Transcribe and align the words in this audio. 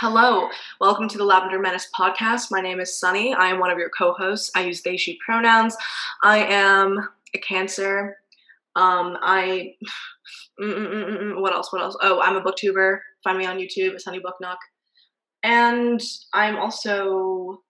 Hello, 0.00 0.48
welcome 0.80 1.08
to 1.08 1.18
the 1.18 1.24
Lavender 1.24 1.58
Menace 1.58 1.88
podcast. 1.98 2.52
My 2.52 2.60
name 2.60 2.78
is 2.78 3.00
Sunny. 3.00 3.34
I 3.34 3.48
am 3.48 3.58
one 3.58 3.72
of 3.72 3.78
your 3.78 3.88
co 3.88 4.12
hosts. 4.12 4.48
I 4.54 4.62
use 4.62 4.80
they, 4.80 4.96
she 4.96 5.18
pronouns. 5.26 5.76
I 6.22 6.38
am 6.44 7.00
a 7.34 7.38
Cancer. 7.38 8.16
Um, 8.76 9.18
I. 9.20 9.74
Mm, 10.60 10.74
mm, 10.74 11.20
mm, 11.20 11.40
what 11.40 11.52
else? 11.52 11.72
What 11.72 11.82
else? 11.82 11.96
Oh, 12.02 12.20
I'm 12.20 12.34
a 12.34 12.42
booktuber. 12.42 12.98
Find 13.22 13.38
me 13.38 13.46
on 13.46 13.58
YouTube, 13.58 13.98
Sunny 14.00 14.18
Book 14.18 14.34
Nook. 14.40 14.58
And 15.44 16.00
I'm 16.34 16.56
also 16.56 17.62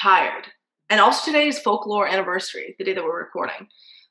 tired. 0.00 0.44
And 0.88 1.00
also 1.00 1.32
today 1.32 1.48
is 1.48 1.58
folklore 1.58 2.06
anniversary, 2.06 2.76
the 2.78 2.84
day 2.84 2.94
that 2.94 3.02
we're 3.02 3.18
recording. 3.18 3.66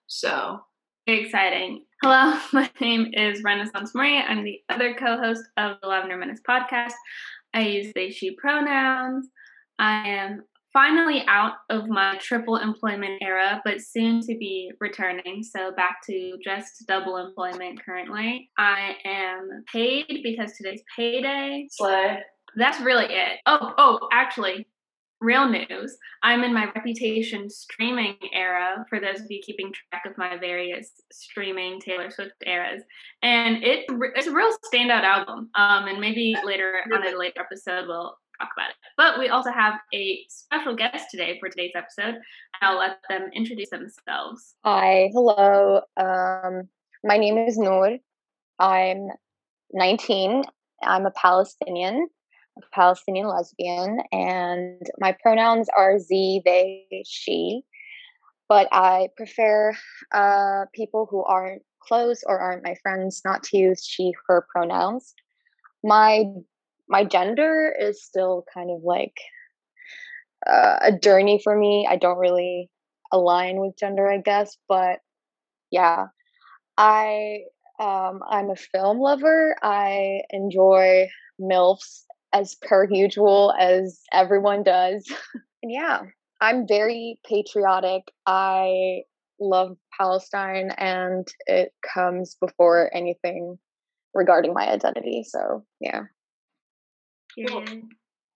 So 0.07 0.59
very 1.07 1.25
exciting. 1.25 1.86
Hello, 2.04 2.39
my 2.54 2.70
name 2.79 3.11
is 3.13 3.43
Renaissance 3.43 3.95
Marie. 3.95 4.18
I'm 4.18 4.43
the 4.43 4.59
other 4.70 4.93
co-host 4.93 5.43
of 5.57 5.77
the 5.81 5.88
Lavender 5.88 6.18
Menace 6.18 6.41
podcast. 6.47 6.93
I 7.54 7.61
use 7.61 7.91
they, 7.93 8.09
she 8.11 8.36
pronouns. 8.36 9.28
I 9.79 10.07
am 10.07 10.43
finally 10.73 11.23
out 11.28 11.54
of 11.69 11.87
my 11.87 12.18
triple 12.18 12.57
employment 12.57 13.21
era, 13.21 13.61
but 13.65 13.82
soon 13.82 14.21
to 14.21 14.37
be 14.37 14.71
returning. 14.79 15.43
So 15.43 15.71
back 15.73 15.97
to 16.07 16.37
just 16.43 16.86
double 16.87 17.18
employment 17.18 17.83
currently. 17.83 18.50
I 18.57 18.95
am 19.04 19.64
paid 19.71 20.21
because 20.23 20.54
today's 20.54 20.83
payday. 20.95 21.68
Slay. 21.71 22.19
That's 22.56 22.82
really 22.82 23.06
it. 23.06 23.39
Oh, 23.45 23.73
oh, 23.78 24.09
actually, 24.11 24.68
real 25.21 25.48
news. 25.48 25.96
I'm 26.24 26.43
in 26.43 26.54
my 26.54 26.66
reputation 26.75 27.50
streaming 27.50 28.18
era 28.34 28.86
for 28.89 29.00
those 29.00 29.21
of 29.21 29.28
you 29.29 29.39
keeping 29.42 29.71
track 29.71 30.04
of 30.06 30.18
my 30.18 30.36
various 30.38 30.92
streaming 31.12 31.79
Taylor 31.79 32.09
Swift 32.09 32.34
eras. 32.45 32.81
And 33.22 33.64
it 33.64 33.86
it's 34.16 34.28
a 34.28 34.34
real 34.34 34.52
standout 34.73 35.03
album. 35.03 35.50
Um, 35.56 35.88
and 35.88 36.02
maybe 36.02 36.36
later 36.44 36.81
on 36.92 37.08
a 37.08 37.17
later 37.17 37.39
episode 37.39 37.88
we'll 37.88 38.16
talk 38.39 38.50
about 38.58 38.72
it. 38.72 38.76
But 38.98 39.20
we 39.20 39.30
also 39.30 39.52
have 39.52 39.76
a 39.94 40.26
special 40.28 40.76
guest 40.76 41.06
today 41.12 41.38
for 41.40 41.50
today's 41.50 41.72
episode. 41.76 42.16
I'll 42.62 42.80
let 42.80 42.98
them 43.08 43.30
introduce 43.34 43.70
themselves. 43.70 44.56
Hi, 44.66 45.10
hello. 45.14 45.82
Um, 45.98 46.67
my 47.04 47.17
name 47.17 47.38
is 47.38 47.58
Nour. 47.58 47.98
I'm 48.60 49.10
19. 49.72 50.44
I'm 50.84 51.06
a 51.06 51.12
Palestinian. 51.12 52.08
Palestinian 52.74 53.28
lesbian, 53.28 54.02
and 54.12 54.82
my 55.00 55.16
pronouns 55.22 55.68
are 55.78 56.00
Z, 56.00 56.42
they, 56.46 56.86
she. 57.06 57.64
But 58.50 58.68
I 58.72 59.10
prefer 59.16 59.74
uh, 60.14 60.66
people 60.74 61.08
who 61.10 61.24
aren't 61.24 61.64
close 61.82 62.24
or 62.26 62.40
aren't 62.40 62.64
my 62.64 62.76
friends 62.82 63.22
not 63.24 63.44
to 63.44 63.58
use 63.58 63.86
she, 63.86 64.14
her 64.28 64.46
pronouns. 64.52 65.14
My 65.84 66.26
my 66.88 67.06
gender 67.06 67.74
is 67.80 68.04
still 68.04 68.44
kind 68.54 68.70
of 68.70 68.84
like 68.84 69.16
uh, 70.46 70.78
a 70.82 70.92
journey 70.92 71.40
for 71.42 71.58
me. 71.58 71.88
I 71.90 71.96
don't 71.96 72.18
really 72.18 72.70
align 73.12 73.62
with 73.62 73.78
gender, 73.78 74.12
I 74.12 74.18
guess, 74.18 74.58
but 74.68 75.00
yeah, 75.72 76.08
I 76.78 77.44
um, 77.80 78.22
I'm 78.30 78.50
a 78.50 78.56
film 78.56 79.00
lover. 79.00 79.56
I 79.64 80.22
enjoy 80.30 81.10
MILFs 81.40 82.04
as 82.34 82.56
per 82.56 82.88
usual 82.90 83.54
as 83.60 84.02
everyone 84.14 84.64
does. 84.64 85.12
and 85.64 85.72
yeah, 85.72 86.02
I'm 86.40 86.68
very 86.68 87.20
patriotic. 87.28 88.12
I 88.26 89.04
love 89.40 89.78
Palestine 89.98 90.72
and 90.78 91.28
it 91.48 91.73
comes 91.94 92.38
before 92.40 92.90
anything 92.96 93.58
regarding 94.14 94.54
my 94.54 94.70
identity. 94.70 95.23
So, 95.28 95.66
yeah. 95.80 96.04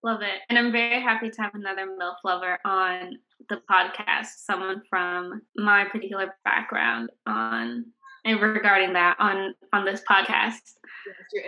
Love 0.04 0.22
it. 0.22 0.42
And 0.50 0.58
I'm 0.60 0.72
very 0.72 1.02
happy 1.02 1.32
to 1.32 1.42
have 1.42 1.56
another 1.56 1.88
MILF 1.88 2.18
lover 2.24 2.60
on 2.64 3.18
the 3.50 3.62
podcast, 3.70 4.28
someone 4.46 4.82
from 4.90 5.42
my 5.56 5.86
particular 5.86 6.36
background 6.44 7.10
on 7.26 7.86
and 8.26 8.42
regarding 8.42 8.94
that 8.94 9.16
on 9.20 9.54
on 9.72 9.86
this 9.86 10.02
podcast. 10.10 10.74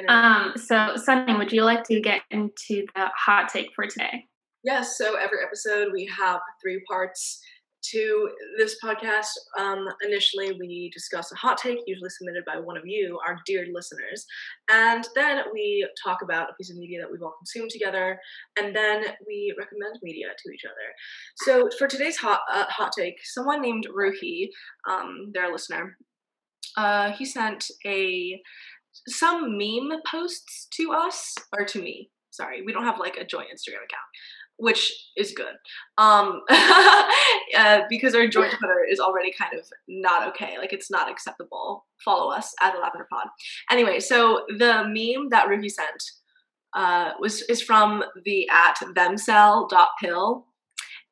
Um, 0.08 0.54
so, 0.56 0.96
Sunny, 0.96 1.34
would 1.34 1.52
you 1.52 1.64
like 1.64 1.84
to 1.86 2.00
get 2.00 2.22
into 2.32 2.86
the 2.96 3.10
hot 3.16 3.50
take 3.50 3.70
for 3.76 3.88
today? 3.88 4.26
Yes. 4.64 4.98
So 4.98 5.16
every 5.16 5.40
episode 5.46 5.90
we 5.94 6.06
have 6.18 6.40
three 6.62 6.82
parts 6.88 7.42
to 7.92 8.30
this 8.58 8.78
podcast. 8.84 9.28
Um, 9.58 9.88
initially, 10.06 10.52
we 10.60 10.92
discuss 10.94 11.32
a 11.32 11.36
hot 11.36 11.58
take, 11.58 11.80
usually 11.86 12.10
submitted 12.10 12.44
by 12.46 12.60
one 12.60 12.78
of 12.78 12.84
you, 12.86 13.20
our 13.26 13.38
dear 13.46 13.66
listeners, 13.72 14.26
and 14.70 15.08
then 15.16 15.44
we 15.54 15.88
talk 16.04 16.20
about 16.22 16.50
a 16.50 16.54
piece 16.56 16.70
of 16.70 16.78
media 16.78 17.00
that 17.00 17.12
we've 17.12 17.22
all 17.22 17.36
consumed 17.40 17.72
together, 17.72 18.20
and 18.60 18.76
then 18.76 19.04
we 19.26 19.56
recommend 19.58 20.00
media 20.02 20.28
to 20.38 20.52
each 20.52 20.66
other. 20.66 20.76
So 21.38 21.70
for 21.78 21.88
today's 21.88 22.18
hot 22.18 22.42
uh, 22.52 22.66
hot 22.68 22.92
take, 22.98 23.16
someone 23.24 23.62
named 23.62 23.88
Ruhi, 23.96 24.50
um, 24.90 25.32
they're 25.34 25.52
listener, 25.52 25.96
uh, 26.78 27.12
he 27.12 27.26
sent 27.26 27.66
a 27.86 28.42
some 29.08 29.58
meme 29.58 30.00
posts 30.10 30.68
to 30.74 30.92
us 30.92 31.36
or 31.58 31.66
to 31.66 31.82
me. 31.82 32.10
Sorry, 32.32 32.62
we 32.62 32.72
don't 32.72 32.86
have 32.86 33.00
like 33.00 33.18
a 33.18 33.26
joint 33.26 33.48
Instagram 33.48 33.84
account, 33.84 34.08
which 34.58 34.94
is 35.18 35.34
good. 35.34 35.56
Um, 35.98 36.42
uh, 36.50 37.82
because 37.90 38.14
our 38.14 38.28
joint 38.28 38.52
Twitter 38.52 38.86
is 38.90 39.00
already 39.00 39.32
kind 39.32 39.54
of 39.54 39.66
not 39.88 40.28
okay. 40.30 40.58
Like 40.58 40.72
it's 40.72 40.92
not 40.92 41.10
acceptable. 41.10 41.86
Follow 42.06 42.32
us 42.32 42.54
at 42.62 42.74
the 42.74 42.80
Lavender 42.80 43.08
Pod. 43.12 43.28
Anyway, 43.72 44.00
so 44.00 44.46
the 44.50 44.84
meme 44.84 45.30
that 45.30 45.48
Ruhi 45.48 45.70
sent 45.70 46.04
uh, 46.76 47.14
was 47.20 47.42
is 47.44 47.62
from 47.62 48.04
the 48.24 48.48
at 48.50 48.76
themcel.pill 48.96 50.46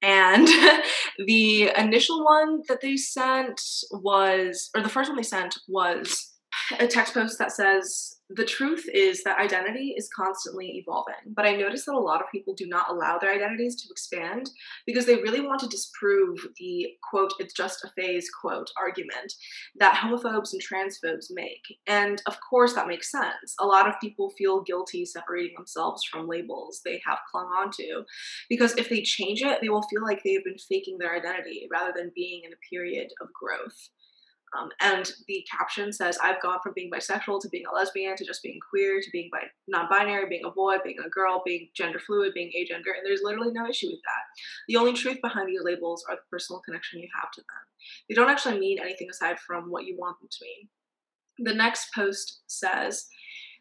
and 0.02 0.48
the 1.26 1.72
initial 1.78 2.24
one 2.24 2.62
that 2.68 2.82
they 2.82 2.98
sent 2.98 3.62
was, 3.92 4.70
or 4.76 4.82
the 4.82 4.90
first 4.90 5.10
one 5.10 5.18
they 5.18 5.24
sent 5.24 5.58
was 5.68 6.34
a 6.80 6.88
text 6.88 7.14
post 7.14 7.40
that 7.40 7.52
says, 7.52 8.15
the 8.30 8.46
truth 8.46 8.90
is 8.91 9.24
that 9.24 9.38
identity 9.38 9.94
is 9.96 10.09
constantly 10.09 10.78
evolving, 10.78 11.34
but 11.36 11.46
I 11.46 11.56
notice 11.56 11.86
that 11.86 11.94
a 11.94 12.00
lot 12.00 12.22
of 12.22 12.31
people 12.31 12.56
do 12.56 12.66
not 12.66 12.90
allow 12.90 13.19
their 13.19 13.31
identities 13.31 13.75
to 13.81 13.91
expand 13.91 14.50
because 14.88 15.06
they 15.06 15.18
really 15.18 15.41
want 15.41 15.59
to 15.59 15.68
disprove 15.68 16.40
the 16.58 16.88
quote, 17.08 17.34
it's 17.38 17.53
just 17.53 17.84
a 17.84 17.91
phase 17.96 18.28
quote 18.41 18.72
argument 18.81 19.34
that 19.75 19.96
homophobes 19.96 20.53
and 20.53 20.62
transphobes 20.62 21.28
make. 21.30 21.62
And 21.85 22.22
of 22.25 22.38
course, 22.50 22.74
that 22.74 22.88
makes 22.88 23.12
sense. 23.12 23.56
A 23.59 23.66
lot 23.66 23.88
of 23.88 24.00
people 24.02 24.31
feel 24.31 24.64
guilty 24.64 25.06
separating 25.06 25.53
themselves 25.56 26.03
from 26.03 26.28
labels 26.28 26.81
they 26.84 27.00
have 27.06 27.19
clung 27.31 27.46
onto 27.46 28.06
because 28.50 28.75
if 28.75 28.90
they 28.90 29.03
change 29.03 29.44
it, 29.44 29.59
they 29.62 29.69
will 29.69 29.84
feel 29.84 30.03
like 30.03 30.22
they've 30.24 30.44
been 30.44 30.58
faking 30.58 30.97
their 30.97 31.16
identity 31.16 31.68
rather 31.72 31.94
than 31.96 32.12
being 32.16 32.41
in 32.44 32.53
a 32.53 32.69
period 32.72 33.12
of 33.22 33.28
growth. 33.34 33.90
Um, 34.56 34.70
and 34.80 35.12
the 35.28 35.46
caption 35.50 35.92
says, 35.92 36.18
I've 36.22 36.42
gone 36.42 36.60
from 36.64 36.74
being 36.76 36.92
bisexual 36.92 37.42
to 37.42 37.50
being 37.50 37.66
a 37.72 37.76
lesbian 37.76 38.16
to 38.16 38.26
just 38.26 38.44
being 38.44 38.60
queer 38.70 39.02
to 39.02 39.10
being 39.12 39.30
bi- 39.32 39.50
non 39.68 39.88
binary, 39.90 40.28
being 40.30 40.46
a 40.46 40.52
boy, 40.52 40.78
being 40.84 40.98
a 41.06 41.10
girl, 41.10 41.42
being 41.46 41.70
gender 41.76 42.00
fluid, 42.00 42.34
being 42.34 42.52
agender. 42.56 42.96
And 42.96 43.06
there's 43.06 43.22
literally 43.24 43.52
no 43.52 43.68
issue 43.68 43.88
with 43.88 44.02
that. 44.06 44.24
The 44.68 44.78
only 44.78 44.94
truth 44.94 45.18
behind 45.22 45.50
these 45.50 45.64
labels 45.64 46.06
are 46.10 46.16
the 46.16 46.22
personal 46.32 46.62
connection 46.62 47.00
you 47.00 47.10
have 47.20 47.32
to 47.32 47.42
them. 47.42 47.48
They 48.10 48.16
don't 48.16 48.30
actually 48.30 48.60
mean 48.60 48.80
anything 48.80 49.08
aside 49.10 49.40
from 49.40 49.72
what 49.72 49.86
you 49.86 49.96
want 49.98 50.20
them 50.20 50.30
to 50.32 50.38
mean. 50.42 50.70
The 51.38 51.54
next 51.54 51.90
post 51.94 52.42
says, 52.48 53.08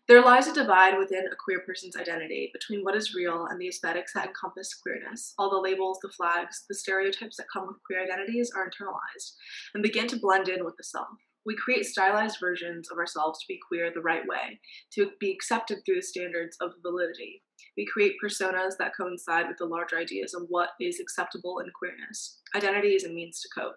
there 0.06 0.22
lies 0.22 0.46
a 0.46 0.52
divide 0.52 0.98
within 0.98 1.24
a 1.26 1.36
queer 1.42 1.60
person's 1.60 1.96
identity 1.96 2.50
between 2.52 2.84
what 2.84 2.96
is 2.96 3.14
real 3.14 3.46
and 3.46 3.58
the 3.58 3.68
aesthetics 3.68 4.12
that 4.12 4.26
encompass 4.26 4.74
queerness. 4.74 5.32
All 5.38 5.48
the 5.48 5.56
labels, 5.56 5.98
the 6.02 6.10
flags, 6.10 6.64
the 6.68 6.74
stereotypes 6.74 7.36
that 7.38 7.46
come 7.50 7.66
with 7.66 7.82
queer 7.86 8.02
identities 8.02 8.50
are 8.54 8.68
internalized 8.68 9.32
and 9.72 9.82
begin 9.82 10.06
to 10.08 10.18
blend 10.18 10.48
in 10.48 10.64
with 10.64 10.76
the 10.76 10.84
self. 10.84 11.08
We 11.46 11.56
create 11.56 11.84
stylized 11.84 12.38
versions 12.40 12.90
of 12.90 12.98
ourselves 12.98 13.38
to 13.40 13.46
be 13.48 13.58
queer 13.68 13.90
the 13.92 14.00
right 14.00 14.26
way, 14.26 14.60
to 14.94 15.10
be 15.20 15.30
accepted 15.30 15.78
through 15.84 15.96
the 15.96 16.02
standards 16.02 16.56
of 16.60 16.72
validity. 16.82 17.42
We 17.76 17.86
create 17.86 18.16
personas 18.22 18.76
that 18.78 18.92
coincide 18.96 19.48
with 19.48 19.58
the 19.58 19.66
larger 19.66 19.98
ideas 19.98 20.34
of 20.34 20.44
what 20.48 20.70
is 20.80 21.00
acceptable 21.00 21.58
in 21.58 21.70
queerness. 21.78 22.40
Identity 22.54 22.88
is 22.88 23.04
a 23.04 23.10
means 23.10 23.40
to 23.40 23.48
cope. 23.58 23.76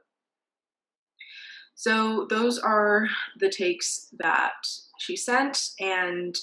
So 1.76 2.26
those 2.30 2.58
are 2.58 3.08
the 3.40 3.50
takes 3.50 4.08
that 4.18 4.56
she 5.00 5.16
sent, 5.16 5.70
and 5.80 6.36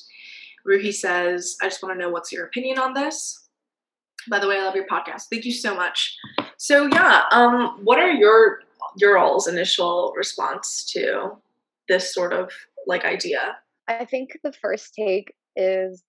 Ruhi 0.66 0.92
says, 0.92 1.56
"I 1.62 1.66
just 1.66 1.82
want 1.82 1.94
to 1.94 1.98
know 1.98 2.10
what's 2.10 2.32
your 2.32 2.46
opinion 2.46 2.78
on 2.78 2.94
this." 2.94 3.48
By 4.28 4.38
the 4.38 4.48
way, 4.48 4.58
I 4.58 4.64
love 4.64 4.74
your 4.74 4.86
podcast. 4.86 5.24
Thank 5.30 5.44
you 5.44 5.52
so 5.52 5.74
much. 5.74 6.16
So 6.56 6.86
yeah, 6.86 7.22
um, 7.30 7.80
what 7.82 7.98
are 7.98 8.10
your 8.12 8.60
your 8.96 9.18
all's 9.18 9.48
initial 9.48 10.12
response 10.16 10.84
to 10.92 11.36
this 11.88 12.14
sort 12.14 12.32
of 12.32 12.50
like 12.86 13.04
idea? 13.04 13.56
I 13.88 14.04
think 14.04 14.38
the 14.42 14.52
first 14.52 14.94
take 14.94 15.34
is 15.56 16.02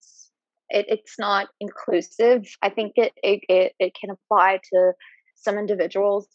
it, 0.69 0.86
it's 0.88 1.19
not 1.19 1.50
inclusive. 1.59 2.48
I 2.62 2.69
think 2.69 2.94
it, 2.95 3.13
it 3.21 3.41
it 3.50 3.74
it 3.80 3.94
can 4.00 4.12
apply 4.12 4.59
to 4.74 4.94
some 5.36 5.57
individuals, 5.57 6.27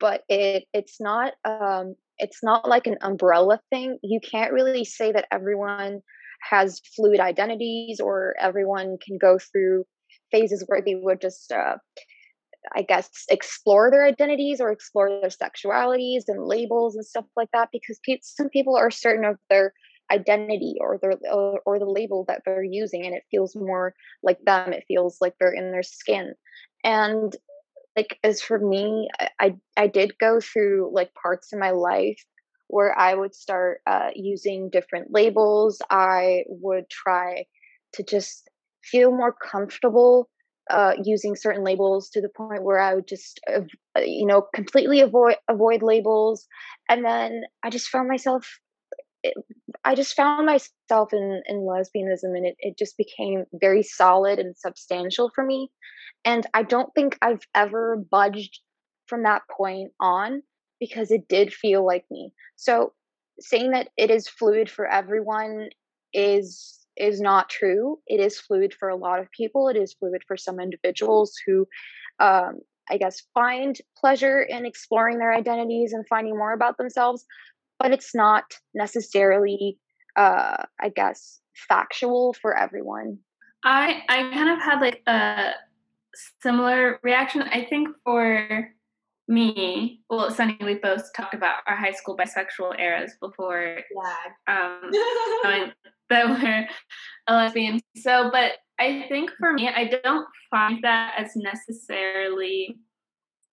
but 0.00 0.22
it 0.28 0.64
it's 0.72 1.00
not 1.00 1.32
um 1.44 1.96
it's 2.18 2.42
not 2.42 2.68
like 2.68 2.86
an 2.86 2.98
umbrella 3.02 3.60
thing. 3.70 3.98
You 4.02 4.20
can't 4.20 4.52
really 4.52 4.84
say 4.84 5.12
that 5.12 5.26
everyone 5.32 6.00
has 6.50 6.80
fluid 6.94 7.20
identities 7.20 8.00
or 8.00 8.34
everyone 8.40 8.98
can 9.04 9.18
go 9.18 9.38
through 9.38 9.84
phases 10.30 10.64
where 10.66 10.82
they 10.82 10.94
would 10.94 11.20
just 11.20 11.52
uh, 11.52 11.76
i 12.74 12.82
guess 12.82 13.08
explore 13.30 13.90
their 13.90 14.04
identities 14.04 14.60
or 14.60 14.70
explore 14.70 15.08
their 15.08 15.30
sexualities 15.30 16.24
and 16.28 16.44
labels 16.44 16.94
and 16.94 17.04
stuff 17.04 17.24
like 17.36 17.48
that 17.52 17.68
because 17.72 17.98
pe- 18.04 18.18
some 18.22 18.48
people 18.48 18.76
are 18.76 18.90
certain 18.90 19.24
of 19.24 19.36
their 19.50 19.72
identity 20.12 20.74
or 20.80 20.98
their 21.00 21.14
or, 21.32 21.60
or 21.64 21.78
the 21.78 21.84
label 21.86 22.24
that 22.28 22.42
they're 22.44 22.62
using 22.62 23.06
and 23.06 23.14
it 23.14 23.22
feels 23.30 23.56
more 23.56 23.94
like 24.22 24.38
them 24.44 24.72
it 24.72 24.84
feels 24.86 25.18
like 25.20 25.34
they're 25.38 25.52
in 25.52 25.72
their 25.72 25.82
skin 25.82 26.34
and 26.82 27.36
like 27.96 28.18
as 28.24 28.40
for 28.42 28.58
me 28.58 29.08
i 29.40 29.54
i 29.76 29.86
did 29.86 30.18
go 30.18 30.40
through 30.40 30.90
like 30.92 31.12
parts 31.14 31.52
of 31.52 31.58
my 31.58 31.70
life 31.70 32.22
where 32.68 32.96
i 32.98 33.14
would 33.14 33.34
start 33.34 33.80
uh, 33.86 34.08
using 34.14 34.70
different 34.70 35.12
labels. 35.12 35.80
I 35.90 36.44
would 36.48 36.88
try 36.90 37.44
to 37.94 38.02
just 38.02 38.48
feel 38.82 39.10
more 39.10 39.32
comfortable 39.34 40.28
uh, 40.70 40.94
using 41.02 41.36
certain 41.36 41.62
labels 41.62 42.08
to 42.10 42.20
the 42.20 42.28
point 42.28 42.62
where 42.62 42.78
I 42.78 42.94
would 42.94 43.06
just, 43.06 43.38
uh, 43.54 43.60
you 44.00 44.26
know, 44.26 44.46
completely 44.54 45.00
avoid 45.00 45.36
avoid 45.48 45.82
labels, 45.82 46.46
and 46.88 47.04
then 47.04 47.42
I 47.62 47.70
just 47.70 47.88
found 47.88 48.08
myself 48.08 48.58
it, 49.24 49.34
I 49.84 49.94
just 49.94 50.14
found 50.14 50.46
myself 50.46 51.12
in, 51.12 51.42
in 51.46 51.56
lesbianism 51.60 52.36
and 52.36 52.46
it, 52.46 52.56
it 52.60 52.78
just 52.78 52.96
became 52.96 53.44
very 53.54 53.82
solid 53.82 54.38
and 54.38 54.56
substantial 54.56 55.30
for 55.34 55.44
me. 55.44 55.70
And 56.24 56.46
I 56.54 56.62
don't 56.62 56.94
think 56.94 57.18
I've 57.22 57.46
ever 57.54 57.96
budged 57.96 58.60
from 59.06 59.24
that 59.24 59.42
point 59.50 59.92
on 59.98 60.42
because 60.78 61.10
it 61.10 61.26
did 61.26 61.52
feel 61.52 61.84
like 61.84 62.04
me. 62.10 62.32
So 62.56 62.92
saying 63.40 63.72
that 63.72 63.88
it 63.96 64.10
is 64.10 64.28
fluid 64.28 64.70
for 64.70 64.86
everyone 64.86 65.70
is 66.12 66.78
is 66.96 67.20
not 67.20 67.48
true. 67.48 67.98
It 68.06 68.20
is 68.20 68.38
fluid 68.38 68.72
for 68.72 68.88
a 68.88 68.96
lot 68.96 69.18
of 69.18 69.30
people. 69.32 69.68
It 69.68 69.76
is 69.76 69.94
fluid 69.94 70.22
for 70.28 70.36
some 70.36 70.60
individuals 70.60 71.34
who 71.44 71.66
um, 72.20 72.60
I 72.88 72.98
guess 72.98 73.22
find 73.32 73.76
pleasure 73.96 74.42
in 74.42 74.64
exploring 74.66 75.18
their 75.18 75.34
identities 75.34 75.92
and 75.92 76.06
finding 76.06 76.36
more 76.36 76.52
about 76.52 76.76
themselves 76.76 77.24
but 77.84 77.92
it's 77.92 78.14
not 78.14 78.44
necessarily 78.74 79.78
uh 80.16 80.56
i 80.80 80.88
guess 80.96 81.40
factual 81.68 82.34
for 82.40 82.56
everyone. 82.56 83.18
I 83.62 84.02
i 84.08 84.22
kind 84.32 84.48
of 84.48 84.58
had 84.58 84.80
like 84.80 85.02
a 85.06 85.50
similar 86.42 86.98
reaction 87.02 87.42
i 87.42 87.64
think 87.68 87.88
for 88.02 88.70
me. 89.28 90.00
Well 90.08 90.30
sunny 90.30 90.56
we 90.62 90.76
both 90.76 91.12
talked 91.14 91.34
about 91.34 91.56
our 91.68 91.76
high 91.76 91.92
school 91.92 92.16
bisexual 92.16 92.80
eras 92.80 93.12
before 93.20 93.80
um 94.48 94.90
that 96.10 96.28
we're 96.28 96.66
a 97.28 97.34
lesbian. 97.34 97.80
So 97.96 98.30
but 98.32 98.52
i 98.80 99.04
think 99.10 99.30
for 99.38 99.52
me 99.52 99.68
i 99.68 99.84
don't 99.84 100.26
find 100.50 100.82
that 100.82 101.14
as 101.18 101.32
necessarily 101.36 102.78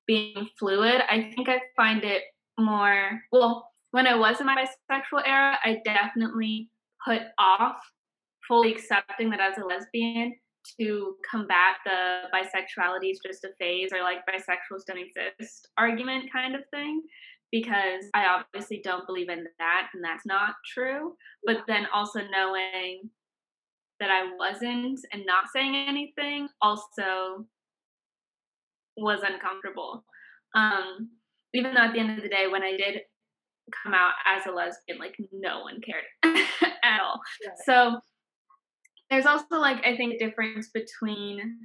being 0.08 0.48
fluid. 0.58 1.02
I 1.10 1.34
think 1.36 1.50
i 1.50 1.60
find 1.76 2.06
it 2.06 2.24
more 2.58 3.22
well 3.32 3.71
when 3.92 4.08
I 4.08 4.16
was 4.16 4.40
in 4.40 4.46
my 4.46 4.56
bisexual 4.56 5.24
era, 5.26 5.58
I 5.64 5.80
definitely 5.86 6.70
put 7.06 7.22
off 7.38 7.78
fully 8.48 8.74
accepting 8.74 9.30
that 9.30 9.40
as 9.40 9.58
a 9.58 9.66
lesbian 9.66 10.34
to 10.80 11.16
combat 11.30 11.76
the 11.86 12.24
bisexuality 12.34 13.12
is 13.12 13.20
just 13.26 13.44
a 13.44 13.50
phase 13.60 13.92
or 13.94 14.04
like 14.04 14.20
bisexuals 14.30 14.86
don't 14.88 15.00
exist 15.00 15.70
argument 15.78 16.32
kind 16.32 16.56
of 16.56 16.62
thing 16.72 17.02
because 17.52 18.06
I 18.14 18.26
obviously 18.26 18.80
don't 18.84 19.06
believe 19.08 19.30
in 19.30 19.46
that 19.60 19.88
and 19.94 20.04
that's 20.04 20.26
not 20.26 20.56
true. 20.74 21.16
But 21.46 21.58
then 21.68 21.88
also 21.94 22.22
knowing 22.32 23.10
that 24.00 24.10
I 24.10 24.32
wasn't 24.38 25.00
and 25.12 25.26
not 25.26 25.46
saying 25.54 25.76
anything 25.76 26.48
also 26.62 27.46
was 28.98 29.20
uncomfortable. 29.24 30.06
Um, 30.56 31.10
even 31.54 31.74
though 31.74 31.82
at 31.82 31.94
the 31.94 32.00
end 32.00 32.18
of 32.18 32.24
the 32.24 32.30
day, 32.30 32.48
when 32.50 32.64
I 32.64 32.72
did 32.78 33.02
come 33.84 33.94
out 33.94 34.14
as 34.26 34.46
a 34.46 34.52
lesbian, 34.52 35.00
like 35.00 35.16
no 35.32 35.62
one 35.62 35.80
cared 35.82 36.04
at 36.84 37.02
all. 37.02 37.20
Yeah. 37.44 37.52
So 37.66 38.00
there's 39.10 39.26
also 39.26 39.58
like 39.58 39.86
I 39.86 39.96
think 39.96 40.14
a 40.14 40.26
difference 40.26 40.70
between 40.74 41.60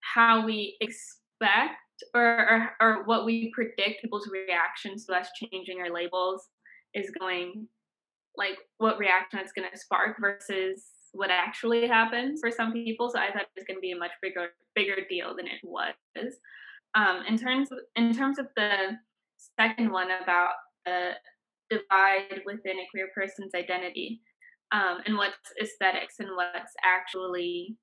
how 0.00 0.44
we 0.44 0.76
expect 0.80 1.80
or, 2.14 2.22
or, 2.22 2.70
or 2.80 3.04
what 3.04 3.24
we 3.24 3.52
predict 3.54 4.02
people's 4.02 4.28
reactions 4.30 5.06
to 5.06 5.14
us 5.14 5.28
changing 5.36 5.80
our 5.80 5.92
labels 5.92 6.48
is 6.94 7.10
going 7.18 7.68
like 8.36 8.56
what 8.78 8.98
reaction 8.98 9.38
it's 9.38 9.52
going 9.52 9.68
to 9.70 9.78
spark 9.78 10.16
versus 10.20 10.84
what 11.12 11.30
actually 11.30 11.86
happens 11.86 12.40
for 12.40 12.50
some 12.50 12.72
people. 12.72 13.08
So 13.08 13.20
I 13.20 13.32
thought 13.32 13.42
it 13.42 13.48
was 13.56 13.64
going 13.66 13.76
to 13.76 13.80
be 13.80 13.92
a 13.92 13.96
much 13.96 14.10
bigger 14.20 14.48
bigger 14.74 14.96
deal 15.08 15.36
than 15.36 15.46
it 15.46 15.60
was. 15.62 15.94
Um, 16.96 17.22
in 17.28 17.38
terms 17.38 17.70
of, 17.72 17.78
in 17.96 18.12
terms 18.14 18.38
of 18.38 18.46
the 18.56 18.98
second 19.58 19.90
one 19.90 20.08
about 20.10 20.54
divide 21.70 22.42
within 22.44 22.78
a 22.78 22.86
queer 22.90 23.08
person's 23.14 23.54
identity 23.54 24.20
um, 24.72 24.98
and 25.06 25.16
what's 25.16 25.36
aesthetics 25.60 26.16
and 26.18 26.30
what's 26.34 26.72
actually 26.84 27.76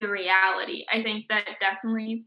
the 0.00 0.08
reality. 0.08 0.84
I 0.92 1.02
think 1.02 1.26
that 1.28 1.44
definitely 1.60 2.24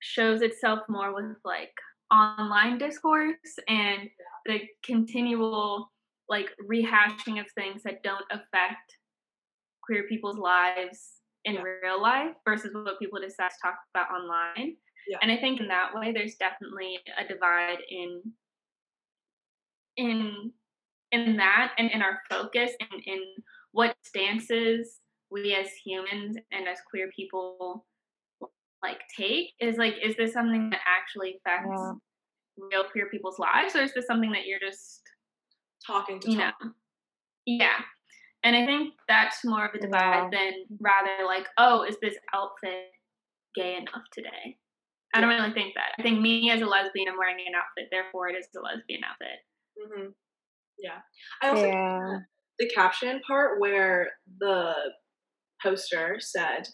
shows 0.00 0.42
itself 0.42 0.80
more 0.88 1.14
with 1.14 1.36
like 1.44 1.72
online 2.12 2.78
discourse 2.78 3.34
and 3.68 4.08
the 4.46 4.60
continual 4.84 5.90
like 6.28 6.48
rehashing 6.70 7.40
of 7.40 7.46
things 7.54 7.82
that 7.84 8.02
don't 8.02 8.24
affect 8.30 8.96
queer 9.82 10.04
people's 10.08 10.38
lives 10.38 11.20
in 11.44 11.56
real 11.56 12.00
life 12.00 12.32
versus 12.44 12.70
what 12.72 12.98
people 12.98 13.20
decide 13.20 13.50
to 13.50 13.56
talk 13.62 13.74
about 13.94 14.08
online. 14.10 14.76
Yeah. 15.08 15.18
And 15.22 15.30
I 15.30 15.36
think 15.36 15.60
in 15.60 15.68
that 15.68 15.90
way, 15.94 16.12
there's 16.12 16.36
definitely 16.36 16.98
a 17.18 17.26
divide 17.26 17.78
in 17.88 18.22
in 19.96 20.52
in 21.12 21.36
that 21.36 21.72
and 21.78 21.90
in 21.90 22.02
our 22.02 22.20
focus 22.28 22.72
and 22.80 23.02
in 23.06 23.20
what 23.72 23.94
stances 24.04 24.98
we 25.30 25.54
as 25.54 25.68
humans 25.84 26.36
and 26.52 26.68
as 26.68 26.78
queer 26.90 27.08
people 27.14 27.84
like 28.82 29.00
take 29.16 29.50
is 29.60 29.76
like 29.76 29.94
is 30.02 30.16
this 30.16 30.32
something 30.32 30.70
that 30.70 30.80
actually 30.86 31.36
affects 31.38 31.70
yeah. 31.70 31.92
real 32.70 32.84
queer 32.90 33.08
people's 33.10 33.38
lives 33.38 33.74
or 33.74 33.82
is 33.82 33.94
this 33.94 34.06
something 34.06 34.32
that 34.32 34.46
you're 34.46 34.60
just 34.60 35.00
talking 35.86 36.20
to 36.20 36.30
you 36.30 36.38
talk. 36.38 36.54
know 36.62 36.70
yeah 37.46 37.80
and 38.44 38.56
i 38.56 38.66
think 38.66 38.92
that's 39.08 39.44
more 39.44 39.66
of 39.66 39.74
a 39.74 39.80
divide 39.80 40.28
yeah. 40.32 40.38
than 40.38 40.52
rather 40.80 41.26
like 41.26 41.46
oh 41.58 41.82
is 41.82 41.96
this 42.02 42.16
outfit 42.34 42.90
gay 43.54 43.76
enough 43.76 44.04
today 44.12 44.56
I 45.14 45.20
don't 45.20 45.30
really 45.30 45.52
think 45.52 45.74
that. 45.74 45.94
I 45.98 46.02
think 46.02 46.20
me 46.20 46.50
as 46.50 46.60
a 46.60 46.66
lesbian, 46.66 47.08
I'm 47.08 47.16
wearing 47.16 47.36
an 47.46 47.54
outfit, 47.54 47.88
therefore 47.90 48.28
it 48.28 48.36
is 48.36 48.48
a 48.56 48.60
lesbian 48.60 49.00
outfit. 49.04 49.38
Mm-hmm. 49.78 50.10
Yeah. 50.78 50.98
I 51.40 51.48
also 51.50 51.66
yeah. 51.66 52.18
the 52.58 52.68
caption 52.74 53.20
part 53.26 53.60
where 53.60 54.08
the 54.40 54.74
poster 55.62 56.16
said, 56.18 56.68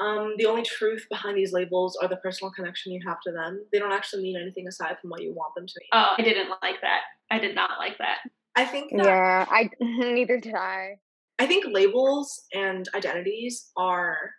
um, 0.00 0.34
the 0.38 0.46
only 0.46 0.62
truth 0.62 1.04
behind 1.10 1.36
these 1.36 1.52
labels 1.52 1.96
are 2.00 2.08
the 2.08 2.16
personal 2.16 2.50
connection 2.52 2.92
you 2.92 3.00
have 3.06 3.20
to 3.26 3.32
them. 3.32 3.64
They 3.72 3.78
don't 3.78 3.92
actually 3.92 4.22
mean 4.22 4.40
anything 4.40 4.66
aside 4.66 4.96
from 5.00 5.10
what 5.10 5.22
you 5.22 5.32
want 5.34 5.54
them 5.54 5.66
to 5.66 5.74
mean. 5.78 5.88
Oh, 5.92 6.14
I 6.18 6.22
didn't 6.22 6.48
like 6.62 6.80
that. 6.80 7.00
I 7.30 7.38
did 7.38 7.54
not 7.54 7.78
like 7.78 7.98
that. 7.98 8.18
I 8.56 8.64
think 8.64 8.90
that, 8.96 9.04
Yeah, 9.04 9.46
I 9.48 9.70
neither 9.80 10.40
did 10.40 10.54
I. 10.54 10.96
I 11.38 11.46
think 11.46 11.64
labels 11.70 12.44
and 12.54 12.88
identities 12.94 13.70
are 13.76 14.32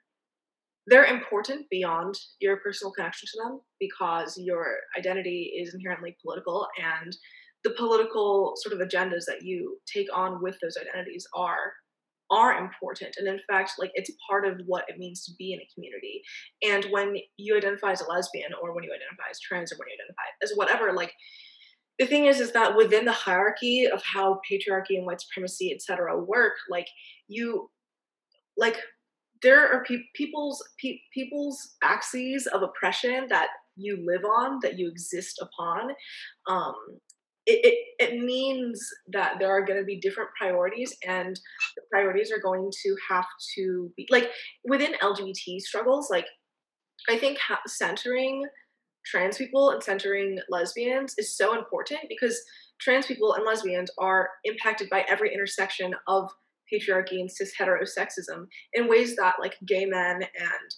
they're 0.88 1.06
important 1.06 1.66
beyond 1.70 2.16
your 2.40 2.58
personal 2.58 2.92
connection 2.92 3.28
to 3.32 3.44
them 3.44 3.62
because 3.80 4.38
your 4.38 4.66
identity 4.98 5.54
is 5.58 5.74
inherently 5.74 6.16
political 6.22 6.68
and 6.78 7.16
the 7.64 7.72
political 7.72 8.54
sort 8.58 8.74
of 8.74 8.86
agendas 8.86 9.24
that 9.26 9.42
you 9.42 9.78
take 9.92 10.08
on 10.14 10.42
with 10.42 10.58
those 10.62 10.78
identities 10.78 11.26
are 11.36 11.74
are 12.32 12.58
important. 12.58 13.16
And 13.18 13.28
in 13.28 13.40
fact 13.50 13.74
like 13.78 13.92
it's 13.94 14.12
part 14.28 14.46
of 14.46 14.60
what 14.66 14.86
it 14.88 14.98
means 14.98 15.24
to 15.26 15.32
be 15.38 15.54
in 15.54 15.60
a 15.60 15.68
community. 15.74 16.22
And 16.64 16.86
when 16.92 17.16
you 17.38 17.56
identify 17.56 17.92
as 17.92 18.02
a 18.02 18.10
lesbian 18.10 18.52
or 18.62 18.74
when 18.74 18.84
you 18.84 18.92
identify 18.92 19.30
as 19.30 19.40
trans 19.40 19.72
or 19.72 19.78
when 19.78 19.88
you 19.90 19.98
identify 20.02 20.24
as 20.42 20.52
whatever 20.56 20.94
like 20.94 21.14
the 22.00 22.08
thing 22.08 22.26
is 22.26 22.40
is 22.40 22.52
that 22.54 22.76
within 22.76 23.06
the 23.06 23.12
hierarchy 23.12 23.86
of 23.86 24.02
how 24.04 24.40
patriarchy 24.50 24.98
and 24.98 25.06
white 25.06 25.22
supremacy 25.22 25.72
etc 25.72 26.20
work 26.20 26.54
like 26.70 26.88
you 27.28 27.70
like 28.58 28.78
there 29.44 29.72
are 29.72 29.84
pe- 29.84 30.08
people's 30.16 30.64
pe- 30.82 31.00
people's 31.14 31.76
axes 31.84 32.48
of 32.48 32.64
oppression 32.64 33.28
that 33.30 33.50
you 33.76 34.04
live 34.06 34.24
on 34.24 34.60
that 34.62 34.78
you 34.80 34.88
exist 34.90 35.42
upon. 35.42 35.92
Um, 36.48 36.76
it, 37.46 37.60
it, 38.00 38.14
it 38.14 38.24
means 38.24 38.88
that 39.12 39.36
there 39.40 39.52
are 39.52 39.66
going 39.66 39.80
to 39.80 39.86
be 39.86 40.00
different 40.00 40.30
priorities 40.40 40.96
and 41.06 41.38
the 41.76 41.82
priorities 41.92 42.32
are 42.32 42.40
going 42.40 42.72
to 42.84 42.96
have 43.10 43.26
to 43.56 43.92
be 43.98 44.08
like 44.10 44.32
within 44.64 44.94
lgbt 45.02 45.60
struggles 45.60 46.10
like 46.10 46.26
i 47.10 47.18
think 47.18 47.38
ha- 47.38 47.60
centering 47.68 48.46
trans 49.06 49.38
people 49.38 49.72
and 49.72 49.84
centering 49.84 50.40
lesbians 50.50 51.16
is 51.18 51.36
so 51.36 51.58
important 51.58 52.00
because 52.08 52.42
trans 52.80 53.06
people 53.06 53.34
and 53.34 53.46
lesbians 53.46 53.92
are 53.98 54.30
impacted 54.46 54.90
by 54.90 55.04
every 55.10 55.34
intersection 55.34 55.94
of 56.08 56.32
patriarchy 56.74 57.20
and 57.20 57.32
cis 57.32 57.54
heterosexism 57.60 58.46
in 58.74 58.88
ways 58.88 59.16
that 59.16 59.36
like 59.40 59.56
gay 59.68 59.86
men 59.86 60.24
and 60.24 60.70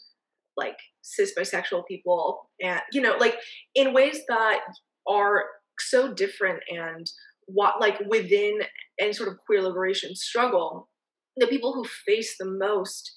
like 0.58 0.78
cis 1.02 1.34
bisexual 1.38 1.86
people 1.88 2.50
and 2.62 2.82
you 2.92 3.02
know 3.02 3.16
like 3.18 3.38
in 3.76 3.94
ways 3.94 4.20
that 4.28 4.60
are 5.08 5.44
so 5.80 6.14
different 6.14 6.60
and 6.70 7.10
what 7.48 7.80
like 7.80 8.00
within 8.08 8.60
any 9.00 9.14
sort 9.14 9.30
of 9.30 9.38
queer 9.46 9.62
liberation 9.62 10.16
struggle 10.16 10.90
the 11.38 11.48
people 11.48 11.74
who 11.74 11.86
face 12.06 12.36
the 12.40 12.46
most 12.46 13.14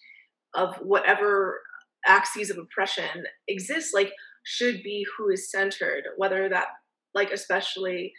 of 0.55 0.75
whatever 0.77 1.61
axes 2.07 2.51
of 2.51 2.59
oppression 2.59 3.25
exists 3.49 3.93
like 3.95 4.13
should 4.45 4.83
be 4.83 5.05
who 5.17 5.29
is 5.31 5.51
centered 5.51 6.05
whether 6.17 6.49
that 6.49 6.67
like 7.15 7.31
especially 7.31 8.13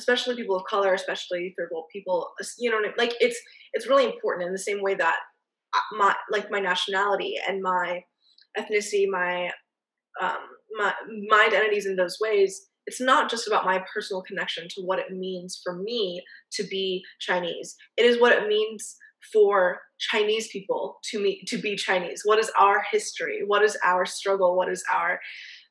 especially 0.00 0.34
people 0.34 0.56
of 0.56 0.64
color 0.64 0.94
especially 0.94 1.54
third 1.56 1.68
world 1.72 1.84
people 1.92 2.30
you 2.58 2.70
know 2.70 2.80
like 2.96 3.12
it's 3.20 3.38
it's 3.74 3.86
really 3.86 4.06
important 4.06 4.46
in 4.46 4.52
the 4.52 4.58
same 4.58 4.82
way 4.82 4.94
that 4.94 5.16
uh, 5.74 5.96
my 5.96 6.14
like 6.30 6.50
my 6.50 6.60
nationality 6.60 7.36
and 7.46 7.62
my 7.62 8.02
ethnicity 8.58 9.06
my 9.08 9.50
um 10.20 10.38
my 10.78 10.92
my 11.28 11.44
identities 11.46 11.86
in 11.86 11.96
those 11.96 12.18
ways 12.20 12.70
it's 12.86 13.00
not 13.00 13.30
just 13.30 13.46
about 13.46 13.64
my 13.64 13.82
personal 13.94 14.22
connection 14.22 14.66
to 14.68 14.82
what 14.82 14.98
it 14.98 15.12
means 15.12 15.60
for 15.62 15.76
me 15.76 16.22
to 16.52 16.64
be 16.64 17.04
chinese. 17.20 17.76
It 17.96 18.04
is 18.04 18.20
what 18.20 18.32
it 18.32 18.48
means 18.48 18.96
for 19.32 19.80
chinese 19.98 20.48
people 20.48 20.98
to 21.04 21.20
me 21.20 21.42
to 21.46 21.58
be 21.58 21.76
chinese. 21.76 22.22
What 22.24 22.38
is 22.38 22.50
our 22.58 22.82
history? 22.90 23.42
What 23.46 23.62
is 23.62 23.76
our 23.84 24.06
struggle? 24.06 24.56
What 24.56 24.70
is 24.70 24.82
our 24.92 25.20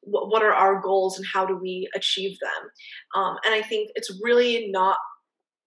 what 0.02 0.44
are 0.44 0.54
our 0.54 0.82
goals 0.82 1.18
and 1.18 1.28
how 1.32 1.46
do 1.46 1.58
we 1.58 1.90
achieve 1.96 2.38
them? 2.40 2.70
Um, 3.22 3.36
and 3.46 3.54
i 3.54 3.62
think 3.62 3.92
it's 3.96 4.12
really 4.24 4.70
not 4.72 4.98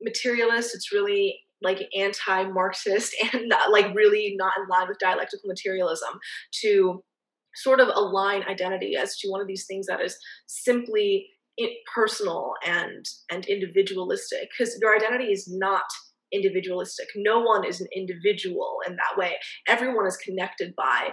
materialist 0.00 0.74
it's 0.74 0.92
really 0.92 1.38
like 1.62 1.88
anti-marxist 1.96 3.14
and 3.32 3.48
not, 3.48 3.70
like 3.70 3.94
really 3.94 4.34
not 4.36 4.52
in 4.58 4.68
line 4.68 4.88
with 4.88 4.98
dialectical 4.98 5.48
materialism 5.48 6.18
to 6.60 7.02
sort 7.54 7.80
of 7.80 7.88
align 7.94 8.42
identity 8.44 8.96
as 8.96 9.16
to 9.18 9.28
one 9.28 9.40
of 9.40 9.46
these 9.46 9.66
things 9.66 9.86
that 9.86 10.00
is 10.00 10.16
simply 10.46 11.28
personal 11.94 12.54
and 12.66 13.04
and 13.30 13.46
individualistic 13.46 14.48
because 14.50 14.76
your 14.80 14.96
identity 14.96 15.32
is 15.32 15.46
not 15.48 15.84
individualistic. 16.32 17.08
No 17.14 17.40
one 17.40 17.64
is 17.64 17.80
an 17.80 17.88
individual 17.94 18.78
in 18.86 18.96
that 18.96 19.18
way. 19.18 19.36
Everyone 19.68 20.06
is 20.06 20.16
connected 20.16 20.74
by 20.76 21.10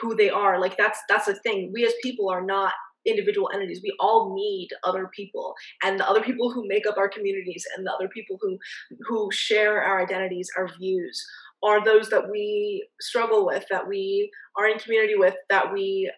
who 0.00 0.14
they 0.14 0.30
are. 0.30 0.60
Like 0.60 0.76
that's 0.76 0.98
that's 1.08 1.28
a 1.28 1.34
thing. 1.34 1.70
We 1.74 1.84
as 1.84 1.94
people 2.02 2.28
are 2.30 2.44
not 2.44 2.72
individual 3.06 3.50
entities. 3.52 3.80
We 3.82 3.94
all 3.98 4.34
need 4.34 4.68
other 4.84 5.10
people. 5.14 5.54
And 5.82 5.98
the 5.98 6.08
other 6.08 6.22
people 6.22 6.52
who 6.52 6.68
make 6.68 6.86
up 6.86 6.98
our 6.98 7.08
communities 7.08 7.64
and 7.76 7.86
the 7.86 7.92
other 7.92 8.08
people 8.08 8.38
who 8.40 8.58
who 9.08 9.30
share 9.32 9.82
our 9.82 10.02
identities 10.02 10.50
our 10.56 10.68
views 10.78 11.24
are 11.62 11.84
those 11.84 12.08
that 12.08 12.30
we 12.30 12.88
struggle 13.00 13.46
with 13.46 13.64
that 13.70 13.86
we 13.86 14.30
are 14.56 14.66
in 14.66 14.78
community 14.78 15.14
with 15.14 15.34
that 15.50 15.72
we 15.72 16.10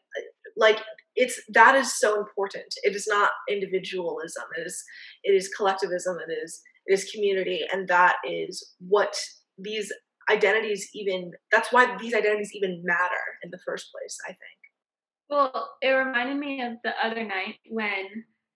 like 0.56 0.80
it's 1.14 1.40
that 1.52 1.74
is 1.74 1.98
so 1.98 2.18
important. 2.18 2.74
It 2.82 2.96
is 2.96 3.06
not 3.06 3.30
individualism. 3.48 4.44
It 4.58 4.66
is 4.66 4.82
it 5.24 5.32
is 5.32 5.48
collectivism. 5.56 6.16
It 6.28 6.32
is 6.32 6.60
it 6.86 6.94
is 6.94 7.10
community. 7.12 7.62
And 7.72 7.86
that 7.88 8.16
is 8.28 8.74
what 8.78 9.14
these 9.58 9.92
identities 10.30 10.88
even 10.94 11.32
that's 11.50 11.72
why 11.72 11.96
these 12.00 12.14
identities 12.14 12.52
even 12.54 12.80
matter 12.84 13.31
in 13.42 13.50
the 13.50 13.58
first 13.66 13.90
place 13.92 14.16
i 14.24 14.28
think 14.28 14.58
well 15.30 15.70
it 15.80 15.88
reminded 15.88 16.36
me 16.36 16.62
of 16.62 16.74
the 16.84 16.92
other 17.02 17.24
night 17.24 17.56
when 17.70 18.06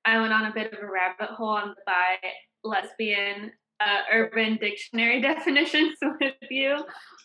i 0.04 0.20
went 0.20 0.32
on 0.32 0.46
a 0.46 0.54
bit 0.54 0.72
of 0.72 0.82
a 0.82 0.90
rabbit 0.90 1.34
hole 1.34 1.48
on 1.48 1.68
the 1.68 1.74
bi 1.86 2.16
lesbian 2.64 3.50
uh, 3.80 4.00
urban 4.12 4.56
dictionary 4.56 5.20
definitions 5.32 5.96
with 6.20 6.34
you 6.50 6.82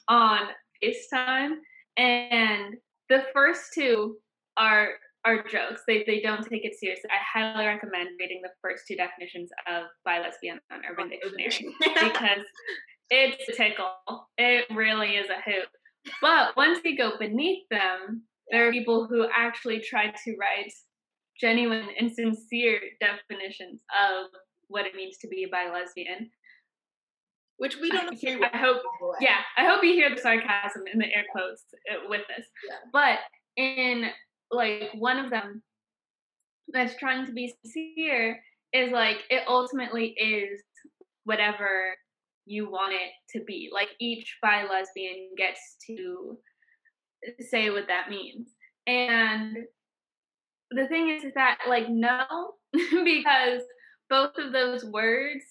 on 0.08 0.42
facetime 0.84 1.54
and 1.98 2.76
the 3.10 3.26
first 3.34 3.74
two 3.74 4.18
are 4.58 4.90
are 5.26 5.44
jokes. 5.44 5.82
They 5.88 6.04
they 6.06 6.22
don't 6.22 6.44
take 6.48 6.66
it 6.66 6.74
seriously. 6.80 7.10
I 7.10 7.40
highly 7.40 7.66
recommend 7.66 8.10
reading 8.20 8.42
the 8.42 8.50
first 8.62 8.84
two 8.88 8.96
definitions 8.96 9.50
of 9.68 9.84
bi 10.06 10.20
lesbian 10.20 10.60
on 10.72 10.82
Urban 10.90 11.10
Dictionary 11.10 11.76
because 11.80 12.46
it's 13.10 13.50
a 13.50 13.54
tickle. 13.54 14.30
It 14.38 14.66
really 14.72 15.16
is 15.16 15.30
a 15.30 15.42
hoot. 15.42 15.68
But 16.22 16.56
once 16.58 16.80
you 16.84 16.98
go 16.98 17.18
beneath 17.20 17.64
them, 17.70 18.24
there 18.50 18.68
are 18.68 18.72
people 18.72 19.08
who 19.08 19.28
actually 19.36 19.80
try 19.82 20.08
to 20.08 20.36
write 20.40 20.74
genuine 21.40 21.88
and 22.00 22.12
sincere 22.12 22.80
definitions 23.00 23.82
of 23.98 24.28
what 24.68 24.86
it 24.86 24.96
means 24.96 25.18
to 25.18 25.28
be 25.28 25.44
a 25.44 25.50
bi 25.50 25.72
lesbian. 25.72 26.30
Which 27.58 27.78
we 27.80 27.92
don't 27.92 28.18
I, 28.24 28.50
I 28.54 28.58
hope, 28.58 28.82
yeah, 29.20 29.38
I 29.56 29.66
hope 29.66 29.84
you 29.84 29.94
hear 29.94 30.10
the 30.10 30.20
sarcasm 30.20 30.84
in 30.92 30.98
the 30.98 31.06
air 31.06 31.26
quotes 31.32 31.64
uh, 31.92 32.08
with 32.10 32.22
this. 32.36 32.48
Yeah. 32.68 32.78
But 32.92 33.20
in 33.56 34.10
like 34.50 34.90
one 34.96 35.24
of 35.24 35.30
them 35.30 35.62
that's 36.70 36.96
trying 36.98 37.26
to 37.28 37.34
be 37.34 37.54
sincere 37.64 38.42
is 38.74 38.92
like 38.92 39.18
it 39.30 39.44
ultimately 39.48 40.16
is 40.18 40.62
whatever 41.26 41.96
you 42.52 42.70
want 42.70 42.94
it 42.94 43.12
to 43.38 43.44
be. 43.46 43.70
Like 43.74 43.90
each 44.00 44.38
bi 44.42 44.64
lesbian 44.64 45.30
gets 45.38 45.78
to 45.88 46.38
say 47.40 47.70
what 47.70 47.88
that 47.88 48.10
means. 48.10 48.50
And 48.88 49.58
the 50.72 50.88
thing 50.88 51.10
is, 51.10 51.24
is 51.24 51.34
that 51.36 51.60
like 51.68 51.90
no, 51.90 52.26
because 52.74 53.62
both 54.10 54.38
of 54.38 54.52
those 54.52 54.84
words 54.86 55.44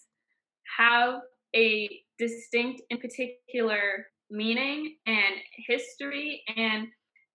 have 0.79 1.15
a 1.57 1.89
distinct 2.19 2.83
and 2.91 3.01
particular 3.01 4.07
meaning 4.31 4.97
and 5.07 5.35
history 5.67 6.43
and 6.57 6.87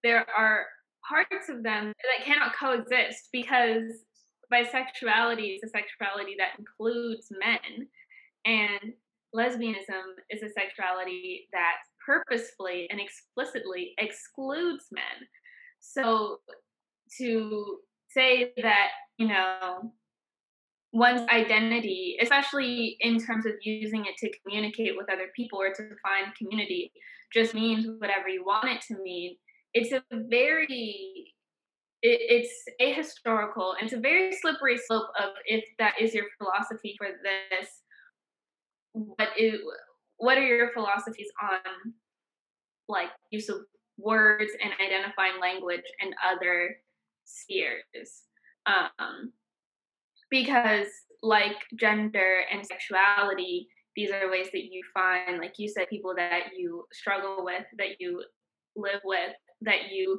there 0.04 0.26
are 0.38 0.66
parts 1.10 1.50
of 1.50 1.64
them 1.64 1.92
that 1.98 2.26
cannot 2.26 2.56
coexist 2.56 3.28
because 3.34 3.92
bisexuality 4.54 5.56
is 5.56 5.62
a 5.64 5.70
sexuality 5.70 6.36
that 6.38 6.58
includes 6.58 7.28
men 7.32 7.88
and 8.46 8.94
lesbianism 9.36 10.16
is 10.30 10.42
a 10.42 10.50
sexuality 10.50 11.48
that 11.52 11.76
purposefully 12.06 12.88
and 12.90 13.00
explicitly 13.00 13.94
excludes 13.98 14.86
men. 14.92 15.28
So 15.80 16.40
to 17.18 17.78
say 18.10 18.54
that 18.62 18.90
you 19.18 19.28
know 19.28 19.92
one's 20.94 21.28
identity 21.30 22.18
especially 22.22 22.96
in 23.02 23.20
terms 23.20 23.46
of 23.46 23.52
using 23.62 24.06
it 24.06 24.16
to 24.18 24.32
communicate 24.42 24.96
with 24.96 25.12
other 25.12 25.28
people 25.36 25.60
or 25.60 25.70
to 25.74 25.90
find 26.02 26.34
community 26.38 26.92
just 27.34 27.54
means 27.54 27.86
whatever 28.00 28.30
you 28.30 28.44
want 28.46 28.70
it 28.70 28.82
to 28.82 29.02
mean. 29.02 29.36
It's 29.74 29.92
a 29.92 30.02
very 30.12 31.34
it, 32.02 32.20
it's 32.30 32.64
ahistorical 32.82 33.74
and 33.78 33.84
it's 33.84 33.94
a 33.94 34.00
very 34.00 34.34
slippery 34.34 34.78
slope 34.78 35.10
of 35.22 35.32
if 35.46 35.66
that 35.80 35.96
is 36.00 36.14
your 36.14 36.26
philosophy 36.38 36.96
for 36.98 37.08
this 37.08 37.68
what 38.96 39.30
is 39.38 39.60
what 40.18 40.38
are 40.38 40.46
your 40.46 40.72
philosophies 40.74 41.28
on 41.42 41.94
like 42.88 43.10
use 43.32 43.50
of 43.50 43.58
words 43.98 44.52
and 44.62 44.72
identifying 44.80 45.40
language 45.42 45.84
and 46.02 46.14
other 46.32 46.76
spheres 47.26 48.24
um 48.66 49.32
because 50.30 50.88
like 51.22 51.58
gender 51.80 52.42
and 52.52 52.66
sexuality 52.66 53.68
these 53.96 54.12
are 54.12 54.30
ways 54.30 54.48
that 54.52 54.66
you 54.72 54.82
find 54.94 55.40
like 55.40 55.54
you 55.58 55.68
said 55.68 55.88
people 55.90 56.14
that 56.16 56.52
you 56.56 56.86
struggle 56.92 57.44
with 57.44 57.64
that 57.78 58.00
you 58.00 58.24
live 58.76 59.02
with 59.04 59.34
that 59.62 59.92
you 59.92 60.18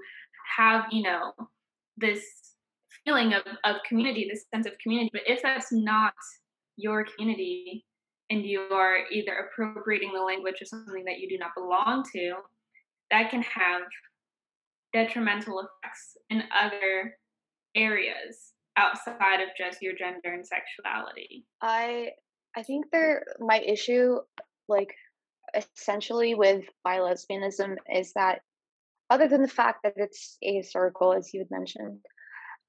have, 0.57 0.85
you 0.91 1.03
know, 1.03 1.33
this 1.97 2.25
feeling 3.05 3.33
of, 3.33 3.43
of 3.65 3.77
community, 3.89 4.29
this 4.31 4.45
sense 4.55 4.67
of 4.67 4.73
community. 4.83 5.11
But 5.13 5.23
if 5.27 5.43
that's 5.43 5.73
not 5.73 6.15
your 6.77 7.05
community 7.05 7.85
and 8.31 8.45
you 8.45 8.61
are 8.73 8.99
either 9.11 9.33
appropriating 9.33 10.13
the 10.13 10.23
language 10.23 10.61
of 10.61 10.69
something 10.69 11.05
that 11.05 11.19
you 11.19 11.29
do 11.29 11.39
not 11.39 11.51
belong 11.57 12.05
to, 12.13 12.35
that 13.11 13.31
can 13.31 13.43
have 13.43 13.83
detrimental 14.93 15.61
effects 15.61 16.17
in 16.31 16.43
other 16.55 17.17
areas 17.75 18.53
outside 18.77 19.41
of 19.41 19.49
just 19.57 19.83
your 19.83 19.95
gender 19.95 20.33
and 20.33 20.47
sexuality. 20.47 21.45
I 21.63 22.11
I 22.57 22.63
think 22.63 22.87
there 22.91 23.25
my 23.39 23.61
issue 23.61 24.17
like 24.69 24.95
essentially 25.55 26.35
with 26.35 26.65
bi 26.85 26.99
lesbianism 26.99 27.77
is 27.95 28.13
that 28.15 28.41
other 29.11 29.29
than 29.29 29.43
the 29.43 29.49
fact 29.49 29.81
that 29.85 29.95
it's 29.97 30.37
ahistorical, 30.45 31.17
as 31.17 31.31
you 31.33 31.41
had 31.41 31.51
mentioned, 31.51 32.01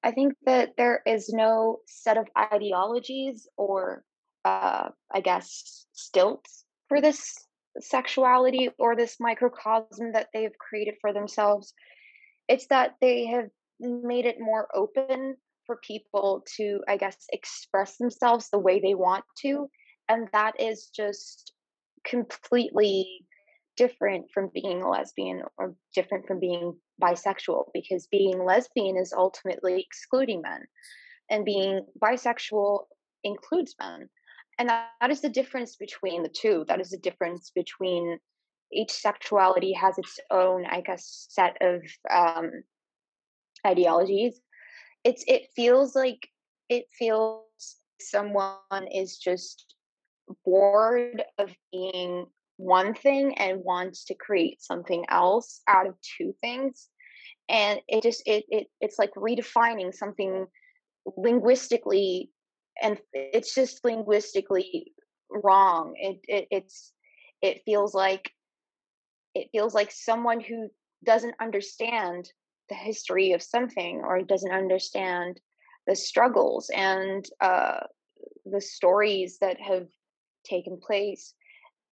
I 0.03 0.11
think 0.11 0.33
that 0.45 0.73
there 0.77 1.01
is 1.05 1.29
no 1.29 1.79
set 1.87 2.17
of 2.17 2.27
ideologies 2.37 3.47
or, 3.57 4.03
uh, 4.47 4.89
I 5.13 5.19
guess, 5.19 5.85
stilts 5.91 6.63
for 6.87 7.01
this 7.01 7.35
sexuality 7.79 8.69
or 8.79 8.95
this 8.95 9.17
microcosm 9.19 10.13
that 10.13 10.29
they've 10.33 10.57
created 10.57 10.95
for 11.01 11.11
themselves. 11.11 11.73
It's 12.47 12.67
that 12.67 12.95
they 13.01 13.25
have 13.27 13.49
made 13.79 14.25
it 14.25 14.37
more 14.39 14.67
open 14.73 15.35
for 15.65 15.79
people 15.85 16.45
to, 16.55 16.79
I 16.87 16.95
guess, 16.95 17.17
express 17.33 17.97
themselves 17.97 18.49
the 18.49 18.59
way 18.59 18.79
they 18.79 18.93
want 18.93 19.25
to. 19.41 19.69
And 20.07 20.29
that 20.31 20.53
is 20.59 20.89
just 20.95 21.51
completely 22.05 23.25
different 23.75 24.27
from 24.33 24.49
being 24.53 24.81
a 24.81 24.89
lesbian 24.89 25.41
or 25.57 25.75
different 25.93 26.25
from 26.25 26.39
being 26.39 26.73
bisexual 27.01 27.65
because 27.73 28.07
being 28.07 28.43
lesbian 28.43 28.95
is 28.97 29.13
ultimately 29.13 29.79
excluding 29.79 30.41
men 30.41 30.61
and 31.29 31.45
being 31.45 31.85
bisexual 32.01 32.85
includes 33.23 33.75
men 33.79 34.09
and 34.59 34.69
that, 34.69 34.89
that 35.01 35.11
is 35.11 35.21
the 35.21 35.29
difference 35.29 35.75
between 35.75 36.23
the 36.23 36.29
two 36.29 36.65
that 36.67 36.81
is 36.81 36.89
the 36.89 36.97
difference 36.97 37.51
between 37.53 38.19
each 38.71 38.91
sexuality 38.91 39.73
has 39.73 39.97
its 39.97 40.19
own 40.31 40.65
i 40.65 40.81
guess 40.81 41.27
set 41.29 41.57
of 41.61 41.81
um 42.09 42.51
ideologies. 43.65 44.39
It's 45.03 45.23
it 45.27 45.47
feels 45.55 45.95
like 45.95 46.27
it 46.69 46.85
feels 46.97 47.43
someone 47.99 48.87
is 48.93 49.17
just 49.17 49.73
bored 50.45 51.23
of 51.37 51.49
being 51.71 52.25
one 52.57 52.93
thing 52.93 53.37
and 53.37 53.63
wants 53.63 54.05
to 54.05 54.15
create 54.15 54.61
something 54.61 55.05
else 55.09 55.61
out 55.67 55.87
of 55.87 55.95
two 56.17 56.33
things. 56.41 56.87
And 57.49 57.79
it 57.87 58.03
just 58.03 58.23
it, 58.25 58.45
it 58.49 58.67
it's 58.81 58.99
like 58.99 59.13
redefining 59.13 59.93
something 59.93 60.47
linguistically 61.15 62.31
and 62.81 62.99
it's 63.13 63.53
just 63.53 63.83
linguistically 63.83 64.93
wrong. 65.29 65.93
It, 65.95 66.19
it 66.27 66.47
it's 66.51 66.91
it 67.41 67.61
feels 67.65 67.93
like 67.93 68.31
it 69.35 69.49
feels 69.51 69.73
like 69.73 69.91
someone 69.91 70.39
who 70.39 70.69
doesn't 71.05 71.35
understand 71.39 72.31
the 72.69 72.75
history 72.75 73.31
of 73.31 73.41
something 73.41 74.01
or 74.03 74.21
doesn't 74.21 74.51
understand 74.51 75.39
the 75.85 75.95
struggles 75.95 76.69
and 76.75 77.25
uh, 77.39 77.79
the 78.45 78.61
stories 78.61 79.37
that 79.39 79.59
have 79.59 79.87
taken 80.43 80.79
place 80.85 81.33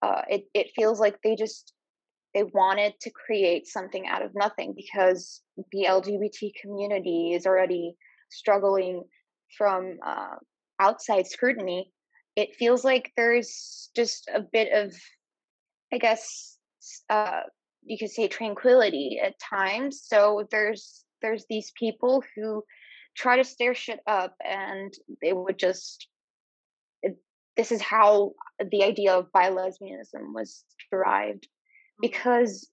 uh, 0.02 0.22
it, 0.30 0.46
it 0.54 0.72
feels 0.76 1.00
like 1.00 1.22
they 1.22 1.36
just 1.36 1.74
they 2.34 2.44
wanted 2.44 2.94
to 3.00 3.10
create 3.10 3.66
something 3.66 4.06
out 4.08 4.22
of 4.22 4.32
nothing 4.36 4.74
because 4.76 5.42
the 5.72 5.86
lgbt 5.88 6.52
community 6.62 7.34
is 7.34 7.46
already 7.46 7.96
struggling 8.30 9.04
from 9.58 9.98
uh, 10.06 10.36
outside 10.80 11.28
scrutiny 11.28 11.92
it 12.36 12.56
feels 12.56 12.84
like 12.84 13.12
there's 13.16 13.90
just 13.96 14.30
a 14.34 14.42
bit 14.42 14.72
of 14.74 14.94
i 15.94 15.98
guess 15.98 16.58
uh, 17.10 17.42
you 17.84 17.98
could 17.98 18.12
say 18.12 18.28
tranquility 18.28 19.20
at 19.24 19.40
times 19.40 20.04
so 20.06 20.48
there's 20.52 21.04
there's 21.22 21.46
these 21.50 21.72
people 21.80 22.24
who 22.36 22.64
try 23.16 23.38
to 23.38 23.44
stir 23.44 23.74
shit 23.74 24.00
up 24.06 24.36
and 24.44 24.94
they 25.22 25.34
would 25.34 25.58
just 25.58 26.08
this 27.58 27.72
is 27.72 27.82
how 27.82 28.34
the 28.72 28.84
idea 28.84 29.14
of 29.14 29.32
bilesbianism 29.32 30.34
was 30.34 30.64
derived 30.92 31.44
mm-hmm. 31.44 32.02
because 32.02 32.70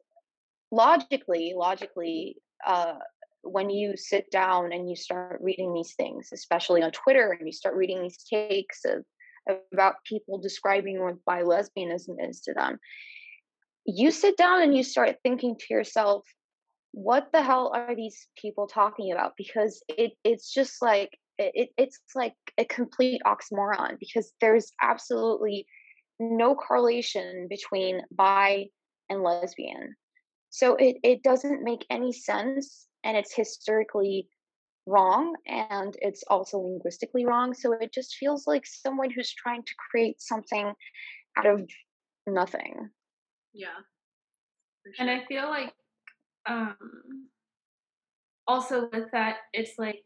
logically 0.70 1.54
logically 1.56 2.36
uh, 2.66 2.94
when 3.42 3.70
you 3.70 3.96
sit 3.96 4.30
down 4.30 4.72
and 4.72 4.88
you 4.88 4.96
start 4.96 5.40
reading 5.42 5.72
these 5.72 5.94
things 5.94 6.30
especially 6.32 6.82
on 6.82 6.90
twitter 6.90 7.32
and 7.32 7.46
you 7.46 7.52
start 7.52 7.76
reading 7.76 8.02
these 8.02 8.18
takes 8.32 8.84
of 8.84 9.04
about 9.72 9.96
people 10.04 10.38
describing 10.38 11.00
what 11.00 11.24
bilesbianism 11.28 12.16
is 12.28 12.40
to 12.40 12.52
them 12.54 12.78
you 13.84 14.10
sit 14.10 14.36
down 14.36 14.62
and 14.62 14.76
you 14.76 14.84
start 14.84 15.16
thinking 15.22 15.56
to 15.58 15.66
yourself 15.70 16.24
what 16.92 17.28
the 17.32 17.42
hell 17.42 17.72
are 17.74 17.96
these 17.96 18.28
people 18.36 18.66
talking 18.66 19.12
about 19.12 19.32
because 19.36 19.82
it 19.88 20.12
it's 20.24 20.52
just 20.52 20.82
like 20.82 21.18
it, 21.38 21.70
it's 21.76 21.98
like 22.14 22.34
a 22.58 22.64
complete 22.64 23.20
oxymoron 23.26 23.98
because 23.98 24.32
there's 24.40 24.72
absolutely 24.80 25.66
no 26.20 26.54
correlation 26.54 27.46
between 27.48 28.02
bi 28.12 28.66
and 29.08 29.22
lesbian. 29.22 29.96
So 30.50 30.76
it, 30.76 30.96
it 31.02 31.22
doesn't 31.22 31.64
make 31.64 31.84
any 31.90 32.12
sense 32.12 32.86
and 33.04 33.16
it's 33.16 33.34
historically 33.34 34.28
wrong 34.86 35.34
and 35.46 35.96
it's 36.00 36.24
also 36.28 36.58
linguistically 36.58 37.24
wrong. 37.24 37.54
So 37.54 37.72
it 37.72 37.92
just 37.92 38.16
feels 38.16 38.46
like 38.46 38.66
someone 38.66 39.10
who's 39.10 39.32
trying 39.32 39.62
to 39.62 39.74
create 39.90 40.20
something 40.20 40.72
out 41.36 41.46
of 41.46 41.68
nothing. 42.26 42.90
Yeah. 43.52 43.68
Sure. 44.84 44.94
And 44.98 45.10
I 45.10 45.24
feel 45.26 45.48
like 45.48 45.72
um 46.46 47.28
also 48.48 48.88
with 48.92 49.10
that 49.12 49.36
it's 49.52 49.78
like 49.78 50.02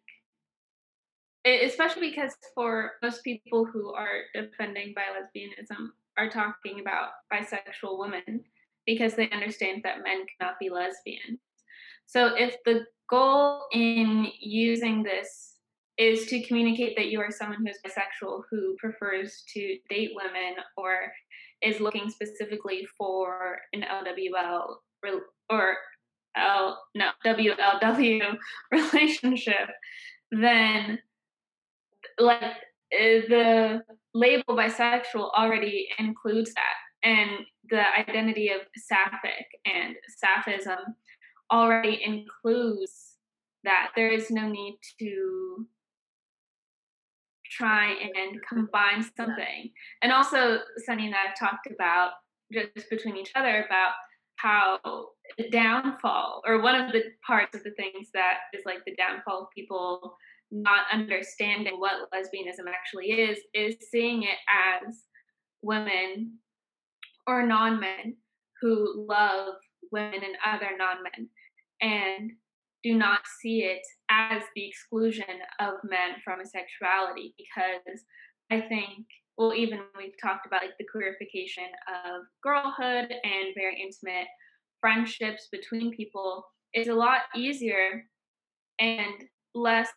especially 1.47 2.11
because 2.11 2.35
for 2.55 2.93
most 3.03 3.23
people 3.23 3.65
who 3.65 3.95
are 3.95 4.25
defending 4.35 4.95
lesbianism 4.95 5.89
are 6.19 6.29
talking 6.29 6.81
about 6.81 7.11
bisexual 7.33 7.99
women 7.99 8.43
because 8.85 9.15
they 9.15 9.31
understand 9.31 9.83
that 9.85 10.03
men 10.03 10.25
cannot 10.39 10.59
be 10.59 10.69
lesbian. 10.69 11.39
So 12.07 12.35
if 12.37 12.57
the 12.65 12.87
goal 13.09 13.67
in 13.73 14.29
using 14.41 15.03
this 15.03 15.55
is 15.99 16.27
to 16.27 16.43
communicate 16.43 16.97
that 16.97 17.09
you 17.09 17.21
are 17.21 17.31
someone 17.31 17.59
who 17.59 17.71
is 17.71 17.79
bisexual 17.85 18.43
who 18.51 18.77
prefers 18.79 19.45
to 19.55 19.79
date 19.89 20.11
women 20.15 20.57
or 20.77 21.13
is 21.63 21.81
looking 21.81 22.11
specifically 22.11 22.87
for 22.99 23.59
an 23.73 23.83
LWL 23.83 24.77
or 25.51 25.77
L 26.37 26.83
no 26.95 27.11
WLW 27.25 28.37
relationship, 28.73 29.69
then 30.31 30.99
like 32.19 32.43
eh, 32.93 33.21
the 33.29 33.83
label 34.15 34.57
bisexual 34.57 35.31
already 35.33 35.89
includes 35.99 36.53
that 36.55 37.09
and 37.09 37.31
the 37.71 37.83
identity 37.99 38.51
of 38.51 38.61
sapphic 38.77 39.47
and 39.65 39.97
sapphism 40.23 40.95
already 41.53 42.03
includes 42.05 43.17
that. 43.65 43.91
There 43.97 44.11
is 44.11 44.31
no 44.31 44.49
need 44.49 44.79
to 44.99 45.67
try 47.51 47.93
and 47.93 48.41
combine 48.49 49.05
something. 49.17 49.71
And 50.03 50.13
also 50.13 50.59
sunny 50.85 51.07
and 51.07 51.15
i've 51.15 51.39
talked 51.39 51.69
about 51.71 52.13
just 52.53 52.91
between 52.91 53.17
each 53.17 53.33
other 53.35 53.65
about 53.65 53.93
how 54.37 54.79
the 55.39 55.49
downfall 55.51 56.43
or 56.47 56.61
one 56.61 56.75
of 56.75 56.93
the 56.93 57.03
parts 57.27 57.57
of 57.57 57.65
the 57.65 57.73
things 57.73 58.09
that 58.13 58.39
is 58.53 58.63
like 58.67 58.85
the 58.85 58.95
downfall 58.95 59.43
of 59.43 59.49
people 59.55 60.17
not 60.51 60.87
understanding 60.93 61.75
what 61.79 62.09
lesbianism 62.13 62.69
actually 62.69 63.07
is 63.07 63.39
is 63.55 63.75
seeing 63.91 64.23
it 64.23 64.39
as 64.87 64.97
women 65.63 66.35
or 67.27 67.45
non-men 67.45 68.15
who 68.61 69.07
love 69.09 69.55
women 69.91 70.21
and 70.23 70.37
other 70.47 70.71
non-men 70.79 71.29
and 71.81 72.33
do 72.83 72.95
not 72.95 73.21
see 73.41 73.63
it 73.63 73.83
as 74.11 74.43
the 74.55 74.67
exclusion 74.67 75.25
of 75.61 75.75
men 75.85 76.17
from 76.25 76.41
a 76.41 76.47
sexuality 76.47 77.35
because 77.37 78.05
i 78.51 78.61
think 78.61 79.07
well 79.37 79.53
even 79.55 79.81
we've 79.97 80.21
talked 80.23 80.47
about 80.47 80.63
like 80.63 80.77
the 80.79 80.87
queerification 80.87 81.69
of 82.07 82.23
girlhood 82.43 83.13
and 83.25 83.55
very 83.55 83.81
intimate 83.81 84.27
friendships 84.81 85.49
between 85.51 85.91
people 85.97 86.45
is 86.75 86.89
a 86.89 86.95
lot 86.95 87.23
easier 87.35 88.05
and 88.79 89.25
less 89.55 89.91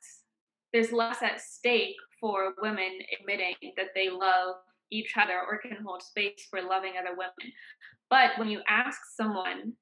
there's 0.73 0.91
less 0.91 1.21
at 1.21 1.41
stake 1.41 1.95
for 2.19 2.53
women 2.61 2.99
admitting 3.19 3.55
that 3.77 3.87
they 3.95 4.09
love 4.09 4.55
each 4.91 5.13
other 5.17 5.39
or 5.47 5.57
can 5.57 5.77
hold 5.85 6.03
space 6.03 6.47
for 6.49 6.61
loving 6.61 6.93
other 6.99 7.15
women. 7.15 7.53
But 8.09 8.31
when 8.37 8.49
you 8.49 8.61
ask 8.67 8.99
someone 9.15 9.73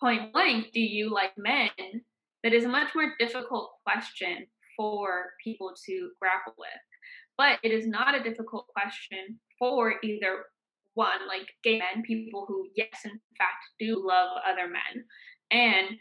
point 0.00 0.32
blank, 0.32 0.72
do 0.72 0.80
you 0.80 1.12
like 1.12 1.32
men? 1.36 1.70
That 2.42 2.52
is 2.52 2.64
a 2.64 2.68
much 2.68 2.94
more 2.94 3.12
difficult 3.18 3.72
question 3.84 4.46
for 4.76 5.32
people 5.42 5.72
to 5.86 6.10
grapple 6.20 6.54
with. 6.58 6.68
But 7.38 7.58
it 7.62 7.72
is 7.72 7.86
not 7.86 8.14
a 8.14 8.22
difficult 8.22 8.66
question 8.68 9.38
for 9.58 9.94
either 10.02 10.44
one, 10.94 11.26
like 11.28 11.48
gay 11.62 11.78
men, 11.78 12.02
people 12.06 12.46
who, 12.48 12.68
yes, 12.74 13.04
in 13.04 13.20
fact, 13.36 13.64
do 13.78 14.02
love 14.06 14.30
other 14.48 14.68
men, 14.68 15.04
and 15.50 15.98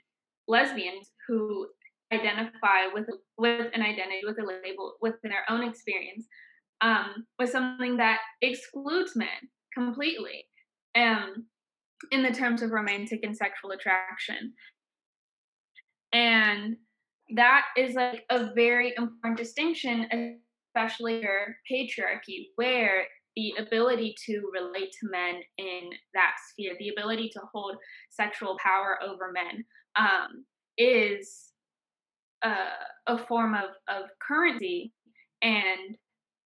lesbians 0.47 1.11
who 1.27 1.67
identify 2.13 2.87
with 2.93 3.07
with 3.37 3.67
an 3.73 3.81
identity, 3.81 4.21
with 4.23 4.39
a 4.39 4.45
label, 4.45 4.95
within 5.01 5.31
their 5.31 5.43
own 5.49 5.67
experience, 5.67 6.27
um, 6.81 7.25
with 7.39 7.49
something 7.49 7.97
that 7.97 8.19
excludes 8.41 9.15
men 9.15 9.27
completely, 9.73 10.45
um, 10.95 11.45
in 12.11 12.23
the 12.23 12.31
terms 12.31 12.61
of 12.61 12.71
romantic 12.71 13.21
and 13.23 13.35
sexual 13.35 13.71
attraction, 13.71 14.53
and 16.13 16.77
that 17.35 17.65
is 17.77 17.95
like 17.95 18.23
a 18.29 18.53
very 18.53 18.93
important 18.97 19.37
distinction, 19.37 20.39
especially 20.75 21.21
your 21.21 21.55
patriarchy, 21.71 22.47
where 22.55 23.05
the 23.35 23.53
ability 23.59 24.15
to 24.25 24.49
relate 24.53 24.91
to 24.91 25.09
men 25.09 25.41
in 25.57 25.89
that 26.13 26.33
sphere, 26.49 26.73
the 26.79 26.89
ability 26.89 27.29
to 27.33 27.41
hold 27.53 27.75
sexual 28.09 28.57
power 28.63 28.97
over 29.03 29.31
men, 29.31 29.65
um, 29.97 30.45
is 30.77 31.51
uh, 32.43 32.69
a 33.07 33.17
form 33.17 33.53
of, 33.53 33.71
of 33.87 34.09
currency 34.25 34.93
and 35.41 35.97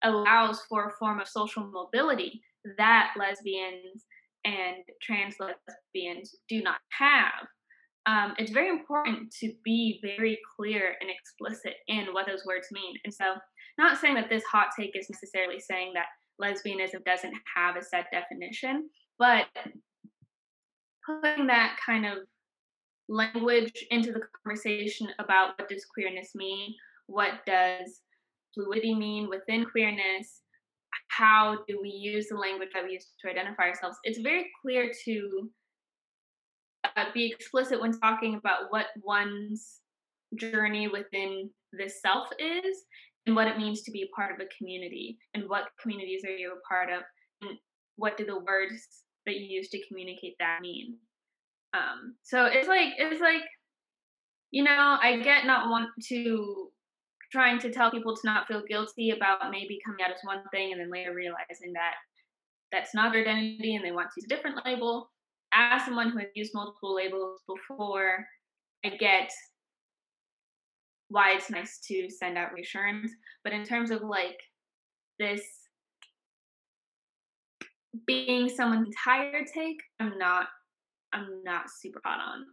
allows 0.03 0.61
for 0.69 0.87
a 0.87 0.97
form 0.97 1.19
of 1.19 1.27
social 1.27 1.63
mobility 1.63 2.41
that 2.77 3.13
lesbians 3.17 4.05
and 4.45 4.83
trans 5.01 5.35
lesbians 5.39 6.35
do 6.47 6.61
not 6.61 6.79
have. 6.97 7.47
Um, 8.05 8.33
it's 8.37 8.51
very 8.51 8.69
important 8.69 9.31
to 9.39 9.53
be 9.63 9.99
very 10.01 10.39
clear 10.55 10.95
and 11.01 11.09
explicit 11.09 11.75
in 11.87 12.07
what 12.13 12.25
those 12.25 12.45
words 12.45 12.67
mean. 12.71 12.95
And 13.03 13.13
so, 13.13 13.35
not 13.77 13.97
saying 13.97 14.15
that 14.15 14.29
this 14.29 14.43
hot 14.51 14.67
take 14.77 14.91
is 14.95 15.09
necessarily 15.09 15.59
saying 15.59 15.93
that 15.93 16.07
lesbianism 16.41 17.03
doesn't 17.05 17.35
have 17.55 17.75
a 17.75 17.83
set 17.83 18.07
definition, 18.11 18.89
but 19.17 19.45
putting 21.05 21.47
that 21.47 21.77
kind 21.85 22.05
of 22.05 22.19
language 23.09 23.85
into 23.91 24.11
the 24.11 24.21
conversation 24.43 25.07
about 25.19 25.57
what 25.57 25.69
does 25.69 25.85
queerness 25.85 26.31
mean, 26.35 26.73
what 27.07 27.45
does 27.45 28.01
fluidity 28.53 28.95
mean 28.95 29.29
within 29.29 29.65
queerness, 29.65 30.41
how 31.07 31.57
do 31.67 31.79
we 31.81 31.89
use 31.89 32.27
the 32.29 32.35
language 32.35 32.69
that 32.73 32.83
we 32.83 32.93
use 32.93 33.07
to 33.21 33.29
identify 33.29 33.63
ourselves. 33.63 33.97
It's 34.03 34.19
very 34.19 34.47
clear 34.61 34.91
to 35.05 35.49
uh, 36.83 37.05
be 37.13 37.31
explicit 37.31 37.79
when 37.79 37.99
talking 37.99 38.35
about 38.35 38.63
what 38.69 38.87
one's 39.03 39.79
journey 40.35 40.87
within 40.87 41.49
this 41.73 42.01
self 42.01 42.27
is 42.39 42.83
and 43.25 43.35
what 43.35 43.47
it 43.47 43.57
means 43.57 43.81
to 43.83 43.91
be 43.91 44.09
part 44.15 44.33
of 44.33 44.39
a 44.39 44.49
community 44.57 45.17
and 45.33 45.47
what 45.47 45.65
communities 45.81 46.23
are 46.25 46.35
you 46.35 46.53
a 46.53 46.73
part 46.73 46.89
of 46.89 47.03
and 47.41 47.57
what 47.95 48.17
do 48.17 48.25
the 48.25 48.39
words 48.39 49.03
that 49.25 49.35
you 49.35 49.45
use 49.45 49.69
to 49.69 49.87
communicate 49.87 50.35
that 50.39 50.59
mean 50.61 50.95
um 51.73 52.15
so 52.23 52.45
it's 52.45 52.67
like 52.67 52.93
it's 52.97 53.21
like 53.21 53.43
you 54.51 54.63
know 54.63 54.97
i 55.01 55.19
get 55.23 55.45
not 55.45 55.69
want 55.69 55.89
to 56.01 56.69
trying 57.31 57.59
to 57.59 57.71
tell 57.71 57.91
people 57.91 58.15
to 58.15 58.21
not 58.25 58.47
feel 58.47 58.63
guilty 58.67 59.11
about 59.11 59.51
maybe 59.51 59.79
coming 59.85 60.03
out 60.03 60.11
as 60.11 60.19
one 60.23 60.43
thing 60.51 60.71
and 60.71 60.81
then 60.81 60.91
later 60.91 61.13
realizing 61.13 61.73
that 61.73 61.93
that's 62.71 62.93
not 62.93 63.11
their 63.11 63.21
identity 63.21 63.75
and 63.75 63.85
they 63.85 63.91
want 63.91 64.07
to 64.07 64.21
use 64.21 64.25
a 64.25 64.35
different 64.35 64.65
label 64.65 65.09
as 65.53 65.83
someone 65.85 66.11
who 66.11 66.19
has 66.19 66.27
used 66.35 66.53
multiple 66.53 66.93
labels 66.93 67.41
before 67.47 68.25
i 68.85 68.89
get 68.89 69.31
why 71.09 71.33
it's 71.33 71.49
nice 71.49 71.79
to 71.87 72.09
send 72.09 72.37
out 72.37 72.53
reassurance. 72.53 73.11
But 73.43 73.53
in 73.53 73.65
terms 73.65 73.91
of 73.91 74.01
like 74.01 74.39
this 75.19 75.41
being 78.07 78.47
someone's 78.47 78.87
entire 78.87 79.43
take, 79.53 79.81
I'm 79.99 80.17
not 80.17 80.47
I'm 81.11 81.41
not 81.43 81.65
super 81.81 81.99
hot 82.05 82.19
on. 82.19 82.45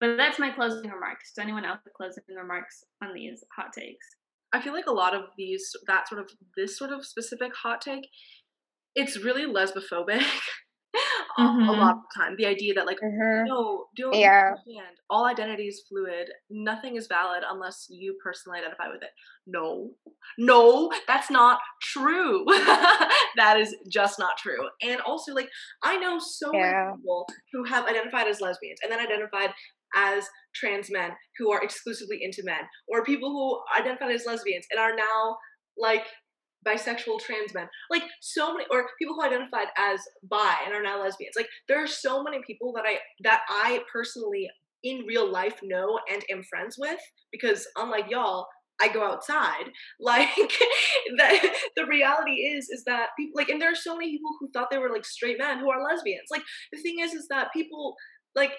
But 0.00 0.16
that's 0.16 0.38
my 0.38 0.50
closing 0.50 0.90
remarks. 0.90 1.32
Does 1.34 1.42
anyone 1.42 1.64
else 1.64 1.80
have 1.84 1.94
closing 1.94 2.22
remarks 2.36 2.84
on 3.02 3.14
these 3.14 3.42
hot 3.56 3.72
takes? 3.72 4.06
I 4.52 4.60
feel 4.60 4.72
like 4.72 4.86
a 4.86 4.92
lot 4.92 5.14
of 5.14 5.22
these 5.36 5.70
that 5.86 6.08
sort 6.08 6.20
of 6.20 6.30
this 6.56 6.78
sort 6.78 6.90
of 6.90 7.04
specific 7.04 7.52
hot 7.54 7.80
take, 7.80 8.08
it's 8.94 9.18
really 9.18 9.42
lesbophobic. 9.42 10.24
mm-hmm. 11.38 11.68
a 11.68 11.72
lot 11.72 11.96
of 11.96 12.02
the 12.02 12.20
time. 12.20 12.34
The 12.36 12.46
idea 12.46 12.74
that 12.74 12.86
like 12.86 12.98
mm-hmm. 12.98 13.48
no, 13.48 13.86
don't 13.96 14.14
yeah. 14.14 14.52
understand. 14.52 14.96
All 15.10 15.26
identity 15.26 15.64
is 15.64 15.82
fluid. 15.88 16.28
Nothing 16.50 16.96
is 16.96 17.06
valid 17.06 17.42
unless 17.48 17.86
you 17.88 18.16
personally 18.22 18.58
identify 18.58 18.88
with 18.88 19.02
it. 19.02 19.10
No, 19.46 19.90
no, 20.38 20.90
that's 21.06 21.30
not 21.30 21.60
true. 21.82 22.44
that 23.36 23.56
is 23.58 23.74
just 23.88 24.18
not 24.18 24.36
true. 24.38 24.68
And 24.82 25.00
also, 25.00 25.32
like 25.32 25.48
I 25.82 25.96
know 25.96 26.18
so 26.18 26.50
yeah. 26.52 26.86
many 26.86 26.96
people 26.96 27.26
who 27.52 27.64
have 27.64 27.86
identified 27.86 28.26
as 28.26 28.40
lesbians 28.40 28.80
and 28.82 28.90
then 28.90 29.00
identified 29.00 29.50
as 29.96 30.28
trans 30.54 30.90
men 30.90 31.10
who 31.38 31.50
are 31.50 31.62
exclusively 31.62 32.18
into 32.22 32.42
men, 32.44 32.60
or 32.88 33.04
people 33.04 33.30
who 33.30 33.80
identify 33.80 34.10
as 34.12 34.26
lesbians 34.26 34.66
and 34.70 34.78
are 34.78 34.94
now 34.94 35.36
like 35.76 36.06
bisexual 36.66 37.20
trans 37.20 37.54
men 37.54 37.68
like 37.90 38.02
so 38.20 38.52
many 38.52 38.64
or 38.72 38.86
people 38.98 39.14
who 39.14 39.22
identified 39.22 39.68
as 39.78 40.00
bi 40.28 40.56
and 40.64 40.74
are 40.74 40.82
now 40.82 41.00
lesbians 41.00 41.34
like 41.36 41.48
there 41.68 41.80
are 41.80 41.86
so 41.86 42.24
many 42.24 42.40
people 42.44 42.72
that 42.72 42.84
i 42.84 42.98
that 43.22 43.42
i 43.48 43.80
personally 43.92 44.48
in 44.82 45.04
real 45.06 45.30
life 45.30 45.60
know 45.62 46.00
and 46.12 46.24
am 46.28 46.42
friends 46.42 46.76
with 46.76 46.98
because 47.30 47.68
unlike 47.76 48.06
y'all 48.10 48.46
I 48.80 48.88
go 48.88 49.02
outside. 49.04 49.70
Like 49.98 50.28
the 50.36 51.50
the 51.76 51.86
reality 51.86 52.42
is 52.42 52.68
is 52.68 52.84
that 52.84 53.08
people 53.18 53.32
like 53.34 53.48
and 53.48 53.60
there 53.60 53.72
are 53.72 53.74
so 53.74 53.96
many 53.96 54.10
people 54.12 54.30
who 54.38 54.50
thought 54.50 54.68
they 54.70 54.78
were 54.78 54.92
like 54.92 55.06
straight 55.06 55.38
men 55.38 55.58
who 55.58 55.70
are 55.70 55.82
lesbians. 55.82 56.28
Like 56.30 56.42
the 56.72 56.80
thing 56.80 57.00
is 57.00 57.14
is 57.14 57.26
that 57.28 57.52
people 57.54 57.96
like 58.34 58.52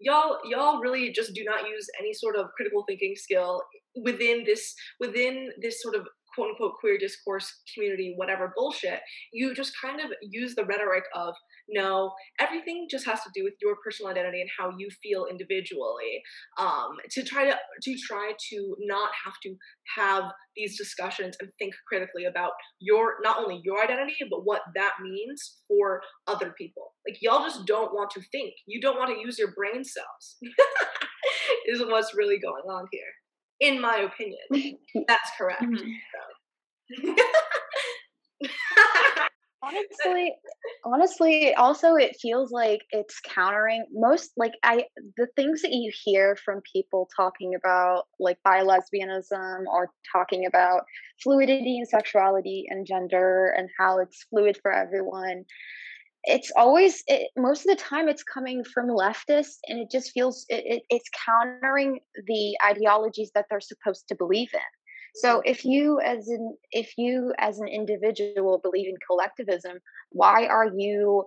y'all 0.00 0.38
y'all 0.44 0.80
really 0.80 1.12
just 1.12 1.34
do 1.34 1.44
not 1.44 1.68
use 1.68 1.86
any 2.00 2.12
sort 2.12 2.36
of 2.36 2.46
critical 2.56 2.84
thinking 2.88 3.14
skill 3.16 3.62
within 4.02 4.44
this 4.44 4.74
within 5.00 5.50
this 5.60 5.82
sort 5.82 5.94
of 5.94 6.06
quote 6.34 6.50
unquote 6.50 6.74
queer 6.80 6.98
discourse 6.98 7.62
community, 7.72 8.14
whatever 8.16 8.52
bullshit, 8.56 9.00
you 9.32 9.54
just 9.54 9.72
kind 9.80 10.00
of 10.00 10.06
use 10.22 10.54
the 10.54 10.64
rhetoric 10.64 11.04
of 11.14 11.34
no, 11.68 12.12
everything 12.40 12.86
just 12.90 13.06
has 13.06 13.22
to 13.22 13.30
do 13.34 13.44
with 13.44 13.54
your 13.60 13.76
personal 13.84 14.10
identity 14.10 14.40
and 14.40 14.50
how 14.58 14.72
you 14.76 14.88
feel 15.02 15.26
individually. 15.30 16.22
Um, 16.58 16.96
to 17.10 17.22
try 17.22 17.44
to 17.44 17.56
to 17.82 17.96
try 18.06 18.32
to 18.50 18.76
not 18.80 19.10
have 19.24 19.34
to 19.42 19.54
have 19.96 20.24
these 20.56 20.78
discussions 20.78 21.36
and 21.40 21.50
think 21.58 21.74
critically 21.88 22.24
about 22.24 22.52
your 22.80 23.16
not 23.22 23.38
only 23.38 23.60
your 23.64 23.82
identity 23.82 24.14
but 24.30 24.44
what 24.44 24.62
that 24.74 24.92
means 25.02 25.58
for 25.68 26.02
other 26.26 26.54
people. 26.56 26.92
Like 27.06 27.18
y'all 27.20 27.44
just 27.46 27.66
don't 27.66 27.92
want 27.92 28.10
to 28.12 28.22
think. 28.32 28.54
You 28.66 28.80
don't 28.80 28.98
want 28.98 29.10
to 29.14 29.20
use 29.20 29.38
your 29.38 29.52
brain 29.54 29.84
cells. 29.84 30.36
is 31.66 31.80
what's 31.80 32.14
really 32.14 32.38
going 32.38 32.64
on 32.68 32.86
here 32.92 33.00
in 33.60 33.80
my 33.80 33.96
opinion. 33.96 34.78
That's 35.08 35.30
correct. 35.38 35.62
Mm-hmm. 35.62 37.14
So. 37.14 37.14
honestly 39.64 40.34
honestly 40.84 41.54
also 41.54 41.94
it 41.94 42.16
feels 42.20 42.50
like 42.50 42.80
it's 42.90 43.20
countering 43.20 43.84
most 43.92 44.32
like 44.36 44.52
i 44.62 44.84
the 45.16 45.26
things 45.36 45.62
that 45.62 45.72
you 45.72 45.90
hear 46.04 46.36
from 46.36 46.60
people 46.72 47.08
talking 47.16 47.54
about 47.54 48.04
like 48.20 48.38
bi 48.44 48.62
lesbianism 48.62 49.64
or 49.66 49.90
talking 50.12 50.46
about 50.46 50.82
fluidity 51.22 51.78
and 51.78 51.88
sexuality 51.88 52.64
and 52.68 52.86
gender 52.86 53.54
and 53.56 53.68
how 53.78 53.98
it's 53.98 54.24
fluid 54.30 54.58
for 54.62 54.72
everyone 54.72 55.44
it's 56.24 56.50
always 56.56 57.02
it, 57.06 57.30
most 57.36 57.66
of 57.66 57.76
the 57.76 57.82
time 57.82 58.08
it's 58.08 58.22
coming 58.22 58.64
from 58.64 58.88
leftists 58.88 59.58
and 59.68 59.78
it 59.78 59.90
just 59.90 60.12
feels 60.12 60.46
it, 60.48 60.64
it, 60.66 60.82
it's 60.88 61.08
countering 61.24 62.00
the 62.26 62.56
ideologies 62.64 63.30
that 63.34 63.46
they're 63.50 63.60
supposed 63.60 64.08
to 64.08 64.14
believe 64.14 64.48
in 64.52 64.60
so 65.14 65.42
if 65.44 65.64
you 65.64 66.00
as 66.00 66.28
an 66.28 66.56
if 66.72 66.92
you 66.96 67.32
as 67.38 67.58
an 67.58 67.68
individual 67.68 68.58
believe 68.62 68.88
in 68.88 68.96
collectivism 69.06 69.78
why 70.10 70.46
are 70.46 70.70
you 70.76 71.24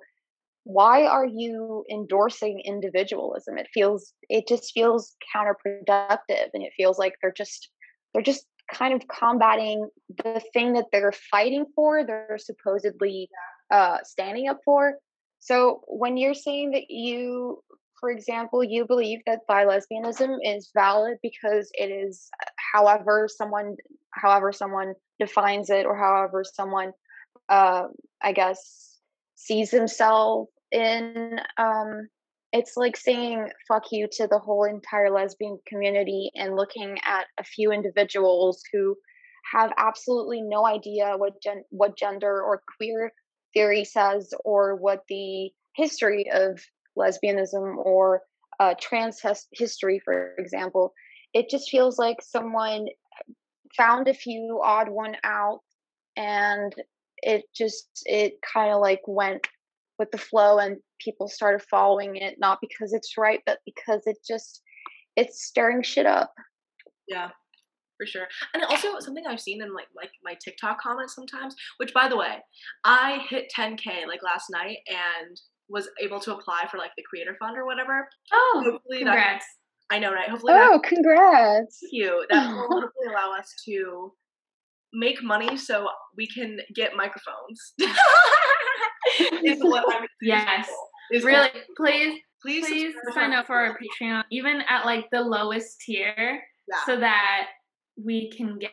why 0.64 1.06
are 1.06 1.26
you 1.26 1.86
endorsing 1.92 2.62
individualism 2.66 3.58
it 3.58 3.68
feels 3.74 4.14
it 4.30 4.48
just 4.48 4.72
feels 4.74 5.16
counterproductive 5.36 6.50
and 6.54 6.64
it 6.64 6.74
feels 6.76 7.00
like 7.00 7.14
they're 7.22 7.32
just 7.32 7.70
they're 8.14 8.24
just 8.24 8.46
kind 8.74 8.94
of 8.94 9.08
combating 9.08 9.88
the 10.24 10.42
thing 10.54 10.74
that 10.74 10.86
they're 10.92 11.14
fighting 11.32 11.66
for 11.74 12.06
they're 12.06 12.38
supposedly 12.38 13.30
uh, 13.72 13.98
standing 14.04 14.48
up 14.48 14.60
for. 14.64 14.96
So 15.40 15.82
when 15.88 16.18
you're 16.18 16.34
saying 16.34 16.72
that 16.72 16.90
you, 16.90 17.62
for 18.00 18.10
example, 18.10 18.64
you 18.64 18.86
believe 18.86 19.20
that 19.26 19.42
bi 19.48 19.66
lesbianism 19.66 20.38
is 20.44 20.70
valid 20.74 21.18
because 21.22 21.70
it 21.74 21.88
is 21.88 22.30
however 22.78 23.28
someone 23.28 23.76
however 24.12 24.52
someone 24.52 24.94
defines 25.20 25.70
it 25.70 25.86
or 25.86 25.96
however 25.98 26.44
someone 26.44 26.92
uh, 27.50 27.84
I 28.22 28.34
guess 28.34 28.98
sees 29.36 29.72
themselves 29.72 30.50
in 30.72 31.40
um, 31.58 32.08
it's 32.54 32.78
like 32.78 32.98
saying 32.98 33.50
fuck 33.68 33.86
you 33.92 34.08
to 34.14 34.28
the 34.28 34.40
whole 34.40 34.64
entire 34.64 35.10
lesbian 35.10 35.60
community 35.68 36.32
and 36.36 36.56
looking 36.56 36.98
at 37.06 37.26
a 37.40 37.44
few 37.44 37.72
individuals 37.72 38.62
who 38.72 38.96
have 39.54 39.72
absolutely 39.78 40.42
no 40.42 40.66
idea 40.66 41.14
what 41.16 41.42
gen- 41.42 41.64
what 41.70 41.98
gender 41.98 42.42
or 42.42 42.62
queer 42.78 43.12
theory 43.54 43.86
says 43.86 44.34
or 44.44 44.76
what 44.76 45.04
the 45.10 45.50
history 45.76 46.30
of 46.32 46.60
lesbianism 46.98 47.78
or 47.78 48.22
uh, 48.60 48.74
trans 48.80 49.22
history, 49.54 50.02
for 50.04 50.34
example. 50.38 50.94
It 51.38 51.50
just 51.50 51.70
feels 51.70 51.98
like 51.98 52.18
someone 52.22 52.88
found 53.76 54.08
a 54.08 54.14
few 54.14 54.62
odd 54.64 54.90
one 54.90 55.16
out 55.24 55.60
and 56.16 56.74
it 57.18 57.44
just 57.56 57.90
it 58.06 58.34
kind 58.42 58.74
of 58.74 58.82
like 58.82 59.02
went 59.06 59.48
with 60.00 60.10
the 60.12 60.18
flow 60.18 60.58
and 60.58 60.78
people 61.00 61.28
started 61.28 61.62
following 61.70 62.16
it 62.16 62.36
not 62.40 62.60
because 62.62 62.94
it's 62.94 63.18
right 63.18 63.42
but 63.46 63.60
because 63.66 64.02
it 64.06 64.18
just 64.28 64.62
it's 65.16 65.46
stirring 65.46 65.84
shit 65.84 66.06
up 66.06 66.34
yeah 67.08 67.30
for 67.98 68.06
sure. 68.06 68.28
And 68.54 68.64
also 68.64 69.00
something 69.00 69.26
I've 69.28 69.42
seen 69.42 69.62
in 69.62 69.74
like 69.74 69.88
like 69.96 70.12
my 70.24 70.36
TikTok 70.44 70.80
comments 70.80 71.16
sometimes, 71.16 71.56
which 71.78 71.94
by 71.94 72.08
the 72.08 72.18
way, 72.18 72.38
I 72.86 73.26
hit 73.30 73.52
10k 73.58 74.08
like 74.08 74.24
last 74.24 74.46
night 74.52 74.78
and 74.88 75.36
was 75.68 75.90
able 76.02 76.20
to 76.22 76.36
apply 76.36 76.66
for 76.72 76.78
like 76.78 76.92
the 76.96 77.04
creator 77.10 77.36
fund 77.40 77.58
or 77.58 77.66
whatever. 77.66 78.08
Oh, 78.32 78.62
Hopefully 78.64 79.00
congrats. 79.00 79.46
I 79.90 80.00
know, 80.00 80.12
right? 80.14 80.30
Hopefully, 80.30 80.54
that, 80.54 80.70
Oh, 80.74 80.80
congrats. 80.80 81.80
thank 81.82 81.94
you. 81.94 82.26
That 82.30 82.50
will 82.50 82.62
hopefully 82.70 83.08
allow 83.10 83.34
us 83.38 83.54
to 83.66 84.14
make 84.94 85.22
money 85.24 85.56
so 85.58 85.88
we 86.18 86.28
can 86.28 86.58
get 86.76 86.96
microphones. 86.96 87.74
is 89.44 89.60
what 89.64 89.86
I'm 89.96 90.08
Yes. 90.22 90.68
Is 91.12 91.24
Really, 91.24 91.50
please, 91.78 92.20
please, 92.42 92.66
please 92.66 92.94
sign 93.14 93.32
up 93.32 93.48
for 93.48 93.56
our 93.56 93.78
Patreon, 93.78 94.24
even 94.32 94.62
at 94.68 94.86
like 94.86 95.06
the 95.12 95.22
lowest 95.22 95.80
tier, 95.86 96.42
Yeah. 96.68 96.86
so 96.86 97.00
that 97.00 97.48
we 98.04 98.30
can 98.36 98.60
get 98.60 98.72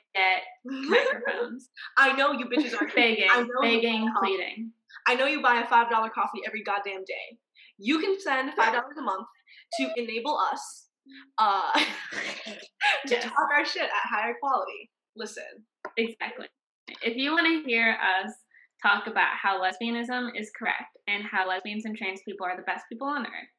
microphones. 0.65 1.71
I 1.97 2.15
know 2.17 2.33
you 2.33 2.47
bitches 2.47 2.75
are 2.81 2.89
begging, 2.95 3.29
I 3.31 3.41
know 3.43 3.47
you 3.69 3.81
begging, 3.81 4.11
pleading. 4.21 4.73
I 5.07 5.15
know 5.15 5.27
you 5.27 5.41
buy 5.43 5.61
a 5.61 5.67
five 5.69 5.91
dollar 5.91 6.11
coffee 6.11 6.41
every 6.47 6.63
goddamn 6.65 7.05
day. 7.07 7.39
You 7.79 8.01
can 8.01 8.17
send 8.21 8.53
five 8.55 8.73
dollars 8.73 8.97
a 8.99 9.03
month 9.03 9.27
to 9.79 9.91
enable 9.97 10.37
us 10.37 10.84
uh, 11.39 11.73
to 13.07 13.15
Yes. 13.15 13.25
talk 13.25 13.49
our 13.57 13.65
shit 13.65 13.83
at 13.83 13.91
higher 14.11 14.35
quality. 14.41 14.91
Listen, 15.17 15.45
Exactly. 15.97 16.47
If 17.03 17.17
you 17.17 17.33
want 17.33 17.47
to 17.47 17.69
hear 17.69 17.93
us 18.01 18.33
talk 18.83 19.07
about 19.07 19.37
how 19.41 19.61
lesbianism 19.63 20.31
is 20.39 20.51
correct 20.59 20.97
and 21.09 21.25
how 21.25 21.49
lesbians 21.49 21.85
and 21.85 21.97
trans 21.97 22.21
people 22.27 22.47
are 22.47 22.57
the 22.57 22.63
best 22.63 22.85
people 22.91 23.07
on 23.09 23.25
earth 23.27 23.51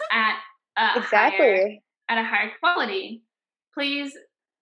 at 0.12 0.36
a 0.78 0.86
higher, 0.86 0.98
Exactly. 1.02 1.82
at 2.08 2.18
a 2.18 2.24
higher 2.24 2.50
quality, 2.60 3.22
please 3.74 4.12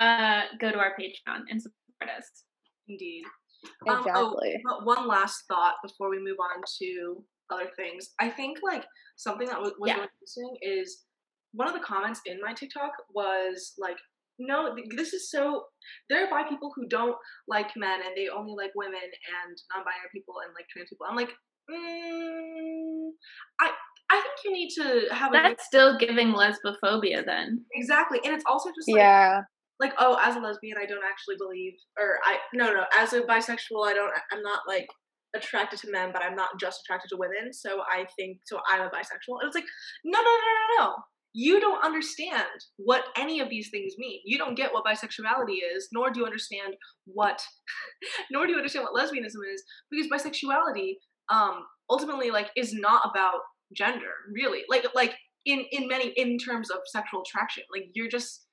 uh, 0.00 0.42
go 0.60 0.70
to 0.70 0.78
our 0.78 0.92
Patreon 0.98 1.42
and 1.50 1.60
support 1.62 2.10
us. 2.16 2.26
indeed. 2.88 3.22
Um, 3.88 3.96
oh, 4.14 4.32
Exactly. 4.32 4.60
but 4.64 4.86
one 4.86 5.06
last 5.06 5.44
thought 5.46 5.74
before 5.82 6.08
we 6.10 6.18
move 6.18 6.38
on 6.40 6.62
to 6.80 7.22
other 7.50 7.70
things. 7.76 8.10
I 8.20 8.28
think 8.30 8.58
like 8.62 8.84
something 9.16 9.46
that 9.46 9.60
was, 9.60 9.72
was 9.78 9.88
Yeah. 9.88 9.94
really 9.96 10.08
interesting 10.20 10.56
is 10.62 11.04
one 11.52 11.68
of 11.68 11.74
the 11.74 11.80
comments 11.86 12.20
in 12.26 12.38
my 12.44 12.52
TikTok 12.54 12.92
was 13.14 13.74
like, 13.78 13.96
"No, 14.38 14.74
this 14.96 15.12
is 15.12 15.30
so." 15.30 15.64
There 16.08 16.24
are 16.24 16.30
bi 16.30 16.48
people 16.48 16.72
who 16.74 16.86
don't 16.88 17.16
like 17.48 17.70
men 17.76 18.00
and 18.04 18.16
they 18.16 18.28
only 18.28 18.54
like 18.56 18.72
women 18.74 19.00
and 19.02 19.56
non-binary 19.74 20.10
people 20.12 20.34
and 20.44 20.54
like 20.54 20.66
trans 20.72 20.88
people. 20.90 21.06
I'm 21.08 21.16
like, 21.16 21.30
mm, 21.70 23.08
I 23.60 23.70
I 24.12 24.20
think 24.20 24.34
you 24.44 24.52
need 24.52 24.70
to 24.70 25.14
have 25.14 25.30
a 25.32 25.34
That's 25.34 25.64
still 25.66 25.96
giving 25.98 26.28
lesbophobia 26.34 27.24
then. 27.24 27.64
exactly, 27.74 28.18
and 28.24 28.34
it's 28.34 28.44
also 28.46 28.70
just 28.70 28.88
like, 28.88 28.98
Yeah. 28.98 29.42
like 29.78 29.92
oh 29.98 30.18
as 30.22 30.36
a 30.36 30.40
lesbian 30.40 30.76
i 30.78 30.84
don't 30.86 31.04
actually 31.10 31.36
believe 31.38 31.72
or 31.98 32.18
i 32.24 32.36
no 32.52 32.66
no 32.72 32.84
as 32.98 33.12
a 33.14 33.22
bisexual 33.22 33.86
i 33.88 33.94
don't 33.94 34.12
i'm 34.32 34.42
not 34.42 34.60
like 34.68 34.86
attracted 35.34 35.78
to 35.80 35.90
men 35.90 36.10
but 36.12 36.22
i'm 36.22 36.34
not 36.34 36.50
just 36.60 36.80
attracted 36.82 37.08
to 37.08 37.16
women 37.16 37.52
so 37.52 37.80
i 37.96 38.04
think 38.16 38.38
so 38.46 38.58
i'm 38.68 38.82
a 38.82 38.90
bisexual 38.90 39.38
and 39.40 39.46
it's 39.48 39.54
like 39.54 39.64
no 40.04 40.18
no 40.20 40.32
no 40.44 40.52
no 40.60 40.66
no 40.84 40.94
you 41.32 41.60
don't 41.60 41.84
understand 41.84 42.44
what 42.76 43.04
any 43.16 43.40
of 43.40 43.48
these 43.48 43.70
things 43.70 43.94
mean. 43.98 44.20
You 44.24 44.38
don't 44.38 44.56
get 44.56 44.72
what 44.72 44.84
bisexuality 44.84 45.58
is 45.74 45.88
nor 45.92 46.10
do 46.10 46.20
you 46.20 46.26
understand 46.26 46.74
what 47.04 47.42
nor 48.30 48.46
do 48.46 48.52
you 48.52 48.58
understand 48.58 48.84
what 48.84 49.00
lesbianism 49.00 49.40
is 49.52 49.62
because 49.90 50.08
bisexuality 50.10 50.94
um 51.30 51.64
ultimately 51.88 52.30
like 52.30 52.50
is 52.56 52.74
not 52.74 53.02
about 53.08 53.40
gender 53.76 54.12
really. 54.32 54.62
Like 54.68 54.86
like 54.94 55.14
in 55.44 55.64
in 55.70 55.88
many 55.88 56.12
in 56.16 56.38
terms 56.38 56.70
of 56.70 56.78
sexual 56.86 57.22
attraction. 57.22 57.64
Like 57.72 57.90
you're 57.94 58.08
just 58.08 58.46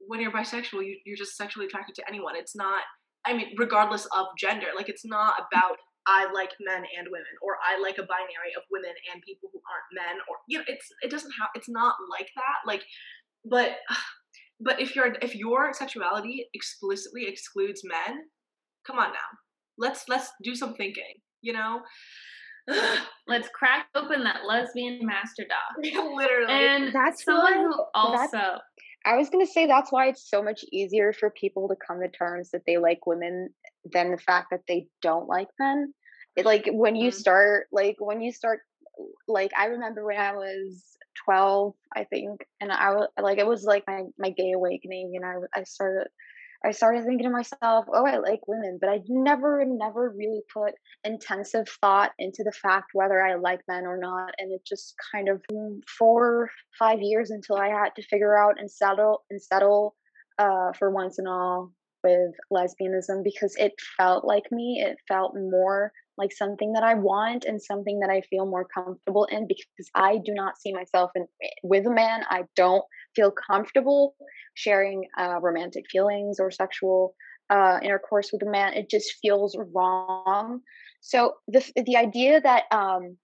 when 0.00 0.20
you're 0.20 0.32
bisexual, 0.32 0.84
you, 0.84 0.96
you're 1.04 1.16
just 1.16 1.36
sexually 1.36 1.66
attracted 1.66 1.94
to 1.96 2.08
anyone. 2.08 2.36
It's 2.36 2.54
not, 2.54 2.82
I 3.26 3.34
mean, 3.34 3.54
regardless 3.56 4.06
of 4.06 4.26
gender, 4.38 4.68
like 4.76 4.88
it's 4.88 5.04
not 5.04 5.34
about 5.38 5.76
I 6.08 6.32
like 6.32 6.52
men 6.60 6.82
and 6.96 7.06
women, 7.10 7.34
or 7.42 7.58
I 7.62 7.78
like 7.80 7.98
a 7.98 8.02
binary 8.08 8.56
of 8.56 8.62
women 8.70 8.92
and 9.12 9.22
people 9.22 9.50
who 9.52 9.60
aren't 9.68 9.92
men, 9.92 10.16
or 10.28 10.36
you 10.48 10.58
know, 10.58 10.64
it's 10.66 10.88
it 11.02 11.10
doesn't 11.10 11.32
have, 11.38 11.50
it's 11.54 11.68
not 11.68 11.94
like 12.10 12.28
that. 12.34 12.64
Like, 12.66 12.82
but 13.44 13.76
but 14.60 14.80
if 14.80 14.96
your 14.96 15.14
if 15.20 15.34
your 15.36 15.72
sexuality 15.74 16.46
explicitly 16.54 17.26
excludes 17.28 17.82
men, 17.84 18.22
come 18.86 18.98
on 18.98 19.12
now, 19.12 19.30
let's 19.76 20.08
let's 20.08 20.30
do 20.42 20.54
some 20.54 20.74
thinking. 20.74 21.14
You 21.42 21.52
know, 21.52 21.82
Let's 23.26 23.48
crack 23.54 23.86
open 23.94 24.24
that 24.24 24.44
lesbian 24.46 25.04
master 25.04 25.44
doc. 25.48 26.04
literally. 26.14 26.52
And 26.52 26.92
That's 26.92 27.24
someone 27.24 27.54
why- 27.54 27.62
who 27.62 27.84
also 27.94 28.58
I 29.06 29.16
was 29.16 29.30
gonna 29.30 29.46
say 29.46 29.66
that's 29.66 29.92
why 29.92 30.08
it's 30.08 30.28
so 30.28 30.42
much 30.42 30.64
easier 30.72 31.12
for 31.12 31.30
people 31.30 31.68
to 31.68 31.76
come 31.86 32.00
to 32.00 32.08
terms 32.08 32.50
that 32.50 32.62
they 32.66 32.78
like 32.78 33.06
women 33.06 33.48
than 33.84 34.10
the 34.10 34.18
fact 34.18 34.48
that 34.50 34.62
they 34.66 34.86
don't 35.02 35.28
like 35.28 35.48
men. 35.58 35.94
It, 36.38 36.46
like 36.46 36.68
when 36.72 36.96
you 36.96 37.10
Mhm. 37.10 37.14
start, 37.14 37.66
like 37.72 37.96
when 37.98 38.20
you 38.20 38.32
start, 38.32 38.60
like 39.26 39.52
I 39.56 39.66
remember 39.66 40.04
when 40.04 40.18
I 40.18 40.32
was 40.34 40.96
twelve, 41.24 41.74
I 41.96 42.04
think, 42.04 42.40
and 42.60 42.72
I 42.72 42.90
was 42.94 43.08
like 43.20 43.38
it 43.38 43.46
was 43.46 43.64
like 43.64 43.84
my 43.86 44.04
my 44.18 44.30
gay 44.30 44.52
awakening, 44.52 45.12
and 45.16 45.24
I 45.24 45.60
I 45.60 45.64
started. 45.64 46.08
I 46.64 46.72
started 46.72 47.04
thinking 47.04 47.28
to 47.28 47.30
myself, 47.32 47.86
"Oh, 47.92 48.04
I 48.06 48.18
like 48.18 48.40
women," 48.48 48.78
but 48.80 48.90
I 48.90 49.00
never, 49.08 49.64
never 49.64 50.10
really 50.10 50.42
put 50.52 50.74
intensive 51.04 51.68
thought 51.80 52.12
into 52.18 52.42
the 52.44 52.52
fact 52.52 52.90
whether 52.94 53.22
I 53.24 53.36
like 53.36 53.60
men 53.68 53.86
or 53.86 53.96
not. 53.96 54.34
And 54.38 54.52
it 54.52 54.62
just 54.66 54.94
kind 55.12 55.28
of 55.28 55.40
mm, 55.52 55.80
four, 55.98 56.50
five 56.78 56.98
years 57.00 57.30
until 57.30 57.56
I 57.56 57.68
had 57.68 57.94
to 57.96 58.02
figure 58.02 58.36
out 58.36 58.58
and 58.58 58.70
settle 58.70 59.24
and 59.30 59.40
settle 59.40 59.96
uh, 60.38 60.72
for 60.78 60.90
once 60.90 61.18
and 61.18 61.28
all 61.28 61.72
with 62.04 62.34
lesbianism 62.52 63.22
because 63.24 63.54
it 63.56 63.72
felt 63.96 64.24
like 64.24 64.50
me. 64.50 64.82
It 64.84 64.98
felt 65.08 65.34
more 65.36 65.92
like 66.18 66.32
something 66.32 66.72
that 66.72 66.82
I 66.82 66.94
want 66.94 67.44
and 67.44 67.62
something 67.62 68.00
that 68.00 68.10
I 68.10 68.20
feel 68.22 68.44
more 68.44 68.66
comfortable 68.66 69.24
in 69.26 69.46
because 69.46 69.88
I 69.94 70.18
do 70.18 70.34
not 70.34 70.58
see 70.58 70.72
myself 70.72 71.12
in 71.14 71.26
with 71.62 71.86
a 71.86 71.90
man. 71.90 72.24
I 72.28 72.42
don't 72.56 72.84
feel 73.14 73.30
comfortable 73.30 74.14
sharing 74.54 75.04
uh, 75.16 75.38
romantic 75.40 75.84
feelings 75.90 76.40
or 76.40 76.50
sexual 76.50 77.14
uh, 77.50 77.78
intercourse 77.82 78.30
with 78.32 78.42
a 78.42 78.50
man. 78.50 78.74
It 78.74 78.90
just 78.90 79.14
feels 79.22 79.56
wrong. 79.72 80.60
So 81.00 81.34
the 81.46 81.64
the 81.76 81.96
idea 81.96 82.40
that 82.40 82.64
um, 82.72 83.16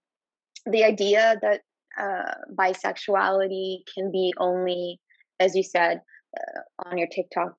the 0.65 0.83
idea 0.83 1.37
that 1.41 1.61
uh, 1.99 2.33
bisexuality 2.57 3.79
can 3.93 4.11
be 4.11 4.33
only, 4.37 4.99
as 5.39 5.55
you 5.55 5.63
said, 5.63 6.01
uh, 6.37 6.89
on 6.89 6.97
your 6.97 7.07
TikTok 7.07 7.53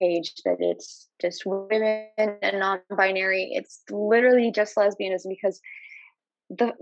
page, 0.00 0.34
that 0.44 0.56
it's 0.60 1.08
just 1.20 1.42
women 1.44 2.08
and 2.16 2.58
non-binary. 2.58 3.50
It's 3.52 3.82
literally 3.90 4.50
just 4.52 4.76
lesbianism 4.76 5.28
because 5.28 5.60
the 6.50 6.72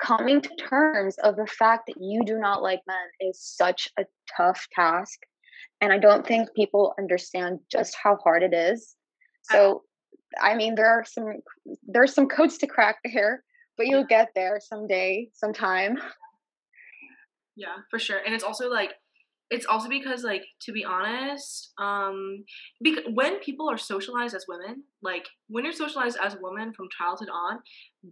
coming 0.00 0.40
to 0.40 0.50
terms 0.56 1.16
of 1.22 1.36
the 1.36 1.46
fact 1.46 1.86
that 1.88 1.96
you 2.00 2.22
do 2.24 2.38
not 2.38 2.62
like 2.62 2.80
men 2.86 2.96
is 3.20 3.42
such 3.42 3.88
a 3.98 4.04
tough 4.36 4.68
task 4.72 5.18
and 5.80 5.92
i 5.92 5.98
don't 5.98 6.24
think 6.24 6.54
people 6.54 6.94
understand 6.96 7.58
just 7.72 7.96
how 8.00 8.16
hard 8.22 8.44
it 8.44 8.54
is 8.54 8.94
so 9.42 9.82
i 10.40 10.54
mean 10.54 10.76
there 10.76 10.86
are 10.86 11.04
some 11.04 11.24
there's 11.88 12.14
some 12.14 12.28
codes 12.28 12.56
to 12.56 12.68
crack 12.68 12.98
here 13.04 13.42
but 13.76 13.88
you'll 13.88 14.04
get 14.04 14.28
there 14.36 14.60
someday 14.62 15.28
sometime 15.34 15.98
Yeah, 17.56 17.76
for 17.90 17.98
sure. 17.98 18.18
And 18.24 18.34
it's 18.34 18.44
also 18.44 18.70
like 18.70 18.94
it's 19.50 19.66
also 19.66 19.88
because 19.88 20.22
like 20.22 20.44
to 20.62 20.72
be 20.72 20.84
honest, 20.84 21.72
um 21.78 22.44
because 22.80 23.04
when 23.12 23.40
people 23.40 23.68
are 23.68 23.78
socialized 23.78 24.34
as 24.34 24.46
women, 24.48 24.84
like 25.02 25.26
when 25.48 25.64
you're 25.64 25.72
socialized 25.72 26.18
as 26.22 26.34
a 26.34 26.40
woman 26.40 26.72
from 26.72 26.86
childhood 26.96 27.28
on, 27.32 27.58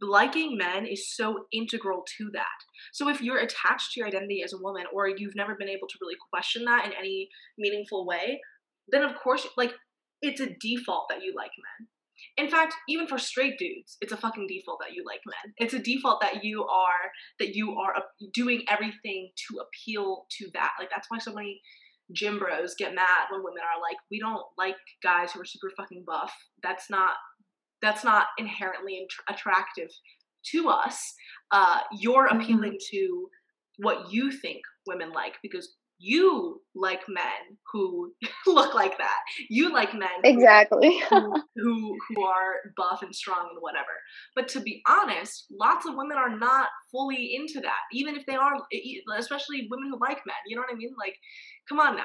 liking 0.02 0.58
men 0.58 0.84
is 0.84 1.14
so 1.14 1.46
integral 1.52 2.04
to 2.18 2.30
that. 2.32 2.58
So 2.92 3.08
if 3.08 3.22
you're 3.22 3.38
attached 3.38 3.92
to 3.92 4.00
your 4.00 4.08
identity 4.08 4.42
as 4.44 4.52
a 4.52 4.60
woman 4.60 4.84
or 4.92 5.08
you've 5.08 5.36
never 5.36 5.54
been 5.54 5.68
able 5.68 5.86
to 5.86 5.98
really 6.00 6.16
question 6.32 6.64
that 6.64 6.86
in 6.86 6.92
any 6.92 7.28
meaningful 7.56 8.04
way, 8.04 8.40
then 8.88 9.02
of 9.02 9.14
course 9.22 9.46
like 9.56 9.72
it's 10.20 10.40
a 10.40 10.56
default 10.60 11.06
that 11.08 11.22
you 11.22 11.32
like 11.36 11.52
men. 11.78 11.88
In 12.36 12.48
fact, 12.48 12.74
even 12.88 13.06
for 13.06 13.18
straight 13.18 13.58
dudes, 13.58 13.96
it's 14.00 14.12
a 14.12 14.16
fucking 14.16 14.46
default 14.48 14.80
that 14.80 14.94
you 14.94 15.04
like 15.06 15.20
men. 15.26 15.54
It's 15.58 15.74
a 15.74 15.78
default 15.78 16.20
that 16.20 16.44
you 16.44 16.64
are 16.64 17.10
that 17.38 17.54
you 17.54 17.76
are 17.76 17.94
doing 18.32 18.62
everything 18.68 19.30
to 19.48 19.60
appeal 19.60 20.26
to 20.38 20.50
that. 20.54 20.72
Like 20.78 20.90
that's 20.90 21.10
why 21.10 21.18
so 21.18 21.32
many 21.32 21.60
gym 22.12 22.38
bros 22.38 22.74
get 22.78 22.94
mad 22.94 23.26
when 23.30 23.42
women 23.42 23.62
are 23.62 23.80
like, 23.80 23.96
"We 24.10 24.18
don't 24.18 24.44
like 24.56 24.76
guys 25.02 25.32
who 25.32 25.40
are 25.40 25.44
super 25.44 25.70
fucking 25.76 26.04
buff." 26.06 26.32
That's 26.62 26.90
not 26.90 27.16
that's 27.80 28.04
not 28.04 28.26
inherently 28.38 28.98
int- 28.98 29.12
attractive 29.28 29.90
to 30.52 30.68
us. 30.68 31.14
Uh, 31.50 31.80
you're 31.92 32.26
appealing 32.26 32.78
to 32.90 33.28
what 33.78 34.12
you 34.12 34.32
think 34.32 34.60
women 34.86 35.12
like 35.12 35.34
because 35.42 35.76
you 35.98 36.60
like 36.74 37.02
men 37.08 37.58
who 37.72 38.12
look 38.58 38.74
like 38.74 38.98
that. 38.98 39.18
You 39.48 39.72
like 39.72 39.94
men 39.94 40.08
exactly 40.24 41.00
who, 41.10 41.34
who 41.56 41.96
who 42.08 42.24
are 42.24 42.54
buff 42.76 43.02
and 43.02 43.14
strong 43.14 43.48
and 43.50 43.58
whatever. 43.60 43.86
But 44.34 44.48
to 44.48 44.60
be 44.60 44.82
honest, 44.88 45.46
lots 45.50 45.86
of 45.86 45.94
women 45.96 46.16
are 46.16 46.36
not 46.36 46.68
fully 46.90 47.34
into 47.34 47.60
that. 47.60 47.80
Even 47.92 48.16
if 48.16 48.26
they 48.26 48.34
are, 48.34 48.52
especially 49.16 49.68
women 49.70 49.90
who 49.90 49.98
like 50.00 50.18
men. 50.26 50.36
You 50.46 50.56
know 50.56 50.62
what 50.62 50.72
I 50.72 50.76
mean? 50.76 50.94
Like, 50.98 51.14
come 51.68 51.80
on 51.80 51.96
now, 51.96 52.02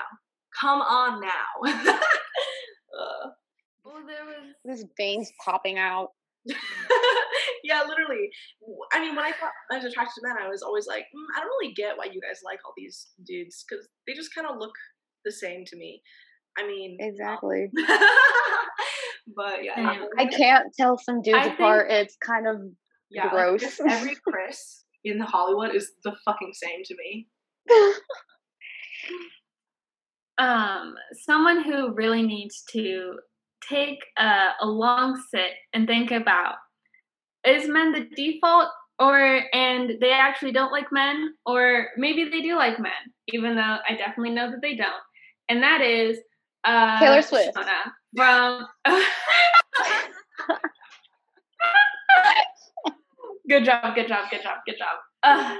come 0.60 0.82
on 0.82 1.22
now. 1.22 1.74
uh, 1.94 3.30
well, 3.84 4.04
there 4.08 4.26
was 4.26 4.54
this 4.64 4.86
veins 4.98 5.32
popping 5.44 5.78
out 5.78 6.10
yeah, 7.64 7.84
literally. 7.88 8.30
I 8.92 9.00
mean, 9.00 9.16
when 9.16 9.26
I 9.26 9.32
thought 9.32 9.52
I 9.72 9.78
was 9.78 9.86
attracted 9.86 10.20
to 10.20 10.28
men, 10.28 10.36
I 10.42 10.50
was 10.50 10.62
always 10.62 10.88
like, 10.88 11.04
mm, 11.16 11.28
I 11.36 11.40
don't 11.40 11.50
really 11.50 11.74
get 11.74 11.98
why 11.98 12.06
you 12.06 12.20
guys 12.20 12.42
like 12.44 12.60
all 12.66 12.74
these 12.76 13.08
dudes 13.26 13.64
because 13.68 13.88
they 14.06 14.14
just 14.14 14.36
kind 14.36 14.48
of 14.48 14.58
look 14.60 14.74
the 15.26 15.32
same 15.32 15.64
to 15.66 15.78
me. 15.78 16.02
I 16.58 16.68
mean, 16.68 16.98
exactly. 17.00 17.70
Um, 17.78 17.86
but 19.36 19.64
yeah, 19.64 19.76
Same. 19.76 20.08
I 20.18 20.26
can't 20.26 20.68
tell 20.78 20.98
some 20.98 21.22
dudes 21.22 21.38
I 21.38 21.54
apart. 21.54 21.90
It's 21.90 22.16
kind 22.18 22.48
of 22.48 22.62
yeah, 23.10 23.30
gross. 23.30 23.62
just 23.62 23.82
every 23.82 24.16
Chris 24.28 24.84
in 25.04 25.20
Hollywood 25.20 25.76
is 25.76 25.92
the 26.04 26.14
fucking 26.26 26.52
same 26.54 26.84
to 26.86 26.96
me. 26.96 27.28
um, 30.38 30.96
someone 31.26 31.64
who 31.64 31.94
really 31.94 32.24
needs 32.24 32.64
to 32.72 33.14
take 33.68 34.00
a, 34.18 34.50
a 34.62 34.66
long 34.66 35.22
sit 35.32 35.52
and 35.74 35.88
think 35.88 36.12
about 36.12 36.56
is 37.46 37.68
men 37.68 37.92
the 37.92 38.08
default 38.16 38.70
or 39.00 39.42
and 39.54 39.94
they 40.02 40.12
actually 40.12 40.52
don't 40.52 40.72
like 40.72 40.92
men 40.92 41.34
or 41.46 41.88
maybe 41.98 42.30
they 42.30 42.42
do 42.42 42.56
like 42.56 42.80
men 42.80 42.92
even 43.30 43.56
though 43.56 43.78
i 43.90 43.96
definitely 43.98 44.30
know 44.30 44.52
that 44.52 44.62
they 44.62 44.76
don't 44.76 45.02
and 45.50 45.64
that 45.64 45.82
is 45.82 46.20
uh 46.66 47.00
Taylor 47.00 47.22
Swift. 47.22 47.56
Shona 47.56 47.92
from 48.16 48.68
good 53.50 53.66
job 53.66 53.96
good 53.96 54.08
job 54.08 54.26
good 54.32 54.42
job 54.42 54.58
good 54.66 54.78
job 54.78 54.98
uh, 55.24 55.56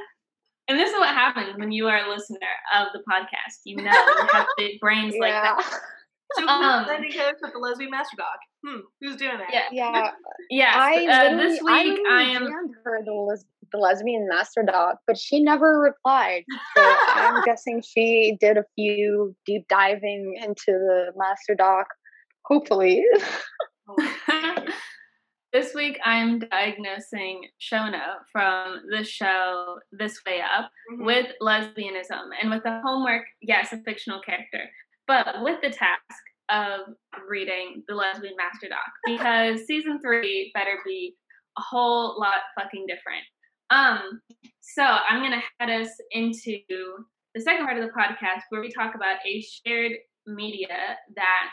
and 0.68 0.80
this 0.80 0.90
is 0.92 1.00
what 1.00 1.10
happens 1.10 1.58
when 1.58 1.72
you 1.72 1.88
are 1.88 2.06
a 2.06 2.10
listener 2.10 2.38
of 2.76 2.88
the 2.94 3.00
podcast 3.00 3.60
you 3.66 3.76
know 3.78 3.84
you 3.92 4.28
have 4.32 4.48
big 4.58 4.80
brains 4.82 5.16
like 5.20 5.32
yeah. 5.32 5.56
that 5.58 5.80
So 6.36 6.48
Um, 6.48 6.80
who's 6.80 6.88
sending 6.88 7.12
coach 7.12 7.36
with 7.42 7.54
the 7.54 7.60
lesbian 7.60 7.92
master 7.92 8.18
doc? 8.18 8.40
Hmm, 8.66 8.80
who's 9.02 9.18
doing 9.18 9.38
that? 9.38 9.50
yeah 9.52 9.68
Yeah. 9.72 10.12
yes 10.50 10.76
I 10.76 11.06
uh, 11.08 11.38
this 11.38 11.62
week 11.62 11.70
I, 11.70 12.04
i 12.10 12.24
am 12.24 12.44
DM'd 12.44 12.76
her 12.84 13.02
the, 13.06 13.14
les- 13.14 13.46
the 13.74 13.80
lesbian 13.80 14.28
master 14.30 14.64
doc, 14.64 14.98
but 15.08 15.18
she 15.18 15.42
never 15.42 15.80
replied. 15.80 16.44
So 16.78 16.84
I'm 17.16 17.42
guessing 17.46 17.82
she 17.82 18.38
did 18.40 18.58
a 18.58 18.66
few 18.76 19.36
deep 19.46 19.68
diving 19.68 20.40
into 20.42 20.68
the 20.68 21.12
master 21.18 21.56
doc. 21.56 21.88
Hopefully. 22.46 23.04
this 25.54 25.74
week 25.74 26.00
I'm 26.04 26.40
diagnosing 26.40 27.48
Shona 27.62 28.16
from 28.32 28.82
the 28.90 29.04
show 29.04 29.80
This 29.92 30.20
Way 30.26 30.42
Up 30.42 30.70
Mhm. 30.92 31.06
with 31.06 31.28
lesbianism 31.42 32.30
and 32.42 32.50
with 32.50 32.64
the 32.64 32.82
homework, 32.86 33.26
yes, 33.42 33.72
a 33.74 33.78
fictional 33.84 34.22
character, 34.22 34.70
but 35.08 35.42
with 35.42 35.62
the 35.62 35.70
task 35.70 36.02
of 36.50 36.82
reading 37.30 37.84
the 37.88 37.96
lesbian 37.96 38.36
master 38.36 38.68
doc 38.68 38.86
because 39.06 39.66
season 39.66 40.00
three 40.02 40.52
better 40.54 40.78
be 40.86 41.16
a 41.58 41.62
whole 41.62 42.20
lot 42.20 42.42
fucking 42.60 42.86
different. 42.88 43.24
Um, 43.74 44.22
so 44.62 44.84
I'm 44.84 45.22
gonna 45.24 45.42
head 45.60 45.82
us 45.82 45.90
into 46.12 46.60
the 47.34 47.42
second 47.42 47.66
part 47.66 47.78
of 47.78 47.84
the 47.84 47.92
podcast 47.92 48.44
where 48.50 48.62
we 48.62 48.72
talk 48.72 48.94
about 48.94 49.18
a 49.26 49.42
shared 49.42 49.94
media 50.28 50.98
that 51.16 51.50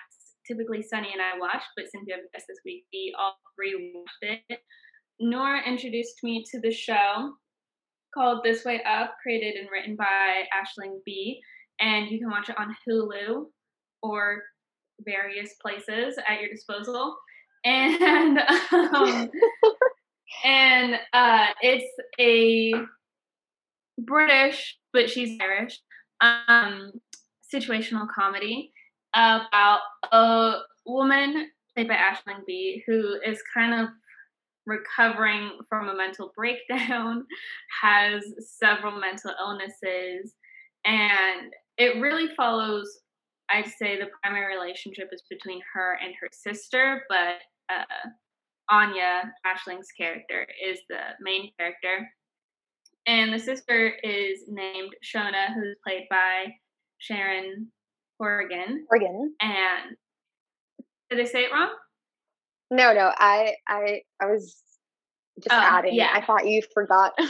typically 0.46 0.82
Sunny 0.82 1.08
and 1.12 1.22
I 1.22 1.38
watch, 1.38 1.62
but 1.76 1.86
since 1.90 2.04
we 2.06 2.12
have 2.12 2.20
guests 2.32 2.48
this 2.48 2.58
week, 2.64 2.84
we 2.92 3.14
all 3.18 3.36
three 3.56 3.92
watched 3.94 4.40
it. 4.50 4.60
Nour 5.18 5.62
introduced 5.66 6.22
me 6.22 6.44
to 6.50 6.60
the 6.60 6.72
show 6.72 7.32
called 8.14 8.40
This 8.44 8.64
Way 8.64 8.82
Up, 8.82 9.14
created 9.22 9.54
and 9.54 9.68
written 9.72 9.96
by 9.96 10.44
Aisling 10.52 10.98
Bea. 11.06 11.40
And 11.80 12.10
you 12.10 12.18
can 12.18 12.30
watch 12.30 12.50
it 12.50 12.58
on 12.58 12.74
Hulu 12.86 13.46
or 14.02 14.42
various 15.04 15.54
places 15.62 16.18
at 16.28 16.40
your 16.40 16.50
disposal. 16.50 17.16
And 17.64 18.38
um, 18.72 19.30
and 20.44 20.94
uh, 21.12 21.46
it's 21.60 21.92
a 22.18 22.72
British, 23.98 24.78
but 24.92 25.10
she's 25.10 25.38
Irish, 25.40 25.78
um, 26.20 26.92
situational 27.52 28.06
comedy 28.14 28.72
about 29.14 29.80
a 30.12 30.60
woman 30.86 31.48
played 31.74 31.88
by 31.88 31.94
Aisling 31.94 32.44
Bea 32.46 32.82
who 32.86 33.18
is 33.26 33.42
kind 33.54 33.80
of 33.80 33.88
recovering 34.66 35.50
from 35.68 35.88
a 35.88 35.96
mental 35.96 36.32
breakdown, 36.36 37.24
has 37.82 38.22
several 38.38 38.98
mental 38.98 39.32
illnesses, 39.38 40.34
and 40.84 41.52
it 41.76 42.00
really 42.00 42.28
follows. 42.36 42.88
I'd 43.52 43.66
say 43.66 43.98
the 43.98 44.06
primary 44.22 44.54
relationship 44.54 45.08
is 45.12 45.24
between 45.28 45.60
her 45.74 45.98
and 46.00 46.14
her 46.20 46.28
sister, 46.30 47.02
but 47.08 47.34
uh, 47.68 48.10
Áine, 48.70 49.22
Aisling's 49.46 49.88
character, 49.96 50.46
is 50.64 50.78
the 50.88 51.00
main 51.20 51.50
character. 51.58 52.08
And 53.06 53.32
the 53.32 53.38
sister 53.38 53.94
is 54.02 54.44
named 54.48 54.94
Shona, 55.04 55.54
who's 55.54 55.76
played 55.86 56.06
by 56.10 56.46
Sharon 56.98 57.68
Horrigan. 58.18 58.86
Horgan. 58.90 59.34
And 59.40 59.96
did 61.08 61.20
I 61.20 61.24
say 61.24 61.44
it 61.44 61.52
wrong? 61.52 61.70
No, 62.70 62.92
no, 62.92 63.10
I, 63.16 63.54
I, 63.66 64.02
I 64.22 64.26
was 64.26 64.56
just 65.42 65.52
Oh, 65.52 65.58
adding. 65.60 65.94
yeah. 65.94 66.10
I 66.12 66.24
thought 66.24 66.46
you 66.46 66.62
forgot. 66.74 67.12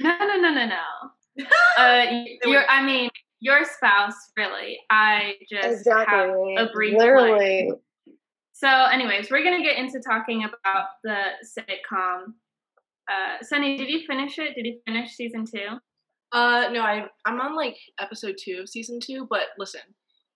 No, 0.00 0.10
no, 0.18 0.36
no, 0.40 0.52
no, 0.52 0.66
no. 0.66 1.44
Uh, 1.78 2.04
your, 2.44 2.68
I 2.68 2.84
mean, 2.84 3.10
your 3.38 3.64
spouse, 3.64 4.14
really. 4.36 4.78
I 4.90 5.34
just 5.48 5.68
exactly. 5.86 6.54
have 6.56 6.68
a 6.68 6.72
brief 6.72 6.96
Literally. 6.98 7.70
So, 8.56 8.68
anyways, 8.68 9.30
we're 9.32 9.42
gonna 9.42 9.62
get 9.64 9.78
into 9.78 10.00
talking 10.00 10.44
about 10.44 10.86
the 11.02 11.32
sitcom. 11.44 12.34
Uh, 13.10 13.42
Sunny, 13.42 13.76
did 13.76 13.88
you 13.88 14.06
finish 14.06 14.38
it? 14.38 14.54
Did 14.54 14.64
you 14.66 14.80
finish 14.86 15.10
season 15.12 15.44
two? 15.44 15.78
Uh, 16.32 16.68
no, 16.72 16.80
I 16.80 17.06
I'm 17.26 17.40
on 17.40 17.56
like 17.56 17.76
episode 18.00 18.36
two 18.42 18.58
of 18.62 18.68
season 18.68 19.00
two, 19.02 19.26
but 19.28 19.48
listen, 19.58 19.80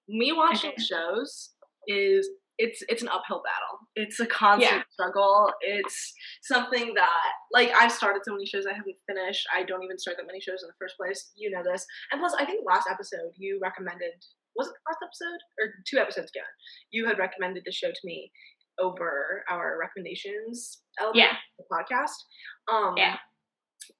me 0.09 0.33
watching 0.33 0.71
Okay. 0.73 0.83
shows 0.83 1.51
is 1.87 2.29
it's 2.59 2.83
it's 2.89 3.03
an 3.03 3.09
uphill 3.09 3.41
battle. 3.45 3.79
It's 3.95 4.19
a 4.19 4.27
constant 4.27 4.73
Yeah. 4.79 4.83
struggle. 4.91 5.53
It's 5.61 6.13
something 6.43 6.93
that 6.95 7.23
like 7.53 7.71
I've 7.71 7.93
started 7.93 8.23
so 8.25 8.33
many 8.33 8.47
shows 8.47 8.67
I 8.67 8.73
haven't 8.75 8.97
finished. 9.07 9.47
I 9.55 9.63
don't 9.63 9.85
even 9.85 9.97
start 9.97 10.17
that 10.17 10.27
many 10.27 10.41
shows 10.41 10.65
in 10.65 10.67
the 10.69 10.75
first 10.81 10.97
place. 10.97 11.31
You 11.37 11.51
know 11.53 11.63
this. 11.63 11.87
And 12.11 12.21
plus 12.21 12.35
I 12.37 12.45
think 12.45 12.67
last 12.67 12.89
episode 12.91 13.31
you 13.37 13.61
recommended 13.63 14.11
was 14.57 14.69
it 14.69 14.75
the 14.75 14.91
last 14.91 14.99
episode? 15.03 15.41
Or 15.61 15.75
two 15.89 15.99
episodes 15.99 16.31
ago. 16.35 16.45
You 16.91 17.07
had 17.07 17.19
recommended 17.19 17.63
the 17.65 17.73
show 17.73 17.89
to 17.91 18.01
me 18.05 18.31
over 18.81 19.45
our 19.51 19.77
recommendations 19.81 20.83
element 21.01 21.17
Yeah. 21.19 21.37
the 21.59 21.65
podcast. 21.71 22.17
Um 22.73 22.95
Yeah. 22.97 23.17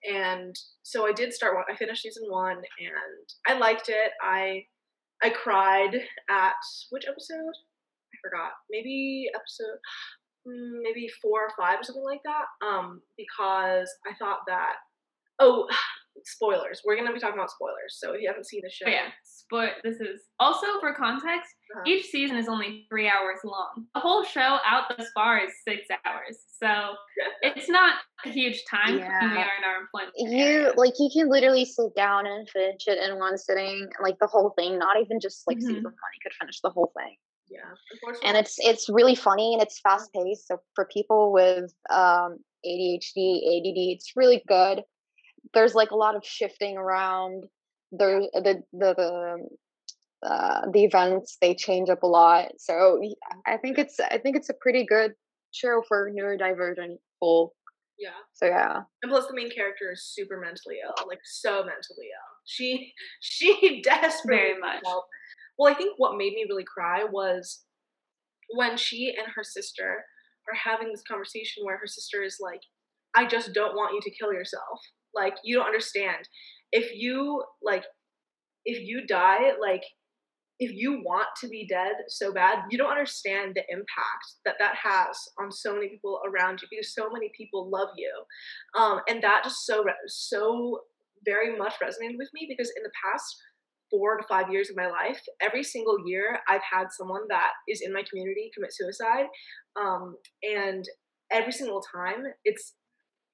and 0.05 0.55
so 0.83 1.07
I 1.07 1.13
did 1.13 1.33
start. 1.33 1.57
I 1.71 1.77
finished 1.77 2.03
season 2.03 2.25
one, 2.31 2.57
and 2.57 3.27
I 3.47 3.59
liked 3.59 3.89
it. 3.89 4.13
I 4.23 4.67
I 5.23 5.31
cried 5.31 5.95
at 6.31 6.55
which 6.91 7.05
episode? 7.09 7.55
I 8.15 8.17
forgot. 8.23 8.53
Maybe 8.71 9.29
episode, 9.35 9.79
mm, 10.47 10.81
maybe 10.83 11.09
four 11.21 11.43
or 11.43 11.51
five 11.59 11.81
or 11.81 11.83
something 11.83 12.05
like 12.05 12.23
that. 12.25 12.47
Um, 12.67 13.03
because 13.17 13.89
I 14.07 14.15
thought 14.19 14.41
that. 14.47 14.77
Oh, 15.41 15.69
spoilers. 16.25 16.81
We're 16.85 16.97
gonna 16.97 17.13
be 17.13 17.21
talking 17.21 17.39
about 17.39 17.51
spoilers. 17.51 17.97
So 17.99 18.13
if 18.13 18.21
you 18.23 18.29
haven't 18.29 18.47
seen 18.47 18.61
the 18.63 18.71
show, 18.71 18.87
Oh, 18.87 18.91
yeah. 18.91 19.09
Spoil. 19.25 19.71
This 19.83 19.97
is 20.01 20.23
also 20.39 20.67
for 20.81 20.95
context. 20.95 21.51
uh, 21.77 21.81
Each 21.87 22.07
season 22.07 22.37
is 22.37 22.49
only 22.49 22.87
three 22.91 23.09
hours 23.09 23.39
long. 23.45 23.87
The 23.95 24.01
whole 24.01 24.25
show 24.25 24.59
out 24.67 24.85
thus 24.97 25.07
far 25.15 25.39
is 25.39 25.53
six 25.67 25.87
hours, 26.05 26.39
so 26.63 26.95
it's 27.43 27.69
not 27.69 27.95
a 28.25 28.29
huge 28.31 28.63
time 28.71 28.93
when 28.93 28.99
we 28.99 29.05
Yeah. 29.07 29.25
are 29.47 29.57
in 29.59 29.65
our 29.65 29.81
employment. 29.83 30.13
you 30.17 30.39
area. 30.45 30.73
like 30.77 30.95
you 30.99 31.09
can 31.13 31.29
literally 31.31 31.65
sit 31.65 31.95
down 31.95 32.27
and 32.27 32.49
finish 32.51 32.87
it 32.89 32.99
in 32.99 33.19
one 33.19 33.39
sitting 33.39 33.89
like 34.03 34.19
the 34.19 34.27
whole 34.27 34.51
thing 34.59 34.79
not 34.79 35.01
even 35.01 35.21
just 35.21 35.47
like 35.47 35.57
Mhm. 35.59 35.63
season 35.63 35.85
one 35.85 35.93
you 35.93 36.21
could 36.23 36.33
finish 36.41 36.61
the 36.61 36.71
whole 36.71 36.93
thing 36.97 37.17
yeah. 37.51 37.61
And 38.25 38.37
it's 38.37 38.57
it's 38.59 38.89
really 38.91 39.15
funny 39.15 39.55
and 39.55 39.63
it's 39.63 39.79
fast 39.81 40.13
paced 40.13 40.49
so 40.49 40.59
for 40.75 40.85
people 40.93 41.33
with 41.33 41.73
um 41.91 42.39
adhd 42.67 43.17
add 43.17 43.63
it's 43.95 44.13
really 44.17 44.43
good 44.49 44.83
there's 45.55 45.75
like 45.75 45.91
a 45.91 45.97
lot 45.97 46.17
of 46.17 46.25
shifting 46.25 46.77
around 46.77 47.45
there 47.93 48.21
the 48.21 48.63
the, 48.73 48.95
the 48.95 49.49
uh, 50.27 50.63
the 50.73 50.85
events 50.85 51.37
they 51.41 51.55
change 51.55 51.89
up 51.89 52.03
a 52.03 52.07
lot 52.07 52.49
so 52.59 53.01
i 53.47 53.57
think 53.57 53.79
it's 53.79 54.01
i 54.01 54.19
think 54.19 54.37
it's 54.37 54.49
a 54.49 54.55
pretty 54.55 54.85
good 54.85 55.13
show 55.53 55.81
for 55.87 56.11
neurodivergent 56.11 56.97
people 57.15 57.55
yeah. 57.99 58.11
so 58.33 58.47
yeah 58.47 58.83
And 59.03 59.11
plus, 59.11 59.27
the 59.27 59.35
main 59.35 59.51
character 59.51 59.91
is 59.93 60.05
super 60.05 60.39
mentally 60.41 60.77
ill, 60.85 60.95
like 61.09 61.21
so 61.25 61.51
mentally 61.59 62.09
ill. 62.13 62.31
She 62.45 62.93
she 63.21 63.81
desperately 63.85 64.55
Very 64.55 64.61
much. 64.61 64.83
help. 64.85 65.07
Well, 65.59 65.73
I 65.73 65.77
think 65.77 65.95
what 65.99 66.17
made 66.17 66.35
me 66.35 66.47
really 66.49 66.65
cry 66.65 67.05
was 67.05 67.65
when 68.55 68.77
she 68.77 69.15
and 69.19 69.27
her 69.35 69.43
sister 69.43 70.05
are 70.49 70.57
having 70.57 70.91
this 70.91 71.03
conversation 71.03 71.65
where 71.65 71.77
her 71.79 71.87
sister 71.89 72.23
is 72.23 72.37
like, 72.41 72.61
"I 73.17 73.27
just 73.27 73.53
don't 73.53 73.75
want 73.75 73.95
you 73.95 74.01
to 74.01 74.17
kill 74.17 74.33
yourself. 74.33 74.79
Like, 75.19 75.37
you 75.45 75.57
don't 75.57 75.67
understand. 75.67 76.29
If 76.73 76.95
you 76.95 77.43
like, 77.63 77.85
if 78.65 78.87
you 78.87 79.07
die, 79.07 79.53
like." 79.61 79.83
if 80.61 80.73
you 80.73 81.01
want 81.05 81.29
to 81.41 81.49
be 81.49 81.67
dead 81.69 81.93
so 82.09 82.33
bad, 82.33 82.65
you 82.71 82.77
don't 82.77 82.91
understand 82.91 83.53
the 83.55 83.63
impact 83.69 84.27
that 84.45 84.57
that 84.59 84.75
has 84.75 85.17
on 85.39 85.53
so 85.53 85.75
many 85.75 85.89
people 85.89 86.21
around 86.27 86.61
you 86.61 86.69
because 86.71 86.95
so 86.95 87.09
many 87.11 87.31
people 87.37 87.71
love 87.71 87.91
you, 87.97 88.13
um, 88.77 89.01
and 89.09 89.23
that 89.23 89.45
just 89.45 89.65
so 89.65 89.85
so 90.07 90.81
very 91.25 91.57
much 91.57 91.75
resonated 91.83 92.19
with 92.19 92.31
me 92.35 92.47
because 92.49 92.73
in 92.77 92.83
the 92.83 92.91
past 93.05 93.37
four 93.91 94.19
to 94.19 94.25
five 94.29 94.51
years 94.53 94.69
of 94.69 94.77
my 94.77 94.87
life, 94.87 95.21
every 95.41 95.63
single 95.63 95.97
year 96.07 96.41
I've 96.49 96.63
had 96.71 96.89
someone 96.91 97.23
that 97.29 97.53
is 97.69 97.81
in 97.81 97.93
my 97.93 98.03
community 98.09 98.51
commit 98.55 98.75
suicide, 98.75 99.27
um, 99.77 100.17
and 100.43 100.85
every 101.31 101.53
single 101.53 101.83
time 101.95 102.25
it's 102.45 102.75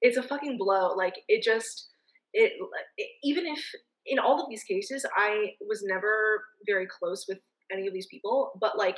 it's 0.05 0.17
a 0.17 0.23
fucking 0.23 0.57
blow. 0.57 0.93
Like 0.95 1.15
it 1.27 1.43
just 1.43 1.89
it, 2.33 2.53
it 2.97 3.09
even 3.23 3.45
if 3.47 3.59
in 4.05 4.19
all 4.19 4.39
of 4.39 4.49
these 4.49 4.63
cases 4.63 5.05
I 5.17 5.53
was 5.67 5.83
never 5.83 6.43
very 6.67 6.87
close 6.87 7.25
with 7.27 7.39
any 7.71 7.87
of 7.87 7.93
these 7.93 8.07
people, 8.07 8.51
but 8.61 8.77
like 8.77 8.97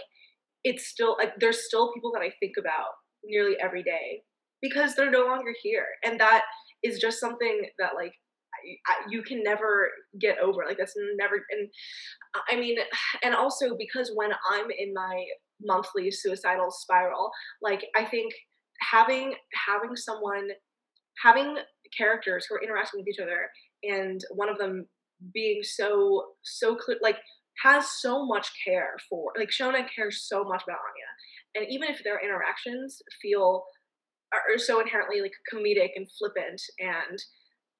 it's 0.64 0.88
still 0.88 1.16
like 1.18 1.34
there's 1.40 1.66
still 1.66 1.94
people 1.94 2.12
that 2.14 2.22
I 2.22 2.32
think 2.40 2.56
about 2.60 2.92
nearly 3.24 3.56
every 3.64 3.84
day 3.84 4.22
because 4.62 4.96
they're 4.96 5.12
no 5.12 5.26
longer 5.26 5.54
here, 5.64 5.86
and 6.04 6.20
that 6.20 6.44
is 6.84 7.00
just 7.00 7.20
something 7.20 7.62
that 7.80 7.92
like 7.96 8.14
you 9.10 9.22
can 9.22 9.44
never 9.44 9.90
get 10.20 10.40
over 10.40 10.64
like 10.68 10.78
that's 10.80 10.96
never 11.16 11.36
and 11.52 11.70
i 12.50 12.56
mean 12.56 12.76
and 13.24 13.36
also 13.36 13.78
because 13.78 14.12
when 14.16 14.32
i'm 14.52 14.66
in 14.78 14.92
my 14.96 15.24
monthly 15.64 16.10
suicidal 16.10 16.72
spiral 16.72 17.30
like 17.62 17.86
i 17.96 18.04
think 18.04 18.34
having 18.82 19.36
having 19.68 19.96
someone 19.96 20.48
having 21.24 21.58
characters 21.98 22.46
who 22.46 22.56
are 22.56 22.64
interacting 22.64 23.00
with 23.00 23.08
each 23.08 23.20
other 23.22 23.50
and 23.84 24.22
one 24.32 24.50
of 24.50 24.58
them 24.58 24.86
being 25.34 25.62
so 25.64 26.24
so 26.44 26.76
clear 26.76 26.98
like 27.02 27.18
has 27.64 27.90
so 28.00 28.26
much 28.26 28.50
care 28.64 28.96
for 29.10 29.32
like 29.38 29.50
shona 29.50 29.84
cares 29.96 30.26
so 30.28 30.44
much 30.44 30.62
about 30.64 30.78
áine 30.78 31.58
and 31.62 31.66
even 31.70 31.90
if 31.90 32.04
their 32.04 32.20
interactions 32.24 33.02
feel 33.22 33.64
are 34.34 34.58
so 34.58 34.82
inherently 34.82 35.22
like 35.22 35.32
comedic 35.52 35.92
and 35.96 36.08
flippant 36.18 36.62
and 36.80 37.20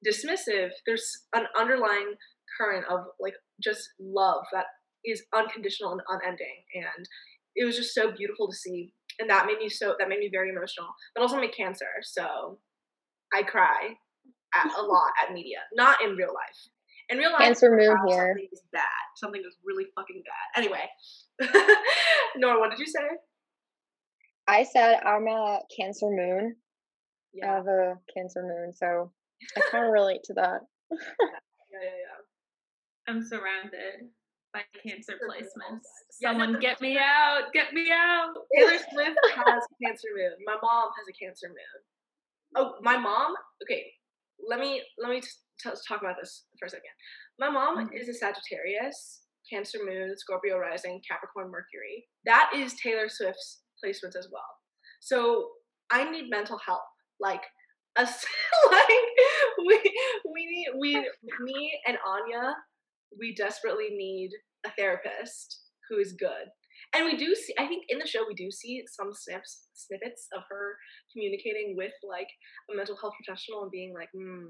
dismissive, 0.06 0.70
there's 0.86 1.24
an 1.36 1.46
underlying 1.58 2.14
current 2.60 2.86
of 2.90 3.02
like 3.20 3.34
just 3.62 3.90
love 4.00 4.44
that 4.54 4.66
is 5.06 5.24
unconditional 5.36 5.92
and 5.92 6.02
unending. 6.10 6.64
And 6.76 7.08
it 7.56 7.66
was 7.66 7.76
just 7.76 7.94
so 7.94 8.12
beautiful 8.12 8.50
to 8.50 8.56
see. 8.56 8.94
And 9.20 9.30
that 9.30 9.46
made 9.48 9.58
me 9.58 9.70
so 9.70 9.96
that 9.98 10.10
made 10.10 10.20
me 10.20 10.30
very 10.32 10.50
emotional. 10.50 10.90
But 11.16 11.22
also 11.22 11.38
my 11.38 11.48
cancer. 11.48 11.88
So 12.04 12.60
I 13.34 13.44
cry 13.44 13.96
at, 14.56 14.72
a 14.78 14.82
lot 14.82 15.12
at 15.24 15.34
media. 15.34 15.58
Not 15.74 16.02
in 16.04 16.16
real 16.16 16.34
life. 16.34 16.70
In 17.10 17.18
real 17.18 17.32
life 17.32 17.42
Cancer 17.42 17.72
moon 17.72 17.98
here. 18.08 18.30
Something 18.30 18.48
is 18.52 18.64
bad. 18.72 18.84
Something 19.16 19.42
is 19.42 19.56
really 19.64 19.86
fucking 19.96 20.24
bad. 20.26 20.62
Anyway. 20.62 20.84
Nour, 22.38 22.60
what 22.60 22.70
did 22.70 22.80
you 22.80 22.86
say? 22.86 23.08
I 24.48 24.64
said 24.64 25.00
I'm 25.06 25.28
a 25.28 25.60
cancer 25.76 26.10
moon. 26.10 26.56
Yeah. 27.34 27.52
I 27.52 27.56
have 27.56 27.68
a 27.68 27.96
cancer 28.16 28.42
moon, 28.44 28.74
so 28.74 29.12
I 29.56 29.62
kind 29.70 29.86
of 29.86 29.92
relate 29.92 30.24
to 30.26 30.34
that. 30.36 30.60
yeah, 30.92 30.98
yeah, 31.72 31.80
yeah. 31.84 32.18
I'm 33.08 33.24
surrounded 33.24 34.10
by 34.54 34.62
cancer 34.82 35.14
placements. 35.22 35.86
Someone 36.12 36.54
no, 36.54 36.60
get 36.60 36.82
me 36.82 36.98
out! 36.98 37.54
Get 37.54 37.74
me 37.74 37.92
out! 37.92 38.34
Taylor 38.56 38.78
Swift 38.92 39.20
has 39.36 39.64
cancer 39.84 40.08
moon. 40.16 40.34
My 40.46 40.56
mom 40.62 40.90
has 40.98 41.08
a 41.08 41.14
cancer 41.14 41.48
moon. 41.48 41.78
Oh, 42.56 42.74
my 42.82 42.98
mom. 42.98 43.34
Okay, 43.64 43.86
let 44.48 44.60
me 44.60 44.82
let 44.98 45.10
me 45.10 45.22
t- 45.22 45.70
talk 45.88 46.02
about 46.02 46.16
this 46.20 46.46
for 46.60 46.66
a 46.66 46.70
second. 46.70 46.84
My 47.40 47.50
mom 47.50 47.78
mm-hmm. 47.78 47.96
is 47.96 48.10
a 48.10 48.14
Sagittarius, 48.14 49.22
Cancer 49.52 49.80
moon, 49.84 50.14
Scorpio 50.18 50.58
rising, 50.58 51.02
Capricorn 51.10 51.52
Mercury. 51.52 52.06
That 52.26 52.52
is 52.56 52.76
Taylor 52.82 53.10
Swift's 53.10 53.62
placements 53.84 54.18
as 54.18 54.28
well. 54.32 54.44
So 55.02 55.50
I 55.92 56.10
need 56.10 56.30
mental 56.30 56.60
help. 56.66 56.82
Like 57.20 57.42
us 57.98 58.26
like 58.72 58.88
we 59.66 59.82
we 60.34 60.46
need 60.46 60.68
we 60.80 60.96
me 61.42 61.80
and 61.88 61.98
Áine 61.98 62.54
we 63.20 63.34
desperately 63.36 63.90
need 63.92 64.32
a 64.66 64.72
therapist 64.78 65.62
who 65.90 65.98
is 65.98 66.14
good. 66.14 66.48
And 66.94 67.06
we 67.06 67.18
do 67.18 67.36
see 67.36 67.54
I 67.60 67.68
think 67.68 67.86
in 67.90 68.00
the 68.00 68.08
show 68.08 68.26
we 68.28 68.34
do 68.34 68.50
see 68.50 68.84
some 68.88 69.14
snips 69.14 69.68
snippets 69.74 70.28
of 70.36 70.44
her 70.50 70.76
communicating 71.12 71.76
with 71.78 71.94
like 72.08 72.28
a 72.72 72.76
mental 72.76 72.98
health 72.98 73.14
professional 73.24 73.64
and 73.64 73.72
being 73.72 73.94
like, 73.94 74.10
hmm, 74.16 74.46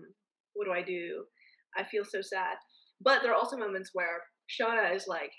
what 0.54 0.66
do 0.66 0.72
I 0.72 0.82
do? 0.82 1.26
I 1.76 1.84
feel 1.84 2.06
so 2.06 2.22
sad. 2.22 2.58
But 3.02 3.22
there 3.22 3.32
are 3.32 3.38
also 3.38 3.58
moments 3.58 3.92
where 3.94 4.22
Shona 4.50 4.96
is 4.96 5.08
like 5.08 5.32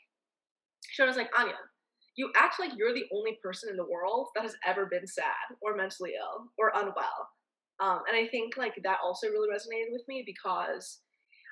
Shona's 0.98 1.16
like, 1.16 1.32
Áine, 1.32 1.52
you 2.16 2.30
act 2.36 2.60
like 2.60 2.72
you're 2.76 2.94
the 2.94 3.06
only 3.12 3.38
person 3.42 3.70
in 3.70 3.76
the 3.76 3.88
world 3.88 4.28
that 4.34 4.42
has 4.42 4.54
ever 4.66 4.86
been 4.86 5.06
sad 5.06 5.56
or 5.62 5.76
mentally 5.76 6.12
ill 6.18 6.46
or 6.58 6.72
unwell 6.74 7.28
um, 7.80 8.00
and 8.08 8.16
I 8.16 8.26
think 8.28 8.56
like 8.56 8.74
that 8.82 8.98
also 9.04 9.28
really 9.28 9.48
resonated 9.48 9.92
with 9.92 10.02
me 10.08 10.24
because 10.26 11.00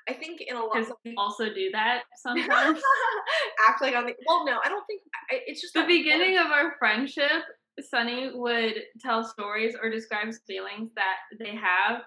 I 0.09 0.13
think 0.13 0.41
in 0.41 0.55
a 0.55 0.63
lot 0.63 0.79
of 0.79 0.91
also 1.17 1.45
do 1.53 1.69
that 1.73 2.03
sometimes. 2.17 2.79
Act 3.67 3.81
like 3.81 3.95
on 3.95 4.05
the 4.05 4.13
well, 4.25 4.45
no, 4.45 4.59
I 4.63 4.69
don't 4.69 4.85
think 4.87 5.01
I, 5.31 5.39
it's 5.45 5.61
just 5.61 5.73
the 5.73 5.85
beginning 5.85 6.37
of 6.37 6.47
our 6.47 6.75
friendship. 6.79 7.43
Sunny 7.79 8.31
would 8.33 8.73
tell 9.01 9.23
stories 9.23 9.75
or 9.81 9.89
describe 9.89 10.29
feelings 10.47 10.91
that 10.95 11.17
they 11.39 11.55
have 11.55 12.01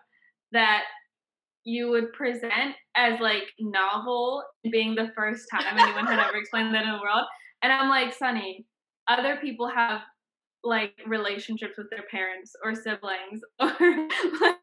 that 0.52 0.82
you 1.64 1.90
would 1.90 2.12
present 2.12 2.74
as 2.96 3.20
like 3.20 3.44
novel, 3.58 4.42
being 4.70 4.94
the 4.94 5.12
first 5.14 5.46
time 5.50 5.78
anyone 5.78 6.06
had 6.06 6.18
ever 6.18 6.36
explained 6.40 6.74
that 6.74 6.84
in 6.84 6.92
the 6.92 7.00
world. 7.00 7.24
And 7.62 7.72
I'm 7.72 7.88
like, 7.88 8.14
Sunny, 8.14 8.64
other 9.08 9.36
people 9.36 9.68
have 9.68 10.00
like 10.62 10.92
relationships 11.06 11.74
with 11.78 11.88
their 11.90 12.04
parents 12.10 12.52
or 12.64 12.74
siblings 12.74 13.40
or 13.60 14.08
like 14.40 14.56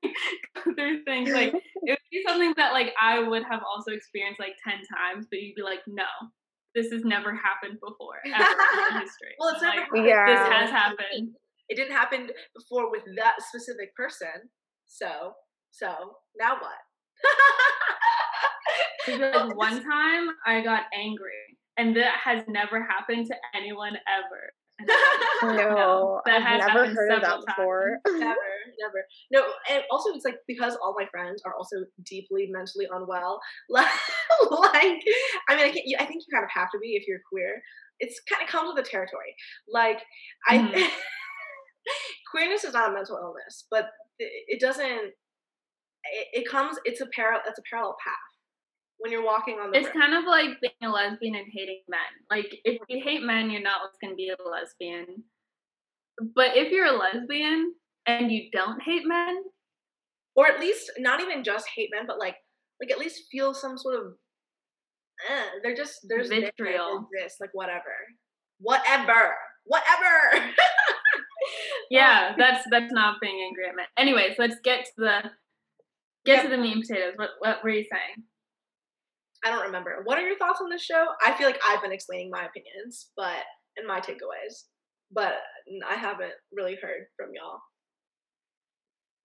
other 0.67 0.99
things 1.05 1.31
like 1.31 1.53
it 1.53 1.89
would 1.89 1.97
be 2.11 2.23
something 2.27 2.53
that 2.55 2.73
like 2.73 2.93
I 3.01 3.19
would 3.19 3.43
have 3.49 3.61
also 3.67 3.91
experienced 3.91 4.39
like 4.39 4.53
10 4.63 4.73
times 4.95 5.27
but 5.29 5.39
you'd 5.39 5.55
be 5.55 5.63
like 5.63 5.79
no 5.87 6.05
this 6.75 6.91
has 6.91 7.03
never 7.03 7.33
happened 7.33 7.79
before 7.81 8.21
ever 8.25 8.43
in 8.95 9.01
history. 9.01 9.33
Well 9.39 9.49
it's 9.53 9.61
like, 9.63 9.87
never 9.91 10.07
yeah. 10.07 10.25
this 10.27 10.53
has 10.53 10.69
happened. 10.69 11.33
it 11.69 11.75
didn't 11.75 11.93
happen 11.93 12.29
before 12.55 12.91
with 12.91 13.03
that 13.17 13.35
specific 13.41 13.95
person 13.95 14.49
so 14.85 15.33
so 15.71 15.87
now 16.39 16.53
what? 16.53 16.77
Like 19.07 19.55
one 19.55 19.81
time 19.81 20.27
I 20.45 20.61
got 20.61 20.81
angry 20.93 21.57
and 21.77 21.95
that 21.95 22.15
has 22.25 22.43
never 22.49 22.83
happened 22.83 23.27
to 23.27 23.35
anyone 23.55 23.93
ever 24.05 24.51
no, 25.43 26.21
I've 26.27 26.67
never 26.67 26.85
heard 26.87 27.11
of 27.11 27.21
that 27.21 27.29
times. 27.29 27.45
before. 27.45 27.97
never, 28.07 28.35
never. 28.79 29.05
No, 29.31 29.43
and 29.71 29.83
also 29.91 30.13
it's 30.13 30.25
like 30.25 30.37
because 30.47 30.77
all 30.83 30.95
my 30.97 31.07
friends 31.09 31.41
are 31.45 31.55
also 31.55 31.77
deeply 32.05 32.47
mentally 32.51 32.87
unwell. 32.91 33.39
Like, 33.69 33.87
like 34.51 35.01
I 35.49 35.55
mean, 35.55 35.65
I, 35.65 35.71
can, 35.71 35.81
I 35.99 36.05
think 36.05 36.23
you 36.27 36.33
kind 36.33 36.43
of 36.43 36.51
have 36.53 36.69
to 36.71 36.79
be 36.79 36.89
if 36.89 37.07
you're 37.07 37.19
queer. 37.27 37.61
It's 37.99 38.21
kind 38.31 38.43
of 38.43 38.49
comes 38.49 38.71
with 38.73 38.85
the 38.85 38.89
territory. 38.89 39.33
Like, 39.67 40.03
I 40.47 40.57
mm-hmm. 40.59 40.85
queerness 42.31 42.63
is 42.63 42.73
not 42.73 42.91
a 42.91 42.93
mental 42.93 43.17
illness, 43.17 43.65
but 43.71 43.89
it, 44.19 44.59
doesn't. 44.59 44.85
It, 44.85 46.27
it 46.33 46.49
comes. 46.49 46.77
It's 46.85 47.01
a 47.01 47.07
parallel. 47.15 47.41
It's 47.47 47.59
a 47.59 47.63
parallel 47.71 47.95
path 48.03 48.26
when 48.99 49.11
you're 49.11 49.25
walking 49.25 49.55
on 49.55 49.71
the 49.71 49.77
it's 49.77 49.89
kind 49.89 50.13
of 50.13 50.23
like 50.25 50.59
being 50.61 50.73
a 50.83 50.89
lesbian 50.89 51.35
and 51.35 51.45
hating 51.51 51.81
men. 51.87 51.99
Like 52.29 52.53
if 52.63 52.81
you 52.87 53.03
hate 53.03 53.23
men 53.23 53.49
you're 53.49 53.61
not 53.61 53.81
going 54.01 54.11
to 54.11 54.15
be 54.15 54.29
a 54.29 54.49
lesbian. 54.49 55.23
But 56.35 56.57
if 56.57 56.71
you're 56.71 56.87
a 56.87 56.97
lesbian 56.97 57.73
and 58.07 58.31
you 58.31 58.49
don't 58.51 58.81
hate 58.81 59.03
men 59.05 59.43
or 60.35 60.47
at 60.47 60.59
least 60.59 60.91
not 60.97 61.21
even 61.21 61.43
just 61.43 61.67
hate 61.75 61.89
men 61.93 62.05
but 62.07 62.19
like 62.19 62.35
like 62.81 62.91
at 62.91 62.99
least 62.99 63.25
feel 63.31 63.53
some 63.53 63.77
sort 63.77 63.95
of 63.95 64.13
eh, 65.29 65.43
they're 65.63 65.75
just 65.75 65.99
there's 66.07 66.29
vitriol. 66.29 67.07
this 67.13 67.35
like 67.39 67.51
whatever. 67.53 67.93
Whatever. 68.59 69.35
Whatever. 69.65 70.51
Yeah 71.89 72.33
that's 72.37 72.65
that's 72.69 72.91
not 72.91 73.21
being 73.21 73.41
angry 73.47 73.69
at 73.69 73.75
men 73.75 73.85
anyways 73.97 74.35
let's 74.37 74.57
get 74.63 74.83
to 74.85 74.91
the 74.97 75.21
get 76.25 76.37
yep. 76.37 76.43
to 76.43 76.49
the 76.49 76.57
meat 76.57 76.73
and 76.73 76.81
potatoes. 76.81 77.13
What 77.15 77.29
what 77.39 77.63
were 77.63 77.69
you 77.69 77.85
saying 77.89 78.25
I 79.45 79.49
don't 79.49 79.65
remember. 79.65 80.01
What 80.03 80.17
are 80.17 80.27
your 80.27 80.37
thoughts 80.37 80.59
on 80.61 80.69
this 80.69 80.83
show? 80.83 81.05
I 81.25 81.33
feel 81.37 81.47
like 81.47 81.59
I've 81.67 81.81
been 81.81 81.91
explaining 81.91 82.29
my 82.31 82.45
opinions, 82.45 83.11
but 83.15 83.43
and 83.77 83.87
my 83.87 83.99
takeaways, 83.99 84.65
but 85.11 85.33
I 85.87 85.95
haven't 85.95 86.33
really 86.51 86.77
heard 86.81 87.05
from 87.15 87.29
y'all. 87.33 87.59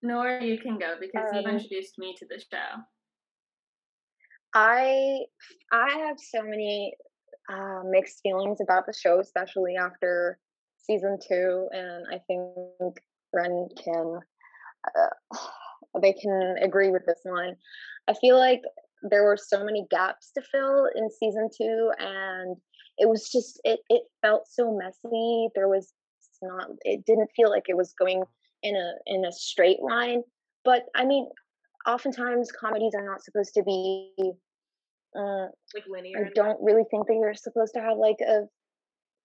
Nour 0.02 0.40
you 0.40 0.58
can 0.58 0.78
go 0.78 0.94
because 1.00 1.30
um, 1.32 1.40
you 1.40 1.48
introduced 1.48 1.98
me 1.98 2.14
to 2.18 2.26
the 2.28 2.40
show. 2.40 2.82
I 4.54 5.20
I 5.72 5.90
have 6.06 6.16
so 6.18 6.42
many 6.42 6.94
uh, 7.50 7.82
mixed 7.88 8.20
feelings 8.22 8.58
about 8.60 8.86
the 8.86 8.92
show, 8.92 9.20
especially 9.20 9.76
after 9.76 10.38
season 10.76 11.18
two, 11.26 11.68
and 11.72 12.04
I 12.12 12.18
think 12.26 12.96
Ren 13.32 13.68
can 13.82 14.18
uh, 14.96 15.38
they 16.02 16.12
can 16.12 16.56
agree 16.62 16.90
with 16.90 17.06
this 17.06 17.20
one. 17.22 17.54
I 18.08 18.14
feel 18.14 18.38
like 18.38 18.62
there 19.02 19.24
were 19.24 19.36
so 19.36 19.64
many 19.64 19.86
gaps 19.90 20.30
to 20.32 20.42
fill 20.42 20.88
in 20.94 21.10
season 21.10 21.48
two 21.56 21.90
and 21.98 22.56
it 22.98 23.08
was 23.08 23.30
just 23.30 23.60
it 23.64 23.80
it 23.88 24.02
felt 24.20 24.46
so 24.48 24.76
messy. 24.76 25.48
There 25.54 25.68
was 25.68 25.92
not 26.42 26.68
it 26.82 27.04
didn't 27.06 27.30
feel 27.34 27.50
like 27.50 27.64
it 27.68 27.76
was 27.76 27.94
going 27.98 28.22
in 28.62 28.76
a 28.76 28.92
in 29.06 29.24
a 29.24 29.32
straight 29.32 29.82
line. 29.82 30.22
But 30.64 30.84
i 30.94 31.04
mean 31.04 31.28
oftentimes 31.86 32.52
comedies 32.52 32.94
are 32.94 33.04
not 33.04 33.24
supposed 33.24 33.54
to 33.54 33.62
be 33.64 34.12
uh, 35.18 35.46
like 35.74 35.84
linear 35.88 36.26
i 36.26 36.30
don't 36.34 36.62
really 36.62 36.84
think 36.90 37.06
that 37.06 37.14
you're 37.14 37.34
supposed 37.34 37.74
to 37.74 37.80
have 37.80 37.98
like 37.98 38.20
a 38.20 38.42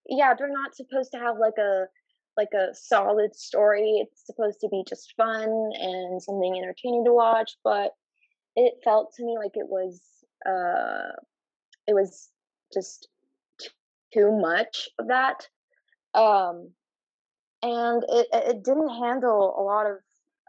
yeah 0.09 0.33
they're 0.33 0.51
not 0.51 0.75
supposed 0.75 1.11
to 1.11 1.19
have 1.19 1.37
like 1.37 1.57
a 1.59 1.85
like 2.37 2.53
a 2.53 2.73
solid 2.73 3.35
story. 3.35 3.97
It's 3.99 4.25
supposed 4.25 4.59
to 4.61 4.69
be 4.69 4.83
just 4.87 5.13
fun 5.17 5.49
and 5.73 6.21
something 6.21 6.55
entertaining 6.55 7.03
to 7.05 7.13
watch 7.13 7.57
but 7.63 7.91
it 8.57 8.73
felt 8.83 9.13
to 9.15 9.23
me 9.23 9.37
like 9.37 9.53
it 9.55 9.69
was 9.69 10.01
uh 10.45 11.15
it 11.87 11.93
was 11.93 12.29
just 12.73 13.07
too 14.13 14.31
much 14.31 14.89
of 14.99 15.07
that 15.07 15.47
um 16.13 16.71
and 17.63 18.03
it 18.09 18.27
it 18.33 18.63
didn't 18.63 18.89
handle 18.89 19.55
a 19.57 19.63
lot 19.63 19.85
of 19.85 19.97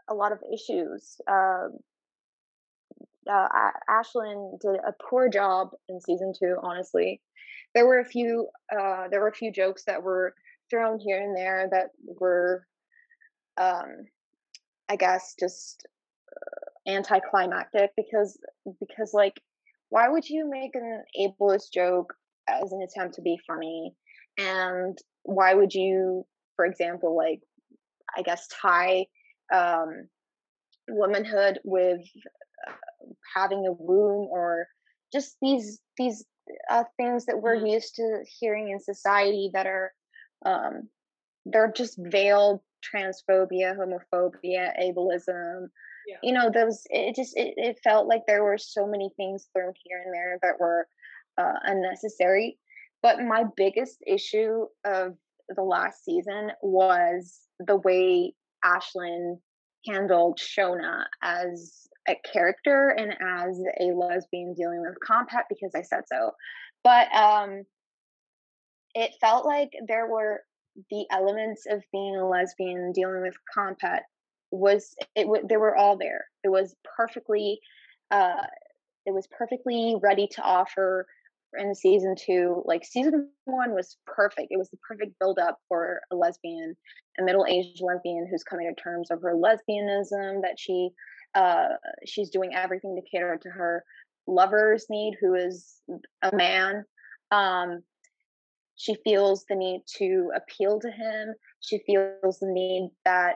a 0.09 0.13
lot 0.13 0.33
of 0.33 0.39
issues 0.53 1.21
um 1.29 1.77
uh, 3.29 3.47
Aisling 3.89 4.59
did 4.59 4.77
a 4.77 4.93
poor 5.07 5.29
job 5.29 5.69
in 5.87 6.01
season 6.01 6.33
two. 6.37 6.55
Honestly, 6.63 7.21
there 7.75 7.85
were 7.85 7.99
a 7.99 8.05
few 8.05 8.47
uh, 8.71 9.07
there 9.09 9.21
were 9.21 9.27
a 9.27 9.35
few 9.35 9.51
jokes 9.51 9.83
that 9.85 10.01
were 10.01 10.33
thrown 10.69 10.99
here 10.99 11.21
and 11.21 11.35
there 11.35 11.67
that 11.71 11.89
were, 12.19 12.65
um, 13.57 14.05
I 14.89 14.95
guess, 14.95 15.35
just 15.39 15.85
anticlimactic 16.87 17.91
because 17.95 18.39
because 18.79 19.11
like, 19.13 19.39
why 19.89 20.07
would 20.07 20.27
you 20.27 20.49
make 20.49 20.75
an 20.75 21.03
ableist 21.19 21.71
joke 21.73 22.13
as 22.47 22.71
an 22.71 22.81
attempt 22.81 23.15
to 23.15 23.21
be 23.21 23.37
funny, 23.47 23.93
and 24.37 24.97
why 25.23 25.53
would 25.53 25.73
you, 25.73 26.25
for 26.55 26.65
example, 26.65 27.15
like, 27.15 27.41
I 28.17 28.21
guess 28.21 28.47
tie 28.61 29.05
um, 29.53 30.07
womanhood 30.87 31.59
with 31.63 32.01
uh, 32.67 32.73
having 33.35 33.65
a 33.65 33.71
womb 33.71 34.27
or 34.29 34.67
just 35.13 35.35
these 35.41 35.79
these 35.97 36.25
uh, 36.69 36.83
things 36.97 37.25
that 37.25 37.41
we're 37.41 37.57
mm-hmm. 37.57 37.67
used 37.67 37.95
to 37.95 38.23
hearing 38.39 38.69
in 38.69 38.79
society 38.79 39.51
that 39.53 39.67
are 39.67 39.91
um, 40.45 40.89
they're 41.45 41.71
just 41.75 41.99
veiled 41.99 42.61
transphobia, 42.83 43.75
homophobia, 43.75 44.71
ableism. 44.81 45.67
Yeah. 46.09 46.17
You 46.23 46.33
know, 46.33 46.49
those 46.51 46.81
it 46.89 47.15
just 47.15 47.37
it, 47.37 47.53
it 47.57 47.79
felt 47.83 48.07
like 48.07 48.23
there 48.25 48.43
were 48.43 48.57
so 48.57 48.87
many 48.87 49.11
things 49.15 49.47
thrown 49.53 49.73
here 49.85 50.01
and 50.03 50.13
there 50.13 50.39
that 50.41 50.59
were 50.59 50.87
uh, 51.37 51.59
unnecessary. 51.63 52.57
But 53.03 53.21
my 53.21 53.43
biggest 53.55 53.97
issue 54.05 54.65
of 54.85 55.15
the 55.55 55.61
last 55.61 56.03
season 56.03 56.51
was 56.61 57.41
the 57.59 57.77
way 57.77 58.33
Aisling 58.65 59.39
handled 59.87 60.39
Shona 60.39 61.05
as 61.21 61.87
a 62.07 62.15
character 62.33 62.89
and 62.89 63.11
as 63.11 63.61
a 63.79 63.93
lesbian 63.93 64.53
dealing 64.55 64.81
with 64.81 64.95
Comphet 65.07 65.43
because 65.47 65.73
I 65.75 65.83
said 65.83 66.03
so. 66.11 66.31
But 66.83 67.07
um 67.13 67.63
it 68.95 69.11
felt 69.21 69.45
like 69.45 69.69
there 69.87 70.07
were 70.07 70.41
the 70.89 71.05
elements 71.11 71.65
of 71.69 71.83
being 71.91 72.15
a 72.15 72.27
lesbian 72.27 72.91
dealing 72.93 73.21
with 73.21 73.35
Comphet 73.55 74.01
was 74.51 74.95
it 75.15 75.23
w- 75.23 75.45
they 75.47 75.57
were 75.57 75.75
all 75.75 75.97
there. 75.97 76.25
It 76.43 76.49
was 76.49 76.75
perfectly 76.95 77.59
uh 78.11 78.45
it 79.05 79.13
was 79.13 79.27
perfectly 79.27 79.95
ready 80.01 80.27
to 80.27 80.41
offer 80.41 81.07
in 81.57 81.73
season 81.73 82.15
two. 82.17 82.61
Like 82.65 82.85
season 82.85 83.29
one 83.45 83.73
was 83.73 83.97
perfect. 84.05 84.47
It 84.51 84.57
was 84.57 84.69
the 84.69 84.77
perfect 84.77 85.17
build 85.19 85.39
up 85.39 85.57
for 85.67 86.01
a 86.11 86.15
lesbian, 86.15 86.75
a 87.19 87.23
middle 87.23 87.45
aged 87.47 87.81
lesbian 87.81 88.27
who's 88.29 88.43
coming 88.43 88.73
to 88.73 88.81
terms 88.81 89.09
of 89.11 89.21
her 89.21 89.33
lesbianism, 89.33 90.41
that 90.41 90.57
she 90.57 90.89
uh 91.35 91.69
she's 92.05 92.29
doing 92.29 92.53
everything 92.53 92.95
to 92.95 93.09
cater 93.09 93.37
to 93.41 93.49
her 93.49 93.83
lover's 94.27 94.85
need, 94.89 95.15
who 95.19 95.35
is 95.35 95.81
a 96.21 96.35
man. 96.35 96.83
Um 97.31 97.83
she 98.75 98.95
feels 99.03 99.43
the 99.49 99.55
need 99.55 99.81
to 99.97 100.31
appeal 100.33 100.79
to 100.79 100.89
him. 100.89 101.33
She 101.59 101.79
feels 101.85 102.39
the 102.39 102.47
need 102.47 102.91
that 103.03 103.35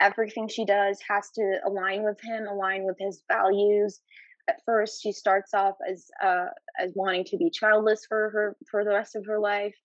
everything 0.00 0.48
she 0.48 0.64
does 0.64 0.98
has 1.08 1.30
to 1.30 1.60
align 1.66 2.02
with 2.04 2.20
him, 2.20 2.46
align 2.46 2.84
with 2.84 2.96
his 2.98 3.22
values. 3.30 4.00
At 4.48 4.60
first, 4.64 5.02
she 5.02 5.12
starts 5.12 5.54
off 5.54 5.76
as 5.88 6.10
uh, 6.22 6.46
as 6.78 6.92
wanting 6.94 7.24
to 7.24 7.36
be 7.36 7.50
childless 7.50 8.06
for 8.06 8.30
her 8.30 8.56
for 8.70 8.84
the 8.84 8.90
rest 8.90 9.14
of 9.14 9.26
her 9.26 9.38
life, 9.38 9.76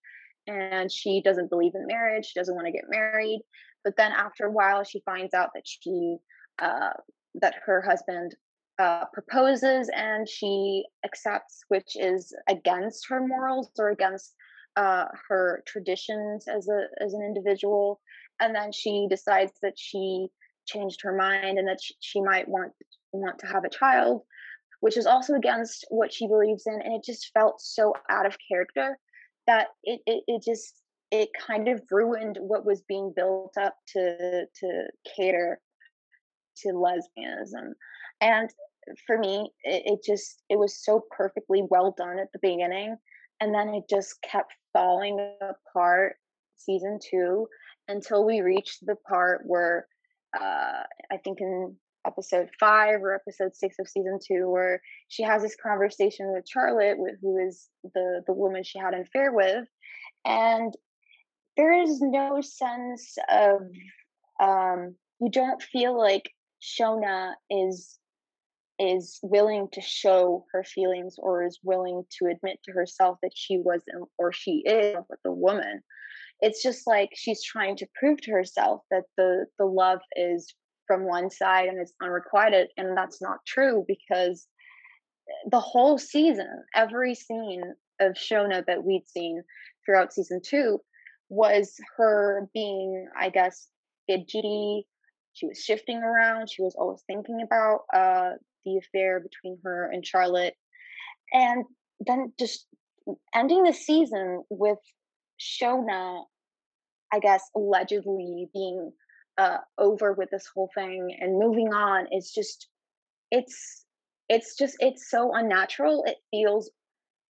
and 0.47 0.91
she 0.91 1.21
doesn't 1.21 1.49
believe 1.49 1.73
in 1.75 1.85
marriage. 1.85 2.25
She 2.25 2.39
doesn't 2.39 2.55
want 2.55 2.67
to 2.67 2.73
get 2.73 2.89
married. 2.89 3.41
But 3.83 3.97
then, 3.97 4.11
after 4.11 4.45
a 4.45 4.51
while, 4.51 4.83
she 4.83 5.03
finds 5.05 5.33
out 5.33 5.51
that 5.53 5.63
she 5.65 6.17
uh, 6.59 6.93
that 7.35 7.55
her 7.65 7.81
husband 7.81 8.35
uh, 8.79 9.05
proposes 9.13 9.89
and 9.95 10.27
she 10.27 10.83
accepts, 11.05 11.63
which 11.67 11.95
is 11.95 12.33
against 12.49 13.07
her 13.09 13.25
morals 13.25 13.69
or 13.77 13.89
against 13.89 14.33
uh, 14.75 15.05
her 15.29 15.63
traditions 15.65 16.47
as 16.47 16.67
a 16.67 16.87
as 17.03 17.13
an 17.13 17.21
individual, 17.21 18.01
and 18.39 18.55
then 18.55 18.71
she 18.71 19.07
decides 19.09 19.53
that 19.61 19.73
she 19.77 20.27
changed 20.65 21.01
her 21.03 21.15
mind 21.15 21.57
and 21.57 21.67
that 21.67 21.79
she, 21.81 21.93
she 21.99 22.21
might 22.21 22.47
want 22.47 22.71
want 23.11 23.39
to 23.39 23.47
have 23.47 23.63
a 23.63 23.69
child, 23.69 24.21
which 24.81 24.97
is 24.97 25.05
also 25.05 25.35
against 25.35 25.85
what 25.89 26.13
she 26.13 26.27
believes 26.27 26.63
in, 26.65 26.81
and 26.81 26.93
it 26.93 27.03
just 27.03 27.31
felt 27.33 27.61
so 27.61 27.93
out 28.09 28.25
of 28.25 28.37
character 28.49 28.97
that 29.47 29.67
it 29.83 30.01
it, 30.05 30.23
it 30.27 30.43
just 30.43 30.81
it 31.11 31.29
kind 31.47 31.67
of 31.67 31.81
ruined 31.91 32.37
what 32.41 32.65
was 32.65 32.81
being 32.87 33.13
built 33.15 33.55
up 33.59 33.75
to 33.87 34.45
to 34.59 34.87
cater 35.15 35.59
to 36.57 36.69
lesbianism. 36.69 37.73
And 38.21 38.49
for 39.07 39.17
me 39.17 39.51
it, 39.63 39.83
it, 39.85 39.99
just 40.05 40.43
it 40.49 40.57
was 40.57 40.83
so 40.83 41.03
perfectly 41.15 41.63
well 41.69 41.93
done 41.97 42.19
at 42.19 42.31
the 42.33 42.39
beginning 42.41 42.95
and 43.41 43.53
then 43.53 43.69
it 43.69 43.83
just 43.89 44.15
kept 44.21 44.53
falling 44.73 45.35
apart 45.41 46.15
season 46.55 46.99
two 47.01 47.47
until 47.87 48.25
we 48.25 48.41
reached 48.41 48.85
the 48.85 48.95
part 49.07 49.41
where 49.45 49.87
uh, 50.39 50.83
I 51.11 51.17
think 51.23 51.39
in 51.41 51.75
episode 52.05 52.49
five 52.59 53.01
or 53.01 53.15
episode 53.15 53.55
six 53.55 53.77
of 53.79 53.87
season 53.87 54.19
two, 54.25 54.49
where 54.49 54.81
she 55.07 55.23
has 55.23 55.41
this 55.41 55.55
conversation 55.55 56.31
with 56.31 56.47
Charlotte, 56.47 56.97
who 57.21 57.37
is 57.37 57.67
the 57.83 58.23
the 58.27 58.33
woman 58.33 58.63
she 58.63 58.79
had 58.79 58.93
an 58.93 59.01
affair 59.01 59.31
with, 59.31 59.67
and 60.25 60.73
there 61.57 61.73
is 61.73 62.01
no 62.01 62.41
sense 62.41 63.17
of 63.29 63.61
um, 64.41 64.95
you 65.19 65.29
don't 65.31 65.61
feel 65.61 65.97
like 65.97 66.29
Shona 66.61 67.33
is 67.49 67.97
is 68.77 69.19
willing 69.23 69.69
to 69.71 69.79
show 69.79 70.45
her 70.51 70.63
feelings 70.63 71.15
or 71.17 71.45
is 71.45 71.59
willing 71.63 72.03
to 72.19 72.25
admit 72.25 72.59
to 72.63 72.73
herself 72.73 73.17
that 73.23 73.31
she 73.33 73.57
was 73.57 73.81
or 74.17 74.33
she 74.33 74.63
is 74.65 74.97
with 75.09 75.19
the 75.23 75.31
woman 75.31 75.81
it's 76.45 76.61
just 76.61 76.87
like 76.87 77.09
she's 77.13 77.43
trying 77.43 77.75
to 77.77 77.87
prove 77.99 78.21
to 78.21 78.31
herself 78.31 78.81
that 78.91 79.03
the 79.17 79.45
the 79.59 79.65
love 79.65 79.99
is 80.15 80.53
from 80.87 81.07
one 81.07 81.29
side 81.29 81.67
and 81.67 81.79
it's 81.79 81.93
unrequited 82.01 82.67
and 82.77 82.95
that's 82.97 83.21
not 83.21 83.37
true 83.45 83.83
because 83.87 84.47
the 85.49 85.59
whole 85.59 85.97
season 85.97 86.63
every 86.75 87.15
scene 87.15 87.63
of 87.99 88.13
shona 88.13 88.63
that 88.67 88.83
we'd 88.83 89.07
seen 89.07 89.41
throughout 89.85 90.13
season 90.13 90.39
two 90.45 90.79
was 91.29 91.75
her 91.97 92.47
being 92.53 93.07
i 93.17 93.29
guess 93.29 93.67
fidgety 94.07 94.85
she 95.33 95.47
was 95.47 95.57
shifting 95.57 95.97
around 95.97 96.49
she 96.49 96.61
was 96.61 96.75
always 96.77 97.01
thinking 97.07 97.41
about 97.43 97.79
uh 97.93 98.33
the 98.65 98.77
affair 98.77 99.19
between 99.19 99.59
her 99.63 99.89
and 99.91 100.05
Charlotte. 100.05 100.55
And 101.31 101.63
then 102.05 102.33
just 102.37 102.67
ending 103.33 103.63
the 103.63 103.73
season 103.73 104.43
with 104.49 104.79
Shona, 105.39 106.23
I 107.13 107.19
guess, 107.19 107.43
allegedly 107.55 108.49
being 108.53 108.91
uh, 109.37 109.57
over 109.77 110.13
with 110.13 110.29
this 110.31 110.47
whole 110.53 110.69
thing 110.73 111.15
and 111.19 111.39
moving 111.39 111.73
on 111.73 112.07
is 112.11 112.31
just, 112.31 112.67
it's, 113.31 113.85
it's 114.29 114.57
just, 114.57 114.75
it's 114.79 115.09
so 115.09 115.33
unnatural. 115.33 116.03
It 116.05 116.17
feels, 116.31 116.71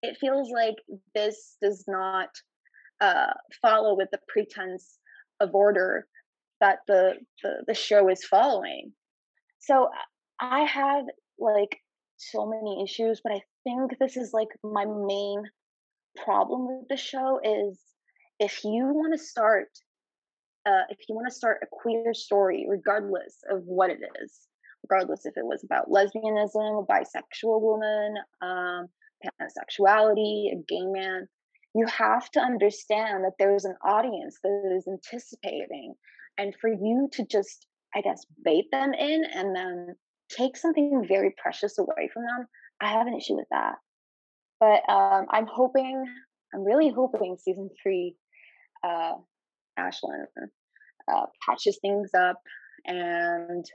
it 0.02 0.18
feels 0.20 0.50
like 0.52 0.76
this 1.14 1.58
does 1.62 1.84
not 1.88 2.30
uh, 3.02 3.34
follow 3.62 3.96
with 3.96 4.10
the 4.12 4.20
pretense 4.28 4.98
of 5.40 5.54
order 5.54 6.08
that 6.62 6.80
the, 6.88 7.16
the, 7.44 7.64
the 7.68 7.74
show 7.74 8.10
is 8.10 8.24
following. 8.24 8.94
So 9.60 9.90
I 10.40 10.62
have 10.62 11.06
like 11.38 11.78
so 12.18 12.46
many 12.46 12.84
issues, 12.84 13.20
but 13.24 13.34
I 13.34 13.42
think 13.64 13.98
this 14.00 14.16
is 14.16 14.32
like 14.32 14.48
my 14.64 14.86
main 14.86 15.44
problem 16.24 16.68
with 16.68 16.88
the 16.88 16.98
show 16.98 17.40
is 17.44 17.78
if 18.40 18.64
you 18.64 18.86
want 18.86 19.14
to 19.14 19.24
start 19.24 19.70
uh, 20.66 20.84
if 20.90 20.98
you 21.08 21.16
want 21.16 21.28
to 21.28 21.34
start 21.34 21.60
a 21.62 21.68
queer 21.72 22.14
story, 22.14 22.66
regardless 22.68 23.38
of 23.52 23.62
what 23.66 23.92
it 23.92 24.00
is, 24.24 24.48
regardless 24.90 25.26
if 25.26 25.38
it 25.38 25.46
was 25.46 25.64
about 25.64 25.90
lesbianism, 25.90 26.84
a 26.84 26.86
bisexual 26.92 27.62
woman, 27.62 28.16
um, 28.42 28.88
pansexuality, 29.24 30.52
a 30.52 30.64
gay 30.68 30.86
man. 30.86 31.28
You 31.74 31.86
have 31.88 32.32
to 32.32 32.40
understand 32.40 33.26
that 33.26 33.34
there's 33.38 33.66
an 33.66 33.76
audience 33.84 34.40
that 34.44 34.74
is 34.76 34.88
anticipating. 34.88 35.94
And 36.38 36.56
for 36.60 36.70
you 36.70 37.10
to 37.14 37.26
just, 37.26 37.68
I 37.94 38.02
guess, 38.02 38.26
bait 38.44 38.66
them 38.72 38.94
in 38.94 39.24
and 39.34 39.56
then 39.56 39.96
take 40.30 40.58
something 40.58 41.06
very 41.08 41.34
precious 41.38 41.78
away 41.78 42.10
from 42.14 42.24
them, 42.24 42.48
I 42.82 42.90
have 42.90 43.08
an 43.08 43.16
issue 43.16 43.36
with 43.36 43.48
that. 43.52 43.76
But 44.60 44.90
um, 44.90 45.28
I'm 45.30 45.48
hoping, 45.48 46.06
I'm 46.54 46.64
really 46.64 46.90
hoping 46.90 47.38
season 47.38 47.70
three, 47.82 48.16
uh, 48.86 49.14
Aisling 49.80 50.26
uh, 51.12 51.26
patches 51.46 51.78
things 51.82 52.12
up 52.14 52.42
and 52.86 53.66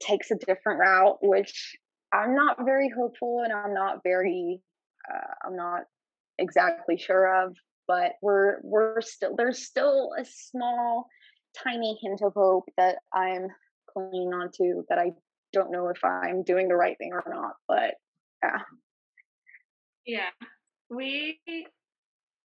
takes 0.00 0.30
a 0.30 0.36
different 0.36 0.80
route, 0.80 1.18
which 1.22 1.76
I'm 2.12 2.34
not 2.34 2.64
very 2.64 2.90
hopeful 2.96 3.42
and 3.44 3.52
I'm 3.52 3.74
not 3.74 4.00
very, 4.02 4.60
uh, 5.12 5.46
I'm 5.46 5.56
not 5.56 5.82
exactly 6.38 6.96
sure 6.96 7.44
of. 7.44 7.56
But 7.86 8.12
we're 8.22 8.60
we're 8.62 9.02
still 9.02 9.34
there's 9.36 9.66
still 9.66 10.12
a 10.18 10.24
small, 10.24 11.06
tiny 11.62 11.98
hint 12.02 12.22
of 12.22 12.32
hope 12.32 12.64
that 12.78 12.96
I'm 13.12 13.48
clinging 13.92 14.32
on 14.32 14.50
to 14.56 14.84
that 14.88 14.98
I 14.98 15.10
don't 15.52 15.70
know 15.70 15.88
if 15.88 16.02
I'm 16.02 16.44
doing 16.44 16.68
the 16.68 16.76
right 16.76 16.96
thing 16.96 17.10
or 17.12 17.22
not. 17.28 17.52
But 17.68 17.94
yeah. 18.42 18.58
Yeah. 20.06 20.46
We 20.88 21.38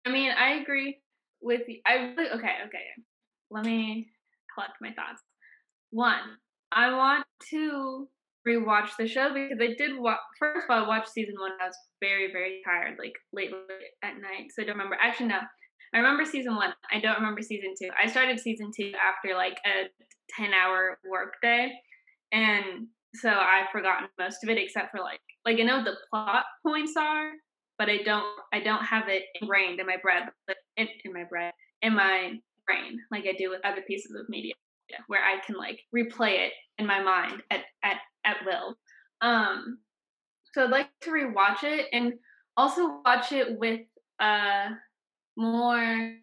I 0.06 0.10
mean, 0.12 0.32
I 0.32 0.56
agree 0.62 1.00
with 1.42 1.62
I 1.86 2.14
really 2.18 2.32
okay, 2.32 2.56
okay. 2.68 2.86
Let 3.52 3.66
me 3.66 4.10
collect 4.54 4.74
my 4.82 4.90
thoughts. 4.90 5.22
One, 5.92 6.38
I 6.72 6.96
want 6.96 7.26
to 7.52 8.08
rewatch 8.48 8.90
the 8.98 9.08
show 9.08 9.34
because 9.34 9.60
I 9.62 9.74
did 9.78 9.98
watch 9.98 10.20
first 10.40 10.66
of 10.70 10.76
all 10.76 10.88
watch 10.88 11.08
season 11.08 11.36
one. 11.40 11.52
I 11.62 11.68
was 11.68 11.78
very, 12.00 12.32
very 12.32 12.62
tired, 12.66 12.98
like 13.00 13.14
late, 13.34 13.52
late 13.52 13.94
at 14.04 14.16
night. 14.16 14.52
So 14.56 14.64
I 14.64 14.66
don't 14.66 14.76
remember 14.76 14.98
actually 15.02 15.28
no. 15.28 15.40
I 15.94 15.98
remember 15.98 16.24
season 16.26 16.56
one. 16.56 16.74
I 16.94 17.00
don't 17.00 17.16
remember 17.16 17.42
season 17.42 17.74
two. 17.80 17.90
I 18.02 18.08
started 18.08 18.40
season 18.40 18.72
two 18.76 18.92
after 18.94 19.36
like 19.36 19.58
a 19.66 19.90
ten 20.38 20.54
hour 20.54 21.00
work 21.10 21.34
day. 21.42 21.72
And 22.32 22.88
so 23.16 23.30
I've 23.30 23.70
forgotten 23.72 24.08
most 24.20 24.44
of 24.44 24.50
it 24.50 24.58
except 24.58 24.92
for 24.92 25.02
like 25.02 25.22
like 25.46 25.60
I 25.60 25.64
know 25.64 25.84
the 25.84 25.96
plot 26.10 26.46
points 26.66 26.94
are, 26.96 27.32
but 27.78 27.90
I 27.90 27.98
don't 28.04 28.26
I 28.54 28.60
don't 28.60 28.84
have 28.84 29.08
it 29.08 29.24
ingrained 29.42 29.80
in 29.80 29.88
my 29.88 29.98
bread 30.02 30.24
in, 30.80 30.88
in 31.06 31.14
my 31.14 31.24
bread 31.24 31.54
in 31.82 31.94
my 31.94 32.34
brain 32.66 33.00
like 33.12 33.26
I 33.28 33.34
do 33.38 33.50
with 33.50 33.62
other 33.64 33.82
pieces 33.82 34.16
of 34.16 34.28
media 34.30 34.54
where 35.08 35.24
I 35.24 35.40
can 35.46 35.56
like 35.56 35.82
replay 35.96 36.48
it 36.48 36.54
in 36.78 36.86
my 36.86 37.02
mind 37.02 37.44
at 37.52 37.62
at 37.84 37.98
at 38.26 38.38
will. 38.46 38.76
Um, 39.22 39.80
so 40.54 40.64
I'd 40.64 40.72
like 40.72 40.90
to 41.02 41.12
rewatch 41.12 41.64
it 41.64 41.88
and 41.94 42.14
also 42.58 43.02
watch 43.06 43.32
it 43.32 43.58
with 43.58 43.82
a 44.20 44.70
more 45.38 46.16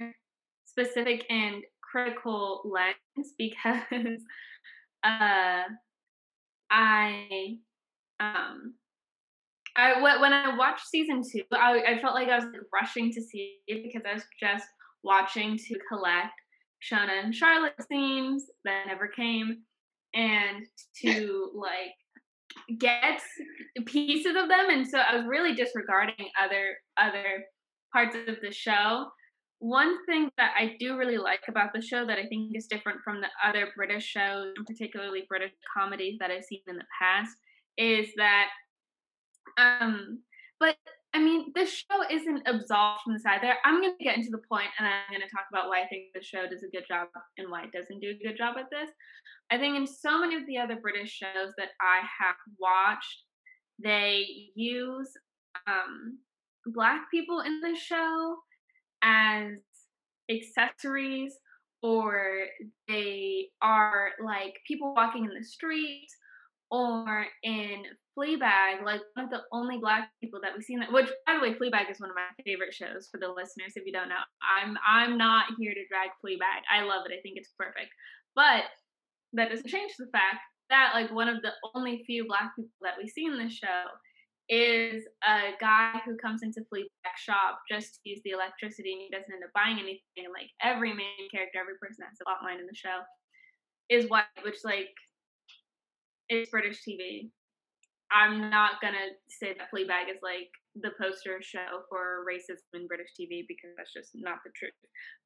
specific 0.65 1.25
and 1.31 1.63
critical 1.81 2.63
lens 2.65 3.35
because 3.39 3.83
uh 5.05 5.63
I 6.71 7.59
um 8.21 8.75
I 9.77 10.01
when 10.01 10.33
I 10.33 10.57
watched 10.57 10.87
season 10.89 11.23
two, 11.23 11.43
I, 11.53 11.83
I 11.87 12.01
felt 12.01 12.15
like 12.15 12.29
I 12.29 12.37
was 12.37 12.49
rushing 12.73 13.13
to 13.13 13.23
see 13.23 13.59
it 13.67 13.83
because 13.83 14.03
I 14.09 14.15
was 14.15 14.25
just 14.41 14.67
watching 15.03 15.59
to 15.59 15.79
collect 15.89 16.33
Shona 16.83 17.25
and 17.25 17.35
Charlotte 17.35 17.75
scenes 17.89 18.47
that 18.65 18.87
never 18.87 19.09
came, 19.09 19.59
and 20.15 20.67
to 21.03 21.51
like 21.55 22.79
get 22.79 23.21
pieces 23.87 24.35
of 24.37 24.49
them, 24.49 24.71
and 24.71 24.87
so 24.87 24.99
I 24.99 25.17
was 25.17 25.27
really 25.27 25.55
disregarding 25.55 26.29
other 26.43 26.77
other 26.99 27.45
parts 27.93 28.17
of 28.29 28.37
the 28.43 28.53
show. 28.53 29.07
One 29.59 30.05
thing 30.05 30.29
that 30.37 30.53
I 30.59 30.77
do 30.79 30.99
really 30.99 31.17
like 31.17 31.41
about 31.49 31.73
the 31.73 31.81
show 31.81 32.07
that 32.07 32.19
I 32.19 32.27
think 32.27 32.55
is 32.55 32.67
different 32.67 33.01
from 33.03 33.23
the 33.23 33.29
other 33.43 33.69
British 33.75 34.05
shows, 34.05 34.53
particularly 34.67 35.25
British 35.29 35.53
comedies 35.75 36.19
that 36.21 36.31
I've 36.31 36.45
seen 36.45 36.61
in 36.67 36.77
the 36.77 36.85
past, 37.01 37.35
is 37.79 38.09
that, 38.17 38.49
um, 39.59 40.21
but 40.61 40.77
I 41.15 41.19
mean, 41.19 41.53
this 41.55 41.73
show 41.73 42.03
isn't 42.11 42.47
absolved 42.47 43.01
from 43.05 43.15
this 43.15 43.25
either. 43.25 43.55
I'm 43.65 43.81
going 43.81 43.95
to 43.97 44.05
get 44.05 44.17
into 44.17 44.31
the 44.31 44.43
point 44.51 44.69
and 44.79 44.87
I'm 44.87 45.11
going 45.11 45.23
to 45.23 45.35
talk 45.35 45.47
about 45.51 45.69
why 45.69 45.83
I 45.83 45.87
think 45.87 46.13
the 46.15 46.23
show 46.23 46.47
does 46.47 46.63
a 46.63 46.69
good 46.69 46.85
job 46.87 47.09
and 47.39 47.51
why 47.51 47.65
it 47.65 47.73
doesn't 47.73 48.01
do 48.01 48.11
a 48.11 48.27
good 48.27 48.37
job 48.37 48.57
at 48.59 48.67
this. 48.71 48.91
I 49.51 49.57
think 49.57 49.77
in 49.77 49.87
so 49.87 50.21
many 50.21 50.37
of 50.37 50.47
the 50.47 50.59
other 50.59 50.77
British 50.77 51.11
shows 51.11 51.55
that 51.57 51.71
I 51.81 52.01
have 52.21 52.37
watched, 52.59 53.23
they 53.83 54.27
use 54.55 55.11
um, 55.67 56.19
black 56.67 57.11
people 57.11 57.41
in 57.41 57.61
the 57.61 57.75
show 57.75 58.37
as 59.03 59.53
accessories 60.31 61.35
or 61.83 62.47
they 62.89 63.49
are 63.63 64.11
like 64.23 64.57
people 64.67 64.95
walking 64.95 65.25
in 65.25 65.35
the 65.35 65.45
street 65.45 66.09
or 66.71 67.27
in 67.43 67.85
Fleabag, 68.19 68.85
like 68.85 69.03
one 69.15 69.27
of 69.27 69.31
the 69.31 69.43
only 69.53 69.79
black 69.79 70.11
people 70.21 70.41
that 70.43 70.53
we've 70.55 70.65
seen 70.65 70.81
that 70.81 70.93
which 70.93 71.09
by 71.27 71.35
the 71.35 71.41
way, 71.41 71.55
Fleabag 71.55 71.91
is 71.91 72.01
one 72.01 72.11
of 72.11 72.17
my 72.17 72.45
favorite 72.45 72.75
shows 72.75 73.09
for 73.11 73.19
the 73.19 73.29
listeners 73.29 73.75
if 73.77 73.85
you 73.87 73.93
don't 73.93 74.09
know. 74.09 74.25
I'm 74.41 74.77
I'm 74.87 75.19
not 75.19 75.47
here 75.59 75.75
to 75.75 75.87
drag 75.89 76.11
Fleabag. 76.25 76.65
I 76.73 76.83
love 76.83 77.05
it. 77.07 77.15
I 77.17 77.21
think 77.23 77.37
it's 77.37 77.53
perfect. 77.59 77.91
But 78.35 78.65
that 79.35 79.51
doesn't 79.51 79.69
change 79.69 79.93
the 79.99 80.07
fact 80.13 80.41
that 80.71 80.93
like 80.95 81.13
one 81.13 81.29
of 81.29 81.43
the 81.43 81.53
only 81.75 82.03
few 82.07 82.27
black 82.27 82.57
people 82.57 82.71
that 82.83 82.95
we 83.01 83.09
see 83.09 83.27
in 83.27 83.39
this 83.39 83.53
show 83.53 83.85
is 84.49 85.05
a 85.27 85.53
guy 85.61 86.01
who 86.05 86.17
comes 86.17 86.43
into 86.43 86.61
Fleabag's 86.73 87.21
shop 87.21 87.61
just 87.69 88.01
to 88.03 88.11
use 88.11 88.21
the 88.25 88.31
electricity 88.31 88.93
and 88.93 89.03
he 89.03 89.11
doesn't 89.11 89.33
end 89.33 89.43
up 89.45 89.51
buying 89.55 89.79
anything. 89.79 90.33
Like 90.33 90.51
every 90.63 90.95
main 90.95 91.29
character, 91.31 91.59
every 91.61 91.77
person 91.81 91.99
that's 92.01 92.21
a 92.21 92.25
plot 92.25 92.43
line 92.43 92.61
in 92.61 92.67
the 92.67 92.75
show 92.75 93.03
is 93.89 94.09
white, 94.09 94.25
which 94.45 94.59
like 94.65 94.95
is 96.31 96.49
British 96.51 96.83
TV. 96.87 97.31
I'm 98.13 98.51
not 98.51 98.81
gonna 98.81 99.15
say 99.29 99.55
that 99.59 99.71
Fleabag 99.73 100.11
is 100.11 100.23
like 100.23 100.51
the 100.81 100.91
poster 101.01 101.41
show 101.43 101.83
for 101.89 102.25
racism 102.29 102.81
in 102.81 102.87
British 102.87 103.11
TV 103.19 103.45
because 103.49 103.71
that's 103.77 103.93
just 103.93 104.11
not 104.15 104.39
the 104.45 104.53
truth. 104.55 104.73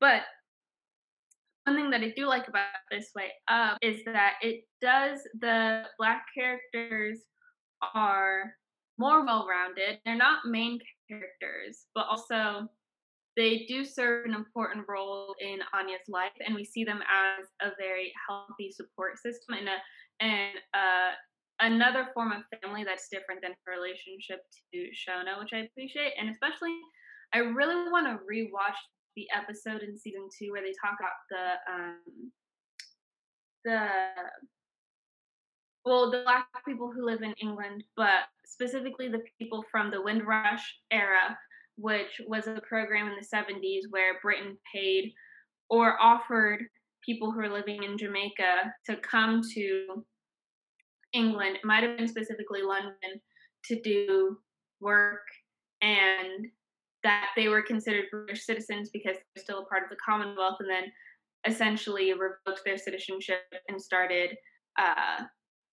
But 0.00 0.22
one 1.66 1.76
thing 1.76 1.90
that 1.90 2.00
I 2.00 2.12
do 2.16 2.26
like 2.26 2.48
about 2.48 2.66
this 2.90 3.10
way 3.14 3.30
up 3.48 3.78
is 3.82 4.00
that 4.06 4.34
it 4.40 4.64
does 4.80 5.20
the 5.40 5.84
black 5.98 6.24
characters 6.36 7.20
are 7.94 8.54
more 8.98 9.24
well 9.24 9.46
rounded. 9.48 9.98
They're 10.04 10.16
not 10.16 10.46
main 10.46 10.78
characters, 11.08 11.86
but 11.94 12.06
also 12.08 12.68
they 13.36 13.64
do 13.68 13.84
serve 13.84 14.26
an 14.26 14.34
important 14.34 14.86
role 14.88 15.34
in 15.40 15.60
Áine's 15.74 16.08
life, 16.08 16.32
and 16.44 16.54
we 16.54 16.64
see 16.64 16.84
them 16.84 17.00
as 17.02 17.46
a 17.62 17.74
very 17.78 18.12
healthy 18.28 18.70
support 18.72 19.18
system 19.18 19.54
and 19.58 19.68
a 19.68 19.76
and 20.20 20.56
uh, 20.74 21.12
another 21.60 22.08
form 22.14 22.32
of 22.32 22.42
family 22.60 22.84
that's 22.84 23.08
different 23.08 23.40
than 23.42 23.52
her 23.64 23.72
relationship 23.72 24.40
to 24.72 24.78
Shona, 24.92 25.40
which 25.40 25.52
I 25.52 25.68
appreciate, 25.68 26.12
and 26.18 26.30
especially 26.30 26.76
I 27.32 27.38
really 27.38 27.90
want 27.90 28.06
to 28.06 28.24
rewatch 28.24 28.78
the 29.16 29.26
episode 29.36 29.82
in 29.82 29.96
season 29.98 30.28
two 30.38 30.52
where 30.52 30.62
they 30.62 30.74
talk 30.80 30.96
about 30.98 31.18
the 31.30 31.72
um, 31.72 32.32
the 33.64 33.88
well, 35.84 36.10
the 36.10 36.22
black 36.24 36.46
people 36.66 36.92
who 36.92 37.06
live 37.06 37.22
in 37.22 37.34
England, 37.40 37.84
but 37.96 38.28
specifically 38.44 39.08
the 39.08 39.22
people 39.38 39.64
from 39.70 39.90
the 39.90 40.02
Windrush 40.02 40.62
era, 40.90 41.38
which 41.76 42.20
was 42.26 42.46
a 42.46 42.60
program 42.68 43.08
in 43.08 43.14
the 43.14 43.26
70s 43.26 43.82
where 43.88 44.20
Britain 44.20 44.58
paid 44.74 45.12
or 45.70 46.00
offered 46.00 46.64
people 47.04 47.32
who 47.32 47.40
are 47.40 47.48
living 47.48 47.82
in 47.84 47.96
Jamaica 47.96 48.74
to 48.86 48.96
come 48.96 49.40
to 49.54 50.04
England. 51.12 51.56
It 51.56 51.64
might 51.64 51.82
have 51.82 51.96
been 51.96 52.08
specifically 52.08 52.62
London 52.62 53.20
to 53.66 53.80
do 53.82 54.38
work 54.80 55.22
and 55.82 56.46
that 57.02 57.28
they 57.36 57.48
were 57.48 57.62
considered 57.62 58.04
British 58.10 58.44
citizens 58.44 58.90
because 58.92 59.16
they're 59.16 59.42
still 59.42 59.60
a 59.60 59.66
part 59.66 59.82
of 59.82 59.90
the 59.90 59.96
Commonwealth 60.04 60.56
and 60.60 60.68
then 60.68 60.84
essentially 61.46 62.12
revoked 62.12 62.62
their 62.64 62.76
citizenship 62.76 63.40
and 63.68 63.80
started 63.80 64.36
uh, 64.78 65.24